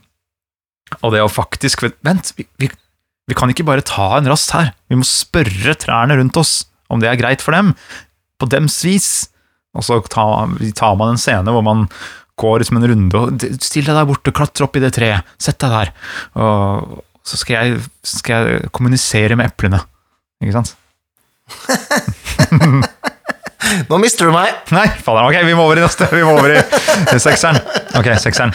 Og 1.03 1.13
det 1.13 1.21
å 1.21 1.29
faktisk 1.29 1.85
Vent, 2.03 2.33
vi, 2.37 2.47
vi, 2.59 2.71
vi 3.29 3.35
kan 3.35 3.49
ikke 3.53 3.65
bare 3.67 3.83
ta 3.85 4.17
en 4.17 4.27
rast 4.27 4.51
her. 4.53 4.73
Vi 4.89 4.97
må 4.97 5.05
spørre 5.05 5.75
trærne 5.77 6.17
rundt 6.17 6.37
oss 6.41 6.65
om 6.89 6.99
det 7.01 7.09
er 7.11 7.17
greit 7.21 7.41
for 7.43 7.53
dem, 7.53 7.75
på 8.41 8.49
dems 8.49 8.83
vis. 8.85 9.29
Og 9.79 9.87
så 9.87 10.01
tar, 10.11 10.57
tar 10.77 10.97
man 10.99 11.15
en 11.15 11.21
scene 11.21 11.55
hvor 11.55 11.63
man 11.67 11.87
går 12.41 12.63
liksom 12.63 12.81
en 12.81 12.89
runde 12.91 13.21
og 13.21 13.45
Still 13.63 13.87
deg 13.87 13.95
der 13.95 14.09
borte, 14.09 14.33
klatre 14.35 14.67
opp 14.67 14.79
i 14.79 14.83
det 14.83 14.93
treet, 14.97 15.27
sett 15.41 15.61
deg 15.63 15.75
der. 15.75 15.93
Og 16.41 17.01
så 17.27 17.39
skal 17.39 17.57
jeg, 17.57 17.83
skal 18.07 18.49
jeg 18.49 18.71
kommunisere 18.75 19.37
med 19.39 19.51
eplene. 19.53 19.83
Ikke 20.41 20.57
sant? 20.57 20.75
Nå 23.91 23.99
mister 24.03 24.27
du 24.27 24.35
meg. 24.35 24.55
Nei, 24.75 24.87
fader, 25.05 25.29
ok, 25.29 25.45
vi 25.47 25.55
må 25.55 25.67
over 25.69 25.79
i 25.79 25.85
neste. 25.85 26.09
Vi 26.11 26.25
må 26.27 26.33
over 26.39 26.57
i 26.57 27.21
sekseren. 27.23 27.61
Ok, 28.01 28.09
sekseren. 28.23 28.55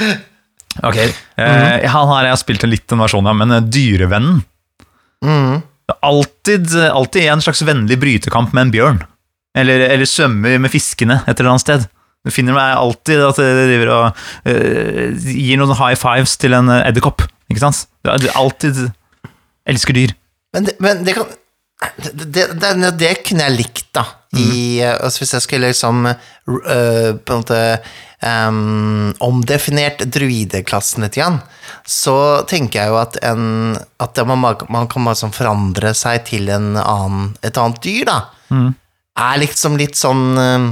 Ok, 0.83 0.97
eh, 0.99 1.85
Han 1.87 2.09
har 2.11 2.27
jeg 2.27 2.41
spilt 2.41 2.65
en 2.65 2.73
liten 2.73 2.99
versjon 2.99 3.29
av, 3.29 3.37
men 3.39 3.53
eh, 3.55 3.63
Dyrevennen. 3.63 4.41
Mm. 5.23 5.61
Er 5.93 5.99
alltid, 6.09 6.73
alltid 6.89 7.29
en 7.31 7.43
slags 7.45 7.61
vennlig 7.63 7.99
brytekamp 8.01 8.51
med 8.51 8.67
en 8.67 8.73
bjørn. 8.73 9.03
Eller, 9.55 9.85
eller 9.87 10.09
svømmer 10.09 10.59
med 10.59 10.73
fiskene 10.73 11.21
et 11.23 11.39
eller 11.39 11.53
annet 11.53 11.63
sted. 11.63 11.87
Du 12.25 12.33
finner 12.33 12.57
meg 12.57 12.73
alltid 12.75 13.21
at 13.21 13.39
det 13.39 13.67
driver 13.69 13.93
og 13.93 14.21
uh, 14.49 15.29
gir 15.29 15.61
noen 15.61 15.77
high 15.77 15.97
fives 15.99 16.35
til 16.41 16.57
en 16.57 16.71
edderkopp. 16.81 17.23
Ikke 17.51 17.61
sant? 17.61 17.85
Du 18.03 18.11
du 18.25 18.29
alltid 18.33 18.87
elsker 19.69 19.97
dyr. 19.97 20.15
Men 20.55 20.69
det, 20.69 20.77
men 20.83 21.03
det 21.05 21.17
kan 21.17 21.29
det, 21.97 22.45
det, 22.55 22.91
det, 22.99 23.11
kunne 23.27 23.45
jeg 23.49 23.57
likt, 23.57 23.89
da. 23.95 24.05
I, 24.35 24.79
eh, 24.83 24.95
altså 24.95 25.21
hvis 25.21 25.33
jeg 25.35 25.43
skulle 25.43 25.69
liksom 25.69 26.07
uh, 26.07 26.15
på 26.47 27.35
en 27.35 27.41
måte 27.41 27.59
um, 28.23 29.11
omdefinert 29.23 30.05
druideklassen 30.11 31.05
litt, 31.05 31.19
igjen, 31.19 31.41
så 31.87 32.15
tenker 32.49 32.81
jeg 32.81 32.93
jo 32.93 32.97
at, 32.99 33.19
en, 33.27 33.75
at 34.01 34.15
det, 34.15 34.25
man, 34.27 34.43
man 34.71 34.89
kan 34.91 35.07
bare 35.07 35.19
sånn 35.19 35.35
forandre 35.35 35.93
seg 35.97 36.25
til 36.31 36.49
en 36.51 36.73
annen, 36.79 37.29
et 37.45 37.59
annet 37.59 37.83
dyr, 37.83 38.07
da. 38.09 38.19
Er 39.15 39.39
liksom 39.39 39.77
litt 39.79 39.95
sånn 39.99 40.23
eh, 40.41 40.69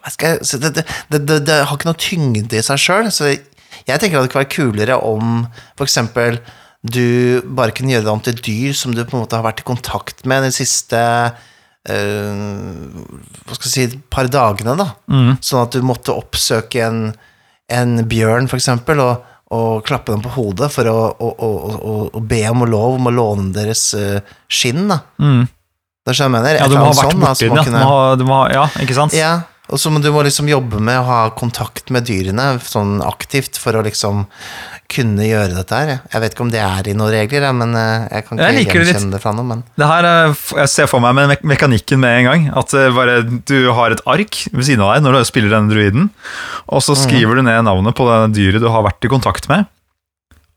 hva 0.00 0.12
skal 0.12 0.38
jeg, 0.38 0.60
det, 0.62 0.72
det, 0.80 1.20
det, 1.28 1.38
det, 1.48 1.58
har 1.68 1.76
ikke 1.76 1.90
noe 1.90 2.00
tyngde 2.00 2.58
i 2.58 2.64
seg 2.64 2.80
sjøl, 2.80 3.10
så 3.12 3.30
jeg 3.30 4.00
tenker 4.00 4.18
at 4.18 4.26
det 4.26 4.32
kunne 4.32 4.44
være 4.44 4.54
kulere 4.54 4.96
om 5.04 5.44
eksempel 5.80 6.40
du 6.80 7.40
bare 7.44 7.74
kunne 7.76 7.92
gjøre 7.92 8.06
det 8.06 8.12
om 8.12 8.22
til 8.24 8.38
dyr 8.40 8.76
som 8.76 8.94
du 8.96 9.02
på 9.04 9.16
en 9.16 9.24
måte 9.26 9.36
har 9.36 9.44
vært 9.44 9.60
i 9.60 9.68
kontakt 9.68 10.26
med 10.28 10.46
de 10.48 10.52
siste 10.56 11.00
Uh, 11.88 12.92
hva 13.48 13.56
skal 13.56 13.64
jeg 13.64 13.72
si, 13.72 13.98
par 14.12 14.28
dagene, 14.28 14.74
da. 14.76 14.90
Sånn 15.40 15.62
at 15.64 15.72
du 15.72 15.86
måtte 15.86 16.12
oppsøke 16.12 16.82
en, 16.84 16.98
en 17.72 17.94
bjørn, 18.10 18.50
eksempel, 18.58 19.00
og, 19.00 19.22
og 19.56 19.80
klappe 19.88 20.12
dem 20.12 20.20
på 20.20 20.34
hodet 20.34 20.68
for 20.74 20.90
å, 20.92 20.98
å, 21.16 21.30
å, 21.40 21.94
å, 22.12 22.20
be 22.20 22.42
om 22.50 22.66
lov 22.68 22.98
om 22.98 23.08
å 23.08 23.14
låne 23.16 23.48
deres 23.56 23.86
eh, 23.96 24.20
skinn, 24.44 24.90
da. 24.92 25.00
Det 26.10 26.16
skjønner 26.18 26.40
jeg 26.42 26.42
mener. 26.42 26.58
Ja, 26.60 26.66
du 26.68 26.74
må 26.76 26.88
ha 26.88 26.96
vært 26.98 27.14
sånn, 27.14 27.20
da, 27.22 27.32
borti 27.34 27.46
den. 27.46 27.64
Kunne- 27.70 28.18
du 28.18 28.24
må 28.28 28.40
ha, 28.42 28.50
ja, 28.58 28.66
ikke 28.82 28.98
sant? 28.98 29.14
ja, 29.16 29.32
og 29.70 29.78
så 29.78 29.90
må 29.94 30.00
du 30.02 30.10
må 30.10 30.24
liksom 30.26 30.48
jobbe 30.50 30.80
med 30.82 30.98
å 30.98 31.04
ha 31.06 31.20
kontakt 31.30 31.90
med 31.94 32.02
dyrene 32.08 32.56
sånn 32.66 32.98
aktivt 33.06 33.56
for 33.62 33.78
å 33.78 33.84
liksom 33.86 34.26
kunne 34.90 35.22
gjøre 35.22 35.54
dette 35.54 35.70
her. 35.78 35.90
Jeg 36.10 36.20
vet 36.24 36.32
ikke 36.34 36.42
om 36.42 36.48
det 36.50 36.58
er 36.58 36.88
i 36.90 36.94
noen 36.98 37.12
regler, 37.14 37.52
men 37.54 37.76
eh, 37.78 38.08
jeg 38.10 38.24
kan 38.26 38.40
ikke 38.40 38.48
jeg 38.56 38.66
gjenkjenne 38.88 39.12
det 39.14 39.20
fra 39.22 39.32
noe. 39.38 39.46
Men 39.46 39.60
Det 39.78 39.86
her, 39.86 40.04
er- 40.08 40.34
Jeg 40.58 40.68
ser 40.72 40.88
for 40.90 40.98
meg 41.04 41.14
med 41.14 41.28
me- 41.30 41.54
mekanikken 41.54 42.00
med 42.02 42.18
en 42.18 42.24
gang. 42.26 42.48
At 42.58 42.74
bare, 42.96 43.22
du 43.46 43.70
har 43.72 43.92
et 43.94 44.02
ark 44.04 44.40
ved 44.50 44.64
siden 44.66 44.82
av 44.82 44.96
deg 44.96 45.04
når 45.06 45.20
du 45.20 45.24
spiller 45.30 45.50
denne 45.54 45.70
druiden, 45.70 46.10
og 46.68 46.82
så 46.82 46.96
skriver 46.98 47.36
du 47.38 47.42
ned 47.46 47.62
navnet 47.64 47.94
på 47.94 48.02
det 48.10 48.34
dyret 48.34 48.60
du 48.60 48.68
har 48.68 48.82
vært 48.82 49.06
i 49.06 49.12
kontakt 49.14 49.46
med. 49.48 49.66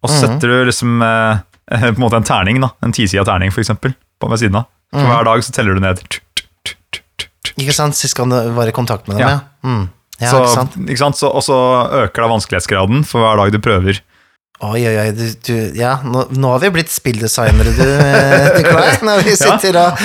Og 0.02 0.10
så 0.10 0.26
setter 0.26 0.48
du 0.50 0.66
liksom 0.66 0.98
eh, 1.06 1.38
på 1.94 1.94
en 1.94 2.02
måte 2.02 2.18
en 2.18 2.24
terning, 2.26 2.60
da, 2.60 2.72
en 2.82 2.92
tisida 2.92 3.24
terning 3.24 3.54
for 3.54 3.62
eksempel, 3.62 3.94
på 4.20 4.30
ved 4.34 4.40
siden 4.42 4.56
av. 4.58 4.66
For 4.94 5.10
hver 5.10 5.26
dag 5.26 5.44
så 5.44 5.52
teller 5.56 5.74
du 5.76 5.84
ned. 5.84 6.02
ikke 7.58 7.74
sant, 7.76 7.98
sist 7.98 8.16
gang 8.18 8.30
du 8.32 8.38
var 8.56 8.70
i 8.70 8.74
kontakt 8.76 9.08
med 9.10 9.18
dem, 9.18 9.26
Ja. 9.28 9.36
ja. 9.36 9.70
Mm. 9.70 9.90
Ja, 10.22 10.30
så, 10.30 10.40
ikke 10.44 10.54
sant. 10.54 10.76
ikke 10.88 11.02
sant? 11.02 11.18
Så, 11.20 11.28
og 11.34 11.42
så 11.44 11.56
øker 12.06 12.22
da 12.24 12.28
vanskelighetsgraden 12.32 13.02
for 13.10 13.24
hver 13.26 13.40
dag 13.42 13.52
du 13.52 13.60
prøver. 13.60 14.00
Oi, 14.64 14.80
oi, 14.88 14.94
oi, 15.02 15.08
du, 15.18 15.24
du 15.44 15.56
Ja, 15.76 15.98
nå, 16.06 16.22
nå 16.40 16.52
har 16.54 16.62
vi 16.64 16.70
blitt 16.78 16.92
spilldesignere, 16.94 17.74
du, 17.76 17.82
eh, 17.84 18.46
Nikolai. 18.62 18.94
Når 19.04 19.24
vi 19.26 19.34
sitter 19.42 19.76
og 19.82 20.04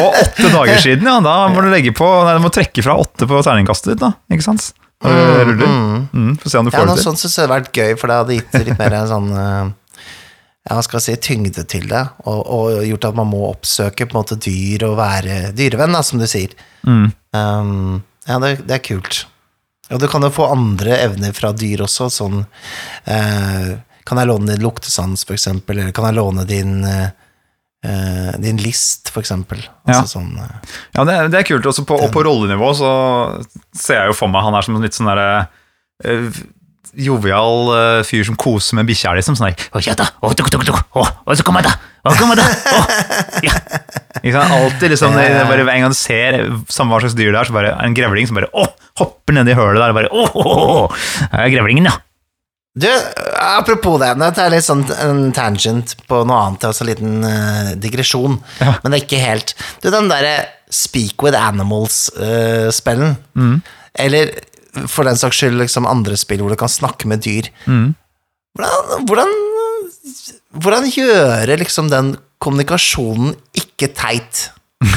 Og 0.00 0.16
åtte 0.24 0.48
dager 0.50 0.80
siden, 0.86 1.06
ja, 1.06 1.18
da 1.22 1.34
må 1.52 1.62
du 1.62 1.68
legge 1.70 1.92
på 1.94 2.08
Nei, 2.24 2.32
du 2.40 2.42
må 2.42 2.50
trekke 2.50 2.82
fra 2.82 2.96
åtte 2.98 3.28
på 3.30 3.42
terningkastet 3.46 3.92
ditt, 3.92 4.02
da. 4.02 4.10
Ikke 4.32 4.48
sant? 4.48 4.72
Når 5.04 5.14
du 5.14 5.52
ruller. 5.52 5.76
Mm, 6.16 6.32
Få 6.42 6.50
se 6.50 6.58
om 6.58 6.66
du 6.66 6.72
Ja, 6.72 6.80
får 6.80 6.88
noe 6.90 6.96
det 6.96 7.04
til. 7.04 7.06
sånt 7.12 7.22
syns 7.22 7.36
jeg 7.38 7.44
hadde 7.46 7.54
vært 7.60 7.70
gøy, 7.78 7.92
for 8.00 8.10
det 8.10 8.18
hadde 8.24 8.40
gitt 8.40 8.58
litt 8.66 8.80
mer 8.80 8.96
sånn 9.12 9.30
eh, 9.44 9.70
ja, 10.70 10.78
skal 10.86 11.02
si, 11.02 11.16
tyngde 11.18 11.64
til 11.68 11.88
det, 11.90 12.04
og, 12.30 12.40
og 12.46 12.84
gjort 12.86 13.08
at 13.10 13.18
man 13.18 13.30
må 13.32 13.42
oppsøke 13.50 14.06
på 14.06 14.14
en 14.14 14.20
måte 14.20 14.38
dyr 14.38 14.86
og 14.86 14.96
være 15.00 15.50
dyrevenn, 15.58 15.96
da, 15.96 16.02
som 16.06 16.22
du 16.22 16.26
sier. 16.30 16.54
Mm. 16.86 17.08
Um, 17.34 18.02
ja, 18.28 18.38
det, 18.42 18.52
det 18.68 18.76
er 18.78 18.84
kult. 18.86 19.24
Og 19.90 19.98
du 19.98 20.06
kan 20.10 20.22
jo 20.22 20.30
få 20.30 20.46
andre 20.52 21.00
evner 21.02 21.34
fra 21.34 21.50
dyr 21.56 21.82
også, 21.82 22.06
sånn 22.14 22.44
uh, 22.44 23.70
Kan 24.06 24.18
jeg 24.18 24.30
låne 24.30 24.54
din 24.54 24.62
luktesans, 24.62 25.26
for 25.26 25.34
eksempel, 25.34 25.80
eller 25.80 25.94
kan 25.94 26.06
jeg 26.08 26.18
låne 26.20 26.46
din 26.48 26.78
uh, 26.86 27.08
Uh, 27.80 28.34
din 28.36 28.58
list, 28.60 29.08
for 29.08 29.22
eksempel. 29.22 29.62
Altså 29.88 30.02
Ja. 30.02 30.08
sånn 30.10 30.34
uh, 30.36 30.74
Ja, 30.92 31.04
det, 31.08 31.14
det 31.32 31.38
er 31.38 31.46
kult. 31.48 31.64
Også 31.64 31.86
på, 31.88 31.96
og 31.96 32.10
på 32.12 32.20
rollenivå 32.26 32.74
så 32.76 32.90
ser 33.72 34.02
jeg 34.02 34.10
jo 34.10 34.16
for 34.18 34.28
meg 34.28 34.44
han 34.44 34.52
er 34.58 34.66
som 34.66 34.76
en 34.76 34.84
litt 34.84 34.98
sånn 34.98 35.08
derre 35.08 35.46
øh, 36.04 36.28
jovial 36.96 37.70
uh, 37.70 38.02
fyr 38.06 38.24
som 38.26 38.36
koser 38.40 38.78
med 38.78 38.88
bikkja, 38.88 39.14
liksom. 39.18 39.36
Sånn 39.38 39.50
her 39.50 39.70
ja 43.44 44.34
ja. 44.34 44.44
Alltid 44.56 44.94
liksom 44.94 45.14
Ja, 45.14 45.22
ja, 45.22 45.40
ja. 45.42 45.48
bare 45.48 45.64
En 45.68 45.84
gang 45.84 45.92
du 45.92 45.98
ser 45.98 46.38
samme 46.72 46.94
hva 46.94 47.00
slags 47.02 47.16
dyr 47.18 47.32
det 47.32 47.40
er, 47.40 47.48
så 47.48 47.56
bare 47.56 47.74
en 47.84 47.96
grevling 47.96 48.28
som 48.28 48.38
bare 48.40 48.50
å, 48.56 48.66
hopper 49.00 49.36
nedi 49.36 49.56
hølet 49.58 49.80
der 49.82 49.92
og 49.92 49.98
bare 50.00 50.12
å, 50.12 50.24
å, 50.24 50.54
å, 50.86 51.42
grevlingen, 51.52 51.90
ja. 51.90 51.96
Du, 52.80 52.86
apropos 53.42 53.98
det, 53.98 54.12
det 54.20 54.44
er 54.44 54.52
litt 54.54 54.64
sånn 54.64 54.84
en 55.02 55.24
tangent 55.34 55.96
på 56.08 56.20
noe 56.22 56.38
annet, 56.46 56.68
altså 56.68 56.84
en 56.84 56.90
liten 56.92 57.16
uh, 57.26 57.72
digresjon, 57.82 58.38
men 58.62 58.86
det 58.86 59.00
er 59.00 59.04
ikke 59.04 59.22
helt. 59.24 59.54
Du, 59.82 59.90
den 59.92 60.10
derre 60.12 60.36
Speak 60.70 61.18
with 61.24 61.34
Animals-spillen, 61.34 63.16
eller 63.98 64.30
for 64.88 65.08
den 65.08 65.18
saks 65.18 65.40
skyld 65.40 65.58
liksom 65.60 65.86
andre 65.88 66.16
spill 66.20 66.42
hvor 66.44 66.52
du 66.54 66.58
kan 66.60 66.70
snakke 66.70 67.08
med 67.10 67.22
dyr, 67.26 67.48
hvordan, 68.58 69.06
hvordan, 69.08 69.32
hvordan 70.62 70.90
gjøre 70.90 71.56
liksom 71.60 71.90
den 71.92 72.14
kommunikasjonen 72.42 73.34
ikke 73.58 73.90
teit? 73.96 74.50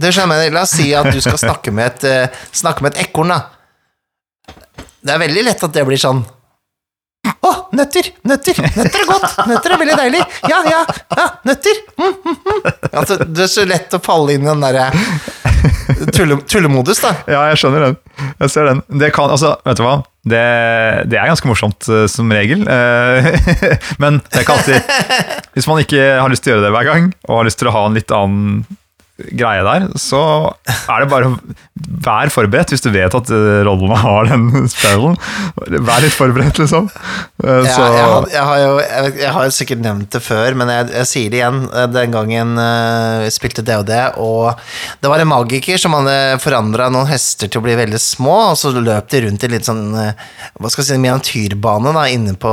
Det 0.00 0.10
skjønner 0.10 0.40
jeg, 0.42 0.52
La 0.52 0.64
oss 0.66 0.72
si 0.74 0.88
at 0.98 1.06
du 1.14 1.20
skal 1.22 1.38
snakke 1.38 1.70
med 1.70 1.86
et, 1.86 2.04
eh, 2.10 2.40
snakke 2.50 2.82
med 2.82 2.96
et 2.96 3.04
ekorn, 3.04 3.30
da. 3.30 4.56
Det 5.04 5.12
er 5.14 5.20
veldig 5.22 5.44
lett 5.46 5.62
at 5.62 5.76
det 5.76 5.84
blir 5.86 6.00
sånn 6.00 6.24
Å, 7.44 7.52
nøtter! 7.76 8.08
Nøtter 8.24 8.60
Nøtter 8.64 9.02
er 9.02 9.08
godt! 9.08 9.26
Nøtter 9.50 9.74
er 9.74 9.80
veldig 9.82 9.96
deilig! 10.00 10.22
Ja, 10.48 10.62
ja, 10.68 10.80
ja, 11.18 11.26
nøtter! 11.44 11.80
Mm, 12.00 12.14
mm, 12.14 12.38
mm. 12.40 12.68
Altså, 12.92 13.18
det 13.20 13.44
er 13.46 13.50
så 13.52 13.66
lett 13.68 13.96
å 13.96 14.00
falle 14.04 14.36
inn 14.36 14.46
i 14.46 14.50
den 14.50 14.64
derre 14.64 14.88
tulle, 16.14 16.38
tullemodus, 16.48 17.02
da. 17.04 17.12
Ja, 17.30 17.44
jeg 17.50 17.60
skjønner 17.60 17.88
den. 17.88 17.98
Jeg 18.40 18.52
ser 18.52 18.68
den. 18.70 18.82
Det 19.00 19.10
kan, 19.16 19.32
altså, 19.32 19.54
vet 19.66 19.80
du 19.80 19.84
hva? 19.84 19.96
Det, 20.24 20.44
det 21.12 21.18
er 21.20 21.28
ganske 21.28 21.48
morsomt 21.50 21.88
eh, 21.92 22.06
som 22.10 22.32
regel. 22.32 22.64
Eh, 22.64 23.28
men 24.02 24.22
det 24.24 24.40
er 24.40 24.46
ikke 24.46 24.56
alltid 24.56 24.94
Hvis 25.52 25.68
man 25.68 25.82
ikke 25.82 26.06
har 26.22 26.32
lyst 26.32 26.46
til 26.46 26.54
å 26.54 26.56
gjøre 26.56 26.66
det 26.68 26.72
hver 26.78 26.88
gang, 26.88 27.10
og 27.28 27.42
har 27.42 27.48
lyst 27.50 27.60
til 27.60 27.70
å 27.70 27.76
ha 27.76 27.84
en 27.88 27.98
litt 27.98 28.14
annen 28.14 28.64
greie 29.14 29.62
der, 29.62 29.84
så 30.00 30.20
er 30.90 31.04
det 31.04 31.10
bare 31.12 31.30
å 31.30 31.36
Vær 32.04 32.28
forberedt 32.32 32.70
hvis 32.72 32.82
du 32.84 32.88
vet 32.92 33.14
at 33.16 33.30
eh, 33.32 33.60
rollene 33.66 33.96
har 33.98 34.28
den 34.28 34.66
spellen. 34.72 35.14
Vær 35.56 36.02
litt 36.04 36.14
forberedt, 36.14 36.58
liksom. 36.60 36.88
Eh, 37.42 37.66
Ja, 37.66 37.86
jeg, 37.94 38.04
har, 38.04 38.26
jeg, 38.32 38.44
har 38.48 38.58
jo, 38.60 38.72
jeg, 38.82 39.12
jeg 39.22 39.32
har 39.36 39.52
sikkert 39.56 39.82
nevnt 39.84 40.10
det 40.14 40.20
før, 40.24 40.56
men 40.60 40.72
jeg, 40.72 40.88
jeg 40.94 41.10
sier 41.10 41.32
det 41.32 41.40
igjen. 41.40 41.60
Eh, 41.70 41.86
Den 41.94 42.14
gangen 42.14 42.54
uh, 42.60 43.26
spilte 43.32 43.64
DOD, 43.66 43.92
og 44.22 44.60
det 45.02 45.12
var 45.12 45.22
en 45.22 45.30
magiker 45.30 45.80
som 45.80 45.96
hadde 45.98 46.40
forandra 46.44 46.90
noen 46.92 47.08
hester 47.10 47.50
til 47.50 47.62
å 47.62 47.66
bli 47.66 47.76
veldig 47.78 48.00
små, 48.02 48.36
og 48.52 48.58
så 48.60 48.72
løp 48.74 49.08
de 49.12 49.24
rundt 49.26 49.46
i 49.46 49.52
litt 49.54 49.68
sånn 49.68 49.86
Hva 49.94 50.70
skal 50.72 50.82
jeg 50.84 50.90
si, 50.90 51.00
miniatyrbane 51.00 51.94
da, 51.96 52.04
inne 52.12 52.36
på 52.40 52.52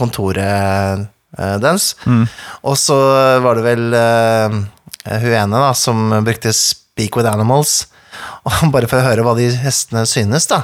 kontoret 0.00 1.08
uh, 1.38 1.56
dens. 1.62 1.94
Mm. 2.06 2.26
Og 2.66 2.76
så 2.80 2.98
var 3.44 3.58
det 3.58 3.64
vel 3.66 3.96
eh, 3.96 4.60
hun 5.06 5.32
ene 5.32 5.62
da, 5.62 5.72
som 5.76 6.10
brukte 6.26 6.52
Speak 6.56 7.16
with 7.16 7.30
Animals. 7.30 7.86
Og 8.48 8.72
bare 8.74 8.88
for 8.90 9.00
å 9.00 9.06
høre 9.06 9.24
hva 9.26 9.34
de 9.38 9.48
hestene 9.62 10.04
synes, 10.08 10.48
da, 10.50 10.62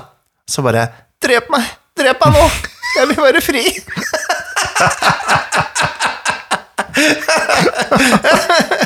så 0.49 0.65
bare 0.67 0.89
Drep 1.23 1.51
meg! 1.53 1.65
Drep 1.97 2.27
meg 2.27 2.37
nå! 2.37 2.49
Jeg 2.97 3.13
vil 3.13 3.25
være 3.25 3.41
fri! 3.45 3.65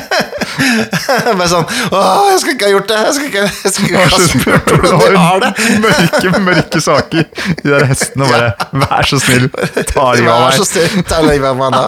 Bare 1.39 1.47
sånn 1.51 1.65
Åh, 1.91 2.27
jeg 2.31 2.39
skulle 2.41 2.55
ikke 2.55 2.67
ha 2.67 2.73
gjort 2.73 2.89
det! 2.91 2.99
Jeg 3.05 3.15
skulle 3.17 3.29
ikke, 3.31 3.45
jeg 3.65 3.73
skulle 3.75 3.89
ikke 3.89 4.03
ha 4.03 4.27
spurt 4.27 4.71
om 4.75 5.05
Du 5.15 5.19
har 5.19 5.43
det! 5.43 5.51
mørke, 5.83 6.41
mørke 6.45 6.81
saker. 6.83 7.29
De 7.61 7.69
der 7.69 7.87
hestene 7.89 8.27
bare 8.31 8.51
Vær 8.83 9.09
så 9.09 9.21
snill, 9.21 9.47
ta 9.89 10.07
livet 10.17 10.33
av 10.33 10.41
meg. 10.41 10.47
Vær 10.47 10.57
så 10.59 10.67
snill, 10.67 11.05
ta 11.09 11.21
livet 11.25 11.49
av 11.51 11.59
meg 11.59 11.77
da. 11.77 11.85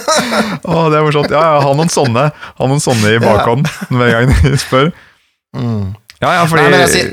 Å, 0.70 0.86
det 0.92 1.00
er 1.00 1.06
morsomt. 1.06 1.34
Ja, 1.34 1.42
ja, 1.54 1.58
ha 1.64 1.74
noen 1.76 1.92
sånne 1.92 2.28
Ha 2.34 2.70
noen 2.70 2.82
sånne 2.82 3.16
i 3.16 3.20
bakhånd 3.22 3.68
hver 3.90 4.14
gang 4.16 4.32
de 4.44 4.56
spør. 4.60 4.90
Ja, 6.20 6.34
ja, 6.36 6.46
fordi 6.48 6.66
Nei, 6.68 6.82
altså, 6.84 7.04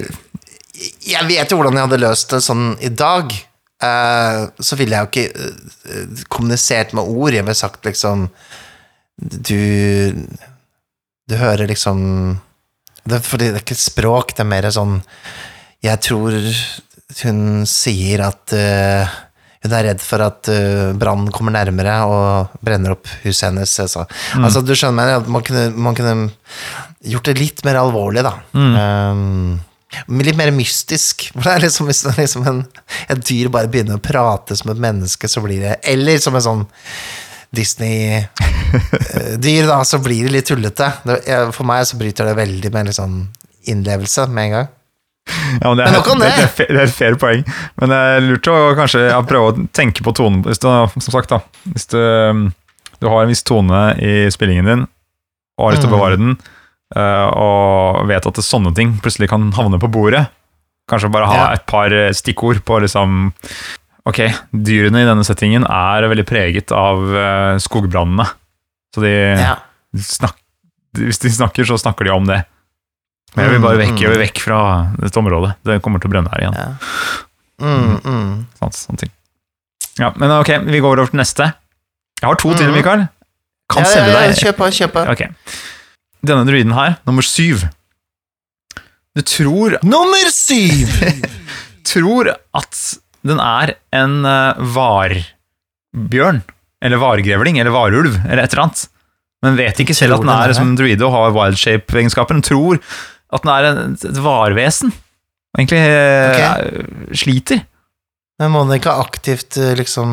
jeg 1.08 1.30
vet 1.30 1.52
jo 1.52 1.60
hvordan 1.60 1.78
jeg 1.78 1.88
hadde 1.88 2.02
løst 2.04 2.34
det 2.34 2.42
sånn 2.46 2.72
i 2.84 2.92
dag. 2.94 3.34
Uh, 3.78 4.48
så 4.58 4.78
ville 4.80 4.98
jeg 4.98 5.06
jo 5.06 5.10
ikke 5.12 5.48
uh, 5.94 6.22
kommunisert 6.34 6.94
med 6.98 7.08
ord. 7.08 7.34
Jeg 7.34 7.46
ville 7.46 7.58
sagt 7.58 7.86
liksom 7.86 8.28
Du 9.18 9.58
Du 11.28 11.36
hører 11.40 11.70
liksom 11.70 12.00
det, 13.08 13.22
Fordi 13.26 13.52
det 13.52 13.62
er 13.62 13.66
ikke 13.66 13.80
språk, 13.80 14.36
det 14.36 14.44
er 14.46 14.52
mer 14.52 14.68
sånn 14.74 15.00
Jeg 15.86 16.04
tror 16.08 16.36
hun 17.22 17.64
sier 17.70 18.20
at 18.26 18.52
uh, 18.52 19.14
hun 19.64 19.74
er 19.74 19.86
redd 19.88 20.02
for 20.04 20.22
at 20.26 20.50
uh, 20.52 20.92
brannen 21.00 21.32
kommer 21.32 21.56
nærmere 21.56 21.94
og 22.04 22.58
brenner 22.60 22.98
opp 22.98 23.08
huset 23.24 23.46
hennes. 23.48 23.72
Altså, 23.80 24.04
altså 24.36 24.62
du 24.62 24.74
skjønner 24.76 24.98
meg, 24.98 25.14
at 25.22 25.30
man 25.32 25.46
kunne, 25.48 25.64
man 25.88 25.96
kunne 25.96 26.28
gjort 27.08 27.30
det 27.30 27.38
litt 27.40 27.64
mer 27.64 27.80
alvorlig, 27.80 28.26
da. 28.28 28.34
Um, 28.54 29.56
litt 30.20 30.38
mer 30.40 30.52
mystisk. 30.56 31.30
Hvor 31.34 31.48
det 31.48 31.54
er 31.56 31.66
liksom, 31.66 31.88
hvis 31.88 32.04
liksom 32.20 32.48
en, 32.52 32.62
et 33.08 33.24
dyr 33.24 33.52
bare 33.54 33.72
begynner 33.72 34.00
å 34.00 34.04
prate 34.04 34.60
som 34.60 34.72
et 34.74 34.84
menneske, 34.84 35.32
så 35.32 35.44
blir 35.44 35.64
det 35.64 35.78
Eller 35.88 36.20
som 36.24 36.36
en 36.36 36.48
sånn 36.50 36.68
Disney-dyr, 37.58 39.68
da, 39.68 39.82
så 39.86 40.00
blir 40.04 40.28
det 40.28 40.34
litt 40.38 40.48
tullete. 40.50 40.90
For 41.56 41.68
meg 41.68 41.86
så 41.90 41.98
bryter 42.00 42.28
det 42.30 42.36
veldig 42.38 42.72
med 42.74 42.90
liksom 42.92 43.18
innlevelse 43.68 44.28
med 44.32 44.44
en 44.50 44.56
gang. 44.58 44.68
Ja, 45.62 45.68
men 45.68 45.78
det, 45.80 45.84
er, 45.84 45.90
Men 45.92 45.98
nok 46.00 46.12
om 46.14 46.22
det. 46.24 46.30
det. 46.32 46.36
Det, 46.58 46.66
er, 46.68 46.74
det 46.74 46.80
er 46.80 46.88
et 46.88 46.96
fair 46.96 47.16
poeng. 47.20 47.42
Men 47.82 47.92
det 47.92 47.98
er 48.12 48.22
lurt 48.24 48.48
å 48.52 48.58
kanskje 48.78 49.02
ja, 49.10 49.18
prøve 49.28 49.50
å 49.52 49.66
tenke 49.76 50.04
på 50.06 50.14
tonen. 50.16 50.44
Hvis 50.46 50.62
du, 50.64 50.68
som 50.70 51.12
sagt 51.14 51.34
da, 51.34 51.42
hvis 51.74 51.88
du, 51.92 51.98
um, 52.00 52.46
du 53.02 53.10
har 53.12 53.26
en 53.26 53.32
viss 53.34 53.44
tone 53.48 53.82
i 54.00 54.14
spillingen 54.34 54.70
din, 54.72 54.86
og 55.58 55.66
har 55.68 55.76
lyst 55.76 55.84
til 55.84 55.92
å 55.92 55.94
Mm. 55.94 55.98
bevare 56.00 56.20
den, 56.22 56.38
eh, 56.96 57.28
og 57.44 58.08
vet 58.08 58.28
at 58.30 58.40
sånne 58.46 58.72
ting 58.78 58.96
plutselig 59.04 59.28
kan 59.32 59.50
havne 59.58 59.80
på 59.82 59.90
bordet, 59.92 60.24
kanskje 60.88 61.12
bare 61.12 61.28
ha 61.28 61.50
et 61.58 61.66
par 61.68 61.92
eh, 61.92 62.14
stikkord 62.16 62.62
på 62.64 62.78
liksom 62.86 63.34
Ok, 64.08 64.22
dyrene 64.56 65.02
i 65.04 65.08
denne 65.08 65.26
settingen 65.28 65.66
er 65.68 66.06
veldig 66.08 66.26
preget 66.30 66.72
av 66.76 67.02
eh, 67.12 67.58
skogbrannene. 67.64 68.28
Så 68.96 69.04
de, 69.04 69.12
Ja. 69.36 69.58
snak, 70.00 70.38
hvis 70.96 71.20
de 71.24 71.32
snakker, 71.34 71.68
så 71.68 71.76
snakker 71.82 72.08
de 72.08 72.14
om 72.16 72.26
det. 72.30 72.42
Men 73.36 73.44
jeg 73.46 73.54
vil 73.58 73.66
bare 73.66 73.82
vekk, 73.82 74.00
jeg 74.02 74.10
vil 74.14 74.22
vekk 74.24 74.40
fra 74.42 74.60
dette 74.98 75.20
området. 75.20 75.52
Det 75.68 75.82
kommer 75.84 76.00
til 76.02 76.10
å 76.10 76.14
brenne 76.16 76.32
her 76.32 76.46
igjen. 76.46 76.56
Ja. 76.56 76.70
Mm, 77.60 77.98
mm. 78.02 78.32
Sånn, 78.62 78.74
sånn 78.78 78.98
ting. 79.04 79.12
Ja, 80.00 80.12
men 80.16 80.32
ok, 80.32 80.54
vi 80.70 80.80
går 80.80 81.02
over 81.02 81.12
til 81.12 81.20
neste. 81.20 81.50
Jeg 82.22 82.28
har 82.30 82.36
to 82.40 82.54
til, 82.56 82.68
Mhm. 82.72 82.78
Mikael. 82.80 83.08
Kan 83.70 83.84
ja, 83.84 83.90
selge 83.92 84.14
ja, 84.14 84.22
ja, 84.22 84.28
deg. 84.32 84.38
Kjøp 84.40 84.58
på, 84.58 84.70
kjøp 84.78 84.94
på. 84.96 85.04
Ok. 85.12 85.22
Denne 86.26 86.46
druiden 86.48 86.74
her, 86.74 86.96
nummer 87.06 87.22
syv. 87.26 87.68
Du 89.18 89.22
tror, 89.22 89.78
Nummer 89.84 90.30
syv! 90.32 90.88
tror 91.84 92.30
at 92.54 92.80
den 93.30 93.42
er 93.44 93.76
en 93.96 94.20
uh, 94.26 94.60
varbjørn, 94.76 96.44
eller 96.84 97.02
vargrevling, 97.02 97.60
eller 97.62 97.74
varulv, 97.74 98.20
eller 98.28 98.44
et 98.44 98.54
eller 98.54 98.68
annet. 98.68 98.86
Men 99.46 99.58
vet 99.60 99.82
ikke 99.84 99.96
selv 99.98 100.18
at 100.18 100.26
den 100.26 100.34
er 100.34 100.54
som 100.58 100.74
druide 100.78 101.06
og 101.06 101.14
har 101.14 101.36
wildshape-egenskaper. 101.36 102.38
Den 102.38 102.46
tror 102.46 102.80
at 103.34 103.44
den 103.44 103.52
er 103.54 103.68
et 103.94 104.22
varvesen. 104.24 104.94
Og 105.54 105.62
egentlig 105.62 105.82
eh, 105.82 107.14
sliter. 107.18 107.62
Men 108.42 108.54
må 108.54 108.64
den 108.66 108.78
ikke 108.78 108.98
aktivt 109.02 109.58
eh, 109.62 109.76
liksom 109.78 110.10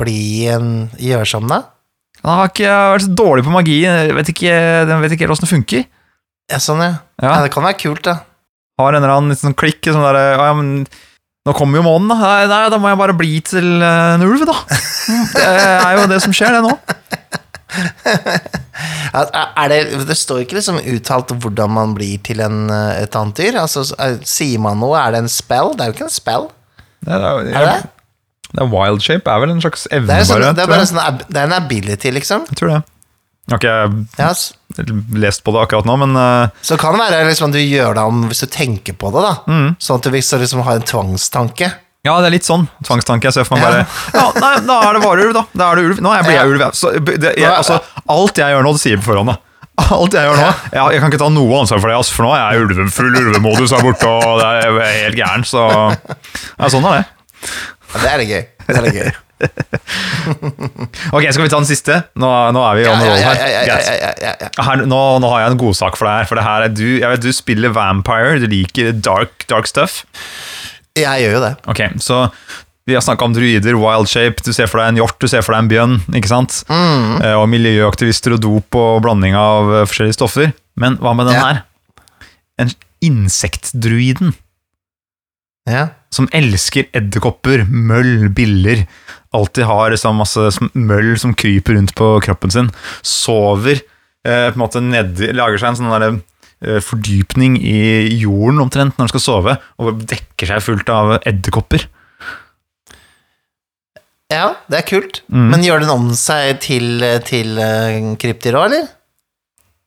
bli 0.00 0.46
en 0.52 0.70
gjørsom, 1.00 1.48
deg? 1.50 1.66
Den 2.20 2.32
har 2.32 2.50
ikke 2.50 2.76
vært 2.92 3.06
så 3.06 3.16
dårlig 3.18 3.44
på 3.46 3.54
magi. 3.54 3.80
Den 3.86 4.14
vet 4.18 4.32
ikke, 4.32 4.54
den 4.88 5.02
vet 5.02 5.14
ikke 5.14 5.26
helt 5.26 5.36
åssen 5.36 5.46
det 5.46 5.54
funker. 5.54 5.86
Ja, 6.50 6.60
sånn, 6.62 6.82
ja. 6.82 6.94
Ja. 7.22 7.30
ja. 7.30 7.36
Det 7.46 7.52
kan 7.54 7.66
være 7.66 7.80
kult, 7.80 8.04
da. 8.06 8.20
Har 8.80 8.92
en 8.92 9.00
eller 9.00 9.14
annen 9.14 9.32
litt 9.32 9.40
sånn 9.40 9.56
klikk 9.56 9.86
sånn 9.88 10.04
der, 10.04 10.18
ja, 10.36 10.50
men 10.56 10.72
Nå 11.46 11.52
kommer 11.54 11.78
jo 11.78 11.84
månen, 11.86 12.08
da. 12.10 12.16
Nei, 12.50 12.62
da 12.72 12.78
må 12.82 12.90
jeg 12.90 12.98
bare 12.98 13.14
bli 13.16 13.36
til 13.46 13.68
eh, 13.82 14.14
en 14.16 14.24
ulv, 14.26 14.42
da. 14.48 14.56
Det 15.36 15.44
er 15.46 15.92
jo 16.00 16.06
det 16.10 16.20
som 16.24 16.32
skjer, 16.34 16.56
det 16.58 16.62
nå. 16.66 16.74
Er 19.16 19.68
det, 19.72 19.78
det 20.08 20.16
står 20.18 20.42
ikke 20.44 20.56
liksom 20.58 20.78
uttalt 20.92 21.32
hvordan 21.42 21.70
man 21.72 21.94
blir 21.96 22.18
til 22.26 22.40
en, 22.44 22.66
eh, 22.72 23.02
et 23.04 23.16
annet 23.18 23.38
dyr. 23.40 23.58
Altså, 23.62 23.84
er- 23.98 24.18
sier 24.28 24.60
man 24.62 24.78
noe? 24.82 24.96
Er 25.00 25.14
det 25.16 25.22
en 25.24 25.30
spell? 25.32 25.72
Det 25.76 25.84
er 25.86 25.90
jo 25.92 25.96
ikke 25.96 26.08
en 26.08 26.14
spell. 26.16 26.48
Det 27.06 27.12
er, 27.14 27.22
Er 27.22 27.68
det? 27.70 27.78
det 28.52 28.62
er 28.62 28.70
wild 28.72 29.00
shape 29.04 29.30
er 29.30 29.40
vel 29.42 29.50
en 29.54 29.60
slags 29.62 29.86
evne, 29.90 30.06
Det 30.10 30.16
er, 30.18 30.24
sånn, 30.28 30.40
bare. 30.42 30.52
det 30.56 30.62
er 30.62 30.70
bare 30.70 30.82
jeg. 30.84 30.90
sånn, 30.92 31.22
det 31.28 31.40
er 31.42 31.46
en 31.50 31.56
ability, 31.56 32.10
liksom. 32.14 32.46
Jeg 32.50 32.56
tror 32.60 32.72
det. 32.74 32.82
Jeg 33.46 33.54
har 33.54 33.60
ikke 33.62 34.22
yes. 34.26 34.40
lest 35.14 35.44
på 35.46 35.52
det 35.54 35.60
akkurat 35.62 35.86
nå, 35.86 35.94
men 36.02 36.18
eh, 36.18 36.62
så 36.66 36.74
kan 36.80 36.96
det 36.96 37.04
være 37.04 37.28
liksom, 37.28 37.52
du 37.54 37.60
gjør 37.62 37.94
det 37.94 38.06
om 38.10 38.24
hvis 38.26 38.42
du 38.42 38.48
tenker 38.50 38.96
på 38.98 39.12
det, 39.14 39.22
da. 39.22 39.34
Mm. 39.46 39.68
Sånn 39.78 40.00
at 40.00 40.06
du 40.08 40.10
hvis 40.16 40.30
du 40.32 40.38
liksom 40.42 40.64
har 40.66 40.80
en 40.80 40.86
tvangstanke. 40.90 41.68
ja, 42.06 42.16
det 42.22 42.26
er 42.26 42.34
litt 42.34 42.48
sånn 42.48 42.66
tvangstanke. 42.82 43.30
Jeg 43.30 43.36
ser 43.36 43.46
for 43.46 43.58
meg 43.58 43.70
bare 43.70 43.84
Ja, 44.16 44.24
nei, 44.42 44.52
da 44.66 44.80
er 44.88 44.98
det 44.98 45.02
varulv, 45.04 45.34
da. 45.36 45.44
Da 45.54 45.70
er 45.70 45.78
det 45.78 45.84
ulv. 45.92 46.02
Nå 46.02 46.14
blir 46.26 46.38
jeg 46.38 46.54
ulv. 46.56 46.64
Så, 46.74 46.90
det, 46.98 47.36
jeg, 47.38 47.52
altså, 47.52 47.78
alt 48.16 48.42
jeg 48.42 48.56
gjør 48.56 48.66
nå, 48.66 48.72
det 48.74 48.82
sier 48.82 48.98
på 48.98 49.10
forhånd. 49.12 49.30
da. 49.30 49.38
Alt 50.00 50.14
jeg 50.16 50.24
gjør 50.24 50.38
nå 50.40 50.44
jeg, 50.46 50.80
jeg 50.96 51.00
kan 51.02 51.10
ikke 51.12 51.20
ta 51.20 51.28
noe 51.28 51.58
ansvar 51.60 51.82
for 51.82 51.92
det, 51.92 51.98
altså, 52.00 52.14
for 52.16 52.26
nå 52.26 52.32
er 52.32 52.40
jeg 52.40 52.64
ulve, 52.64 52.86
full 52.96 53.18
ulvemodus 53.20 53.74
her 53.76 53.84
borte, 53.84 54.08
og 54.08 54.40
det 54.40 54.46
er 54.48 54.64
jeg 54.64 54.80
er 54.86 54.98
helt 55.04 55.18
gæren, 55.20 55.44
så 55.46 55.66
ja, 55.68 56.70
Sånn 56.72 56.88
er 56.88 56.98
det. 56.98 57.04
Ja, 57.92 58.00
det 58.00 58.10
er 58.10 58.22
det 58.22 58.28
gøy. 58.30 58.42
Det 58.66 58.78
er 58.80 58.88
det 58.88 58.94
gøy. 58.96 59.14
Ok, 61.16 61.26
skal 61.30 61.44
vi 61.44 61.50
ta 61.52 61.58
den 61.60 61.68
siste? 61.68 61.96
Nå, 62.18 62.30
nå 62.56 62.62
er 62.66 62.78
vi 62.80 62.86
on 62.90 63.02
roll 63.04 63.20
her. 63.20 63.40
Her, 64.66 64.84
nå, 64.88 65.00
nå 65.22 65.30
har 65.32 65.42
jeg 65.44 65.54
en 65.54 65.60
godsak 65.60 65.98
for 65.98 66.08
deg 66.08 66.20
her. 66.22 66.28
For 66.30 66.40
det 66.40 66.46
her 66.46 66.66
er 66.66 66.72
du, 66.74 66.84
jeg 66.98 67.10
vet 67.12 67.24
du 67.24 67.32
spiller 67.36 67.74
Vampire, 67.76 68.38
du 68.42 68.46
liker 68.50 68.92
dark, 69.04 69.46
dark 69.50 69.68
stuff. 69.70 70.02
Jeg 70.96 71.26
gjør 71.26 71.36
jo 71.36 71.42
det. 71.44 71.52
Ok, 71.68 71.82
så 72.02 72.22
vi 72.86 72.94
har 72.94 73.02
snakka 73.02 73.26
om 73.26 73.34
druider, 73.34 73.74
wild 73.82 74.06
shape, 74.08 74.44
du 74.46 74.52
ser 74.54 74.68
for 74.70 74.78
deg 74.80 74.92
en 74.94 75.00
hjort, 75.02 75.16
du 75.20 75.26
ser 75.30 75.42
for 75.44 75.56
deg 75.56 75.64
en 75.64 75.70
bjønn. 75.72 75.96
ikke 76.14 76.30
sant? 76.30 76.60
Mm. 76.70 77.16
Eh, 77.20 77.34
Og 77.34 77.48
miljøaktivister 77.50 78.36
og 78.36 78.42
dop 78.44 78.78
og 78.78 79.00
blanding 79.04 79.34
av 79.38 79.72
eh, 79.80 79.86
forskjellige 79.90 80.18
stoffer. 80.20 80.52
Men 80.78 80.98
hva 81.02 81.12
med 81.18 81.26
den 81.30 81.34
Ja. 81.38 81.46
her? 81.48 81.62
En 82.62 82.70
insektdruiden 83.04 84.32
Ja. 85.68 85.88
som 86.14 86.28
elsker 86.32 86.86
edderkopper, 86.94 87.66
møll, 87.68 88.28
biller. 88.32 88.86
Alltid 89.36 89.68
har 89.68 89.92
liksom 89.92 90.20
masse 90.20 90.70
møll 90.72 91.12
som 91.20 91.34
kryper 91.36 91.76
rundt 91.76 91.94
på 91.98 92.08
kroppen 92.24 92.54
sin. 92.54 92.70
Sover 93.06 93.76
eh, 93.80 94.48
på 94.48 94.56
en 94.56 94.62
måte 94.62 94.82
nedi 94.82 95.32
Lager 95.36 95.60
seg 95.60 95.74
en 95.74 95.78
sånn 95.80 95.92
derre 95.92 96.10
eh, 96.64 96.80
fordypning 96.84 97.58
i 97.60 97.78
jorden 98.22 98.62
omtrent 98.64 98.96
når 98.96 99.06
den 99.06 99.14
skal 99.14 99.24
sove, 99.26 99.58
og 99.82 100.02
dekker 100.08 100.52
seg 100.54 100.64
fullt 100.64 100.92
av 100.92 101.18
edderkopper. 101.22 101.88
ja, 104.32 104.54
det 104.72 104.80
er 104.80 104.88
kult. 104.88 105.20
Mm. 105.30 105.50
Men 105.52 105.66
gjør 105.66 105.84
den 105.84 105.92
om 105.92 106.08
seg 106.18 106.56
til, 106.64 107.04
til 107.28 107.60
uh, 107.60 108.14
krypdyr 108.18 108.56
òg, 108.58 108.70
eller? 108.70 108.88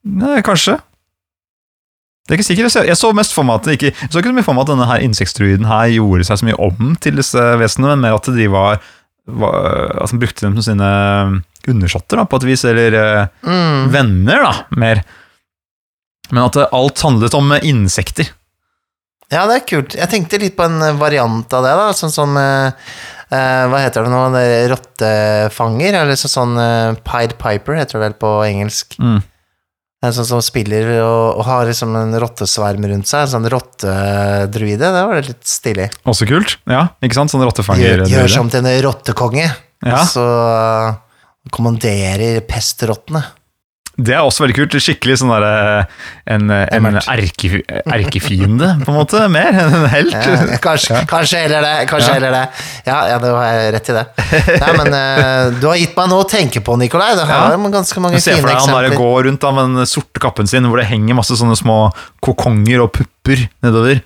Nei, 0.07 0.37
kanskje. 0.45 0.77
Det 2.29 2.35
er 2.35 2.39
ikke 2.39 2.45
sikkert. 2.45 2.85
Jeg 2.85 2.97
så- 2.97 3.11
mest 3.13 3.33
for 3.33 3.43
meg 3.43 3.55
at 3.59 3.67
ikke 3.73 3.91
så 4.11 4.21
ikke 4.21 4.43
for 4.45 4.53
meg 4.53 4.61
at 4.61 4.69
denne 4.69 4.85
her 4.85 5.01
insektstruiden 5.01 5.65
her 5.65 5.89
gjorde 5.89 6.27
seg 6.27 6.37
så 6.37 6.45
mye 6.45 6.59
om 6.61 6.95
til 7.01 7.15
disse 7.17 7.41
vesenene, 7.57 7.95
men 7.97 8.05
mer 8.05 8.19
at 8.19 8.29
de 8.29 8.47
var, 8.47 8.77
var 9.39 9.95
At 10.03 10.11
brukte 10.19 10.45
dem 10.47 10.55
som 10.57 10.65
sine 10.73 10.89
undersåtter, 11.69 12.21
på 12.25 12.39
et 12.39 12.47
vis, 12.47 12.63
eller 12.65 12.93
eh, 12.97 13.27
Mm. 13.45 13.89
venner, 13.93 14.43
da, 14.43 14.53
mer. 14.79 15.03
Men 16.31 16.43
at 16.45 16.57
alt 16.73 17.01
handlet 17.01 17.33
om 17.37 17.51
eh, 17.51 17.63
insekter. 17.67 18.29
Ja, 19.29 19.43
det 19.45 19.55
er 19.59 19.67
kult. 19.69 19.93
Jeg 19.95 20.09
tenkte 20.09 20.39
litt 20.41 20.55
på 20.57 20.65
en 20.65 20.79
variant 20.97 21.53
av 21.53 21.63
det, 21.65 21.73
da. 21.77 21.89
Sånn 21.93 22.11
som 22.13 22.37
eh, 22.37 22.71
Hva 23.29 23.77
heter 23.83 24.07
det 24.07 24.09
nå? 24.09 24.21
Det 24.33 24.45
Rottefanger? 24.71 25.99
Eller 26.01 26.17
så, 26.17 26.27
sånn 26.31 26.55
eh, 26.57 26.95
Pied 27.05 27.35
Piper, 27.37 27.77
heter 27.77 27.99
det 27.99 28.05
vel 28.07 28.15
på 28.17 28.31
engelsk. 28.47 28.95
Mm. 28.97 29.19
En 29.99 30.13
sånn 30.15 30.27
som 30.29 30.39
spiller 30.43 30.93
og, 31.01 31.41
og 31.41 31.43
har 31.43 31.65
liksom 31.67 31.91
en 31.99 32.13
rottesverm 32.23 32.85
rundt 32.87 33.09
seg. 33.09 33.25
En 33.25 33.33
sånn 33.33 33.49
rottedruide. 33.51 34.91
Det 34.95 35.01
var 35.09 35.25
litt 35.27 35.43
stilig. 35.49 35.89
Også 36.07 36.27
kult. 36.29 36.55
Ja, 36.71 36.85
ikke 37.03 37.17
sant? 37.17 37.33
Sånn 37.33 37.43
rottefanger. 37.43 38.05
Gjør, 38.05 38.05
gjør 38.13 38.31
som 38.31 38.51
til 38.53 38.63
en 38.63 38.79
rottekonge. 38.85 39.49
Ja. 39.83 39.97
Og 39.99 40.07
så 40.07 40.25
kommanderer 41.51 42.39
pestrottene. 42.47 43.25
Det 43.99 44.13
er 44.15 44.21
også 44.23 44.45
veldig 44.45 44.55
kult. 44.55 44.75
Skikkelig 44.79 45.17
sånn 45.19 45.31
derre 45.33 45.85
En, 46.29 46.45
en 46.51 46.87
erke, 47.01 47.59
erkefiende, 47.89 48.69
på 48.85 48.93
en 48.93 48.97
måte. 48.99 49.23
Mer 49.33 49.49
enn 49.51 49.73
en 49.81 49.87
helt. 49.91 50.13
Ja, 50.15 50.57
kanskje, 50.63 51.01
kanskje 51.09 51.41
heller 51.43 51.65
det. 51.65 51.73
Kanskje 51.89 52.09
Ja. 52.09 52.15
heller 52.19 52.35
det. 52.37 52.43
Ja, 52.87 52.99
ja, 53.11 53.17
det 53.23 53.33
har 53.35 53.59
rett 53.75 53.89
i 53.91 53.97
det. 53.97 54.05
Nei, 54.63 54.71
men 54.77 54.93
uh, 54.95 55.59
du 55.59 55.67
har 55.67 55.79
gitt 55.81 55.97
meg 55.99 56.11
noe 56.13 56.23
å 56.23 56.29
tenke 56.29 56.63
på, 56.63 56.77
Nikolai. 56.79 57.11
Det 57.19 57.27
har 57.27 57.51
Ja. 57.57 57.71
ganske 57.75 57.99
mange 58.03 58.21
Se 58.23 58.31
fine 58.37 58.41
for 58.45 58.53
deg 58.53 58.61
han 58.63 58.89
der 58.89 58.97
går 58.97 59.23
rundt 59.29 59.41
da, 59.43 59.51
med 59.57 59.75
den 59.81 59.89
sorte 59.89 60.23
kappen 60.23 60.47
sin, 60.47 60.63
hvor 60.69 60.79
det 60.79 60.87
henger 60.91 61.17
masse 61.19 61.35
sånne 61.39 61.57
små 61.59 61.79
kokonger 62.23 62.85
og 62.85 62.93
pupper 62.95 63.47
nedover. 63.65 63.99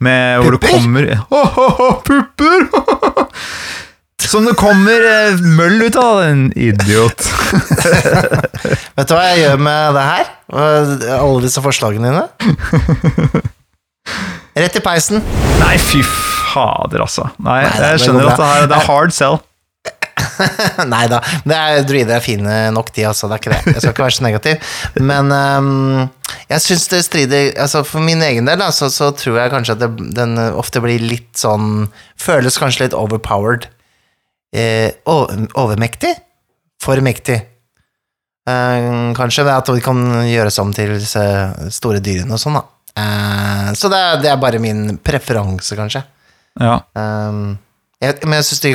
Med, 0.00 0.40
hvor 0.42 0.56
det 0.56 0.60
Pupper? 0.60 0.80
kommer 0.80 1.04
å, 1.30 2.00
Pupper! 2.04 2.60
Som 4.22 4.46
det 4.48 4.56
kommer 4.58 5.04
eh, 5.06 5.36
møll 5.44 5.82
ut 5.86 5.96
av, 6.00 6.22
en 6.24 6.46
idiot. 6.56 7.26
Vet 8.96 9.10
du 9.10 9.12
hva 9.14 9.26
jeg 9.28 9.42
gjør 9.44 9.60
med 9.62 9.96
det 9.98 10.04
her? 10.06 10.30
Og 10.56 11.04
Alle 11.18 11.42
disse 11.44 11.62
forslagene 11.62 12.10
dine? 12.10 13.42
Rett 14.56 14.78
i 14.78 14.82
peisen. 14.82 15.20
Nei, 15.60 15.74
fy 15.82 16.00
fader, 16.06 17.04
altså. 17.04 17.28
Nei, 17.44 17.60
Nei, 17.66 17.74
det 17.76 17.90
jeg 17.92 17.98
går 17.98 18.04
skjønner 18.06 18.24
bra. 18.24 18.32
at 18.32 18.40
det, 18.40 18.48
her, 18.54 18.66
det 18.72 18.78
er 18.78 18.88
hard 18.88 19.14
sell. 19.14 19.38
Nei 20.94 21.04
da. 21.12 21.20
Det 21.44 21.56
er, 21.60 21.82
druider 21.86 22.16
er 22.16 22.24
fine 22.24 22.56
nok, 22.74 22.90
de, 22.96 23.04
altså. 23.10 23.28
Det 23.28 23.36
er 23.36 23.42
ikke 23.44 23.52
det. 23.52 23.74
Jeg 23.76 23.82
skal 23.84 23.92
ikke 23.94 24.06
være 24.06 24.16
så 24.16 24.26
negativ. 24.26 24.74
Men 25.12 25.30
ehm, 25.36 26.06
jeg 26.50 26.64
syns 26.64 26.88
det 26.92 27.02
strider 27.04 27.52
altså 27.62 27.84
For 27.86 28.02
min 28.02 28.22
egen 28.24 28.48
del 28.48 28.62
altså, 28.64 28.88
så 28.92 29.12
tror 29.18 29.38
jeg 29.42 29.52
kanskje 29.52 29.76
at 29.76 29.84
det, 29.84 29.90
den 30.16 30.34
ofte 30.56 30.80
blir 30.84 31.02
litt 31.02 31.32
sånn 31.38 31.88
Føles 32.20 32.56
kanskje 32.62 32.86
litt 32.88 32.96
overpowered. 32.96 33.68
Eh, 34.54 34.92
overmektig? 35.06 36.14
For 36.82 37.00
mektig. 37.04 37.40
Eh, 38.46 38.88
kanskje 39.18 39.46
at 39.50 39.68
vi 39.74 39.82
kan 39.82 40.02
gjøres 40.28 40.58
om 40.62 40.72
til 40.76 40.94
store 41.02 42.00
dyrene 42.04 42.36
og 42.36 42.42
sånn, 42.42 42.58
da. 42.60 42.64
Eh, 42.96 43.70
så 43.76 43.90
det 43.92 44.00
er, 44.00 44.20
det 44.22 44.30
er 44.32 44.40
bare 44.40 44.60
min 44.62 44.98
preferanse, 45.02 45.76
kanskje. 45.78 46.04
Ja. 46.60 46.78
Um, 46.96 47.58
jeg, 48.00 48.16
men 48.24 48.38
jeg 48.38 48.46
syns 48.48 48.62
det, 48.64 48.70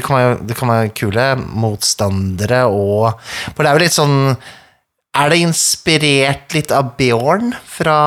det 0.50 0.58
kan 0.58 0.70
være 0.70 0.92
kule 0.98 1.24
motstandere 1.62 2.64
og 2.70 3.16
For 3.54 3.62
det 3.62 3.70
er 3.70 3.78
jo 3.78 3.82
litt 3.82 3.96
sånn 3.96 4.16
Er 5.18 5.30
det 5.30 5.40
inspirert 5.46 6.54
litt 6.58 6.74
av 6.74 6.92
Bjørn 6.98 7.52
fra 7.70 7.98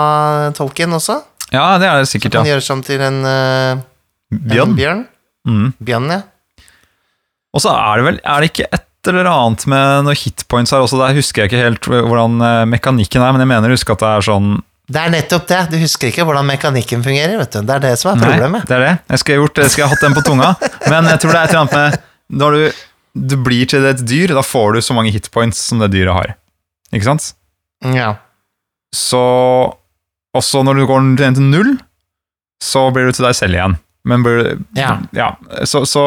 Tolkien 0.59 0.95
også? 0.95 1.21
ja, 1.55 1.79
det 1.79 1.87
er 1.87 2.03
det 2.03 2.11
sikkert, 2.11 2.35
Kan 2.39 2.47
gjøres 2.51 2.71
om 2.75 2.83
til 2.87 3.03
en, 3.03 3.21
uh, 3.27 3.83
Bjørn. 4.31 4.71
en 4.73 4.79
bjørn? 4.79 5.03
Mm. 5.47 5.69
Bjørn, 5.79 6.09
ja. 6.11 6.21
Og 7.55 7.63
så 7.63 7.73
er 7.73 8.01
det 8.01 8.07
vel 8.09 8.21
Er 8.21 8.43
det 8.43 8.53
ikke 8.53 8.69
et 8.73 9.11
eller 9.11 9.29
annet 9.31 9.67
med 9.71 10.07
noen 10.07 10.19
hitpoints 10.19 10.73
her 10.75 10.85
også? 10.85 11.01
Der 11.01 11.17
husker 11.17 11.45
jeg 11.45 11.53
ikke 11.53 11.65
helt 11.65 11.89
hvordan 11.91 12.39
eh, 12.41 12.63
mekanikken 12.73 13.25
er, 13.25 13.35
men 13.35 13.45
jeg 13.45 13.51
mener 13.53 13.73
å 13.73 13.77
huske 13.77 13.95
at 13.95 14.03
det 14.03 14.11
er 14.11 14.27
sånn 14.29 14.49
Det 14.91 15.03
er 15.03 15.13
nettopp 15.13 15.47
det. 15.51 15.61
Du 15.75 15.77
husker 15.81 16.11
ikke 16.11 16.27
hvordan 16.29 16.49
mekanikken 16.49 17.05
fungerer, 17.05 17.37
vet 17.41 17.55
du. 17.55 17.61
Det 17.65 17.77
er 17.77 17.85
det 17.85 17.95
som 18.01 18.13
er 18.15 18.25
problemet. 18.25 18.65
Nei, 18.65 18.71
det 18.71 18.79
er 18.79 18.85
det. 18.87 18.95
Jeg 19.13 19.23
skulle 19.23 19.39
gjort 19.43 19.63
Jeg 19.63 19.75
skulle 19.77 19.93
hatt 19.93 20.05
den 20.05 20.17
på 20.17 20.25
tunga. 20.27 20.51
Men 20.91 21.13
jeg 21.13 21.23
tror 21.23 21.33
det 21.37 21.39
er 21.39 21.47
et 21.47 21.55
eller 21.55 21.63
annet 21.63 21.79
med 21.79 22.41
Når 22.43 22.59
du, 22.59 22.85
du 23.33 23.37
blir 23.47 23.71
til 23.71 23.89
et 23.89 24.05
dyr, 24.05 24.35
da 24.37 24.45
får 24.45 24.77
du 24.77 24.85
så 24.85 24.97
mange 24.97 25.13
hitpoints 25.15 25.61
som 25.71 25.83
det 25.85 25.93
dyret 25.95 26.17
har. 26.17 26.37
Ikke 26.95 27.09
sant? 27.13 27.33
Ja. 27.95 28.15
Så 28.95 29.21
også 30.35 30.63
når 30.67 30.81
du 30.81 30.87
går 30.89 31.05
ned 31.13 31.37
til 31.39 31.51
null, 31.51 31.75
så 32.63 32.89
blir 32.95 33.09
du 33.09 33.17
til 33.17 33.27
deg 33.27 33.37
selv 33.37 33.59
igjen. 33.59 33.77
Men 34.09 34.25
blir 34.25 34.57
Ja. 34.77 34.99
ja 35.17 35.35
så, 35.69 35.85
så, 35.89 36.05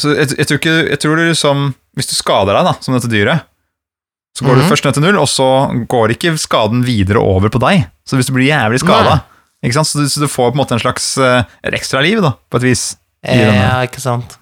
så 0.00 0.14
jeg, 0.16 0.28
jeg 0.38 0.46
tror 0.48 0.58
ikke 0.58 0.76
Jeg 0.90 0.98
tror 1.02 1.16
du 1.16 1.22
liksom 1.28 1.74
Hvis 1.98 2.08
du 2.08 2.14
skader 2.16 2.56
deg, 2.56 2.64
da, 2.64 2.72
som 2.80 2.94
dette 2.96 3.10
dyret, 3.12 3.42
så 4.38 4.46
går 4.46 4.56
Mhm. 4.56 4.62
du 4.64 4.70
først 4.72 4.84
ned 4.86 4.94
til 4.96 5.02
null, 5.04 5.18
og 5.20 5.28
så 5.28 5.48
går 5.92 6.14
ikke 6.14 6.30
skaden 6.40 6.80
videre 6.86 7.20
over 7.20 7.50
på 7.52 7.60
deg. 7.60 7.82
Så 8.08 8.16
hvis 8.16 8.26
du 8.26 8.32
blir 8.32 8.48
jævlig 8.48 8.80
skada? 8.80 9.18
Så, 9.62 9.98
du, 10.00 10.08
så 10.08 10.20
du 10.24 10.26
får 10.26 10.50
på 10.50 10.56
en 10.56 10.62
måte 10.62 10.72
en 10.72 10.80
slags 10.80 11.18
uh, 11.20 11.44
et 11.62 11.74
ekstra 11.76 12.00
liv, 12.02 12.22
da, 12.24 12.32
på 12.50 12.56
et 12.56 12.62
vis, 12.64 12.96
i 13.22 13.36
denne, 13.36 13.60
ja, 13.60 13.82
ikke 13.86 14.00
sant. 14.00 14.38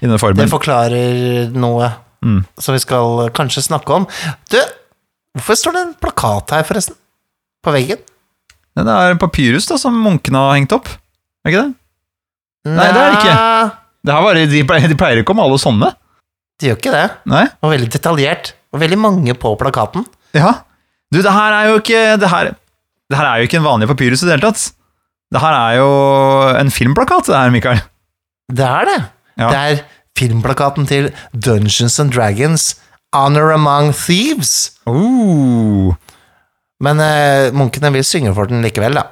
i 0.00 0.06
denne 0.06 0.16
Det 0.38 0.48
forklarer 0.48 1.50
noe 1.52 1.90
Mm. 2.22 2.44
som 2.58 2.74
vi 2.74 2.80
skal 2.82 3.28
kanskje 3.30 3.62
snakke 3.62 3.90
om. 3.94 4.06
Du, 4.50 4.56
hvorfor 5.36 5.54
står 5.54 5.72
det 5.76 5.82
en 5.82 5.92
plakat 6.02 6.50
her, 6.50 6.62
forresten? 6.66 6.96
På 7.62 7.70
veggen? 7.74 7.98
Det 8.74 8.86
er 8.86 9.14
papyrus 9.18 9.66
da, 9.66 9.76
som 9.78 9.94
munkene 9.94 10.38
har 10.38 10.54
hengt 10.56 10.72
opp. 10.74 10.88
Er 11.44 11.50
ikke 11.52 11.62
det? 11.66 11.74
Nei, 12.66 12.74
Nei, 12.74 12.88
det 12.94 13.02
er 13.02 13.10
det 13.10 13.18
ikke. 13.20 13.78
Nei, 14.08 14.14
det 14.14 14.14
her 14.16 14.24
var, 14.24 14.38
de, 14.40 14.60
pleier, 14.64 14.88
de 14.88 14.96
pleier 14.96 15.20
ikke 15.20 15.34
om 15.34 15.42
alle 15.44 15.58
sånne. 15.60 15.90
De 16.58 16.70
gjør 16.70 16.78
ikke 16.80 16.94
det. 16.94 17.04
Nei? 17.28 17.44
Og 17.60 17.74
veldig 17.74 17.90
detaljert. 17.92 18.54
Og 18.72 18.80
veldig 18.82 18.98
mange 19.00 19.34
på 19.38 19.52
plakaten. 19.60 20.06
Ja. 20.36 20.54
Du, 21.12 21.20
det 21.20 21.32
her 21.32 21.54
er 21.56 21.70
jo 21.70 21.78
ikke 21.80 22.00
Det 22.20 22.28
her, 22.28 22.50
det 23.08 23.16
her 23.16 23.24
er 23.24 23.40
jo 23.40 23.46
ikke 23.48 23.56
en 23.62 23.64
vanlig 23.64 23.88
papyrus 23.88 24.24
i 24.24 24.28
det 24.28 24.34
hele 24.36 24.50
tatt. 24.50 24.64
Det 25.32 25.40
her 25.44 25.54
er 25.56 25.76
jo 25.78 25.92
en 26.56 26.72
filmplakat, 26.72 27.28
det 27.28 27.36
her, 27.36 27.52
Mikael. 27.52 27.80
Det 28.48 28.64
er 28.64 28.88
det. 28.88 28.98
Ja. 29.36 29.48
Det 29.48 29.58
er 29.60 29.82
filmplakaten 30.18 30.88
til 30.88 31.10
Dungeons 31.36 32.00
and 32.00 32.12
Dragons 32.12 32.70
Honor 33.12 33.52
Among 33.52 33.92
Thieves. 33.96 34.72
Oh. 34.88 35.94
Men 36.80 37.00
eh, 37.02 37.52
munkene 37.56 37.92
vil 37.92 38.06
synge 38.06 38.32
for 38.36 38.48
den 38.50 38.64
likevel, 38.64 38.96
da. 38.96 39.08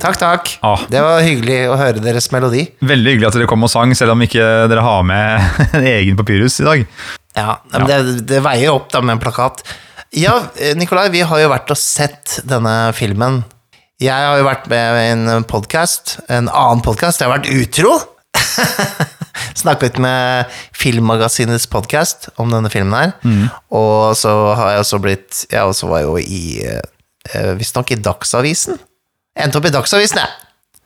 Takk, 0.00 0.16
takk. 0.16 0.50
Ah. 0.64 0.80
Det 0.88 1.00
var 1.04 1.20
hyggelig 1.20 1.58
å 1.68 1.76
høre 1.76 2.00
deres 2.00 2.30
melodi. 2.32 2.64
Veldig 2.80 3.12
hyggelig 3.14 3.28
at 3.28 3.36
dere 3.36 3.48
kom 3.50 3.66
og 3.66 3.70
sang, 3.72 3.92
selv 3.98 4.14
om 4.14 4.24
ikke 4.24 4.46
dere 4.70 4.84
har 4.84 5.04
med 5.04 5.50
en 5.76 5.86
egen 5.90 6.16
papyrus 6.16 6.56
i 6.62 6.66
dag. 6.66 6.84
Ja, 7.36 7.58
men 7.74 7.86
Det, 7.90 8.00
det 8.30 8.40
veier 8.44 8.72
opp 8.72 8.88
da 8.92 9.02
med 9.04 9.18
en 9.18 9.22
plakat. 9.22 9.60
Ja, 10.16 10.38
eh, 10.56 10.72
Nikolai, 10.78 11.10
vi 11.12 11.20
har 11.22 11.42
jo 11.42 11.52
vært 11.52 11.70
og 11.70 11.78
sett 11.78 12.40
denne 12.48 12.90
filmen. 12.96 13.42
Jeg 14.00 14.16
har 14.16 14.40
jo 14.40 14.48
vært 14.48 14.66
med 14.72 14.96
i 14.96 15.06
en 15.12 15.44
podkast, 15.44 16.16
en 16.32 16.48
annen 16.48 16.80
podkast. 16.84 17.20
Jeg 17.20 17.28
har 17.28 17.36
vært 17.36 17.52
utro! 17.52 17.98
Snakket 19.60 19.98
med 20.00 20.48
Filmmagasinets 20.76 21.66
podkast 21.70 22.30
om 22.40 22.48
denne 22.52 22.70
filmen 22.72 22.96
her. 22.96 23.50
Og 23.76 24.16
så 24.16 24.32
har 24.56 24.72
jeg 24.74 24.84
også 24.86 25.00
blitt 25.04 25.40
Jeg 25.50 25.68
også 25.68 25.90
var 25.90 26.06
jo 26.06 26.16
i 26.20 26.62
eh, 26.64 27.50
Visstnok 27.60 27.92
i 27.92 28.00
Dagsavisen. 28.00 28.80
Endte 29.44 29.58
opp 29.60 29.66
i 29.68 29.74
Dagsavisen, 29.74 30.22
jeg. 30.22 30.36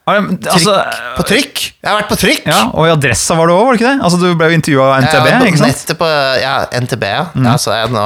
Trykk, 0.05 0.45
Altså, 0.53 0.73
På 1.17 1.23
trykk! 1.25 1.61
Jeg 1.81 1.89
har 1.89 1.95
vært 1.97 2.09
på 2.11 2.17
trykk! 2.21 2.43
ja, 2.45 2.59
og 2.77 2.85
i 2.85 2.91
Adressa 2.93 3.33
var 3.39 3.49
du 3.49 3.53
òg, 3.55 3.63
var 3.65 3.73
det 3.73 3.79
ikke 3.79 3.87
det? 3.95 4.03
Altså, 4.05 4.19
Du 4.21 4.35
ble 4.37 4.49
jo 4.51 4.57
intervjua 4.59 4.83
av 4.85 4.99
NTB, 5.01 5.29
Ja, 5.31 5.39
ikke 5.49 5.61
sant? 5.63 5.93
På 5.97 6.09
ja, 6.43 6.51
NTB, 6.77 7.05
ja. 7.09 7.23
ja 7.47 7.55
så 7.57 7.73
jeg, 7.73 7.89
nå, 7.89 8.03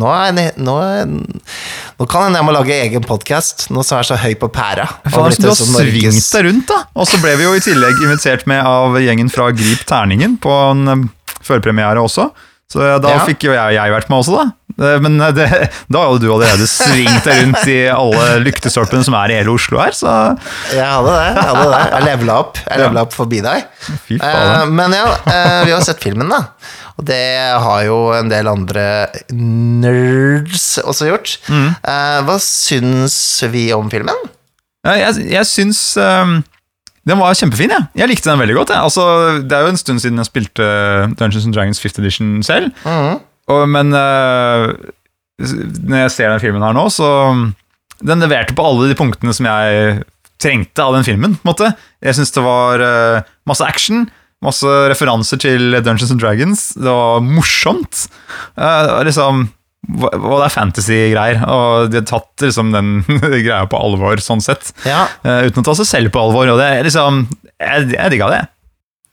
nå, 0.00 0.14
jeg- 0.24 0.54
nå, 0.56 0.76
er- 0.80 1.12
nå 2.00 2.08
kan 2.08 2.24
hende 2.24 2.40
jeg 2.40 2.46
må 2.48 2.54
lage 2.56 2.72
egen 2.86 3.04
podkast, 3.04 3.66
nå 3.68 3.84
som 3.84 3.98
jeg 3.98 4.06
er 4.06 4.08
så 4.14 4.16
høy 4.22 4.34
på 4.40 4.48
pæra. 4.48 4.88
Faen, 5.12 5.36
du 5.36 5.48
har 5.50 5.60
svingt 5.60 6.32
deg 6.32 6.48
rundt, 6.48 6.66
da. 6.72 6.80
Og 6.96 7.04
så 7.12 7.20
ble 7.20 7.36
vi 7.36 7.44
jo 7.44 7.52
i 7.52 7.60
tillegg 7.60 8.00
invitert 8.08 8.46
med 8.48 8.64
av 8.64 8.96
gjengen 9.04 9.28
fra 9.30 9.50
Grip 9.52 9.84
Terningen 9.84 10.38
på 10.40 10.56
en 10.70 10.88
eh, 10.88 11.04
førpremiere 11.44 12.00
også. 12.00 12.30
Så 12.72 12.80
eh, 12.82 12.96
da 12.98 13.12
Ja. 13.14 13.24
fikk 13.28 13.44
jo 13.46 13.52
jeg, 13.54 13.74
jeg 13.76 13.92
vært 13.94 14.08
med 14.10 14.18
også, 14.18 14.38
da. 14.40 14.46
Eh, 14.76 14.96
Men 15.04 15.20
eh, 15.22 15.30
det, 15.36 15.46
da 15.94 16.00
hadde 16.02 16.20
du 16.24 16.32
allerede 16.34 16.66
svingt 16.68 17.24
deg 17.28 17.44
rundt 17.44 17.68
i 17.70 17.76
alle 17.92 18.24
lyktestolpene 18.42 19.06
som 19.06 19.14
er 19.20 19.30
i 19.32 19.38
hele 19.38 19.54
Oslo 19.54 19.78
her, 19.80 19.94
så 19.94 20.14
Jeg 20.74 20.82
hadde 20.82 21.12
det. 21.14 21.28
Jeg 21.36 21.46
hadde 21.52 21.68
det. 21.76 21.84
Jeg 21.94 22.08
levela 22.10 22.40
opp. 22.42 22.58
Jeg 22.66 22.82
levela 22.82 23.04
opp 23.06 23.14
forbi 23.14 23.40
deg. 23.46 23.68
fy 24.08 24.18
Eh, 24.18 24.24
faen. 24.26 24.74
men 24.74 24.96
ja, 24.98 25.06
eh, 25.30 25.60
vi 25.68 25.76
har 25.76 25.86
sett 25.86 26.02
filmen, 26.02 26.28
da. 26.32 26.42
Og 26.96 27.04
det 27.06 27.22
har 27.60 27.82
jo 27.84 27.98
en 28.16 28.28
del 28.32 28.48
andre 28.48 28.86
nerds 29.76 30.66
også 30.82 31.08
gjort. 31.10 31.36
Mm. 31.52 31.68
Eh, 31.84 32.18
hva 32.26 32.36
syns 32.42 33.16
vi 33.52 33.68
om 33.76 33.88
filmen? 33.92 34.26
Jeg, 34.86 35.26
jeg 35.32 35.48
syns 35.50 35.80
ehm, 36.00 36.38
den 37.06 37.20
var 37.20 37.36
kjempefin, 37.38 37.70
jeg. 37.70 37.86
Jeg 38.00 38.10
likte 38.10 38.30
den 38.32 38.40
veldig 38.42 38.56
godt. 38.56 38.72
Jeg. 38.74 38.82
Altså, 38.82 39.04
det 39.46 39.54
er 39.54 39.62
jo 39.62 39.72
en 39.72 39.78
stund 39.78 40.02
siden 40.02 40.18
jeg 40.18 40.26
spilte 40.26 40.66
eh, 40.66 41.12
Dungeons 41.14 41.46
and 41.46 41.54
Dragons 41.54 41.80
5th 41.82 42.00
Edition 42.02 42.32
selv. 42.46 42.72
Mm. 42.82 43.20
Og, 43.54 43.62
men 43.70 43.94
uh, 43.94 44.74
når 45.86 46.00
jeg 46.00 46.14
ser 46.16 46.32
den 46.32 46.42
filmen 46.42 46.64
her 46.66 46.74
nå, 46.74 46.88
så 46.90 47.06
Den 48.02 48.24
leverte 48.24 48.56
på 48.58 48.64
alle 48.66 48.90
de 48.90 48.96
punktene 48.98 49.30
som 49.36 49.46
jeg 49.46 50.00
trengte 50.42 50.82
av 50.82 50.96
den 50.96 51.06
filmen. 51.06 51.38
på 51.38 51.46
en 51.46 51.52
måte. 51.52 51.70
Jeg 52.02 52.18
syns 52.18 52.34
det 52.34 52.42
var 52.44 52.82
uh, 52.82 53.28
masse 53.46 53.64
action, 53.64 54.08
masse 54.44 54.66
referanser 54.90 55.38
til 55.40 55.78
Dungeons 55.78 56.10
and 56.10 56.20
Dragons. 56.20 56.66
Det 56.74 56.90
var 56.90 57.22
morsomt. 57.22 58.08
Uh, 58.58 58.98
liksom, 59.06 59.46
og 59.86 60.34
det 60.40 60.46
er 60.46 60.52
fantasy-greier, 60.54 61.40
og 61.52 61.92
de 61.92 62.00
har 62.00 62.08
tatt 62.08 62.44
liksom, 62.46 62.72
den 62.74 62.98
greia 63.46 63.62
på 63.70 63.78
alvor, 63.78 64.20
sånn 64.22 64.42
sett. 64.44 64.72
Ja, 64.88 65.06
Uh, 65.26 65.46
uten 65.48 65.62
å 65.62 65.66
ta 65.66 65.74
seg 65.78 65.88
selv 65.88 66.12
på 66.14 66.20
alvor. 66.22 66.48
Og 66.52 66.58
det 66.60 66.66
er 66.66 66.86
liksom 66.86 67.24
Jeg, 67.58 67.86
jeg 67.94 68.12
digga 68.12 68.28
det. 68.30 68.42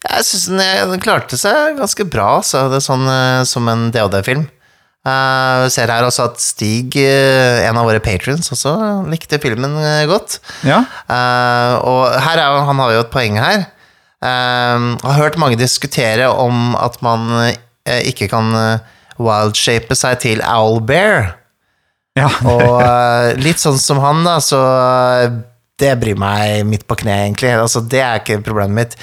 Jeg 0.04 0.26
syns 0.28 0.44
den, 0.52 0.62
den 0.92 1.02
klarte 1.02 1.40
seg 1.40 1.78
ganske 1.80 2.06
bra, 2.12 2.28
så 2.46 2.68
det 2.72 2.82
er 2.82 2.86
sånn 2.86 3.06
uh, 3.08 3.46
som 3.48 3.70
en 3.72 3.88
DOD-film. 3.94 4.44
Vi 5.04 5.72
ser 5.76 5.92
her 5.92 6.06
også 6.08 6.30
at 6.30 6.40
Stig, 6.40 6.96
uh, 6.96 7.64
en 7.68 7.80
av 7.80 7.88
våre 7.90 8.00
patrons, 8.04 8.52
også 8.56 8.76
likte 9.12 9.40
filmen 9.44 9.76
eh, 9.82 10.06
godt. 10.08 10.38
Ja. 10.64 10.78
Eh, 11.12 11.74
og 11.84 12.14
her 12.24 12.40
er, 12.40 12.62
han 12.70 12.80
har 12.80 12.94
jo 12.96 13.02
et 13.04 13.12
poeng 13.12 13.36
her. 13.42 13.66
Uh, 14.24 14.96
har 15.04 15.18
hørt 15.20 15.40
mange 15.42 15.60
diskutere 15.60 16.30
om 16.32 16.78
at 16.80 17.02
man 17.04 17.28
eh, 17.44 18.06
ikke 18.08 18.30
kan 18.32 18.54
eh, 18.56 18.92
wildshape 19.22 19.98
seg 19.98 20.20
til 20.24 20.44
owlbear. 20.46 21.34
ja. 22.20 22.30
Og 22.48 22.82
eh, 22.88 23.34
litt 23.42 23.62
sånn 23.62 23.80
som 23.82 24.02
han, 24.04 24.24
da, 24.28 24.40
så 24.44 24.62
eh, 24.64 25.38
det 25.82 25.94
bryr 26.02 26.20
meg 26.20 26.64
midt 26.70 26.88
på 26.90 26.98
kneet, 27.02 27.30
egentlig. 27.30 27.54
Altså, 27.58 27.84
det 27.84 28.04
er 28.04 28.22
ikke 28.22 28.42
problemet 28.46 28.78
mitt. 28.78 29.00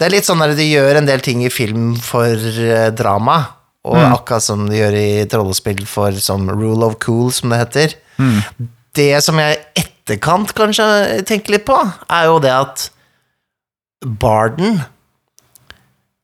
Det 0.00 0.06
er 0.06 0.14
litt 0.14 0.28
sånn 0.28 0.42
at 0.44 0.54
de 0.56 0.64
gjør 0.64 1.00
en 1.00 1.08
del 1.08 1.22
ting 1.24 1.42
i 1.44 1.52
film 1.52 1.92
for 2.00 2.34
eh, 2.34 2.90
drama, 2.96 3.42
og 3.88 3.96
akkurat 3.96 4.44
som 4.44 4.66
de 4.68 4.76
gjør 4.76 4.94
i 4.98 5.10
trollespill 5.30 5.86
for 5.88 6.16
som 6.20 6.44
Rule 6.52 6.84
of 6.84 6.98
Cool, 7.00 7.30
som 7.32 7.52
det 7.52 7.62
heter. 7.62 7.94
Det 8.96 9.12
som 9.24 9.38
jeg 9.40 9.56
i 9.56 9.84
etterkant 10.10 10.52
kanskje 10.56 10.84
tenker 11.28 11.54
litt 11.54 11.64
på, 11.68 11.76
er 12.10 12.26
jo 12.28 12.40
det 12.42 12.52
at 12.52 12.90
Barden 14.00 14.80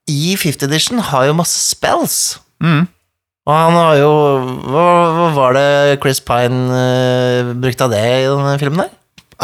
i 0.08 0.36
50 0.38 0.66
edition 0.66 0.98
har 0.98 1.26
jo 1.28 1.36
masse 1.36 1.58
spells. 1.74 2.38
Mm. 2.62 2.86
Og 3.46 3.54
han 3.54 3.76
har 3.78 3.94
jo 4.00 4.10
Hva, 4.66 4.86
hva 5.14 5.30
var 5.36 5.56
det 5.56 5.68
Chris 6.02 6.20
Pine 6.26 6.80
eh, 6.80 7.54
brukte 7.54 7.86
av 7.86 7.94
det 7.94 8.02
i 8.02 8.26
denne 8.26 8.58
filmen 8.62 8.84
der? 8.86 8.92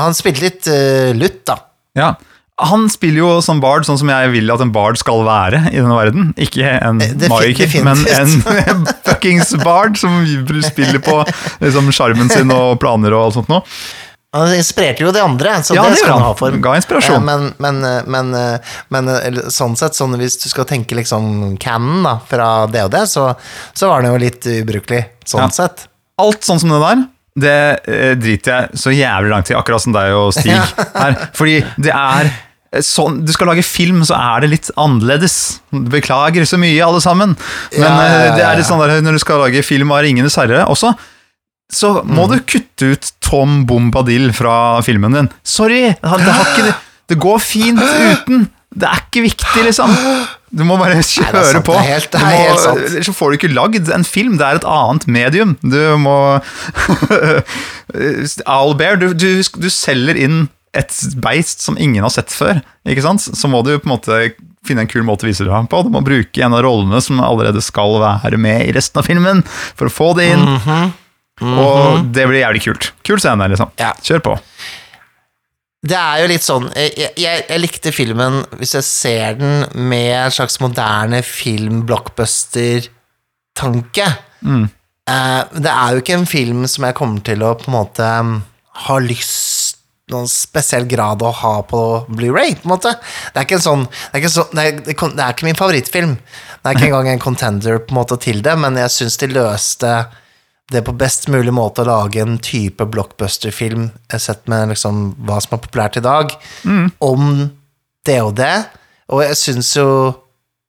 Han 0.01 0.15
spilte 0.17 0.47
litt 0.47 0.69
uh, 0.73 1.11
lutt, 1.13 1.43
da. 1.45 1.59
ja. 1.99 2.15
Han 2.63 2.85
spiller 2.93 3.23
jo 3.23 3.31
som 3.43 3.61
bard 3.63 3.87
sånn 3.89 3.99
som 3.99 4.11
jeg 4.13 4.29
vil 4.35 4.51
at 4.53 4.61
en 4.63 4.71
bard 4.75 4.99
skal 5.01 5.25
være 5.27 5.65
i 5.73 5.79
denne 5.81 5.97
verden. 5.97 6.29
Ikke 6.41 6.69
en 6.69 7.01
Eh, 7.03 7.25
magiker, 7.33 7.73
men 7.83 8.05
en 8.13 8.85
fuckings 9.07 9.55
bard 9.65 9.97
som 9.99 10.21
spiller 10.63 11.01
på 11.03 11.17
liksom, 11.63 11.91
sjarmen 11.97 12.31
sin 12.31 12.53
og 12.55 12.77
planer 12.83 13.17
og 13.17 13.27
alt 13.27 13.39
sånt 13.41 13.51
noe. 13.51 13.65
Han 14.33 14.49
inspirerte 14.57 15.05
jo 15.05 15.11
de 15.13 15.21
andre, 15.21 15.59
så 15.63 15.75
Ja, 15.77 15.83
det 15.85 15.91
det 15.97 15.99
skal 16.01 16.15
han 16.17 16.23
ha 16.25 16.35
for. 16.39 16.55
Ga 16.65 16.75
inspirasjon. 16.79 17.17
Eh, 17.21 17.25
Men, 17.27 17.49
men, 17.61 17.85
eh, 17.85 18.03
men, 18.07 18.35
eh, 18.35 18.77
men 18.89 19.11
sånn 19.53 19.77
sett, 19.77 19.93
sånn 19.99 20.17
hvis 20.17 20.39
du 20.43 20.49
skal 20.49 20.65
tenke 20.65 20.97
liksom 20.97 21.59
canon 21.61 22.03
da, 22.07 22.15
fra 22.31 22.47
det 22.73 22.85
og 22.87 22.91
det, 22.95 23.03
så, 23.13 23.27
så 23.77 23.91
var 23.91 24.01
den 24.03 24.13
jo 24.15 24.23
litt 24.23 24.47
ubrukelig, 24.55 25.03
sånn 25.29 25.45
Ja. 25.45 25.49
sett. 25.53 25.85
Alt 26.23 26.41
sånn 26.49 26.61
som 26.63 26.73
det 26.73 26.81
der, 26.81 27.05
det 27.43 27.59
eh, 27.89 28.15
driter 28.21 28.57
jeg 28.71 28.81
så 28.81 28.91
jævlig 28.97 29.31
langt 29.35 29.51
i, 29.53 29.55
akkurat 29.57 29.81
som 29.85 29.93
deg 29.93 30.13
og 30.17 30.33
Stig 30.37 30.53
her. 30.57 31.15
Fordi 31.37 31.59
det 31.81 31.93
er 31.93 32.33
sånn, 32.81 33.23
Du 33.27 33.33
skal 33.37 33.49
lage 33.53 33.63
film, 33.69 34.01
så 34.09 34.17
er 34.17 34.41
det 34.41 34.49
litt 34.49 34.71
annerledes. 34.81 35.59
Beklager 35.73 36.47
så 36.49 36.57
mye, 36.61 36.81
alle 36.81 37.01
sammen. 37.05 37.35
Men 37.77 37.83
Ja, 37.85 38.33
det 38.37 38.45
er 38.49 38.57
litt 38.57 38.69
sånn 38.69 38.81
der, 38.81 39.01
når 39.05 39.13
du 39.13 39.19
skal 39.21 39.41
lage 39.45 39.61
film 39.65 39.93
av 39.93 40.01
Ringenes 40.07 40.37
herre 40.41 40.65
også, 40.73 40.95
så 41.73 41.95
må 42.05 42.27
Mm. 42.29 42.35
du 42.37 42.43
kutte 42.53 42.91
ut 42.93 43.11
Tom 43.25 43.63
Bombadil 43.67 44.31
fra 44.37 44.81
filmen 44.85 45.13
din. 45.17 45.31
Sorry! 45.43 45.95
Det, 45.97 46.37
ikke, 46.45 46.75
det 47.09 47.19
går 47.19 47.41
fint 47.41 47.81
uten. 48.13 48.51
Det 48.73 48.89
er 48.89 49.03
ikke 49.05 49.23
viktig, 49.27 49.65
liksom. 49.67 49.91
Du 50.53 50.63
må 50.69 50.79
bare 50.81 51.01
kjøre 51.01 51.43
sant, 51.49 51.65
på. 51.67 51.75
er 51.77 51.85
helt- 51.91 52.15
er 52.17 52.23
må- 52.25 52.77
Ellers 52.77 53.07
så 53.09 53.13
får 53.17 53.33
du 53.33 53.37
ikke 53.39 53.51
lagd 53.55 53.91
en 53.93 54.05
film. 54.05 54.39
Det 54.41 54.47
er 54.47 54.61
et 54.61 54.69
annet 54.69 55.07
medium. 55.09 55.57
Du 55.65 55.77
må 56.01 56.15
Owlbear, 58.47 58.97
du, 59.01 59.13
du, 59.15 59.29
du 59.43 59.69
selger 59.73 60.17
inn 60.19 60.47
et 60.77 60.95
beist 61.21 61.61
som 61.61 61.77
ingen 61.77 62.01
har 62.05 62.13
sett 62.15 62.33
før, 62.33 62.63
ikke 62.89 63.05
sant? 63.05 63.21
Så 63.37 63.49
må 63.53 63.61
du 63.67 63.75
på 63.77 63.85
en 63.91 63.93
måte 63.93 64.21
finne 64.65 64.85
en 64.87 64.89
kul 64.89 65.03
måte 65.05 65.27
å 65.27 65.29
vise 65.29 65.45
det 65.45 65.53
på. 65.69 65.83
Du 65.85 65.91
må 65.93 66.01
bruke 66.07 66.45
en 66.47 66.55
av 66.57 66.63
rollene 66.65 67.01
som 67.05 67.21
allerede 67.21 67.61
skal 67.65 67.99
være 68.01 68.39
med 68.41 68.69
i 68.71 68.73
resten 68.77 69.03
av 69.03 69.09
filmen, 69.09 69.43
for 69.77 69.91
å 69.91 69.93
få 69.93 70.13
det 70.17 70.31
inn. 70.33 70.47
Og 71.43 72.05
det 72.15 72.27
blir 72.29 72.41
jævlig 72.43 72.63
kult. 72.65 72.85
Kul 73.07 73.19
scene, 73.23 73.45
liksom. 73.51 73.69
Ja. 73.81 73.91
Kjør 74.05 74.21
på. 74.29 74.35
Det 75.83 75.99
er 75.99 76.17
jo 76.23 76.29
litt 76.31 76.45
sånn 76.47 76.69
Jeg, 76.79 77.11
jeg, 77.19 77.43
jeg 77.49 77.59
likte 77.59 77.91
filmen 77.91 78.47
hvis 78.61 78.77
jeg 78.77 78.85
ser 78.87 79.35
den 79.41 79.67
med 79.91 80.15
en 80.15 80.31
slags 80.31 80.61
moderne 80.63 81.19
film-blockbuster-tanke. 81.27 84.07
Mm. 84.47 84.71
uh, 85.11 85.43
det 85.59 85.73
er 85.73 85.89
jo 85.91 85.99
ikke 86.05 86.19
en 86.21 86.31
film 86.31 86.63
som 86.71 86.85
jeg 86.87 86.99
kommer 86.99 87.21
til 87.27 87.43
å 87.43 87.59
på 87.59 87.67
en 87.71 87.79
måte 87.81 88.07
um, 88.23 88.33
ha 88.87 88.97
lyst 89.03 89.63
noen 90.13 90.29
spesiell 90.29 90.87
grad 90.91 91.23
å 91.25 91.33
ha 91.43 91.55
på 91.67 91.83
Blu-ray 92.11 92.57
på 92.59 92.67
en 92.67 92.75
måte. 92.75 92.95
Det 93.33 93.41
er 93.41 93.47
ikke 93.47 93.59
en 93.61 93.67
sånn 93.67 93.85
Det 93.87 94.13
er 94.13 94.23
ikke, 94.23 94.35
sånn, 94.35 94.51
det 94.53 94.63
er, 94.63 94.73
det 94.83 94.95
det 94.95 95.25
er 95.25 95.35
ikke 95.35 95.49
min 95.49 95.59
favorittfilm. 95.59 96.17
Det 96.63 96.69
er 96.69 96.77
ikke 96.77 96.89
engang 96.91 97.13
en 97.13 97.23
contender 97.23 97.81
på 97.83 97.95
en 97.95 98.01
måte 98.01 98.19
til 98.23 98.43
det, 98.45 98.55
men 98.61 98.79
jeg 98.81 98.95
syns 98.97 99.19
de 99.23 99.31
løste 99.33 99.93
det 100.71 100.85
på 100.87 100.95
best 100.97 101.27
mulig 101.33 101.53
måte 101.53 101.83
å 101.83 101.89
lage 101.89 102.23
en 102.23 102.39
type 102.43 102.85
blockbuster-film 102.89 103.91
sett 104.17 104.47
med 104.49 104.71
liksom 104.73 105.03
hva 105.27 105.41
som 105.43 105.57
er 105.57 105.63
populært 105.65 105.99
i 106.01 106.05
dag, 106.05 106.33
om 107.03 107.51
det 108.07 108.21
og 108.23 108.37
det. 108.39 108.55
Og 109.13 109.25
jeg 109.25 109.39
syns 109.41 109.73
jo 109.77 109.89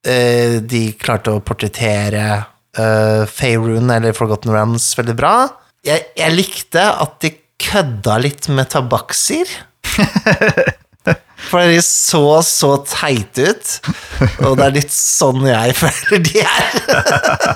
eh, 0.08 0.60
de 0.60 0.84
klarte 1.00 1.32
å 1.32 1.44
portrettere 1.46 2.26
eh, 2.36 3.24
Faerun 3.30 3.94
eller 3.94 4.16
Forgotten 4.18 4.54
Rams 4.54 4.91
veldig 4.98 5.16
bra. 5.20 5.36
Jeg, 5.86 6.10
jeg 6.20 6.36
likte 6.36 6.84
at 6.84 7.20
de 7.24 7.36
kødda 7.64 8.18
litt 8.24 8.50
med 8.52 8.72
tabaksier. 8.74 9.50
For 11.50 11.68
de 11.70 11.80
så 11.86 12.41
så 12.46 12.70
teite 12.88 13.50
ut, 13.52 13.74
og 14.46 14.58
det 14.58 14.66
er 14.66 14.76
litt 14.78 14.94
sånn 14.94 15.44
jeg 15.48 15.76
føler 15.82 16.24
de 16.26 16.44
er. 16.44 16.78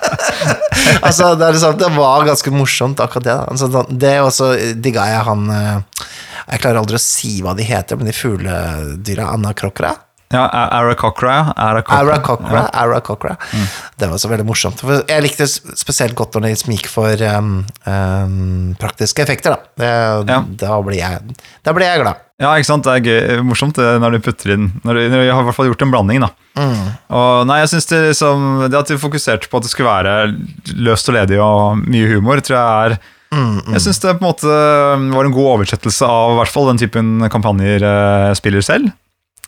altså, 1.08 1.34
det, 1.36 1.48
er 1.48 1.56
liksom, 1.58 1.78
det 1.82 1.92
var 1.96 2.28
ganske 2.28 2.54
morsomt, 2.54 3.04
akkurat 3.04 3.28
det. 3.28 3.38
Da. 3.38 3.48
Altså, 3.54 3.86
det 3.90 4.16
også 4.24 4.52
digga 4.78 5.08
jeg 5.12 5.24
han 5.28 5.48
eh, 5.54 6.10
Jeg 6.48 6.62
klarer 6.64 6.82
aldri 6.82 7.00
å 7.00 7.04
si 7.04 7.38
hva 7.44 7.56
de 7.58 7.66
heter, 7.68 8.00
men 8.00 8.10
de 8.10 8.16
fugledyra 8.16 9.32
Anna 9.34 9.56
Krokra. 9.58 9.96
Ja, 10.34 10.44
Ara 10.52 10.96
Cochra. 11.00 11.54
Ara 11.56 11.82
Cochra. 11.82 12.66
Ara 12.74 13.00
Cochra. 13.00 13.36
Det 13.96 14.10
var 14.12 14.20
så 14.20 14.28
veldig 14.28 14.46
morsomt. 14.48 14.82
For 14.84 15.04
jeg 15.08 15.24
likte 15.24 15.48
spesielt 15.48 16.18
godt 16.20 16.36
når 16.36 16.50
de 16.50 16.76
gikk 16.76 16.90
for 16.92 17.24
um, 17.38 17.62
um, 17.88 18.76
praktiske 18.82 19.24
effekter, 19.24 19.56
da. 19.56 19.72
Det, 19.80 19.92
Ja. 20.28 20.42
Da 20.68 20.80
blir 20.84 21.00
jeg 21.00 21.36
Da 21.64 21.74
blir 21.74 21.88
jeg 21.88 22.04
glad. 22.04 22.24
Ja, 22.38 22.52
ikke 22.60 22.70
sant? 22.70 22.86
Det 22.86 22.94
er 22.94 23.06
gøy, 23.08 23.42
morsomt 23.48 23.80
når 23.80 24.14
du 24.14 24.20
putter 24.22 24.52
inn 24.54 24.68
Når 24.86 24.94
du, 24.94 25.04
du 25.10 25.16
har 25.18 25.42
i 25.42 25.46
hvert 25.48 25.56
fall 25.58 25.72
gjort 25.72 25.82
en 25.88 25.94
blanding, 25.96 26.22
da. 26.22 26.30
Mm. 26.60 26.84
Og 27.18 27.48
nei, 27.50 27.62
jeg 27.64 27.72
synes 27.72 27.90
det, 27.90 28.02
liksom, 28.12 28.46
det 28.70 28.78
at 28.78 28.92
de 28.92 28.98
fokuserte 29.02 29.50
på 29.50 29.58
at 29.58 29.66
det 29.66 29.72
skulle 29.72 29.90
være 29.90 30.36
løst 30.76 31.10
og 31.10 31.18
ledig 31.18 31.40
og 31.42 31.82
mye 31.88 32.12
humor, 32.14 32.44
tror 32.44 32.60
jeg 32.60 32.92
er 32.98 33.00
Mm, 33.28 33.74
Jeg 33.76 33.82
syns 33.84 33.98
det 34.00 34.14
på 34.16 34.24
en 34.24 34.30
måte 34.30 34.48
var 35.12 35.28
en 35.28 35.34
god 35.36 35.50
oversettelse 35.58 36.08
av 36.08 36.38
hvert 36.38 36.52
fall 36.54 36.70
den 36.70 36.80
typen 36.80 37.26
kampanjer 37.34 37.84
eh, 37.84 38.30
spiller 38.40 38.64
selv. 38.64 38.94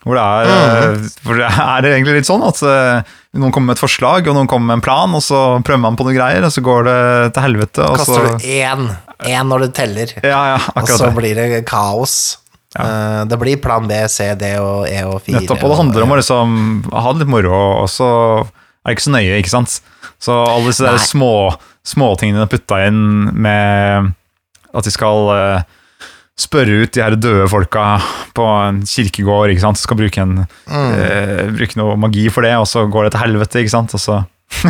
Hvor 0.10 0.18
det 0.18 0.26
er, 0.26 0.97
Mm. 0.97 1.07
hvor 1.28 1.38
det 1.38 1.47
er 1.53 1.88
egentlig 1.93 2.16
litt 2.20 2.28
sånn 2.30 2.41
at 2.47 2.60
eh, 2.66 3.16
noen 3.38 3.53
kommer 3.53 3.72
med 3.72 3.78
et 3.78 3.84
forslag, 3.84 4.26
og 4.28 4.36
noen 4.39 4.49
kommer 4.49 4.72
med 4.74 4.80
en 4.80 4.86
plan, 4.88 5.14
og 5.14 5.22
så 5.22 5.39
prøver 5.62 5.84
man 5.86 5.97
på 5.99 6.07
noen 6.07 6.18
greier, 6.18 6.45
og 6.47 6.51
så 6.55 6.64
går 6.66 6.88
det 6.89 6.99
til 7.36 7.45
helvete. 7.45 7.86
Og 7.86 7.97
Kaster 8.01 8.26
så, 8.26 8.36
du 8.41 8.47
én, 8.49 8.86
én 9.30 9.49
når 9.51 9.68
du 9.68 9.74
teller, 9.78 10.14
ja, 10.24 10.41
ja, 10.55 10.60
og 10.74 10.89
så 10.89 11.05
det. 11.12 11.16
blir 11.20 11.38
det 11.38 11.62
kaos. 11.70 12.16
Eh, 12.78 13.22
det 13.30 13.38
blir 13.41 13.57
plan 13.62 13.88
B, 13.89 14.01
C, 14.10 14.32
D 14.38 14.51
og 14.62 14.88
E 14.89 14.99
og 15.05 15.22
4. 15.26 15.39
Nettopp, 15.39 15.64
og 15.64 15.72
det 15.74 15.80
handler 15.84 16.05
om 16.05 16.14
å 16.14 16.20
liksom 16.20 16.60
ha 16.93 17.14
det 17.14 17.24
litt 17.24 17.32
moro, 17.34 17.62
og 17.84 17.89
så 17.89 18.10
er 18.45 18.91
det 18.91 18.97
ikke 18.97 19.07
så 19.07 19.16
nøye, 19.16 19.39
ikke 19.41 19.53
sant? 19.53 19.80
Så 20.22 20.36
alle 20.43 20.70
disse 20.70 20.86
småtingene 21.10 21.10
små, 21.10 21.34
små 21.86 22.39
har 22.41 22.51
putta 22.51 22.82
inn 22.88 23.01
med 23.34 24.14
at 24.74 24.86
de 24.86 24.93
skal 24.93 25.30
eh, 25.34 25.68
spørre 26.40 26.82
ut 26.86 26.94
de 26.96 27.02
her 27.04 27.16
døde 27.20 27.48
folka 27.52 27.86
på 28.38 28.46
en 28.48 28.82
kirkegård, 28.88 29.52
ikke 29.52 29.66
sant? 29.66 29.80
Skal 29.82 29.98
bruke, 30.00 30.22
en, 30.24 30.46
Mm. 30.70 30.92
eh, 30.96 31.46
bruke 31.58 31.76
noe 31.80 31.98
magi 32.00 32.30
for 32.32 32.42
det, 32.48 32.54
og 32.56 32.68
så 32.70 32.86
går 32.90 33.10
det 33.10 33.12
til 33.18 33.26
helvete, 33.26 33.60
ikke 33.64 33.76
sant? 33.76 33.94
Og 33.98 34.00
så 34.04 34.22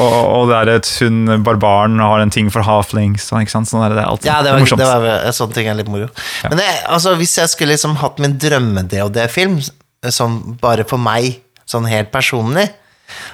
og, 0.00 0.14
og 0.32 0.48
det 0.48 0.56
er 0.62 0.70
et 0.78 0.88
hun 1.02 1.26
barbaren 1.44 1.98
har 2.00 2.22
en 2.22 2.30
ting 2.32 2.48
for 2.52 2.64
halflings, 2.64 3.26
ikke 3.36 3.52
sant? 3.52 3.68
Sånn 3.68 3.82
er 3.84 3.92
det, 3.92 3.98
det 3.98 4.04
er 4.04 4.10
alltid 4.12 4.30
Ja, 4.30 4.38
det 4.46 4.52
var, 4.54 4.62
morsomt. 4.64 4.80
det 4.80 4.88
var 4.88 5.08
en 5.28 5.36
sånn 5.36 5.52
ting 5.56 5.68
er 5.68 5.76
litt 5.78 5.90
moro. 5.92 6.08
Men 6.48 6.56
det, 6.60 6.68
altså, 6.88 7.12
hvis 7.20 7.34
jeg 7.40 7.52
skulle 7.52 7.74
liksom 7.74 7.98
hatt 8.00 8.22
min 8.22 8.38
drømme-DOD-film, 8.42 9.58
sånn 10.08 10.38
bare 10.62 10.86
for 10.88 10.98
meg, 11.02 11.40
sånn 11.68 11.86
helt 11.90 12.10
personlig, 12.14 12.68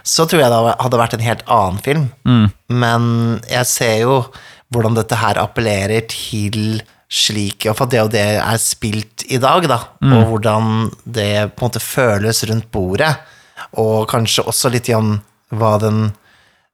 så 0.02 0.26
tror 0.26 0.42
jeg 0.42 0.50
det 0.50 0.76
hadde 0.82 0.98
vært 1.00 1.14
en 1.14 1.22
helt 1.28 1.42
annen 1.46 1.78
film. 1.84 2.06
Mm. 2.26 2.46
Men 2.82 3.04
jeg 3.48 3.66
ser 3.70 3.96
jo 4.02 4.18
hvordan 4.74 4.96
dette 4.98 5.16
her 5.22 5.38
appellerer 5.40 6.02
til 6.10 6.80
slik 7.08 7.64
Iallfall 7.64 7.88
det 7.92 8.00
og 8.04 8.10
det 8.12 8.22
er 8.38 8.58
spilt 8.60 9.24
i 9.32 9.38
dag, 9.40 9.64
da, 9.68 9.78
Mm. 10.02 10.12
og 10.12 10.26
hvordan 10.32 10.90
det 11.04 11.54
på 11.56 11.64
en 11.64 11.68
måte 11.70 11.80
føles 11.80 12.44
rundt 12.50 12.70
bordet, 12.70 13.16
og 13.80 14.06
kanskje 14.08 14.44
også 14.46 14.70
litt 14.70 14.88
igjen 14.88 15.20
hva 15.52 15.78
den 15.80 16.12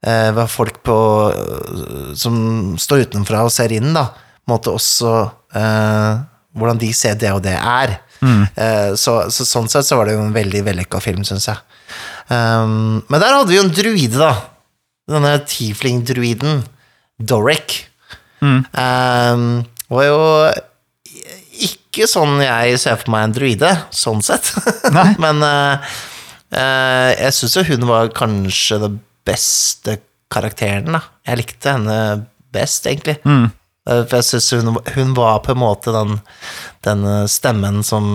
eh, 0.04 0.30
hva 0.36 0.44
folk 0.50 0.82
på, 0.84 0.96
eh, 1.32 2.14
som 2.14 2.74
står 2.76 3.06
utenfra 3.06 3.44
og 3.46 3.50
ser 3.54 3.72
inn, 3.72 3.94
da, 3.94 4.08
på 4.44 4.50
en 4.50 4.52
måte 4.58 4.74
også 4.74 5.12
eh, 5.56 6.18
hvordan 6.58 6.78
de 6.82 6.90
ser 6.92 7.14
det 7.16 7.30
og 7.32 7.42
det 7.42 7.54
er. 7.56 7.98
Eh, 8.24 8.94
så, 8.96 9.30
så 9.30 9.44
sånn 9.44 9.68
sett 9.68 9.84
så 9.86 9.96
var 9.98 10.06
det 10.08 10.14
jo 10.18 10.22
en 10.26 10.34
veldig 10.34 10.62
vellykka 10.64 11.00
film, 11.02 11.24
syns 11.24 11.46
jeg. 11.50 11.58
Um, 12.28 13.02
men 13.08 13.20
der 13.20 13.34
hadde 13.36 13.50
vi 13.50 13.56
jo 13.58 13.64
en 13.64 13.72
druide, 13.74 14.16
da. 14.18 14.30
denne 15.10 15.34
tiefling-druiden, 15.46 16.62
Doric, 17.20 17.82
Mm. 18.44 18.64
eh, 18.76 19.64
var 19.92 20.06
jo 20.08 20.20
ikke 21.64 22.08
sånn 22.10 22.40
jeg 22.42 22.78
ser 22.82 22.98
for 23.00 23.12
meg 23.14 23.28
en 23.28 23.34
druide, 23.36 23.72
sånn 23.94 24.22
sett. 24.24 24.50
Men 25.22 25.42
uh, 25.44 25.92
jeg 26.50 27.34
syns 27.36 27.58
jo 27.58 27.66
hun 27.68 27.86
var 27.88 28.10
kanskje 28.16 28.80
den 28.82 28.96
beste 29.26 29.98
karakteren, 30.32 30.96
da. 30.96 31.02
Jeg 31.28 31.40
likte 31.40 31.76
henne 31.76 31.98
best, 32.54 32.86
egentlig. 32.90 33.16
Mm. 33.26 33.46
Eh, 33.88 34.02
For 34.08 34.18
jeg 34.18 34.26
syns 34.28 34.50
hun, 34.56 34.74
hun 34.96 35.14
var 35.16 35.40
på 35.44 35.54
en 35.54 35.60
måte 35.62 35.94
den, 35.94 36.18
den 36.86 37.06
stemmen 37.30 37.82
som 37.86 38.12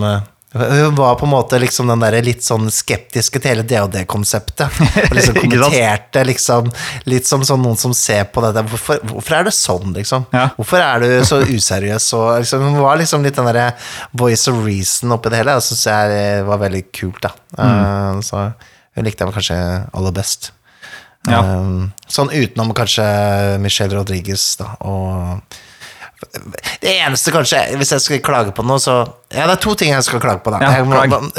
Hun 0.52 0.94
var 0.94 1.14
på 1.14 1.26
en 1.26 1.30
måte 1.30 1.58
liksom 1.62 1.86
den 1.86 2.00
der 2.02 2.16
litt 2.26 2.42
sånn 2.42 2.66
skeptiske 2.74 3.38
til 3.38 3.52
hele 3.52 3.64
DOD-konseptet. 3.70 4.80
Og 5.06 5.14
liksom 5.14 5.36
kommenterte 5.44 6.24
liksom 6.26 6.72
litt 7.06 7.28
som 7.28 7.44
sånn 7.46 7.62
noen 7.62 7.78
som 7.78 7.94
ser 7.94 8.24
på 8.34 8.42
dette. 8.42 8.64
Hvorfor, 8.72 8.98
hvorfor 9.12 9.38
er 9.38 9.46
det 9.46 9.54
sånn, 9.54 9.94
liksom? 9.94 10.26
Ja. 10.34 10.48
Hvorfor 10.56 10.82
er 10.82 11.04
du 11.04 11.08
så 11.28 11.38
useriøs? 11.46 12.08
Og 12.18 12.32
liksom, 12.42 12.66
hun 12.66 12.82
var 12.82 12.98
liksom 12.98 13.22
litt 13.26 13.38
den 13.38 13.46
derre 13.46 13.68
voice 14.10 14.50
of 14.50 14.58
reason 14.66 15.14
oppi 15.14 15.30
det 15.30 15.44
hele. 15.44 15.54
Det 15.60 15.68
syns 15.68 15.86
jeg 15.86 16.18
eh, 16.18 16.42
var 16.50 16.64
veldig 16.66 16.84
kult, 16.98 17.22
da. 17.28 17.34
Eh, 17.54 18.20
så 18.26 18.48
hun 18.50 19.06
likte 19.06 19.22
jeg 19.22 19.38
kanskje 19.38 19.60
aller 19.94 20.18
best. 20.18 20.50
Ja. 21.28 21.44
Um, 21.44 21.90
sånn 22.10 22.32
utenom 22.32 22.72
kanskje 22.74 23.04
Michelle 23.62 23.94
Rodriguez, 23.94 24.54
da, 24.58 24.72
og 24.88 25.60
Det 26.80 26.90
eneste, 27.00 27.32
kanskje, 27.32 27.60
hvis 27.80 27.92
jeg 27.94 28.02
skal 28.04 28.20
klage 28.24 28.52
på 28.56 28.64
noe, 28.66 28.76
så 28.82 28.98
Ja, 29.32 29.46
det 29.48 29.54
er 29.54 29.62
to 29.62 29.74
ting 29.78 29.92
jeg 29.94 30.04
skal 30.04 30.20
klage 30.20 30.42
på, 30.44 30.52
da. 30.52 30.58
Ja, 30.60 30.70
jeg, 30.80 30.86
må- 30.90 31.30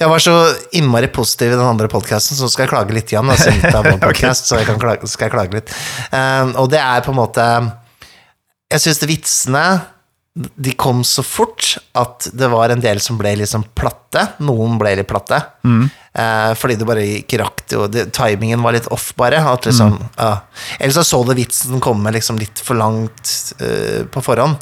jeg 0.00 0.08
var 0.10 0.18
så 0.24 0.34
innmari 0.74 1.06
positiv 1.12 1.52
i 1.52 1.56
den 1.58 1.66
andre 1.66 1.88
podkasten, 1.92 2.36
så 2.38 2.48
skal 2.50 2.64
jeg 2.66 2.72
klage 2.74 2.96
litt 2.96 3.12
igjen. 3.14 3.30
Podcast, 4.04 4.48
så 4.50 4.58
jeg 4.58 4.66
kan 4.70 4.80
klage, 4.82 5.06
skal 5.10 5.28
jeg 5.28 5.34
klage 5.36 5.58
litt. 5.60 5.74
Um, 6.10 6.54
og 6.64 6.70
det 6.72 6.80
er 6.82 7.04
på 7.06 7.12
en 7.14 7.20
måte 7.20 7.46
Jeg 8.74 8.80
syns 8.82 9.02
vitsene 9.06 9.64
de 10.34 10.72
kom 10.74 11.04
så 11.06 11.22
fort 11.22 11.76
at 11.94 12.26
det 12.34 12.48
var 12.50 12.72
en 12.74 12.80
del 12.82 12.98
som 13.00 13.14
ble 13.20 13.36
liksom 13.38 13.68
platte. 13.78 14.24
Noen 14.42 14.78
ble 14.80 14.96
litt 14.98 15.06
platte. 15.06 15.38
Eh, 15.62 16.54
fordi 16.58 16.74
det 16.80 16.86
bare 16.88 17.04
ikke 17.20 17.38
rakk 17.38 17.62
det, 17.70 17.78
og 17.78 17.98
timingen 18.14 18.62
var 18.62 18.74
litt 18.74 18.88
off, 18.94 19.12
bare. 19.18 19.38
At 19.46 19.68
liksom, 19.68 19.94
ja. 20.18 20.32
Eller 20.80 20.96
så 20.96 21.04
så 21.06 21.20
du 21.28 21.30
vitsen 21.38 21.78
komme 21.82 22.10
liksom 22.14 22.40
litt 22.42 22.58
for 22.66 22.74
langt 22.78 23.54
eh, 23.62 24.02
på 24.10 24.22
forhånd. 24.26 24.58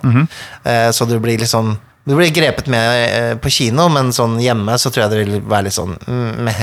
Eh, 0.69 0.91
så 0.93 1.09
du 1.09 1.17
blir 1.21 1.41
liksom 1.41 1.73
Du 2.05 2.17
blir 2.19 2.33
grepet 2.35 2.67
med 2.67 2.87
eh, 3.07 3.35
på 3.39 3.49
kino, 3.55 3.85
men 3.89 4.09
sånn 4.13 4.41
hjemme 4.43 4.75
så 4.77 4.91
tror 4.91 5.05
jeg 5.05 5.13
det 5.13 5.21
vil 5.23 5.37
være 5.47 5.69
litt 5.69 5.77
sånn 5.77 5.93
mm, 6.03 6.41
meh. 6.49 6.63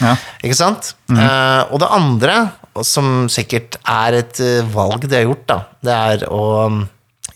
Ja. 0.00 0.14
Ikke 0.40 0.56
sant? 0.56 0.94
Eh, 1.12 1.62
og 1.68 1.78
det 1.82 1.90
andre, 1.92 2.36
som 2.80 3.28
sikkert 3.28 3.76
er 3.84 4.16
et 4.22 4.40
eh, 4.40 4.64
valg 4.72 5.04
de 5.04 5.18
har 5.18 5.26
gjort, 5.28 5.44
da, 5.50 5.58
det 5.84 5.98
er 6.16 6.24
å 6.32 6.42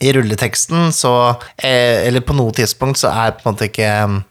I 0.00 0.12
rulleteksten 0.12 0.90
så 0.92 1.12
eh, 1.56 2.06
Eller 2.06 2.24
på 2.24 2.36
noe 2.36 2.52
tidspunkt 2.56 3.00
så 3.00 3.12
er 3.12 3.36
på 3.36 3.46
en 3.46 3.54
måte 3.54 3.68
ikke 3.70 3.90
uh, 4.06 4.22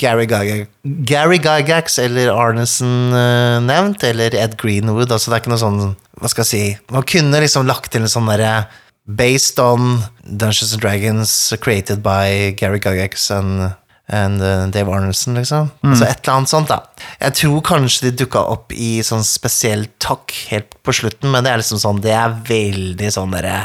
Gary, 0.00 0.26
Gygax, 0.28 0.70
Gary 1.08 1.40
Gygax 1.40 1.98
eller 2.02 2.32
Arnesen 2.34 3.12
uh, 3.14 3.60
nevnt, 3.64 4.04
eller 4.04 4.36
Ed 4.36 4.58
Greenwood. 4.60 5.12
Altså 5.12 5.30
det 5.30 5.38
er 5.38 5.44
ikke 5.44 5.54
noe 5.54 5.64
sånn 5.64 5.82
Hva 6.20 6.30
skal 6.32 6.44
jeg 6.44 6.50
si 6.52 6.94
Man 6.94 7.06
kunne 7.08 7.42
liksom 7.44 7.68
lagt 7.70 7.92
til 7.94 8.04
en 8.04 8.12
sånn 8.12 8.30
derre 8.32 8.66
Based 9.04 9.58
on 9.60 9.98
Dungeons 10.24 10.72
and 10.72 10.80
Dragons 10.80 11.32
created 11.60 12.00
by 12.04 12.54
Gary 12.56 12.80
Gygax 12.80 13.28
and 13.34 13.74
and 14.12 14.42
uh, 14.42 14.66
Dave 14.68 14.92
Arnesen, 14.92 15.38
liksom. 15.38 15.70
Altså 15.82 16.04
et 16.04 16.20
eller 16.20 16.36
annet 16.36 16.52
sånt, 16.52 16.68
da. 16.68 17.06
Jeg 17.22 17.36
tror 17.40 17.62
kanskje 17.64 18.08
de 18.08 18.24
dukka 18.24 18.42
opp 18.52 18.74
i 18.76 18.98
sånn 19.06 19.24
spesiell 19.24 19.86
takk 20.02 20.34
helt 20.50 20.76
på 20.84 20.92
slutten, 21.00 21.30
men 21.32 21.44
det 21.44 21.52
er 21.52 21.62
liksom 21.62 21.80
sånn 21.80 22.02
Det 22.04 22.12
er 22.12 22.34
veldig 22.48 23.12
sånn 23.14 23.32
derre 23.32 23.62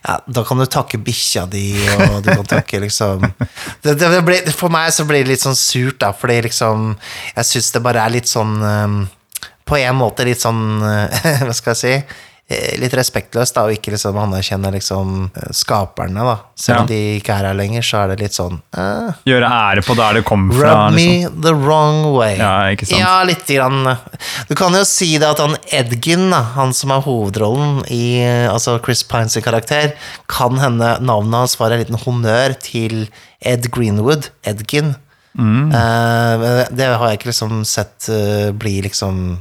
ja, 0.00 0.14
da 0.24 0.44
kan 0.48 0.56
du 0.56 0.64
takke 0.64 0.96
bikkja 1.04 1.42
di, 1.52 1.74
og 1.92 2.22
du 2.24 2.30
kan 2.32 2.46
takke 2.48 2.78
liksom 2.80 3.20
det, 3.84 3.98
det, 4.00 4.22
ble, 4.24 4.38
For 4.56 4.72
meg 4.72 4.94
så 4.96 5.04
blir 5.08 5.26
det 5.26 5.34
litt 5.34 5.44
sånn 5.44 5.58
surt, 5.58 5.98
da, 6.00 6.14
fordi 6.16 6.38
liksom 6.48 6.94
Jeg 7.34 7.48
syns 7.50 7.68
det 7.74 7.82
bare 7.84 8.06
er 8.06 8.14
litt 8.14 8.30
sånn 8.30 8.56
um, 8.64 8.96
På 9.68 9.76
en 9.76 9.98
måte 10.00 10.24
litt 10.28 10.40
sånn 10.40 10.80
Hva 11.46 11.52
skal 11.56 11.74
jeg 11.74 11.80
si? 11.82 11.94
Eh, 12.50 12.74
Litt 12.80 12.92
respektløst, 12.98 13.54
da, 13.56 13.62
og 13.68 13.72
ikke 13.76 13.92
liksom 13.94 14.18
anerkjenne 14.20 14.72
liksom 14.74 15.30
eh, 15.36 15.50
skaperne, 15.54 16.24
da. 16.26 16.36
Selv 16.58 16.82
om 16.82 16.88
Ja. 16.88 16.90
de 16.90 16.98
ikke 17.20 17.32
er 17.38 17.46
her 17.50 17.54
lenger, 17.56 17.82
så 17.86 18.02
er 18.02 18.08
det 18.12 18.18
litt 18.24 18.36
sånn 18.36 18.58
eh, 18.76 19.12
Gjøre 19.30 19.48
ære 19.50 19.84
på 19.86 19.96
der 19.96 20.18
det 20.18 20.24
kommer 20.28 20.54
fra. 20.58 20.72
Rub 20.88 20.94
me 20.98 21.06
Liksom. 21.06 21.40
the 21.42 21.54
wrong 21.54 22.00
way. 22.16 22.36
Ja, 22.38 22.54
ikke 22.74 22.86
sant? 22.90 23.00
Ja, 23.00 23.22
litt 23.24 23.46
grann. 23.46 23.96
Du 24.48 24.54
kan 24.58 24.72
jo 24.74 24.84
si 24.84 25.12
det 25.18 25.28
at 25.30 25.38
han 25.42 25.56
Edgin, 25.72 26.28
da, 26.30 26.42
han 26.56 26.72
som 26.76 26.90
er 26.94 27.00
hovedrollen 27.06 27.84
i 27.90 28.20
altså 28.50 28.78
Chris 28.84 29.02
Pines 29.06 29.36
karakter, 29.44 29.94
kan 30.28 30.58
hende 30.58 30.96
navnet 31.00 31.34
hans 31.44 31.58
var 31.60 31.70
en 31.72 31.78
liten 31.84 31.98
honnør 32.02 32.58
til 32.60 33.08
Ed 33.40 33.70
Greenwood. 33.72 34.28
Edgin. 34.44 34.96
Mm. 35.38 35.70
Eh, 35.72 36.66
det 36.74 36.88
har 36.90 37.06
jeg 37.12 37.20
ikke 37.20 37.30
liksom 37.30 37.60
sett 37.64 38.08
eh, 38.10 38.50
bli 38.50 38.80
liksom 38.82 39.20
eh, 39.36 39.38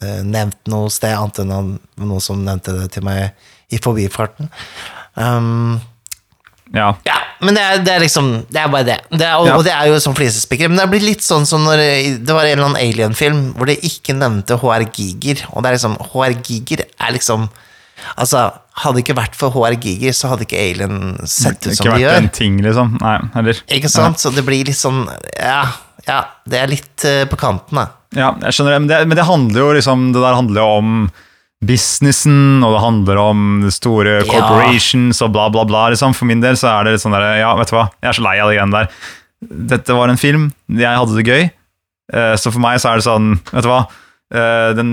nevnt 0.00 0.58
noe 0.68 0.90
sted, 0.92 1.14
annet 1.16 1.38
enn 1.44 1.52
han, 1.54 1.68
noen 1.96 2.20
som 2.20 2.42
nevnte 2.44 2.74
det 2.76 2.90
til 2.92 3.04
meg 3.06 3.30
i 3.72 3.78
forbifarten. 3.82 4.50
Um, 5.16 5.80
Ja. 6.74 6.96
ja, 7.06 7.14
men 7.46 7.54
det 7.54 7.62
er, 7.62 7.76
det 7.86 7.92
er 7.94 8.00
liksom 8.02 8.28
Det 8.50 8.58
er 8.58 8.66
bare 8.68 8.84
det. 8.84 8.96
det 9.14 9.22
er, 9.22 9.36
og, 9.38 9.46
Ja. 9.46 9.54
og 9.56 9.62
det 9.64 9.70
er 9.72 9.86
jo 9.86 10.00
som 10.02 10.14
flisespikker. 10.18 10.68
Men 10.68 10.78
det 10.80 10.88
blir 10.90 11.00
litt 11.06 11.22
sånn 11.22 11.46
som 11.46 11.62
når 11.62 11.78
det 12.26 12.34
var 12.34 12.42
en 12.44 12.58
eller 12.58 12.64
annen 12.66 12.80
alien-film 12.82 13.54
hvor 13.54 13.66
de 13.70 13.76
ikke 13.86 14.16
nevnte 14.18 14.58
HR 14.58 14.82
Giger. 14.90 15.44
Og 15.52 15.62
det 15.62 15.70
er 15.70 15.76
liksom 15.78 15.94
HR 16.12 16.34
Giger 16.42 16.82
er 17.00 17.12
liksom 17.14 17.48
Altså, 18.18 18.50
hadde 18.82 18.96
det 18.98 19.04
ikke 19.06 19.16
vært 19.16 19.34
for 19.38 19.50
HR 19.54 19.78
Giger, 19.80 20.12
så 20.12 20.28
hadde 20.28 20.44
ikke 20.44 20.58
Alien 20.60 21.16
sett 21.26 21.64
ut 21.66 21.74
som 21.74 21.86
Ikke 21.86 21.86
de 21.86 21.90
vært 21.94 22.02
gjør. 22.04 22.16
en 22.18 22.28
ting, 22.28 22.58
liksom. 22.62 22.98
Nei, 23.00 23.14
heller. 23.34 23.62
Ikke 23.72 23.88
sant? 23.88 24.18
Så 24.20 24.34
det 24.34 24.44
blir 24.44 24.66
litt 24.68 24.76
sånn 24.76 25.06
Ja, 25.38 25.62
ja 26.06 26.18
det 26.46 26.60
er 26.60 26.66
litt 26.68 27.06
uh, 27.08 27.24
på 27.30 27.38
kanten, 27.40 27.78
da. 27.78 27.86
Ja, 28.16 28.30
jeg 28.40 28.56
skjønner 28.56 28.72
det, 28.76 28.80
men 28.82 28.88
det, 28.90 28.98
men 29.10 29.18
det 29.18 29.24
handler 29.28 29.60
jo 29.60 29.72
liksom 29.76 30.06
Det 30.14 30.22
der 30.24 30.36
handler 30.38 30.62
jo 30.62 30.68
om 30.80 30.92
businessen, 31.66 32.62
og 32.64 32.74
det 32.76 32.80
handler 32.84 33.18
om 33.20 33.42
store 33.72 34.18
Ja. 34.20 34.26
corporations 34.28 35.20
og 35.24 35.32
bla, 35.32 35.48
bla, 35.52 35.64
bla. 35.68 35.86
Liksom. 35.92 36.14
For 36.14 36.28
min 36.28 36.40
del 36.44 36.56
så 36.60 36.68
er 36.72 36.84
det 36.84 36.92
litt 36.96 37.04
sånn 37.04 37.14
der 37.16 37.38
Ja, 37.40 37.54
vet 37.56 37.70
du 37.72 37.76
hva, 37.78 37.86
jeg 38.02 38.10
er 38.12 38.18
så 38.18 38.24
lei 38.26 38.34
av 38.40 38.50
de 38.50 38.56
greiene 38.58 38.76
der. 38.76 38.90
Dette 39.72 39.96
var 39.96 40.08
en 40.12 40.20
film, 40.20 40.50
jeg 40.68 40.96
hadde 41.00 41.16
det 41.16 41.26
gøy, 41.28 41.42
eh, 42.12 42.34
så 42.40 42.52
for 42.52 42.60
meg 42.62 42.78
så 42.80 42.92
er 42.92 43.00
det 43.00 43.06
sånn 43.08 43.34
Vet 43.52 43.64
du 43.66 43.68
hva, 43.72 43.80
eh, 44.32 44.70
den 44.78 44.92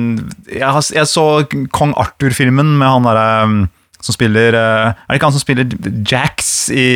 Jeg, 0.49 0.67
har, 0.67 0.81
jeg 0.81 1.07
så 1.11 1.25
Kong 1.71 1.93
Arthur-filmen 1.99 2.77
med 2.79 2.87
han 2.87 3.03
derre 3.07 3.43
um, 3.47 3.69
som 4.03 4.13
spiller 4.17 4.53
eh, 4.53 4.91
Er 4.91 5.09
det 5.09 5.19
ikke 5.19 5.29
han 5.31 5.37
som 5.37 5.43
spiller 5.45 6.03
Jax 6.09 6.69
i 6.75 6.87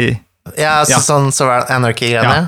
Ja, 0.57 0.83
så, 0.83 0.91
Ja. 0.95 0.99
sånn 1.03 1.31
Sovereign 1.35 1.67
Anarchy-greiene. 1.71 2.47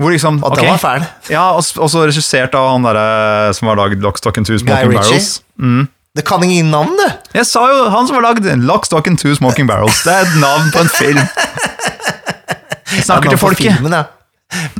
Hvor 0.00 0.14
liksom 0.14 0.38
At 0.40 0.54
okay. 0.54 0.64
den 0.64 0.72
var 0.72 0.80
fæl. 0.80 1.06
Ja, 1.28 1.46
og 1.52 1.64
så 1.64 1.82
også 1.84 2.06
regissert 2.08 2.54
av 2.56 2.70
han 2.72 2.86
derre 2.86 3.52
som 3.56 3.68
har 3.68 3.76
lagd 3.82 4.00
Lock, 4.00 4.20
Stock 4.20 4.38
and 4.40 4.48
Two 4.48 4.56
Smoking? 4.56 4.94
Barrels. 4.96 5.42
Mm. 5.60 5.88
Det 6.16 6.24
kan 6.26 6.42
ingen 6.42 6.70
navn, 6.72 6.96
du! 6.96 7.04
Jeg 7.36 7.46
sa 7.46 7.66
jo 7.70 7.82
han 7.92 8.08
som 8.08 8.16
har 8.16 8.24
lagd 8.30 8.48
Lock, 8.64 8.88
Stock 8.88 9.06
and 9.10 9.20
Two 9.20 9.34
Smoking 9.36 9.68
Barrels. 9.68 10.00
Det 10.06 10.14
er 10.14 10.24
et 10.24 10.38
navn 10.40 10.72
på 10.74 10.86
en 10.86 10.90
film. 10.96 11.20
Jeg 12.90 13.04
snakker 13.06 13.30
Ja, 13.30 13.34
til 13.36 13.38
folket. 13.38 13.76
Filmen, 13.76 13.94
ja. 13.94 14.08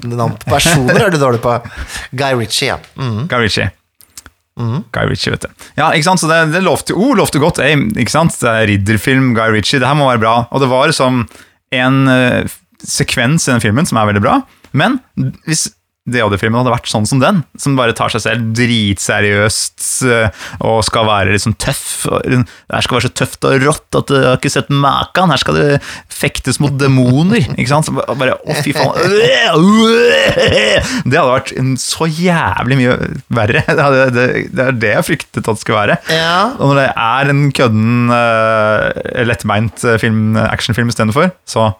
Navn 0.02 0.34
på 0.40 0.50
personer 0.50 1.04
er 1.04 1.12
du 1.12 1.20
dårlig 1.20 1.38
på. 1.44 1.52
Guy 2.18 2.32
Ritchie, 2.40 2.72
ja. 2.72 2.78
Mm. 2.98 3.28
Guy 3.30 3.44
Ritchie. 3.44 3.68
Mm. 4.58 4.80
Guy 4.92 5.12
Ritchie, 5.12 5.34
vet 5.36 5.46
du. 5.46 5.68
Ja, 5.78 5.92
ikke 5.94 6.08
sant, 6.08 6.22
så 6.22 6.30
det, 6.30 6.40
det 6.56 6.64
lovte, 6.66 6.96
oh, 6.98 7.12
lovte 7.16 7.40
godt 7.42 7.60
Ey, 7.62 7.76
ikke 8.02 8.12
sant? 8.12 8.34
Det 8.40 8.50
er 8.50 8.66
ridderfilm, 8.72 9.30
Guy 9.36 9.54
Ritchie, 9.54 9.78
det 9.82 9.88
her 9.88 9.98
må 9.98 10.08
være 10.10 10.24
bra. 10.24 10.34
Og 10.50 10.64
det 10.64 10.70
var 10.72 10.90
som 10.96 11.22
en 11.70 12.00
uh, 12.10 12.50
sekvens 12.82 13.46
i 13.46 13.54
den 13.54 13.62
filmen 13.62 13.86
som 13.86 14.00
er 14.00 14.10
veldig 14.10 14.24
bra, 14.24 14.40
men 14.72 15.00
hvis 15.46 15.68
DOD-filmen 16.10 16.56
hadde 16.62 16.72
vært 16.72 16.88
sånn 16.90 17.04
som 17.06 17.20
den, 17.22 17.42
som 17.60 17.74
bare 17.78 17.92
tar 17.94 18.08
seg 18.10 18.22
selv 18.24 18.46
dritseriøst 18.56 19.84
eh, 20.08 20.46
og 20.66 20.80
skal 20.82 21.04
være 21.06 21.36
sånn 21.38 21.54
tøff. 21.60 22.06
Det 22.24 22.38
her 22.72 22.82
skal 22.86 22.96
være 22.96 23.04
så 23.04 23.12
tøft 23.20 23.44
og 23.46 23.58
rått 23.62 23.98
at 24.00 24.08
du 24.08 24.16
har 24.16 24.38
ikke 24.38 24.50
sett 24.50 24.72
maken. 24.72 25.30
Her 25.30 25.38
skal 25.42 25.58
det 25.60 25.66
fektes 26.10 26.58
mot 26.64 26.72
demoner. 26.80 27.44
ikke 27.52 27.68
sant? 27.70 27.86
Så 27.86 27.94
bare, 27.94 28.38
å 28.42 28.56
fy 28.64 28.72
faen. 28.74 28.96
Det 31.04 31.20
hadde 31.20 31.28
vært 31.28 31.52
så 31.84 32.08
jævlig 32.10 32.80
mye 32.80 32.96
verre. 33.36 33.62
Det, 33.68 33.84
hadde, 33.84 34.08
det, 34.16 34.26
det 34.56 34.66
er 34.66 34.80
det 34.86 34.94
jeg 34.96 35.06
fryktet 35.12 35.42
at 35.44 35.52
det 35.52 35.62
skulle 35.62 35.82
være. 35.82 35.98
Ja, 36.16 36.32
Og 36.56 36.72
når 36.72 36.80
det 36.80 36.88
er 37.04 37.34
en 37.34 37.44
kødden, 37.60 38.10
lettbeint 39.30 39.84
eh, 39.86 40.00
film, 40.02 40.24
actionfilm 40.42 40.90
istedenfor, 40.92 41.30
så 41.48 41.70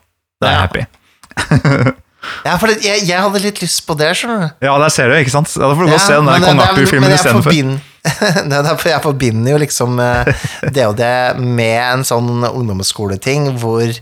da 0.41 0.53
er 0.53 0.55
jeg 0.55 0.61
Ja. 0.61 0.63
happy. 0.69 1.97
ja 2.45 2.57
for 2.61 2.73
jeg, 2.73 3.03
jeg 3.09 3.21
hadde 3.21 3.43
litt 3.45 3.61
lyst 3.63 3.83
på 3.87 3.97
det, 3.99 4.11
skjønner 4.19 4.41
du. 4.47 4.67
Ja, 4.67 4.77
der 4.81 4.93
ser 4.95 5.11
du, 5.11 5.17
ikke 5.19 5.33
sant? 5.35 5.51
Da 5.55 5.69
får 5.75 5.85
du 5.85 5.91
gå 5.91 5.97
og 5.99 6.01
se 6.05 6.17
den 6.17 6.27
der 6.31 6.39
det- 6.41 6.49
Kong 6.49 6.59
det 6.61 6.65
er- 6.65 6.73
Arthur-filmen 6.73 7.07
men 7.09 7.15
jeg 7.17 7.21
istedenfor. 7.21 8.87
jeg 8.95 9.03
forbinder 9.05 9.53
jo 9.53 9.59
liksom 9.61 9.99
det 10.73 10.87
og 10.89 10.97
det 10.97 11.13
med 11.39 11.77
en 11.85 12.05
sånn 12.09 12.31
ungdomsskoleting 12.49 13.51
hvor, 13.61 13.93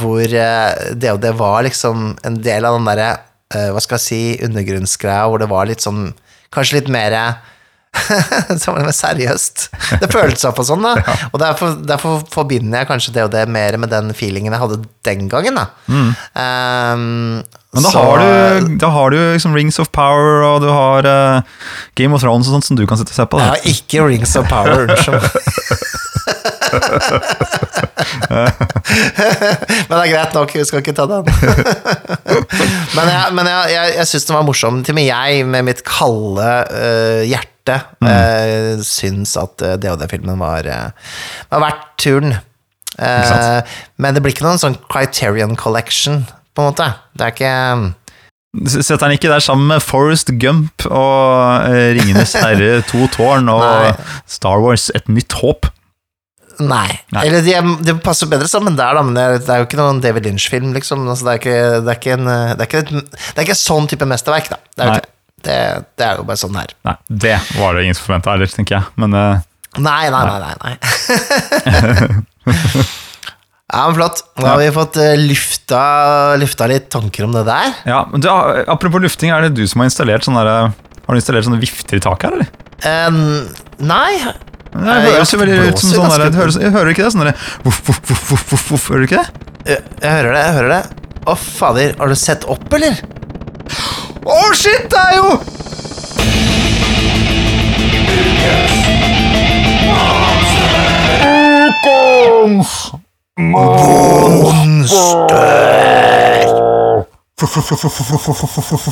hvor 0.00 0.20
eh, 0.24 0.92
det 0.94 1.12
og 1.14 1.20
det 1.24 1.32
var 1.38 1.62
liksom 1.64 2.10
en 2.26 2.36
del 2.44 2.66
av 2.68 2.76
den 2.76 2.88
derre 2.90 3.10
eh, 3.54 3.70
hva 3.72 3.80
skal 3.80 3.96
jeg 3.96 4.04
si, 4.06 4.20
undergrunnsgreia, 4.44 5.24
hvor 5.30 5.40
det 5.40 5.48
var 5.50 5.66
litt 5.70 5.80
sånn 5.84 6.10
Kanskje 6.50 6.80
litt 6.80 6.88
mer 6.90 7.14
det 8.48 8.58
mer 8.86 8.92
seriøst. 8.94 9.64
Det 10.00 10.08
føltes 10.12 10.44
opp 10.48 10.58
og 10.62 10.66
sånn, 10.68 10.82
da. 10.86 10.92
Og 11.32 11.38
derfor, 11.42 11.68
derfor 11.86 12.20
forbinder 12.30 12.78
jeg 12.84 12.88
kanskje 12.90 13.14
det 13.16 13.24
og 13.26 13.32
det 13.34 13.42
mer 13.50 13.76
med 13.82 13.90
den 13.92 14.12
feelingen 14.16 14.52
jeg 14.54 14.62
hadde 14.62 14.78
den 15.06 15.20
gangen, 15.32 15.54
da. 15.58 15.64
Um, 15.90 17.42
Men 17.74 17.82
da 17.86 17.90
så- 17.90 18.02
har 18.02 18.16
du, 18.22 18.28
da 18.82 18.88
har 18.94 19.08
du 19.14 19.18
liksom 19.34 19.52
Rings 19.54 19.78
of 19.82 19.88
Power, 19.94 20.42
og 20.46 20.56
du 20.62 20.68
har 20.70 21.00
uh, 21.06 21.42
Game 21.98 22.14
of 22.14 22.22
Thrones 22.22 22.46
og 22.48 22.52
sånt 22.58 22.66
som 22.70 22.76
du 22.78 22.84
kan 22.86 22.98
sitte 22.98 23.12
og 23.14 23.18
se 23.20 23.26
på. 23.30 23.36
Jeg 23.38 23.46
Da. 23.46 23.50
har 23.54 23.60
ikke 23.74 23.98
Rings 24.06 24.32
of 24.38 24.44
Power, 24.50 24.78
unnskyld. 24.86 25.20
men 29.88 29.94
det 29.94 30.00
er 30.00 30.12
greit 30.12 30.36
nok, 30.36 30.54
vi 30.54 30.64
skal 30.66 30.82
ikke 30.82 30.96
ta 30.96 31.04
den. 31.10 31.24
men 32.96 33.06
jeg, 33.12 33.24
men 33.36 33.50
jeg, 33.50 33.60
jeg, 33.74 33.94
jeg 34.00 34.06
syns 34.10 34.28
den 34.28 34.38
var 34.38 34.48
morsom. 34.48 34.82
Til 34.84 34.94
og 34.94 35.00
med 35.00 35.08
jeg, 35.08 35.46
med 35.46 35.62
mitt 35.70 35.82
kalde 35.86 36.50
uh, 36.74 37.22
hjerte, 37.28 37.76
øh, 38.02 38.82
syns 38.82 39.36
at 39.38 39.62
uh, 39.62 39.76
DOD-filmen 39.80 40.38
var, 40.40 40.62
var 41.50 41.60
verdt 41.68 41.84
turen. 42.00 42.32
Eh, 42.98 43.62
men 44.02 44.16
det 44.16 44.22
blir 44.22 44.34
ikke 44.34 44.46
noen 44.46 44.60
sånn 44.60 44.78
Criterion 44.90 45.56
Collection, 45.58 46.24
på 46.54 46.62
en 46.62 46.70
måte. 46.72 46.90
Det 47.14 47.26
er 47.26 47.34
ikke 47.36 47.56
Setter 48.66 49.06
han 49.06 49.14
ikke 49.14 49.30
der 49.30 49.42
sammen 49.44 49.68
med 49.70 49.84
Forrest 49.84 50.32
Gump 50.42 50.82
og 50.88 51.68
eh, 51.70 51.92
Ringenes 51.94 52.32
herre 52.34 52.80
to 52.88 53.04
tårn 53.14 53.46
og 53.52 54.00
Star 54.26 54.58
Wars 54.58 54.88
et 54.90 55.06
nytt 55.06 55.36
håp? 55.38 55.68
Nei. 56.60 56.88
Nei. 57.14 57.22
Eller 57.26 57.44
de, 57.46 57.54
de 57.86 57.94
passer 58.04 58.28
bedre 58.30 58.48
sammen 58.50 58.76
der, 58.78 58.96
da, 58.96 59.04
men 59.06 59.16
det 59.16 59.22
er, 59.24 59.38
det 59.40 59.54
er 59.54 59.62
jo 59.62 59.68
ikke 59.68 59.80
noen 59.80 60.02
David 60.04 60.28
Lynch-film, 60.28 60.74
liksom. 60.76 61.06
Altså, 61.08 61.26
det, 61.26 61.32
er 61.32 61.40
ikke, 61.40 61.60
det, 61.86 61.96
er 61.96 62.18
en, 62.18 62.30
det, 62.30 62.58
er 62.58 62.68
ikke 62.68 62.82
et, 62.84 62.92
det 63.16 63.36
er 63.38 63.46
ikke 63.46 63.56
en 63.56 63.62
sånn 63.64 63.88
type 63.90 64.08
mesterverk, 64.10 64.50
da. 64.52 64.60
Det 64.76 64.86
er, 64.86 64.92
jo 64.92 65.06
det, 65.46 65.60
det 65.96 66.08
er 66.08 66.20
jo 66.20 66.26
bare 66.28 66.40
sånn 66.40 66.58
her. 66.60 66.74
Nei, 66.88 66.96
det 67.26 67.36
var 67.56 67.76
det 67.76 67.86
ingen 67.86 67.96
som 67.98 68.10
forventa 68.10 68.34
heller, 68.34 68.50
tenker 68.52 68.78
jeg. 68.78 68.92
Men 69.00 69.16
uh, 69.16 69.46
Nei, 69.78 70.10
nei, 70.10 70.24
nei, 70.26 70.38
nei. 70.42 70.54
nei. 70.64 70.74
ja, 73.70 73.84
men 73.86 73.94
flott. 73.94 74.24
Da 74.34 74.48
har 74.48 74.58
vi 74.58 74.70
fått 74.74 74.98
eh, 74.98 75.14
lufta, 75.20 75.82
lufta 76.42 76.66
litt 76.70 76.88
tanker 76.90 77.28
om 77.28 77.36
det 77.36 77.44
der. 77.46 77.76
ja, 77.86 78.00
men 78.10 78.24
du, 78.24 78.26
apropos 78.66 79.04
lufting, 79.04 79.30
er 79.30 79.46
det 79.46 79.54
du 79.60 79.62
som 79.70 79.84
har 79.84 79.90
installert 79.92 80.26
sånne 80.26 80.42
der, 80.48 80.74
Har 81.06 81.14
du 81.14 81.22
installert 81.22 81.46
sånne 81.46 81.62
vifter 81.62 82.00
i 82.00 82.02
taket 82.02 82.26
her, 82.26 82.40
eller? 82.40 82.50
Um, 82.80 83.46
nei 83.84 84.10
Det 84.70 84.96
høres 85.02 85.32
jo 85.34 85.38
veldig 85.40 85.56
ut 85.66 85.80
som 85.82 85.90
sånn 85.96 86.12
der, 86.14 86.50
jeg 86.62 86.70
Hører 86.70 86.86
du 86.86 86.92
ikke 86.94 87.06
det? 87.06 87.12
Sånn 87.14 87.32
voff, 87.66 87.80
voff, 87.88 88.66
voff, 88.70 88.84
Hører 88.92 89.02
du 89.02 89.08
ikke 89.08 89.22
det? 89.24 89.48
jeg, 89.66 89.80
jeg 90.00 90.12
hører 90.14 90.32
det, 90.36 90.42
jeg 90.44 90.54
hører 90.58 90.70
det. 90.76 90.82
Å, 91.26 91.34
fader. 91.36 91.96
Har 91.98 92.12
du 92.12 92.16
sett 92.16 92.46
opp, 92.48 92.68
eller? 92.78 93.02
Å, 94.24 94.38
shit! 94.56 94.86
Det 94.90 95.00
er 95.00 95.16
jo 95.18 95.40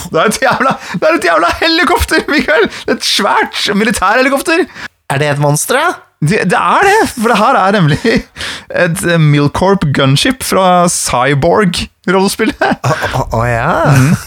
Det 0.09 0.19
er 0.19 0.29
et 0.31 0.39
jævla, 0.43 0.73
det 0.97 1.09
er 1.09 1.17
et 1.19 1.27
jævla 1.29 1.51
helikopter, 1.61 2.23
Mikael! 2.33 2.69
Et 2.89 3.05
svært 3.05 3.59
militærhelikopter! 3.77 4.65
Er 5.09 5.21
det 5.23 5.29
et 5.33 5.41
monster, 5.41 5.79
da? 5.79 6.05
Det, 6.19 6.41
det 6.51 6.59
er 6.59 6.83
det, 6.83 6.97
for 7.15 7.31
det 7.31 7.37
her 7.39 7.57
er 7.61 7.77
nemlig 7.77 7.99
et 8.85 9.05
eh, 9.07 9.21
Milcorp 9.23 9.87
gunship 9.95 10.43
fra 10.43 10.89
Cyborg-rollespillet. 10.91 12.59
Å 12.59 12.97
å, 13.15 13.29
å, 13.39 13.45
ja. 13.47 13.71
Mhm. 13.95 14.19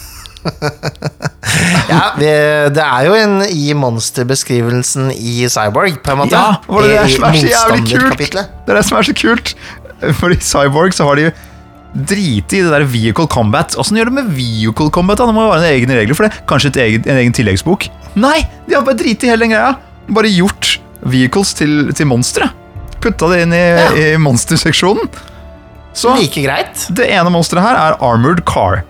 ja, 1.92 2.06
det, 2.18 2.32
det 2.74 2.82
er 2.82 3.06
jo 3.06 3.14
en 3.14 3.36
i 3.46 3.76
monsterbeskrivelsen 3.78 5.12
i 5.14 5.46
Cyborg, 5.52 6.00
på 6.02 6.16
en 6.16 6.22
måte. 6.24 6.40
Ja, 6.40 6.56
og 6.72 6.88
det 6.88 6.96
er 6.98 7.12
som 7.14 7.28
er 7.28 7.38
så 7.38 7.52
jævlig 7.52 7.84
kult. 7.92 8.24
Det 8.24 8.74
er 8.74 8.80
det 8.80 8.86
som 8.88 8.98
er 8.98 9.06
så 9.12 9.16
kult. 9.22 9.54
For 10.18 10.34
i 10.34 10.40
Cyborg 10.42 10.98
så 10.98 11.06
har 11.12 11.20
de 11.22 11.28
driti 11.92 12.62
i 12.62 12.66
det 12.66 12.72
der 12.72 12.88
vehicle 12.90 13.28
combat. 13.30 13.76
Åssen 13.78 14.00
gjør 14.00 14.10
de 14.10 14.18
med 14.22 14.32
vehicle 14.34 14.90
combat? 14.96 15.20
da? 15.20 15.28
Det 15.30 15.36
må 15.38 15.46
jo 15.46 15.54
være 15.54 15.68
en 15.68 15.76
egen 15.76 15.94
regler 16.00 16.18
for 16.18 16.26
det. 16.26 16.42
Kanskje 16.50 16.72
et 16.74 16.82
eget, 16.88 17.12
en 17.12 17.20
egen 17.22 17.36
tilleggsbok? 17.38 17.92
Nei, 18.16 18.40
de 18.66 18.80
har 18.80 18.88
bare 18.88 18.98
driti 18.98 19.28
i 19.28 19.34
hele 19.36 19.46
den 19.46 19.54
greia. 19.54 19.76
Bare 20.12 20.32
gjort 20.32 20.71
vehicles 21.04 21.54
til, 21.58 21.94
til 21.94 22.08
monstre. 22.08 22.50
Putta 23.02 23.28
det 23.32 23.42
inn 23.48 23.54
i, 23.54 23.58
Ja. 23.58 23.92
i 23.96 24.18
monsterseksjonen. 24.22 25.10
Så 25.94 26.14
Like 26.16 26.44
greit. 26.46 26.88
det 26.96 27.10
ene 27.12 27.30
monsteret 27.34 27.64
her 27.66 27.76
er 27.76 27.98
Armored 28.02 28.46
Car. 28.46 28.84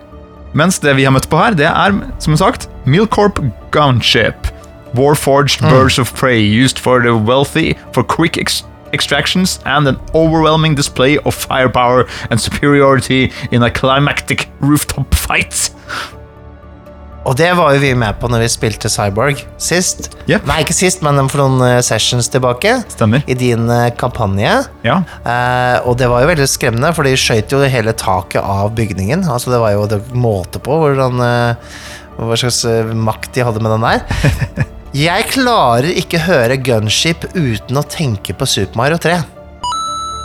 Mens 0.54 0.78
det 0.78 0.94
vi 0.96 1.04
har 1.04 1.10
møtt 1.12 1.28
på 1.32 1.38
her, 1.40 1.54
det 1.56 1.66
er, 1.66 1.92
som 2.20 2.36
sagt, 2.36 2.68
Milcorp 2.84 3.40
Gunship. 3.72 4.48
Warforged 4.94 5.60
birds 5.70 5.98
of 5.98 6.12
prey 6.14 6.38
used 6.42 6.78
for 6.78 7.00
the 7.00 7.14
wealthy 7.16 7.72
for 7.94 8.02
quick 8.04 8.36
ex 8.36 8.62
extractions 8.92 9.58
and 9.64 9.88
an 9.88 9.96
overwhelming 10.14 10.74
display 10.76 11.16
of 11.24 11.32
firepower 11.34 12.04
and 12.30 12.38
superiority 12.38 13.32
in 13.50 13.62
a 13.62 13.70
climactic 13.70 14.50
rooftop 14.60 15.14
fight. 15.14 15.70
Og 17.28 17.36
det 17.38 17.52
var 17.54 17.74
jo 17.74 17.82
vi 17.82 17.92
med 17.98 18.18
på 18.18 18.28
når 18.30 18.42
vi 18.44 18.50
spilte 18.50 18.90
Cyborg 18.90 19.42
sist. 19.60 20.10
Yep. 20.26 20.46
Nei, 20.48 20.58
ikke 20.64 20.74
sist, 20.74 21.02
men 21.06 21.20
for 21.30 21.44
noen 21.44 21.62
eh, 21.68 21.78
sessions 21.84 22.28
tilbake. 22.32 22.74
Stemmer. 22.90 23.22
I 23.30 23.36
din 23.38 23.70
eh, 23.70 23.92
kampanje. 23.98 24.56
Ja. 24.86 24.98
Eh, 25.22 25.78
og 25.86 25.98
det 26.00 26.10
var 26.10 26.24
jo 26.24 26.32
veldig 26.32 26.48
skremmende, 26.50 26.90
for 26.96 27.06
de 27.06 27.14
skøyt 27.18 27.54
jo 27.54 27.62
hele 27.62 27.94
taket 27.94 28.42
av 28.42 28.72
bygningen. 28.78 29.26
Altså 29.30 29.54
Det 29.54 29.62
var 29.62 29.76
jo 29.76 29.88
det 29.90 30.02
måte 30.16 30.62
på 30.62 30.80
hvordan 30.82 31.22
eh, 31.22 31.76
hva 32.18 32.38
slags 32.38 32.64
makt 32.98 33.32
de 33.36 33.46
hadde 33.46 33.62
med 33.62 33.76
den 33.76 33.86
der. 33.86 34.66
Jeg 35.06 35.30
klarer 35.32 35.88
ikke 35.88 36.20
høre 36.26 36.58
gunship 36.60 37.24
uten 37.32 37.78
å 37.80 37.86
tenke 37.88 38.34
på 38.36 38.48
Super 38.50 38.76
Mario 38.82 38.98
3. 39.00 39.22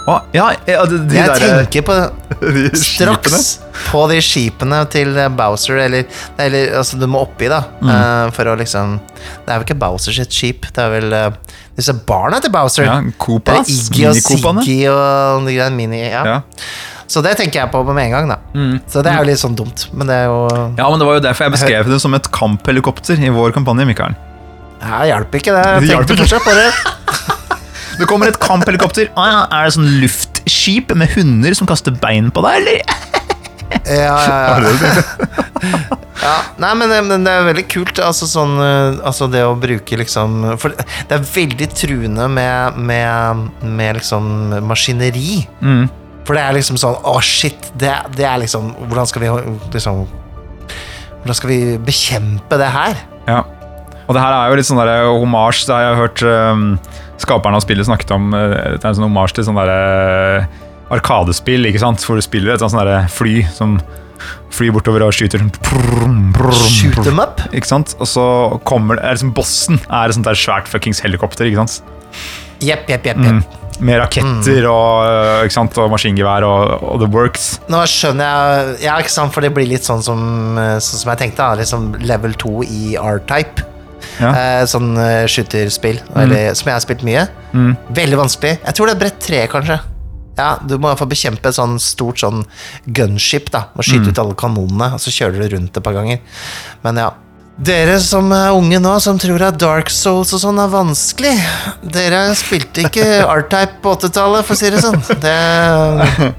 Ja, 0.07 0.53
ja 0.63 0.83
de, 0.87 1.01
de 1.03 1.17
Jeg 1.17 1.27
der, 1.27 1.65
tenker 1.65 1.83
på 1.83 1.95
de 2.55 2.69
straks 2.79 3.47
på 3.89 4.03
de 4.07 4.19
skipene 4.23 4.79
til 4.91 5.11
eh, 5.19 5.29
Bowser, 5.35 5.81
eller, 5.83 6.05
eller 6.39 6.77
altså 6.79 6.99
du 6.99 7.03
må 7.11 7.25
oppi, 7.27 7.49
da. 7.51 7.59
Mm. 7.81 7.89
uh, 7.91 8.27
for 8.35 8.47
å 8.47 8.55
liksom 8.59 8.97
Det 9.11 9.51
er 9.51 9.57
vel 9.57 9.65
ikke 9.67 9.79
Bowser 9.81 10.15
sitt 10.15 10.33
skip, 10.33 10.69
det 10.75 10.83
er 10.83 10.93
vel 10.95 11.11
uh, 11.11 11.57
disse 11.77 11.93
barna 12.07 12.39
til 12.43 12.53
Bowser. 12.55 12.87
Ja, 12.87 13.01
det 13.03 13.17
Koopas, 13.21 13.67
Iggy 13.69 14.07
og. 14.09 14.21
Siggy 14.21 14.79
og 14.91 15.43
de 15.45 15.57
greiene 15.57 15.75
mini... 15.75 16.05
Ja. 16.07 16.23
Ja. 16.25 16.39
Så 17.07 17.21
det 17.23 17.37
tenker 17.39 17.61
jeg 17.61 17.71
på 17.71 17.83
med 17.87 18.09
en 18.09 18.15
gang, 18.15 18.31
da. 18.31 18.39
Mm. 18.55 18.79
Så 18.91 19.03
det 19.03 19.11
er 19.13 19.21
jo 19.21 19.27
litt 19.29 19.39
sånn 19.39 19.55
dumt, 19.55 19.85
men 19.95 20.09
det 20.09 20.17
er 20.23 20.25
jo 20.27 20.41
ja, 20.49 20.87
men 20.89 20.99
det 20.99 21.07
var 21.07 21.19
jo 21.19 21.23
derfor 21.23 21.47
jeg 21.47 21.55
beskrev 21.55 21.91
det 21.91 21.99
som 22.03 22.15
et 22.17 22.31
kamphelikopter 22.35 23.21
i 23.23 23.31
vår 23.31 23.55
kampanje, 23.55 23.87
Mikael. 23.87 24.17
Ja, 24.81 25.03
hjelper 25.07 25.39
ikke 25.39 25.55
det. 25.55 25.63
Jeg 25.67 25.85
Det 25.85 25.93
tenkte 25.93 26.19
fortsatt 26.23 26.47
på 26.47 26.57
det. 26.57 26.67
Det 27.97 28.05
kommer 28.09 28.29
et 28.29 28.37
kamphelikopter. 28.41 29.09
Ah, 29.17 29.27
ja, 29.31 29.39
er 29.59 29.67
det 29.69 29.75
sånn 29.77 29.87
luftskip 30.01 30.93
med 30.97 31.09
hunder 31.15 31.55
som 31.57 31.67
kaster 31.69 31.95
bein 32.01 32.29
på 32.33 32.43
deg, 32.45 32.59
eller? 32.61 32.81
Ja, 33.87 34.15
ja, 34.23 34.37
ja. 34.63 34.91
ja. 36.23 36.35
Nei, 36.61 36.69
men, 36.79 36.89
det- 36.91 37.01
men 37.07 37.25
det 37.27 37.31
er 37.33 37.47
veldig 37.49 37.65
kult, 37.71 37.99
altså 37.99 38.27
sånn 38.29 38.53
eh, 38.63 38.99
Altså 39.05 39.27
det 39.31 39.41
å 39.43 39.57
bruke 39.59 39.97
liksom 39.99 40.37
For 40.61 40.71
det 40.71 41.11
er 41.17 41.25
veldig 41.27 41.67
truende 41.75 42.29
med, 42.31 42.77
med, 42.79 43.41
med 43.67 43.99
liksom 43.99 44.29
maskineri. 44.67 45.41
Mm. 45.59 45.83
For 46.27 46.35
det 46.39 46.45
er 46.45 46.55
liksom 46.57 46.79
sånn 46.79 46.95
Å, 47.07 47.17
shit, 47.23 47.69
det, 47.79 47.91
det 48.15 48.25
er 48.27 48.39
liksom 48.45 48.71
Hvordan 48.87 49.07
skal 49.11 49.25
vi 49.25 49.33
liksom 49.75 50.05
Hvordan 51.19 51.37
skal 51.41 51.51
vi 51.51 51.59
bekjempe 51.83 52.59
det 52.63 52.71
her? 52.71 52.99
Ja. 53.27 53.41
Og 54.07 54.15
det 54.15 54.23
her 54.23 54.31
er 54.37 54.47
jo 54.53 54.55
litt 54.61 54.67
sånn 54.69 54.79
der 54.79 55.09
homasj. 55.11 55.65
Det 55.67 55.73
har 55.75 55.81
jeg 55.89 55.97
hørt 55.99 56.21
um, 56.23 56.67
skaperne 57.21 57.57
av 57.59 57.63
spillet 57.65 57.87
snakket 57.87 58.11
om. 58.15 58.31
uh, 58.33 58.75
Det 58.77 58.83
er 58.83 58.89
en 58.91 58.97
sånn 58.99 59.09
omarsj 59.09 59.39
til 59.39 59.47
sånn 59.49 59.59
derre 59.59 60.47
arkadespill, 60.93 61.67
ikke 61.67 61.81
sant? 61.83 62.03
hvor 62.07 62.15
du 62.15 62.23
spiller 62.23 62.53
et 62.53 62.63
sånt 62.63 62.77
der 62.79 63.07
fly 63.11 63.41
som 63.51 63.77
flyr 64.55 64.71
bortover 64.73 65.03
og 65.05 65.13
skyter 65.13 65.43
Shoot 66.63 67.03
them 67.03 67.19
up? 67.21 67.41
Ikke 67.53 67.69
sant? 67.69 67.93
Og 67.99 68.07
så 68.09 68.23
kommer 68.67 68.97
det 68.97 69.11
liksom 69.17 69.33
Bossen 69.37 69.77
er 69.89 70.07
et 70.09 70.17
sånt 70.17 70.25
der 70.25 70.39
svært 70.39 70.69
fuckings 70.71 71.03
helikopter. 71.03 71.45
ikke 71.49 71.65
sant? 71.67 71.81
Jepp, 72.63 72.87
jepp, 72.89 73.05
jepp. 73.05 73.19
Mm. 73.21 73.43
Med 73.85 73.99
raketter 74.01 74.65
og, 74.71 75.05
uh, 75.05 75.43
ikke 75.45 75.53
sant? 75.53 75.75
og 75.77 75.91
maskingevær 75.93 76.45
og, 76.47 76.83
og 76.87 77.03
the 77.03 77.09
works. 77.13 77.59
Nå 77.69 77.83
skjønner 77.91 78.25
jeg 78.31 78.87
Ja, 78.87 78.95
ikke 79.03 79.13
sant, 79.13 79.35
for 79.35 79.45
det 79.45 79.51
blir 79.53 79.67
litt 79.69 79.85
sånn 79.85 80.01
som, 80.01 80.21
eh, 80.57 80.77
sånn 80.81 81.03
som 81.03 81.11
jeg 81.13 81.21
tenkte. 81.27 81.51
Liksom 81.61 81.91
level 82.01 82.33
2 82.41 82.55
i 82.65 82.95
R-type. 82.97 83.67
Ja. 84.19 84.31
Eh, 84.33 84.63
sånn 84.65 84.95
eh, 84.97 85.25
skytterspill, 85.29 85.99
eller, 86.15 86.53
som 86.57 86.69
jeg 86.71 86.73
har 86.77 86.81
spilt 86.85 87.03
mye. 87.05 87.27
Mm. 87.53 87.75
Veldig 87.93 88.17
vanskelig. 88.17 88.55
Jeg 88.63 88.73
tror 88.77 88.87
det 88.89 88.95
er 88.95 88.99
brett 89.05 89.19
tre, 89.23 89.43
kanskje. 89.51 89.79
Ja, 90.37 90.57
Du 90.61 90.75
må 90.77 90.87
i 90.87 90.91
hvert 90.91 90.99
fall 90.99 91.09
bekjempe 91.09 91.49
et 91.49 91.55
sånn 91.57 91.79
stort 91.81 92.19
sånn 92.21 92.43
gunship. 92.85 93.49
da 93.51 93.67
Må 93.75 93.81
Mm. 93.81 94.07
ut 94.09 94.19
alle 94.19 94.35
kanonene, 94.35 94.93
og 94.93 94.99
så 94.99 95.09
kjører 95.09 95.49
du 95.49 95.55
rundt 95.55 95.77
et 95.77 95.83
par 95.83 95.93
ganger. 95.93 96.19
Men 96.83 96.95
ja. 96.97 97.11
Dere 97.59 97.99
som 97.99 98.31
er 98.31 98.51
unge 98.53 98.77
nå, 98.79 98.99
som 99.01 99.17
tror 99.17 99.41
at 99.41 99.57
Dark 99.57 99.89
Souls 99.89 100.31
og 100.33 100.39
sånn 100.39 100.59
er 100.61 100.69
vanskelig 100.69 101.33
Dere 101.91 102.35
spilte 102.35 102.83
ikke 102.85 103.25
R-type 103.33 103.81
på 103.81 103.95
80-tallet, 103.97 104.45
for 104.45 104.53
å 104.53 104.57
si 104.57 104.69
det 104.69 104.83
sånn. 104.83 105.01
Det 105.19 106.33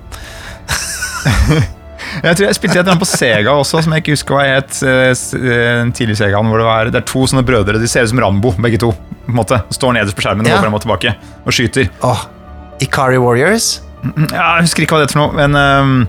Jeg 2.22 2.36
tror 2.38 2.46
jeg 2.46 2.56
spilte 2.58 2.76
et 2.76 2.80
eller 2.82 2.94
annet 2.94 3.04
på 3.04 3.10
Sega 3.10 3.54
også, 3.54 3.82
som 3.84 3.94
jeg 3.94 4.04
ikke 4.04 4.16
husker 4.16 4.36
hva 4.38 4.46
het. 4.48 4.80
Den 4.82 5.92
tidlige 5.96 6.20
Segaen 6.20 6.38
Sega, 6.38 6.42
hvor 6.50 6.62
det, 6.62 6.68
var, 6.68 6.92
det 6.94 7.02
er 7.02 7.08
to 7.08 7.26
sånne 7.30 7.44
brødre. 7.46 7.80
De 7.82 7.90
ser 7.90 8.06
ut 8.06 8.12
som 8.12 8.22
Rambo, 8.24 8.54
begge 8.58 8.80
to. 8.82 8.92
på 8.92 9.32
en 9.34 9.36
måte. 9.36 9.60
Står 9.76 9.92
nederst 9.96 10.16
på 10.16 10.24
skjermen 10.24 10.46
og 10.46 10.50
Ja. 10.50 10.56
går 10.56 10.64
frem 10.66 10.78
og 10.78 10.84
tilbake 10.86 11.16
og 11.44 11.52
skyter. 11.52 11.90
Åh, 12.02 12.22
Ikari 12.80 13.18
Warriors. 13.20 13.80
Ja, 14.32 14.54
jeg 14.56 14.68
husker 14.68 14.84
ikke 14.86 14.96
hva 14.96 15.02
det 15.02 15.10
er 15.10 15.18
for 15.18 15.26
noe, 15.26 15.34
men 15.36 15.58
um 15.58 16.08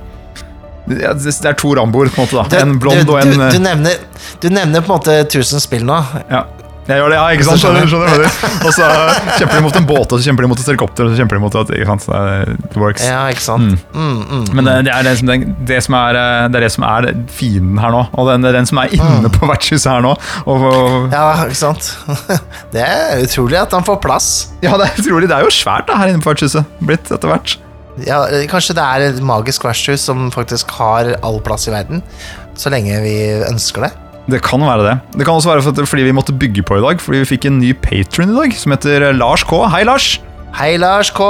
ja, 0.89 1.11
det 1.13 1.45
er 1.45 1.57
to 1.59 1.75
Ramboer, 1.77 2.09
på 2.09 2.23
en 2.23 2.25
måte. 2.25 2.43
Du, 2.49 2.55
da 2.55 2.61
En 2.65 2.79
blond 2.81 3.03
du, 3.05 3.11
og 3.13 3.19
en 3.21 3.29
du, 3.29 3.43
eh, 3.45 3.51
du, 3.53 3.59
nevner, 3.61 3.99
du 4.41 4.47
nevner 4.49 4.81
på 4.81 4.89
en 4.89 4.97
måte 4.97 5.17
1000 5.21 5.61
spill 5.61 5.85
nå. 5.85 5.99
Ja. 6.31 6.45
Jeg 6.89 6.97
gjør 7.03 7.11
det, 7.13 7.17
ja, 7.19 7.25
ikke 7.35 7.45
sant? 7.45 7.61
Skjønner. 7.61 7.89
Skjønner, 7.89 8.09
skjønner. 8.09 8.63
Og 8.65 8.73
så 8.73 8.87
kjemper 9.37 9.59
de 9.59 9.61
mot 9.65 9.75
en 9.77 9.87
båt, 9.89 10.13
og 10.15 10.17
så 10.19 10.25
kjemper 10.29 10.45
de 10.45 10.49
mot 10.51 10.61
et 10.61 10.69
helikopter, 10.71 11.05
og 11.05 11.13
så 11.13 11.21
kjemper 11.21 11.37
de 11.37 11.43
mot 11.43 11.57
et 11.61 11.73
ikke 11.77 11.87
sant? 11.91 12.05
Så 12.07 12.21
det 12.73 12.81
works. 12.81 13.05
Ja, 13.05 13.19
ikke 13.31 13.45
sant? 13.45 13.85
Mm, 13.93 14.17
mm, 14.25 14.47
Men 14.57 14.69
det, 14.69 14.75
det, 14.89 14.95
er 14.95 15.05
det, 15.05 15.13
som, 15.21 15.29
det, 15.29 15.37
det, 15.69 15.79
som 15.85 15.97
er, 15.99 16.19
eh, 16.19 16.47
det 16.49 16.59
er 16.59 16.65
det 16.65 16.71
som 16.73 16.87
er 16.89 17.09
fienden 17.37 17.79
her 17.83 17.93
nå, 17.93 18.01
og 18.17 18.31
den, 18.31 18.49
den 18.57 18.69
som 18.69 18.81
er 18.81 18.97
inne 18.97 19.31
på 19.37 19.49
vertshuset 19.49 19.89
her 19.91 20.03
nå. 20.05 20.15
Og, 20.49 20.67
og, 20.71 21.13
Ja, 21.13 21.23
ikke 21.45 21.61
sant? 21.61 21.93
Det 22.73 22.83
er 22.83 23.23
utrolig 23.23 23.57
at 23.61 23.73
han 23.77 23.85
får 23.85 24.01
plass. 24.03 24.29
ja, 24.65 24.73
det 24.79 24.89
er 24.89 24.99
utrolig. 25.01 25.29
Det 25.29 25.37
er 25.37 25.45
jo 25.45 25.53
svært 25.53 25.87
da, 25.89 25.97
her 26.01 26.11
inne 26.11 26.21
på 26.23 26.33
vertshuset. 26.33 26.67
Blitt 26.83 27.09
etter 27.13 27.31
hvert. 27.31 27.55
Ja, 28.07 28.21
kanskje 28.49 28.75
det 28.77 28.83
er 28.83 29.07
et 29.09 29.23
magisk 29.25 29.65
vertshus 29.67 30.05
som 30.07 30.29
faktisk 30.31 30.71
har 30.77 31.15
all 31.25 31.41
plass 31.43 31.67
i 31.67 31.73
verden. 31.73 32.03
Så 32.59 32.71
lenge 32.73 32.99
vi 33.03 33.15
ønsker 33.47 33.87
det. 33.87 33.91
Det 34.29 34.41
kan 34.45 34.61
være 34.61 34.83
det. 34.85 34.95
Det 35.17 35.25
kan 35.25 35.39
også 35.39 35.49
være 35.49 35.85
fordi 35.89 36.03
vi 36.05 36.13
måtte 36.13 36.35
bygge 36.35 36.61
på 36.65 36.77
i 36.77 36.83
dag, 36.83 37.01
fordi 37.01 37.23
vi 37.23 37.29
fikk 37.31 37.47
en 37.49 37.59
ny 37.61 37.71
patron 37.73 38.29
i 38.29 38.37
dag, 38.37 38.53
som 38.53 38.75
heter 38.75 39.09
Lars 39.13 39.43
K. 39.43 39.63
Hei, 39.73 39.83
Lars! 39.87 40.19
Hei, 40.59 40.75
Lars 40.77 41.09
K. 41.09 41.25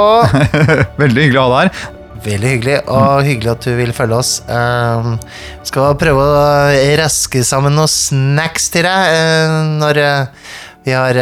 Veldig 1.02 1.26
hyggelig 1.26 1.40
å 1.40 1.46
ha 1.46 1.52
deg 1.54 1.70
her. 1.70 1.96
Veldig 2.20 2.50
hyggelig, 2.52 2.78
og 2.92 3.22
hyggelig 3.24 3.52
at 3.54 3.64
du 3.64 3.70
vil 3.78 3.92
følge 3.96 4.18
oss. 4.18 4.32
Uh, 4.44 5.14
skal 5.64 5.96
prøve 6.00 6.26
å 6.26 6.42
raske 7.00 7.44
sammen 7.46 7.78
noen 7.78 7.88
snacks 7.88 8.68
til 8.74 8.84
deg 8.84 9.14
uh, 9.16 9.54
når 9.80 10.02
uh, 10.04 10.50
vi 10.84 10.96
har 10.96 11.16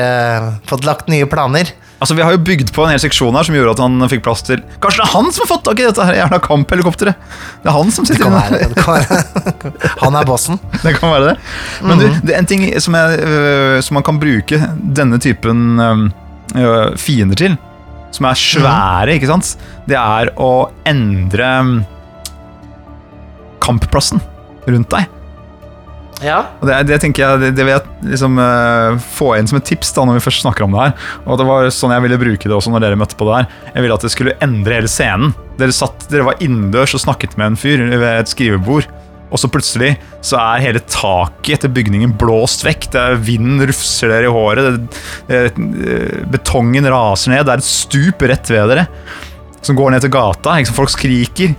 fått 0.66 0.86
lagt 0.86 1.10
nye 1.12 1.26
planer. 1.30 1.70
Altså, 1.98 2.14
Vi 2.14 2.22
har 2.22 2.30
jo 2.30 2.38
bygd 2.46 2.68
på 2.74 2.84
en 2.84 2.92
hel 2.92 3.00
seksjon 3.02 3.34
her 3.34 3.46
som 3.46 3.56
gjorde 3.56 3.72
at 3.74 3.80
han 3.82 4.04
fikk 4.10 4.22
plass 4.22 4.44
til 4.46 4.60
Kanskje 4.78 5.00
det 5.00 5.06
er 5.08 5.12
han 5.16 5.30
som 5.34 5.42
har 5.42 5.48
fått 5.50 5.64
tak 5.66 5.80
i 5.82 5.86
dette 5.88 6.04
her 6.06 6.18
jævla 6.20 6.38
kamphelikopteret? 6.44 7.24
Det 7.64 7.70
er 7.72 7.74
han 7.74 7.90
som 7.94 8.06
sitter 8.06 8.22
kan 8.22 8.36
inne. 8.36 8.42
være, 8.44 8.68
det 8.70 8.84
kan 8.84 8.94
være. 8.94 9.90
Han 10.04 10.14
er 10.20 10.28
bossen. 10.28 10.60
Det 10.84 10.92
kan 10.94 11.10
være 11.10 11.32
det. 11.32 11.34
Men 11.82 11.98
du, 11.98 12.06
det 12.22 12.34
er 12.36 12.38
en 12.38 12.46
ting 12.46 12.62
som, 12.80 12.94
jeg, 12.94 13.18
øh, 13.26 13.80
som 13.82 13.98
man 13.98 14.06
kan 14.06 14.20
bruke 14.22 14.60
denne 14.94 15.18
typen 15.18 15.80
øh, 15.82 16.94
fiender 17.02 17.34
til, 17.42 17.58
som 18.14 18.30
er 18.30 18.38
svære, 18.38 19.18
ikke 19.18 19.28
sant? 19.32 19.56
Det 19.90 19.98
er 19.98 20.30
å 20.38 20.52
endre 20.86 21.50
kampplassen 23.64 24.22
rundt 24.68 24.90
deg. 24.94 25.17
Ja. 26.24 26.38
Det, 26.62 26.76
det 26.88 26.98
tenker 27.02 27.24
jeg, 27.24 27.40
det, 27.42 27.50
det 27.58 27.66
vil 27.66 27.74
jeg 27.76 28.12
liksom 28.14 28.38
uh, 28.40 28.98
få 29.16 29.32
inn 29.38 29.48
som 29.50 29.60
et 29.60 29.66
tips 29.68 29.92
da 29.96 30.06
når 30.08 30.18
vi 30.18 30.24
først 30.26 30.44
snakker 30.44 30.66
om 30.66 30.74
det 30.74 30.86
her. 30.86 31.10
Og 31.26 31.40
det 31.40 31.48
var 31.48 31.68
sånn 31.74 31.94
jeg 31.94 32.06
ville 32.06 32.20
bruke 32.20 32.50
det 32.50 32.56
også 32.56 32.72
når 32.74 32.86
dere 32.86 33.00
møtte 33.00 33.18
på 33.18 33.28
det 33.28 33.40
her. 33.40 33.50
Jeg 33.74 33.84
ville 33.84 33.98
at 33.98 34.06
det 34.06 34.14
skulle 34.14 34.38
endre 34.44 34.80
hele 34.80 34.90
scenen. 34.90 35.34
Dere, 35.58 35.74
satt, 35.74 36.08
dere 36.10 36.26
var 36.28 36.42
innendørs 36.44 36.96
og 36.98 37.04
snakket 37.04 37.38
med 37.38 37.52
en 37.52 37.60
fyr 37.60 37.84
ved 37.90 38.10
et 38.14 38.32
skrivebord. 38.32 38.88
Og 39.28 39.40
så 39.40 39.50
plutselig 39.52 39.92
så 40.24 40.38
er 40.40 40.64
hele 40.64 40.80
taket 40.88 41.58
etter 41.58 41.72
bygningen 41.72 42.14
blåst 42.18 42.64
vekk. 42.64 42.88
Det 42.94 43.02
er 43.02 43.20
Vinden 43.20 43.60
rufser 43.68 44.12
dere 44.14 44.30
i 44.30 44.32
håret. 44.32 44.88
Det, 45.28 45.40
det, 45.58 45.98
betongen 46.32 46.88
raser 46.88 47.34
ned. 47.34 47.44
Det 47.44 47.56
er 47.56 47.62
et 47.62 47.68
stup 47.68 48.24
rett 48.30 48.54
ved 48.54 48.72
dere 48.72 48.88
som 49.64 49.76
går 49.76 49.92
ned 49.92 50.04
til 50.04 50.14
gata. 50.14 50.56
Ikke? 50.62 50.76
Folk 50.76 50.94
skriker. 50.94 51.54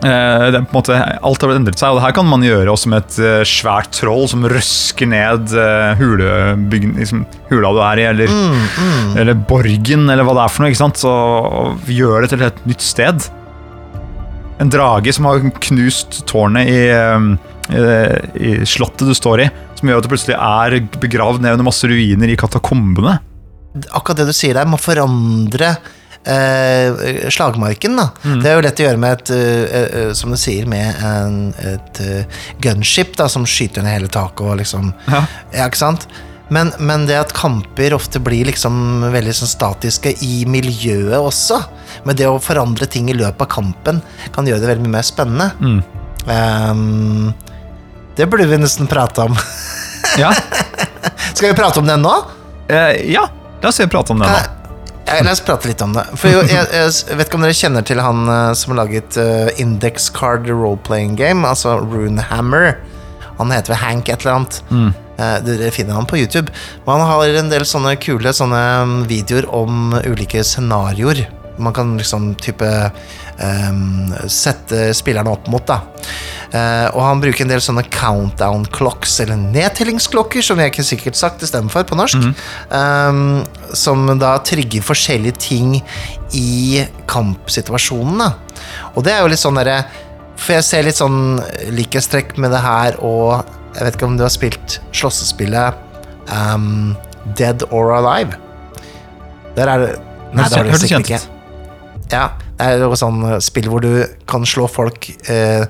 Eh, 0.00 0.46
det 0.54 0.62
måte, 0.72 0.96
alt 0.96 1.42
har 1.42 1.50
blitt 1.50 1.58
endret 1.60 1.80
seg, 1.80 1.92
og 1.92 1.98
det 1.98 2.06
her 2.06 2.14
kan 2.16 2.28
man 2.28 2.44
gjøre 2.44 2.72
også 2.72 2.88
med 2.88 3.02
et 3.02 3.18
uh, 3.20 3.42
svært 3.44 3.90
troll 3.98 4.24
som 4.32 4.46
røsker 4.48 5.10
ned 5.10 5.52
uh, 5.52 5.92
hulebygn, 5.98 6.94
liksom, 6.96 7.26
hula 7.50 7.74
du 7.76 7.80
er 7.84 8.00
i, 8.00 8.06
eller, 8.08 8.32
eller 9.20 9.36
borgen, 9.50 10.08
eller 10.08 10.24
hva 10.24 10.38
det 10.38 10.46
er 10.46 10.54
for 10.54 10.64
noe. 10.64 10.72
ikke 10.72 10.80
sant? 10.80 11.02
Så, 11.02 11.12
gjør 11.90 12.24
det 12.24 12.32
til 12.32 12.46
et 12.48 12.64
nytt 12.70 12.86
sted. 12.86 13.28
En 14.60 14.72
drage 14.72 15.12
som 15.16 15.28
har 15.28 15.44
knust 15.68 16.22
tårnet 16.30 16.68
i, 16.70 16.80
eh, 16.88 18.16
i 18.40 18.56
slottet 18.68 19.08
du 19.08 19.16
står 19.16 19.44
i, 19.44 19.50
som 19.76 19.88
gjør 19.88 20.00
at 20.00 20.06
du 20.06 20.12
plutselig 20.12 20.36
er 20.36 20.80
begravd 21.00 21.44
ned 21.44 21.58
under 21.58 21.68
masse 21.68 21.88
ruiner 21.88 22.32
i 22.32 22.40
katakombene. 22.40 23.18
Akkurat 23.92 24.22
det 24.22 24.30
du 24.30 24.36
sier 24.36 24.56
der, 24.56 24.68
må 24.68 24.80
forandre 24.80 25.74
eh, 26.24 27.28
slagmarken. 27.30 27.96
da. 27.96 28.08
Det 28.22 28.50
er 28.50 28.58
jo 28.58 28.64
lett 28.64 28.80
å 28.80 28.86
gjøre 28.88 29.00
med 29.00 29.20
et, 29.20 29.30
eh, 29.34 29.76
eh, 30.06 30.12
som 30.16 30.30
du 30.30 30.38
sier, 30.40 30.66
med 30.66 30.96
en, 31.04 31.38
et 31.58 32.00
eh, 32.00 32.40
gunship 32.60 33.16
da, 33.16 33.28
som 33.28 33.46
skyter 33.46 33.82
ned 33.86 33.98
hele 33.98 34.08
taket 34.12 34.40
og 34.46 34.58
liksom 34.60 34.92
Ja. 35.06 35.24
Ja, 35.52 35.68
ikke 35.68 35.80
sant? 35.80 36.08
Men, 36.50 36.72
men 36.82 37.04
det 37.06 37.14
at 37.14 37.32
kamper 37.32 37.94
ofte 37.94 38.18
blir 38.18 38.48
liksom 38.48 39.04
veldig 39.12 39.34
sånn 39.38 39.52
statiske 39.52 40.16
i 40.26 40.42
miljøet 40.50 41.14
også, 41.14 41.60
men 42.02 42.18
det 42.18 42.26
å 42.26 42.40
forandre 42.42 42.88
ting 42.90 43.06
i 43.10 43.14
løpet 43.14 43.46
av 43.46 43.52
kampen 43.54 44.02
kan 44.34 44.48
gjøre 44.50 44.64
det 44.64 44.72
veldig 44.72 44.88
mye 44.88 44.96
mer 44.96 45.06
spennende. 45.06 45.52
Ehm, 46.26 47.30
det 48.18 48.26
burde 48.26 48.50
vi 48.50 48.58
nesten 48.58 48.90
prate 48.90 49.30
om. 49.30 49.38
Ja, 50.18 50.34
Skal 51.34 51.52
vi 51.52 51.54
prate 51.54 51.78
om 51.80 51.86
det 51.86 51.96
nå? 52.02 52.16
Uh, 52.70 52.94
ja. 53.06 53.28
la 53.62 53.68
oss 53.70 53.78
prate 53.86 54.12
om 54.12 54.18
det 54.18 54.26
nå. 54.26 54.59
La 55.10 55.32
oss 55.32 55.42
prate 55.42 55.66
litt 55.66 55.82
om 55.82 55.94
det. 55.96 56.04
For 56.20 56.30
jeg, 56.30 56.46
jeg 56.48 57.18
vet 57.18 57.26
ikke 57.26 57.38
om 57.40 57.44
dere 57.44 57.56
kjenner 57.56 57.86
til 57.86 58.00
han 58.02 58.28
eh, 58.30 58.52
som 58.58 58.74
har 58.74 58.84
laget 58.84 59.18
uh, 59.18 59.50
Index 59.60 60.10
Card 60.14 60.46
Role-Playing 60.48 61.16
Game, 61.18 61.42
altså 61.48 61.78
Runehammer. 61.82 62.76
Han 63.40 63.52
heter 63.54 63.74
vel 63.74 63.80
Hank 63.80 64.10
et 64.12 64.22
eller 64.22 64.38
annet. 64.38 64.60
Eh, 65.20 65.36
dere 65.44 65.70
finner 65.74 65.98
han 65.98 66.08
på 66.08 66.18
YouTube. 66.20 66.52
Men 66.86 67.00
han 67.00 67.08
har 67.08 67.40
en 67.42 67.52
del 67.52 67.66
sånne 67.68 67.96
kule 68.00 68.32
sånne 68.36 68.62
mm, 68.88 68.96
videoer 69.10 69.48
om 69.56 69.94
ulike 70.04 70.44
scenarioer. 70.46 71.26
Man 71.60 71.76
kan 71.76 71.96
liksom 72.00 72.34
type 72.40 72.68
sette 74.28 74.90
spillerne 74.96 75.32
opp 75.32 75.48
mot, 75.52 75.64
da. 75.66 75.80
Uh, 76.50 76.88
og 76.96 77.00
han 77.04 77.20
bruker 77.22 77.44
en 77.44 77.52
del 77.52 77.62
sånne 77.62 77.84
countdown 77.94 78.64
clocks, 78.74 79.20
eller 79.22 79.38
nedtellingsklokker, 79.38 80.42
som 80.42 80.58
jeg 80.58 80.72
ikke 80.72 80.86
sikkert 80.86 81.18
sagt 81.18 81.44
det 81.44 81.50
stemmer 81.52 81.70
for 81.72 81.86
på 81.86 81.98
norsk. 81.98 82.18
um, 82.74 83.40
som 83.76 84.08
da 84.18 84.34
trigger 84.42 84.82
forskjellige 84.82 85.38
ting 85.38 85.76
i 86.34 86.82
kampsituasjonene. 87.10 88.32
Og 88.96 89.06
det 89.06 89.14
er 89.14 89.22
jo 89.22 89.30
litt 89.30 89.42
sånn 89.42 89.58
derre 89.58 89.82
For 90.40 90.56
jeg 90.56 90.64
ser 90.64 90.84
litt 90.86 90.96
sånn 90.96 91.40
likhetstrekk 91.76 92.38
med 92.40 92.54
det 92.54 92.62
her, 92.64 92.96
og 93.04 93.44
jeg 93.76 93.86
vet 93.86 93.98
ikke 93.98 94.08
om 94.08 94.16
du 94.16 94.24
har 94.24 94.32
spilt 94.32 94.78
slåssespillet 94.96 95.76
um, 96.32 96.96
Dead 97.36 97.62
or 97.70 97.92
Alive? 97.98 98.38
Der 99.58 99.68
er 99.68 99.84
det 99.84 99.90
Nei, 100.30 100.46
det 100.46 100.56
har 100.56 100.68
du 100.70 100.78
sikkert 100.78 101.08
ikke. 101.10 101.39
Ja, 102.10 102.30
det 102.58 102.66
er 102.66 102.82
jo 102.82 102.96
sånn 102.98 103.20
eh, 103.28 103.38
spill 103.44 103.68
hvor 103.70 103.82
du 103.84 104.04
kan 104.30 104.46
slå 104.48 104.66
folk 104.70 105.10
eh, 105.30 105.64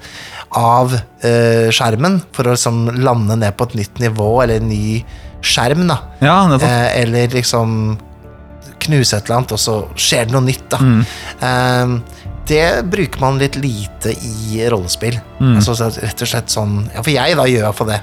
av 0.56 0.94
eh, 0.96 1.68
skjermen 1.74 2.20
for 2.34 2.48
å 2.48 2.54
liksom 2.56 2.86
lande 3.04 3.36
ned 3.38 3.56
på 3.58 3.68
et 3.68 3.76
nytt 3.82 4.00
nivå 4.02 4.30
eller 4.42 4.60
en 4.62 4.70
ny 4.72 5.02
skjerm, 5.44 5.86
da. 5.88 5.98
Ja. 6.24 6.38
Eh, 6.58 6.88
eller 7.02 7.30
liksom 7.32 7.98
knuse 8.80 9.18
et 9.18 9.28
eller 9.28 9.42
annet, 9.42 9.52
og 9.52 9.60
så 9.60 9.76
skjer 9.94 10.26
det 10.28 10.34
noe 10.34 10.46
nytt, 10.48 10.66
da. 10.72 10.80
Eh, 11.46 11.94
det 12.50 12.66
bruker 12.90 13.22
man 13.22 13.38
litt 13.38 13.54
lite 13.60 14.10
i 14.26 14.64
rollespill. 14.72 15.20
Altså, 15.52 15.76
rett 16.02 16.24
og 16.24 16.30
slett 16.32 16.50
sånn 16.50 16.80
Ja, 16.90 17.02
for 17.04 17.12
jeg 17.14 17.36
da 17.38 17.44
gjør 17.46 17.66
jeg 17.68 17.76
for 17.78 17.92
det. 17.92 18.00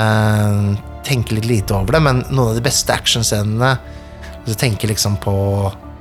Eh, 0.00 0.70
tenker 1.04 1.36
litt 1.36 1.50
lite 1.50 1.76
over 1.76 1.98
det, 1.98 2.00
men 2.06 2.22
noen 2.30 2.54
av 2.54 2.56
de 2.56 2.64
beste 2.64 2.94
actionscenene 2.94 3.74
du 4.46 4.54
tenker 4.56 4.88
liksom 4.88 5.18
på 5.20 5.34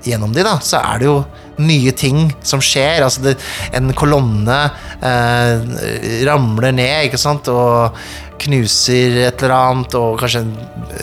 gjennom 0.04 0.34
de, 0.36 0.44
da, 0.46 0.58
så 0.64 0.82
er 0.84 1.00
det 1.02 1.08
jo 1.10 1.18
nye 1.64 1.92
ting 1.96 2.26
som 2.44 2.62
skjer. 2.64 3.04
Altså 3.06 3.22
det, 3.28 3.36
en 3.78 3.92
kolonne 3.98 4.58
eh, 5.04 6.24
ramler 6.28 6.74
ned, 6.76 7.08
ikke 7.10 7.20
sant, 7.22 7.48
og 7.54 7.96
knuser 8.44 9.20
et 9.30 9.44
eller 9.46 9.54
annet, 9.56 9.96
og 9.96 10.18
kanskje 10.20 10.42
en, 10.44 10.52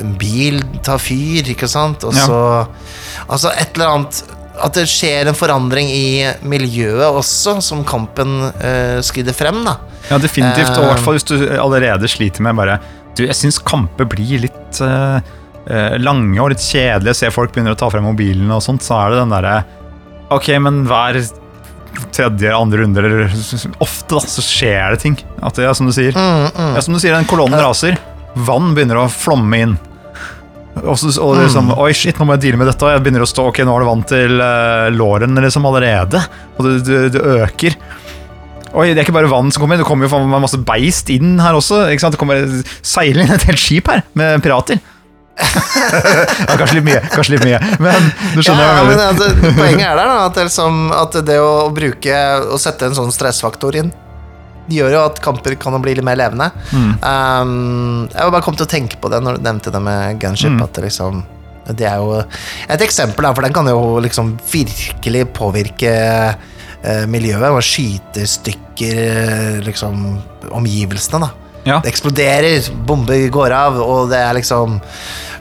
en 0.02 0.12
bil 0.20 0.58
tar 0.84 1.00
fyr, 1.00 1.48
ikke 1.54 1.68
sant, 1.70 2.04
og 2.04 2.16
Ja. 2.18 2.66
Altså 3.30 3.50
et 3.54 3.74
eller 3.76 3.94
annet 3.94 4.22
At 4.60 4.74
det 4.76 4.82
skjer 4.90 5.28
en 5.30 5.36
forandring 5.38 5.88
i 5.88 6.26
miljøet 6.44 7.06
også, 7.16 7.54
som 7.64 7.80
kampen 7.88 8.50
eh, 8.60 8.98
skrider 9.06 9.32
frem, 9.36 9.62
da. 9.64 9.78
Ja, 10.10 10.18
definitivt. 10.20 10.74
Og 10.74 10.82
i 10.82 10.84
Eh, 10.84 10.90
hvert 10.90 11.04
fall 11.06 11.16
hvis 11.16 11.28
du 11.30 11.36
allerede 11.56 12.08
sliter 12.10 12.42
med 12.44 12.58
bare 12.58 12.78
Du, 13.16 13.22
jeg 13.24 13.36
syns 13.38 13.58
kamper 13.62 14.04
blir 14.10 14.42
litt 14.44 14.80
eh, 14.84 15.16
eh, 15.16 15.38
lange 16.00 16.40
og 16.42 16.50
litt 16.52 16.64
kjedelige. 16.64 17.16
Ser 17.20 17.34
folk 17.34 17.52
begynner 17.54 17.76
å 17.76 17.78
ta 17.80 17.90
frem 17.92 18.06
mobilen 18.08 18.50
og 18.54 18.62
sånt, 18.64 18.82
så 18.86 18.96
er 19.02 19.14
det 19.14 19.20
den 19.22 19.34
derre 19.36 19.58
Ok, 20.30 20.46
men 20.62 20.84
hver 20.86 21.18
tredje, 22.14 22.46
eller 22.46 22.60
andre 22.60 22.84
runde, 22.84 23.02
eller 23.02 23.32
ofte, 23.82 24.14
da, 24.14 24.20
så 24.22 24.44
skjer 24.44 24.94
det 24.94 25.00
ting. 25.02 25.16
At 25.42 25.58
det 25.58 25.66
er 25.66 25.74
som 25.74 25.88
du 25.88 25.94
sier. 25.94 26.14
Mm, 26.14 26.76
Ja, 26.76 26.82
som 26.84 26.94
du 26.94 27.00
sier, 27.02 27.16
den 27.16 27.28
kolonnen 27.30 27.58
raser. 27.60 27.98
Vann 28.46 28.74
begynner 28.76 29.00
å 29.02 29.08
flomme 29.10 29.58
inn. 29.58 29.72
Og, 30.84 30.94
så, 30.96 31.10
og 31.18 31.34
det 31.34 31.42
er 31.42 31.48
liksom, 31.48 31.72
Oi, 31.82 31.90
shit, 31.98 32.18
nå 32.20 32.28
må 32.28 32.36
jeg 32.36 32.44
deale 32.44 32.60
med 32.60 32.70
dette. 32.70 32.92
Jeg 32.94 33.02
begynner 33.02 33.24
å 33.26 33.28
stå, 33.28 33.48
ok, 33.50 33.62
nå 33.66 33.74
har 33.74 33.82
det 33.82 33.90
vann 33.90 34.04
til 34.06 34.36
uh, 34.38 34.86
låren 34.94 35.42
liksom 35.42 35.66
allerede. 35.66 36.22
Og 36.56 36.68
det, 36.68 36.76
det, 36.86 37.00
det 37.16 37.24
øker. 37.40 37.76
Oi, 38.70 38.92
det 38.92 39.00
er 39.00 39.02
ikke 39.02 39.16
bare 39.18 39.30
vann 39.32 39.50
som 39.50 39.64
kommer 39.64 39.74
inn, 39.74 39.82
det 39.82 39.88
kommer 39.88 40.06
jo 40.06 40.22
masse 40.30 40.60
beist 40.62 41.10
inn 41.10 41.40
her 41.42 41.58
også. 41.58 41.82
Det 41.90 42.20
kommer 42.20 42.46
seiler 42.86 43.24
inn 43.24 43.34
et 43.34 43.48
helt 43.50 43.60
skip 43.60 43.90
her 43.90 44.04
med 44.14 44.38
pirater. 44.46 44.78
Ja, 45.40 46.56
kanskje 46.56 46.76
litt 46.78 46.86
mye, 46.86 47.00
kanskje 47.14 47.34
litt 47.36 47.46
mye. 47.46 47.58
Men 47.82 48.10
du 48.34 48.42
skjønner 48.42 48.62
Ja, 48.62 48.68
hva 48.70 48.76
jeg 48.76 48.86
men 48.86 49.00
mener. 49.00 49.10
at, 49.10 49.56
poenget 49.58 49.86
er 49.88 49.98
der 50.00 50.12
da, 50.12 50.18
at 50.26 50.38
det, 50.38 50.46
liksom, 50.50 50.78
at 50.96 51.18
det 51.26 51.40
å 51.42 51.50
bruke 51.74 52.20
Å 52.54 52.60
sette 52.60 52.88
en 52.90 52.96
sånn 52.98 53.12
stressfaktor 53.14 53.80
inn 53.80 53.92
gjør 54.70 54.92
jo 54.94 54.98
at 55.02 55.18
kamper 55.24 55.56
kan 55.58 55.74
bli 55.82 55.96
litt 55.98 56.06
mer 56.06 56.14
levende. 56.20 56.46
Mm. 56.70 56.90
Um, 57.02 58.04
jeg 58.12 58.22
var 58.22 58.34
bare 58.36 58.44
kom 58.46 58.54
til 58.54 58.68
å 58.68 58.70
tenke 58.70 59.00
på 59.02 59.10
det 59.10 59.18
når 59.24 59.40
du 59.40 59.46
nevnte 59.48 59.72
det 59.74 59.80
med 59.82 60.20
gunship. 60.22 60.52
Mm. 60.54 60.60
At 60.62 60.76
det 60.78 60.84
liksom 60.86 61.24
Det 61.70 61.86
er 61.86 61.98
jo 61.98 62.20
et 62.70 62.82
eksempel, 62.82 63.26
da, 63.26 63.32
for 63.34 63.42
den 63.46 63.54
kan 63.54 63.66
jo 63.66 63.98
liksom 64.02 64.32
virkelig 64.52 65.24
påvirke 65.36 65.90
eh, 65.90 67.04
miljøet. 67.10 67.50
Og 67.50 67.62
skyte 67.66 68.24
stykker 68.30 69.02
eh, 69.10 69.58
liksom 69.66 70.06
omgivelsene, 70.54 71.20
da. 71.26 71.30
Ja. 71.66 71.80
Det 71.84 71.90
eksploderer, 71.92 72.70
bomber 72.88 73.26
går 73.30 73.52
av, 73.52 73.76
og 73.84 74.08
det 74.10 74.22
er 74.22 74.38
liksom 74.38 74.78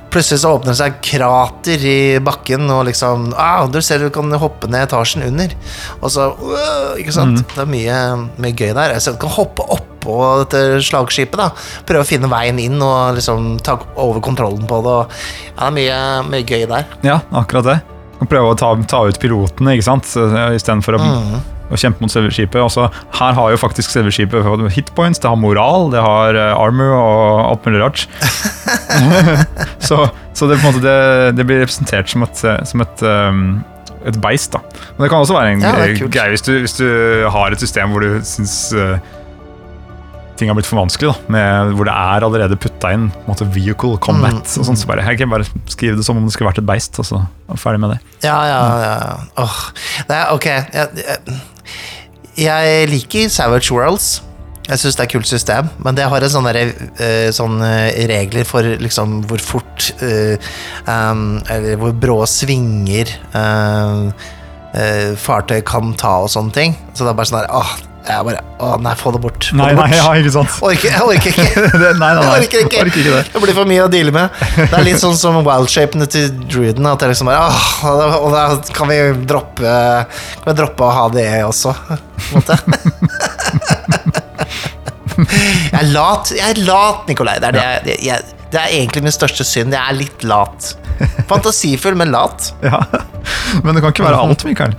Plutselig 0.10 0.40
så 0.42 0.56
åpner 0.56 0.74
det 0.74 0.80
seg 0.80 0.96
krater 1.06 1.84
i 1.86 2.00
bakken, 2.26 2.64
og 2.74 2.88
liksom 2.88 3.28
ah, 3.38 3.68
Du 3.70 3.78
ser 3.86 4.02
du 4.02 4.10
kan 4.14 4.32
hoppe 4.42 4.70
ned 4.72 4.88
etasjen 4.88 5.22
under. 5.28 5.54
Og 6.02 6.10
så 6.14 6.32
uh, 6.34 6.96
Ikke 6.98 7.14
sant? 7.14 7.44
Det 7.54 7.62
er 7.62 7.70
mye, 7.70 8.00
mye 8.42 8.56
gøy 8.58 8.74
der. 8.74 8.96
Så 9.04 9.14
du 9.14 9.20
kan 9.22 9.34
hoppe 9.36 9.68
oppå 9.70 10.18
dette 10.42 10.82
slagskipet, 10.88 11.38
da. 11.38 11.52
Prøve 11.86 12.02
å 12.02 12.10
finne 12.10 12.32
veien 12.32 12.58
inn 12.64 12.82
og 12.82 13.20
liksom 13.20 13.60
ta 13.62 13.78
over 14.00 14.24
kontrollen 14.26 14.66
på 14.70 14.82
det. 14.86 14.98
Og, 14.98 15.22
ja, 15.52 15.54
det 15.60 15.70
er 15.70 15.78
mye, 15.78 16.02
mye 16.32 16.48
gøy 16.48 16.66
der. 16.72 16.90
Ja, 17.06 17.20
akkurat 17.44 17.70
det. 17.70 17.78
Kan 18.20 18.32
prøve 18.34 18.52
å 18.52 18.58
ta, 18.60 18.74
ta 18.90 19.06
ut 19.08 19.22
pilotene 19.22 19.78
ikke 19.78 19.88
sant? 19.92 20.10
Istedenfor 20.58 20.98
å, 20.98 21.06
Mm. 21.06 21.40
Å 21.70 21.80
kjempe 21.80 22.04
mot 22.04 22.14
selve 22.14 22.32
skipet. 22.34 22.62
Også, 22.62 22.88
her 23.20 23.36
har 23.38 23.54
jo 23.54 23.60
faktisk 23.62 23.94
selve 23.94 24.14
skipet 24.14 24.46
hitpoints, 24.76 25.22
det 25.22 25.30
har 25.30 25.40
moral, 25.40 25.90
det 25.94 26.04
har 26.04 26.38
eh, 26.38 26.56
armor 26.58 26.96
og 26.98 27.44
alt 27.52 27.70
mulig 27.70 27.84
rart. 27.84 28.08
så 29.90 30.08
så 30.40 30.48
det, 30.48 30.62
måte, 30.64 30.80
det, 30.80 31.36
det 31.36 31.44
blir 31.44 31.60
representert 31.66 32.08
som 32.08 32.24
et, 32.24 32.42
eh, 32.48 32.62
som 32.70 32.80
et 32.86 33.02
um, 33.04 33.44
et 34.08 34.16
beist, 34.24 34.54
da. 34.54 34.62
Men 34.96 35.04
det 35.04 35.10
kan 35.12 35.24
også 35.26 35.36
være 35.36 35.56
en 35.58 35.64
Ja, 35.66 35.72
greie 36.08 36.32
hvis 36.32 36.46
du, 36.46 36.54
hvis 36.64 36.78
du 36.78 36.88
har 37.28 37.52
et 37.52 37.60
system 37.60 37.92
hvor 37.92 38.06
du 38.06 38.22
syns 38.24 38.54
eh, 38.72 39.02
ting 40.40 40.52
har 40.52 40.58
blitt 40.58 40.70
for 40.70 40.80
vanskelig, 40.80 41.12
da, 41.12 41.34
med, 41.36 41.74
hvor 41.78 41.90
det 41.90 41.96
er 41.96 42.26
allerede 42.28 42.58
putta 42.60 42.94
inn 42.96 43.10
måte, 43.28 43.48
vehicle 43.54 44.00
combat 44.02 44.40
Mm, 44.40 44.62
og 44.62 44.68
sånt, 44.68 44.80
så 44.80 44.88
bare, 44.90 45.04
jeg 45.08 45.20
kan 45.20 45.32
bare 45.32 45.48
skrive 45.72 45.98
det 45.98 46.06
som 46.06 46.18
om 46.20 46.26
det 46.26 46.34
skulle 46.36 46.50
vært 46.50 46.62
et 46.62 46.68
beist, 46.68 46.98
og 47.02 47.08
så 47.08 47.22
er 47.50 47.60
ferdig 47.60 47.82
med 47.84 47.96
det. 47.96 48.00
Ja, 48.24 48.38
ja, 48.48 48.60
ja. 48.84 48.96
Åh. 49.42 49.60
Det 50.08 50.16
er, 50.16 50.26
ok. 50.36 50.48
Jeg, 50.48 50.88
jeg, 51.04 51.38
jeg 52.46 52.90
liker 52.92 53.32
Savage 53.34 53.74
Worlds. 53.76 54.10
Jeg 54.70 54.84
syns 54.84 54.98
det 55.00 55.02
er 55.02 55.08
et 55.08 55.14
kult 55.16 55.30
system, 55.30 55.70
men 55.82 55.98
det 55.98 56.06
har 56.12 56.22
en 56.22 56.34
sånn 57.34 57.56
uh, 57.64 57.88
regler 58.12 58.46
for 58.46 58.68
liksom 58.84 59.24
hvor 59.30 59.42
fort 59.42 59.88
uh, 60.04 60.52
um, 60.86 61.40
Eller 61.50 61.80
hvor 61.82 61.96
brå 61.98 62.20
svinger 62.30 63.10
uh, 63.34 64.14
fartøy 65.18 65.64
kan 65.66 65.96
ta 65.98 66.20
og 66.22 66.30
sånne 66.30 66.54
ting. 66.54 66.78
Så 66.94 67.02
det 67.02 67.16
er 67.16 67.18
bare 67.18 67.32
sånn 67.32 67.50
Åh, 67.50 67.72
jeg 68.08 68.26
bare 68.26 68.40
Å, 68.60 68.70
nei, 68.84 68.94
få 69.00 69.12
det 69.16 69.20
bort. 69.24 69.46
Få 69.50 69.56
Nei, 69.60 69.68
det 69.72 69.78
nei, 69.80 69.86
bort. 69.90 69.96
ja, 70.00 70.08
ikke 70.20 70.32
sant. 70.34 70.56
Orker, 70.66 70.90
jeg 70.92 71.02
orker 71.04 71.30
ikke. 71.32 71.64
det, 71.84 71.92
nei, 72.00 72.00
nei, 72.00 72.10
nei. 72.16 72.24
Jeg 72.26 72.46
orker 72.48 72.64
ikke. 72.66 72.80
Orker 72.86 73.02
ikke 73.04 73.14
det. 73.16 73.22
Det 73.34 73.42
blir 73.44 73.56
for 73.60 73.70
mye 73.70 73.84
å 73.86 73.90
deale 73.92 74.14
med. 74.16 74.40
Det 74.58 74.68
er 74.80 74.86
litt 74.88 75.00
sånn 75.04 75.16
som 75.20 75.38
wildshapene 75.46 76.08
til 76.12 76.30
druiden. 76.50 76.88
At 76.92 77.04
jeg 77.06 77.14
liksom 77.14 77.30
bare, 77.32 77.46
åh, 77.48 78.18
og 78.24 78.30
da- 78.34 78.74
kan 78.76 78.90
vi 78.92 78.98
droppe 79.30 79.74
Kan 80.44 80.48
vi 80.52 80.56
droppe 80.60 80.88
å 80.88 80.92
ha 80.96 81.06
det 81.14 81.28
også, 81.48 81.76
på 81.88 82.00
en 82.00 82.40
måte. 82.40 82.60
Jeg 85.20 85.76
er 85.76 85.88
lat, 85.92 86.30
jeg 86.32 86.46
er 86.54 86.60
lat 86.64 87.10
Nikolai. 87.10 87.34
Det 87.44 87.50
er, 87.50 87.56
det, 87.84 87.96
jeg, 88.00 88.04
jeg, 88.08 88.46
det 88.54 88.60
er 88.62 88.76
egentlig 88.78 89.02
min 89.04 89.12
største 89.14 89.44
synd. 89.48 89.74
Jeg 89.76 89.82
er 89.92 89.98
litt 90.00 90.24
lat. 90.28 90.70
Fantasifull, 91.28 91.98
men 92.00 92.14
lat. 92.16 92.52
Ja. 92.64 92.80
Men 93.66 93.76
det 93.76 93.82
kan 93.84 93.92
ikke 93.92 94.06
være 94.08 94.22
alt, 94.24 94.46
Mikael. 94.48 94.72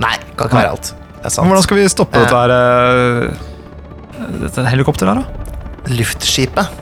Nei, 0.00 0.14
det 0.24 0.32
kan 0.40 0.48
ikke 0.48 0.56
være 0.56 0.72
alt. 0.72 0.88
Det 1.20 1.28
er 1.28 1.44
Hvordan 1.44 1.62
skal 1.66 1.76
vi 1.80 1.88
stoppe 1.92 2.20
dette 2.22 2.36
her 2.36 2.52
eh, 2.54 4.36
Dette 4.40 4.64
helikopteret 4.72 5.10
her, 5.12 5.20
da? 5.20 5.92
Luftskipet. 5.96 6.78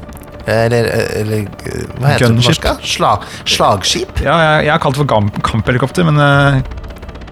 Eller, 0.49 0.86
eller 1.20 1.43
hva 2.01 2.14
heter 2.14 2.22
det 2.22 2.28
på 2.28 2.32
Gunship. 2.32 2.49
norsk? 2.49 2.62
da? 2.64 2.72
Sla, 2.89 3.11
slagskip? 3.45 4.20
Ja, 4.24 4.36
jeg, 4.41 4.64
jeg 4.68 4.72
har 4.72 4.80
kalt 4.80 4.97
det 4.97 5.03
for 5.03 5.11
kamp, 5.11 5.36
kamphelikopter, 5.45 6.07
men 6.09 6.16
eh, 6.24 6.61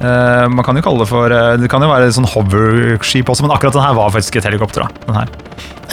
eh, 0.02 0.44
man 0.52 0.66
kan 0.66 0.76
jo 0.76 0.82
kalle 0.84 1.00
det 1.00 1.08
for 1.08 1.32
eh, 1.32 1.54
Det 1.62 1.70
kan 1.72 1.82
jo 1.86 1.88
være 1.90 2.10
sånn 2.12 2.28
hoverskip 2.34 3.32
også, 3.32 3.46
men 3.46 3.54
akkurat 3.56 3.78
den 3.78 3.86
her 3.86 3.96
var 3.96 4.12
faktisk 4.14 4.36
et 4.42 4.48
helikopter. 4.50 4.84
da 4.84 5.06
den 5.08 5.20
her. 5.22 5.32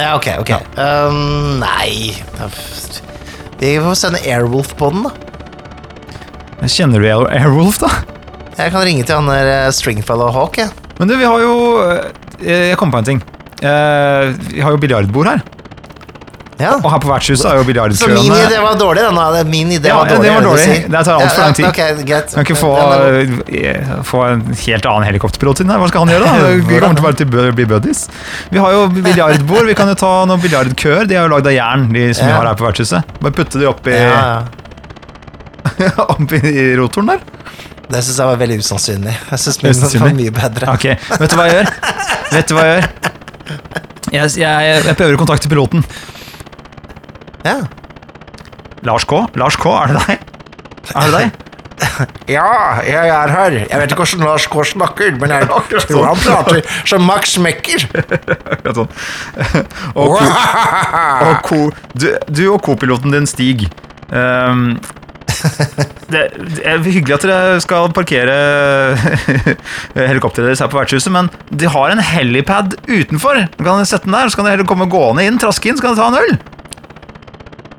Ja, 0.01 0.09
ok, 0.17 0.27
ok. 0.41 0.51
Um, 0.75 1.61
nei 1.61 2.11
Vi 3.61 3.75
får 3.79 3.95
sende 4.01 4.19
Airwolf 4.27 4.73
på 4.79 4.89
den, 4.91 5.05
da. 5.07 5.13
Kjenner 6.67 6.99
du 7.03 7.07
Air- 7.07 7.29
Airwolf, 7.39 7.79
da? 7.83 7.89
Jeg 8.57 8.71
kan 8.73 8.83
ringe 8.85 9.05
til 9.07 9.15
han 9.21 9.29
der 9.31 9.47
eh, 9.53 9.71
Stringfellow 9.73 10.33
Hawk, 10.35 10.59
jeg. 10.59 10.69
Men 10.99 11.09
du, 11.09 11.15
vi 11.17 11.25
har 11.25 11.41
jo 11.41 11.53
eh, 11.89 12.69
Jeg 12.71 12.77
kom 12.77 12.91
på 12.93 13.01
en 13.01 13.11
ting. 13.13 13.23
Eh, 13.63 14.33
vi 14.51 14.61
har 14.61 14.75
jo 14.75 14.81
biljardbord 14.81 15.31
her. 15.31 15.43
Ja. 16.61 16.73
Og 16.77 16.85
her 16.91 16.99
på 17.01 17.09
vertshuset 17.09 17.47
er 17.49 17.57
jo 17.57 17.63
Så 17.97 18.07
min 18.11 18.31
idé 18.31 18.59
var 18.61 18.77
dårlig, 18.79 19.03
da. 19.03 19.43
Min 19.43 19.71
idé 19.71 19.89
Ja, 19.89 19.97
var 19.97 20.09
dårlig. 20.09 20.23
det 20.23 20.33
var 20.35 20.41
dårlig. 20.41 20.91
Det 20.91 21.03
tar 21.05 21.13
alt 21.13 21.31
for 21.31 21.41
lang 21.41 21.53
tid. 21.53 21.65
ja, 21.65 21.71
ok, 21.71 22.05
greit. 22.05 22.33
Kan 22.33 22.45
ikke 22.45 22.55
få, 22.55 22.71
eh, 23.49 24.03
få 24.03 24.23
en 24.27 24.41
helt 24.65 24.85
annen 24.85 25.07
helikopterpilot 25.09 25.63
inn 25.63 25.73
her. 25.73 25.81
Hva 25.81 25.89
skal 25.89 26.05
han 26.05 26.13
gjøre, 26.13 26.23
da? 26.23 26.53
Vi 26.69 26.79
kommer 26.79 27.17
til 27.17 27.29
bare 27.33 27.51
å 27.51 27.57
bli 27.57 27.65
buddies. 27.65 28.07
Vi 28.53 28.61
har 28.61 28.71
jo 28.77 28.87
biljardbord. 28.93 29.65
Vi 29.67 29.77
kan 29.79 29.91
jo 29.91 29.95
ta 29.99 30.13
noen 30.29 30.41
biljardkøer. 30.43 31.07
De 31.09 31.17
er 31.17 31.25
jo 31.25 31.33
lagd 31.33 31.49
av 31.49 31.57
jern, 31.57 31.87
de 31.93 32.09
som 32.13 32.29
vi 32.29 32.35
har 32.37 32.45
her 32.45 32.59
på 32.59 32.67
vertshuset. 32.67 33.15
Bare 33.19 33.35
putte 33.35 33.59
de 33.59 33.69
oppi 33.69 33.95
ja, 33.97 34.43
ja. 35.79 35.89
opp 36.13 36.37
i 36.37 36.75
rotoren 36.77 37.15
der. 37.15 37.25
Det 37.93 38.01
syns 38.01 38.17
jeg 38.19 38.25
var 38.31 38.39
veldig 38.41 38.57
usannsynlig. 38.63 39.13
Jeg 39.29 39.41
syns 39.43 39.59
min 39.63 40.01
var 40.01 40.15
mye 40.17 40.33
bedre. 40.33 40.73
Ok, 40.73 40.85
Vet 41.21 41.29
du 41.33 41.37
hva 41.37 41.45
jeg 41.49 41.59
gjør? 41.59 41.71
Vet 42.33 42.49
du 42.49 42.55
hva 42.57 42.65
Jeg 42.65 42.75
gjør? 42.79 42.89
Jeg, 44.13 44.33
jeg, 44.41 44.83
jeg 44.87 44.97
prøver 44.99 45.15
å 45.17 45.21
kontakte 45.21 45.49
piloten. 45.51 45.85
Ja. 47.45 47.59
Lars 48.87 49.05
K? 49.09 49.23
Lars 49.39 49.57
K, 49.59 49.71
er 49.83 49.93
det 49.93 50.03
deg? 50.07 50.29
Er 50.93 51.09
det 51.09 51.19
deg? 51.19 51.41
ja, 52.35 52.47
jeg 52.85 53.09
er 53.11 53.31
her. 53.33 53.55
Jeg 53.65 53.79
vet 53.81 53.93
ikke 53.93 54.03
hvordan 54.05 54.25
Lars 54.27 54.45
K 54.51 54.65
snakker, 54.73 55.15
men 55.19 55.33
jeg 55.33 55.47
tror 55.51 55.85
sånn. 55.85 56.03
han 56.07 56.21
prater 56.23 56.73
som 56.89 57.05
Max 57.07 57.37
Mekker. 57.41 57.85
Sånn. 58.77 58.89
Og, 59.99 60.13
ko, 60.15 60.27
og 61.27 61.33
ko, 61.47 61.59
du, 61.99 62.07
du 62.31 62.43
og 62.53 62.61
kopiloten 62.65 63.13
din, 63.13 63.27
Stig. 63.29 63.65
ehm, 64.13 64.77
det, 66.13 66.23
det 66.37 66.63
er 66.67 66.81
hyggelig 66.85 67.17
at 67.17 67.25
dere 67.27 67.59
skal 67.63 67.91
parkere 67.95 68.35
helikopteret 70.11 70.51
deres 70.51 70.63
her 70.63 70.71
på 70.71 70.79
vertshuset, 70.79 71.11
men 71.13 71.29
de 71.51 71.69
har 71.71 71.93
en 71.93 72.03
helipad 72.03 72.77
utenfor. 72.87 73.45
Du 73.57 73.63
kan 73.65 73.85
sette 73.87 74.07
den 74.07 74.15
der, 74.17 74.31
så 74.31 74.39
kan 74.39 74.47
dere 74.47 74.57
heller 74.57 74.69
komme 74.69 74.89
gående 74.91 75.25
inn, 75.27 75.39
traske 75.41 75.71
inn, 75.71 75.79
så 75.79 75.87
kan 75.87 75.97
dere 75.97 76.03
ta 76.03 76.11
en 76.11 76.21
øl. 76.23 76.35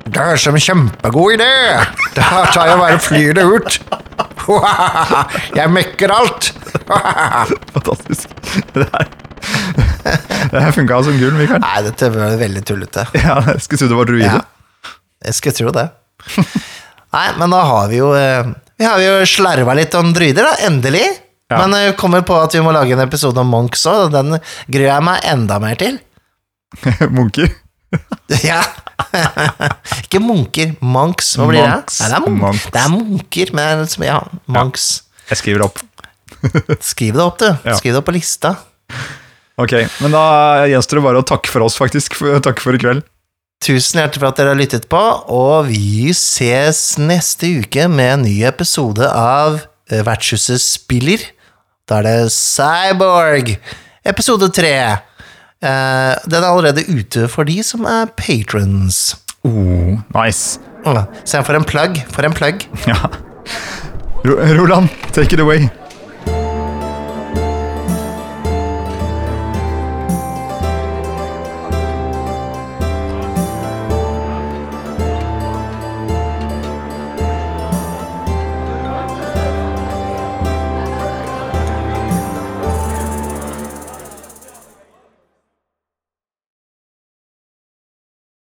Det 0.05 0.21
er 0.21 0.37
som 0.37 0.53
en 0.53 0.61
kjempegod 0.61 1.33
idé. 1.39 1.51
Da 2.13 2.43
tar 2.53 2.69
jeg 2.69 2.77
bare 2.77 2.97
og 2.99 3.05
flyr 3.07 3.33
det 3.39 3.45
ut. 3.49 3.79
Jeg 5.59 5.71
mekker 5.73 6.11
alt. 6.13 6.51
Fantastisk. 7.73 8.29
Det 8.75 8.85
her, 8.85 9.09
det 10.51 10.61
her 10.61 10.71
funka 10.75 11.01
som 11.07 11.17
gull, 11.17 11.33
Mikael. 11.39 11.63
Nei, 11.63 11.81
dette 11.87 12.11
var 12.13 12.37
veldig 12.39 12.63
tullete. 12.69 13.07
Ja, 13.17 13.39
jeg 13.49 13.65
skulle 13.65 13.81
tro 13.81 13.89
det 13.89 13.97
var 13.97 14.09
druide. 14.11 14.29
Ja, 14.29 14.93
jeg 15.25 15.37
skulle 15.39 15.57
tro 15.57 15.73
det. 15.73 15.87
Nei, 17.15 17.27
men 17.39 17.53
da 17.55 17.61
har 17.69 17.87
vi 17.91 17.99
jo 18.01 18.09
eh, 18.17 18.49
Vi 18.79 18.85
har 18.87 18.99
jo 18.99 19.13
slarva 19.29 19.73
litt 19.77 19.93
om 19.95 20.09
druider, 20.15 20.43
da. 20.49 20.67
Endelig. 20.67 21.05
Ja. 21.51 21.61
Men 21.61 21.75
jeg 21.79 21.95
kommer 21.99 22.23
på 22.27 22.35
at 22.41 22.55
vi 22.57 22.61
må 22.65 22.73
lage 22.75 22.91
en 22.95 23.03
episode 23.05 23.37
om 23.39 23.47
monks 23.53 23.85
òg, 23.87 24.07
og 24.07 24.15
den 24.15 24.35
gruer 24.67 24.87
jeg 24.89 25.05
meg 25.07 25.27
enda 25.31 25.59
mer 25.63 25.77
til. 25.79 25.99
Munker. 27.15 27.51
Ja. 28.43 28.59
Ikke 30.01 30.19
munker, 30.19 30.73
monks. 30.83 31.35
Hva 31.37 31.45
blir 31.47 31.61
Monks. 31.63 31.99
det? 32.01 32.07
Nei, 32.07 32.09
det, 32.09 32.17
er 32.17 32.23
mon 32.25 32.39
Monks. 32.41 32.63
det 32.73 32.81
er 32.81 32.89
munker, 32.91 33.51
men 33.55 33.83
som- 33.91 34.03
ja, 34.07 34.17
monks. 34.51 34.87
Jeg 35.29 35.39
skriver 35.39 35.61
det 35.61 35.67
opp. 35.69 36.81
Skriv 36.83 37.13
det 37.15 37.23
opp, 37.23 37.37
du. 37.39 37.47
Ja. 37.69 37.75
Skriv 37.79 37.93
det 37.95 38.01
opp 38.01 38.07
på 38.09 38.15
lista. 38.17 38.51
Ok, 39.61 39.71
men 40.03 40.11
da 40.13 40.23
gjenstår 40.67 40.99
det 40.99 41.05
bare 41.05 41.21
å 41.23 41.27
takke 41.29 41.47
for 41.53 41.63
oss, 41.65 41.77
faktisk. 41.79 42.17
Takk 42.43 42.59
for 42.63 42.75
i 42.75 42.81
kveld. 42.81 43.05
Tusen 43.63 43.99
hjertelig 44.01 44.21
for 44.21 44.29
at 44.29 44.39
dere 44.39 44.51
har 44.53 44.59
lyttet 44.59 44.85
på, 44.91 44.99
og 45.31 45.69
vi 45.71 46.11
ses 46.13 46.97
neste 47.01 47.49
uke 47.63 47.87
med 47.89 48.11
en 48.13 48.25
ny 48.27 48.35
episode 48.45 49.07
av 49.09 49.61
eh, 49.89 50.03
Vertshuset 50.05 50.61
spiller. 50.61 51.23
Da 51.89 52.01
er 52.01 52.07
det 52.07 52.33
Cyborg, 52.35 53.55
episode 54.05 54.51
tre. 54.53 54.75
Eh, 55.65 56.13
den 56.29 56.37
er 56.43 56.49
allerede 56.49 56.85
ute 56.91 57.29
for 57.31 57.47
de 57.47 57.57
som 57.65 57.87
er 57.89 58.11
patrons. 58.19 59.15
Oh, 59.45 59.95
nice. 60.13 60.59
Se 61.25 61.41
for 61.41 61.57
en 61.57 61.65
plugg, 61.65 61.97
for 62.13 62.27
en 62.27 62.35
plugg. 62.37 62.67
Ja. 62.89 62.99
Roland, 64.25 64.89
take 65.13 65.33
it 65.33 65.39
away. 65.41 65.69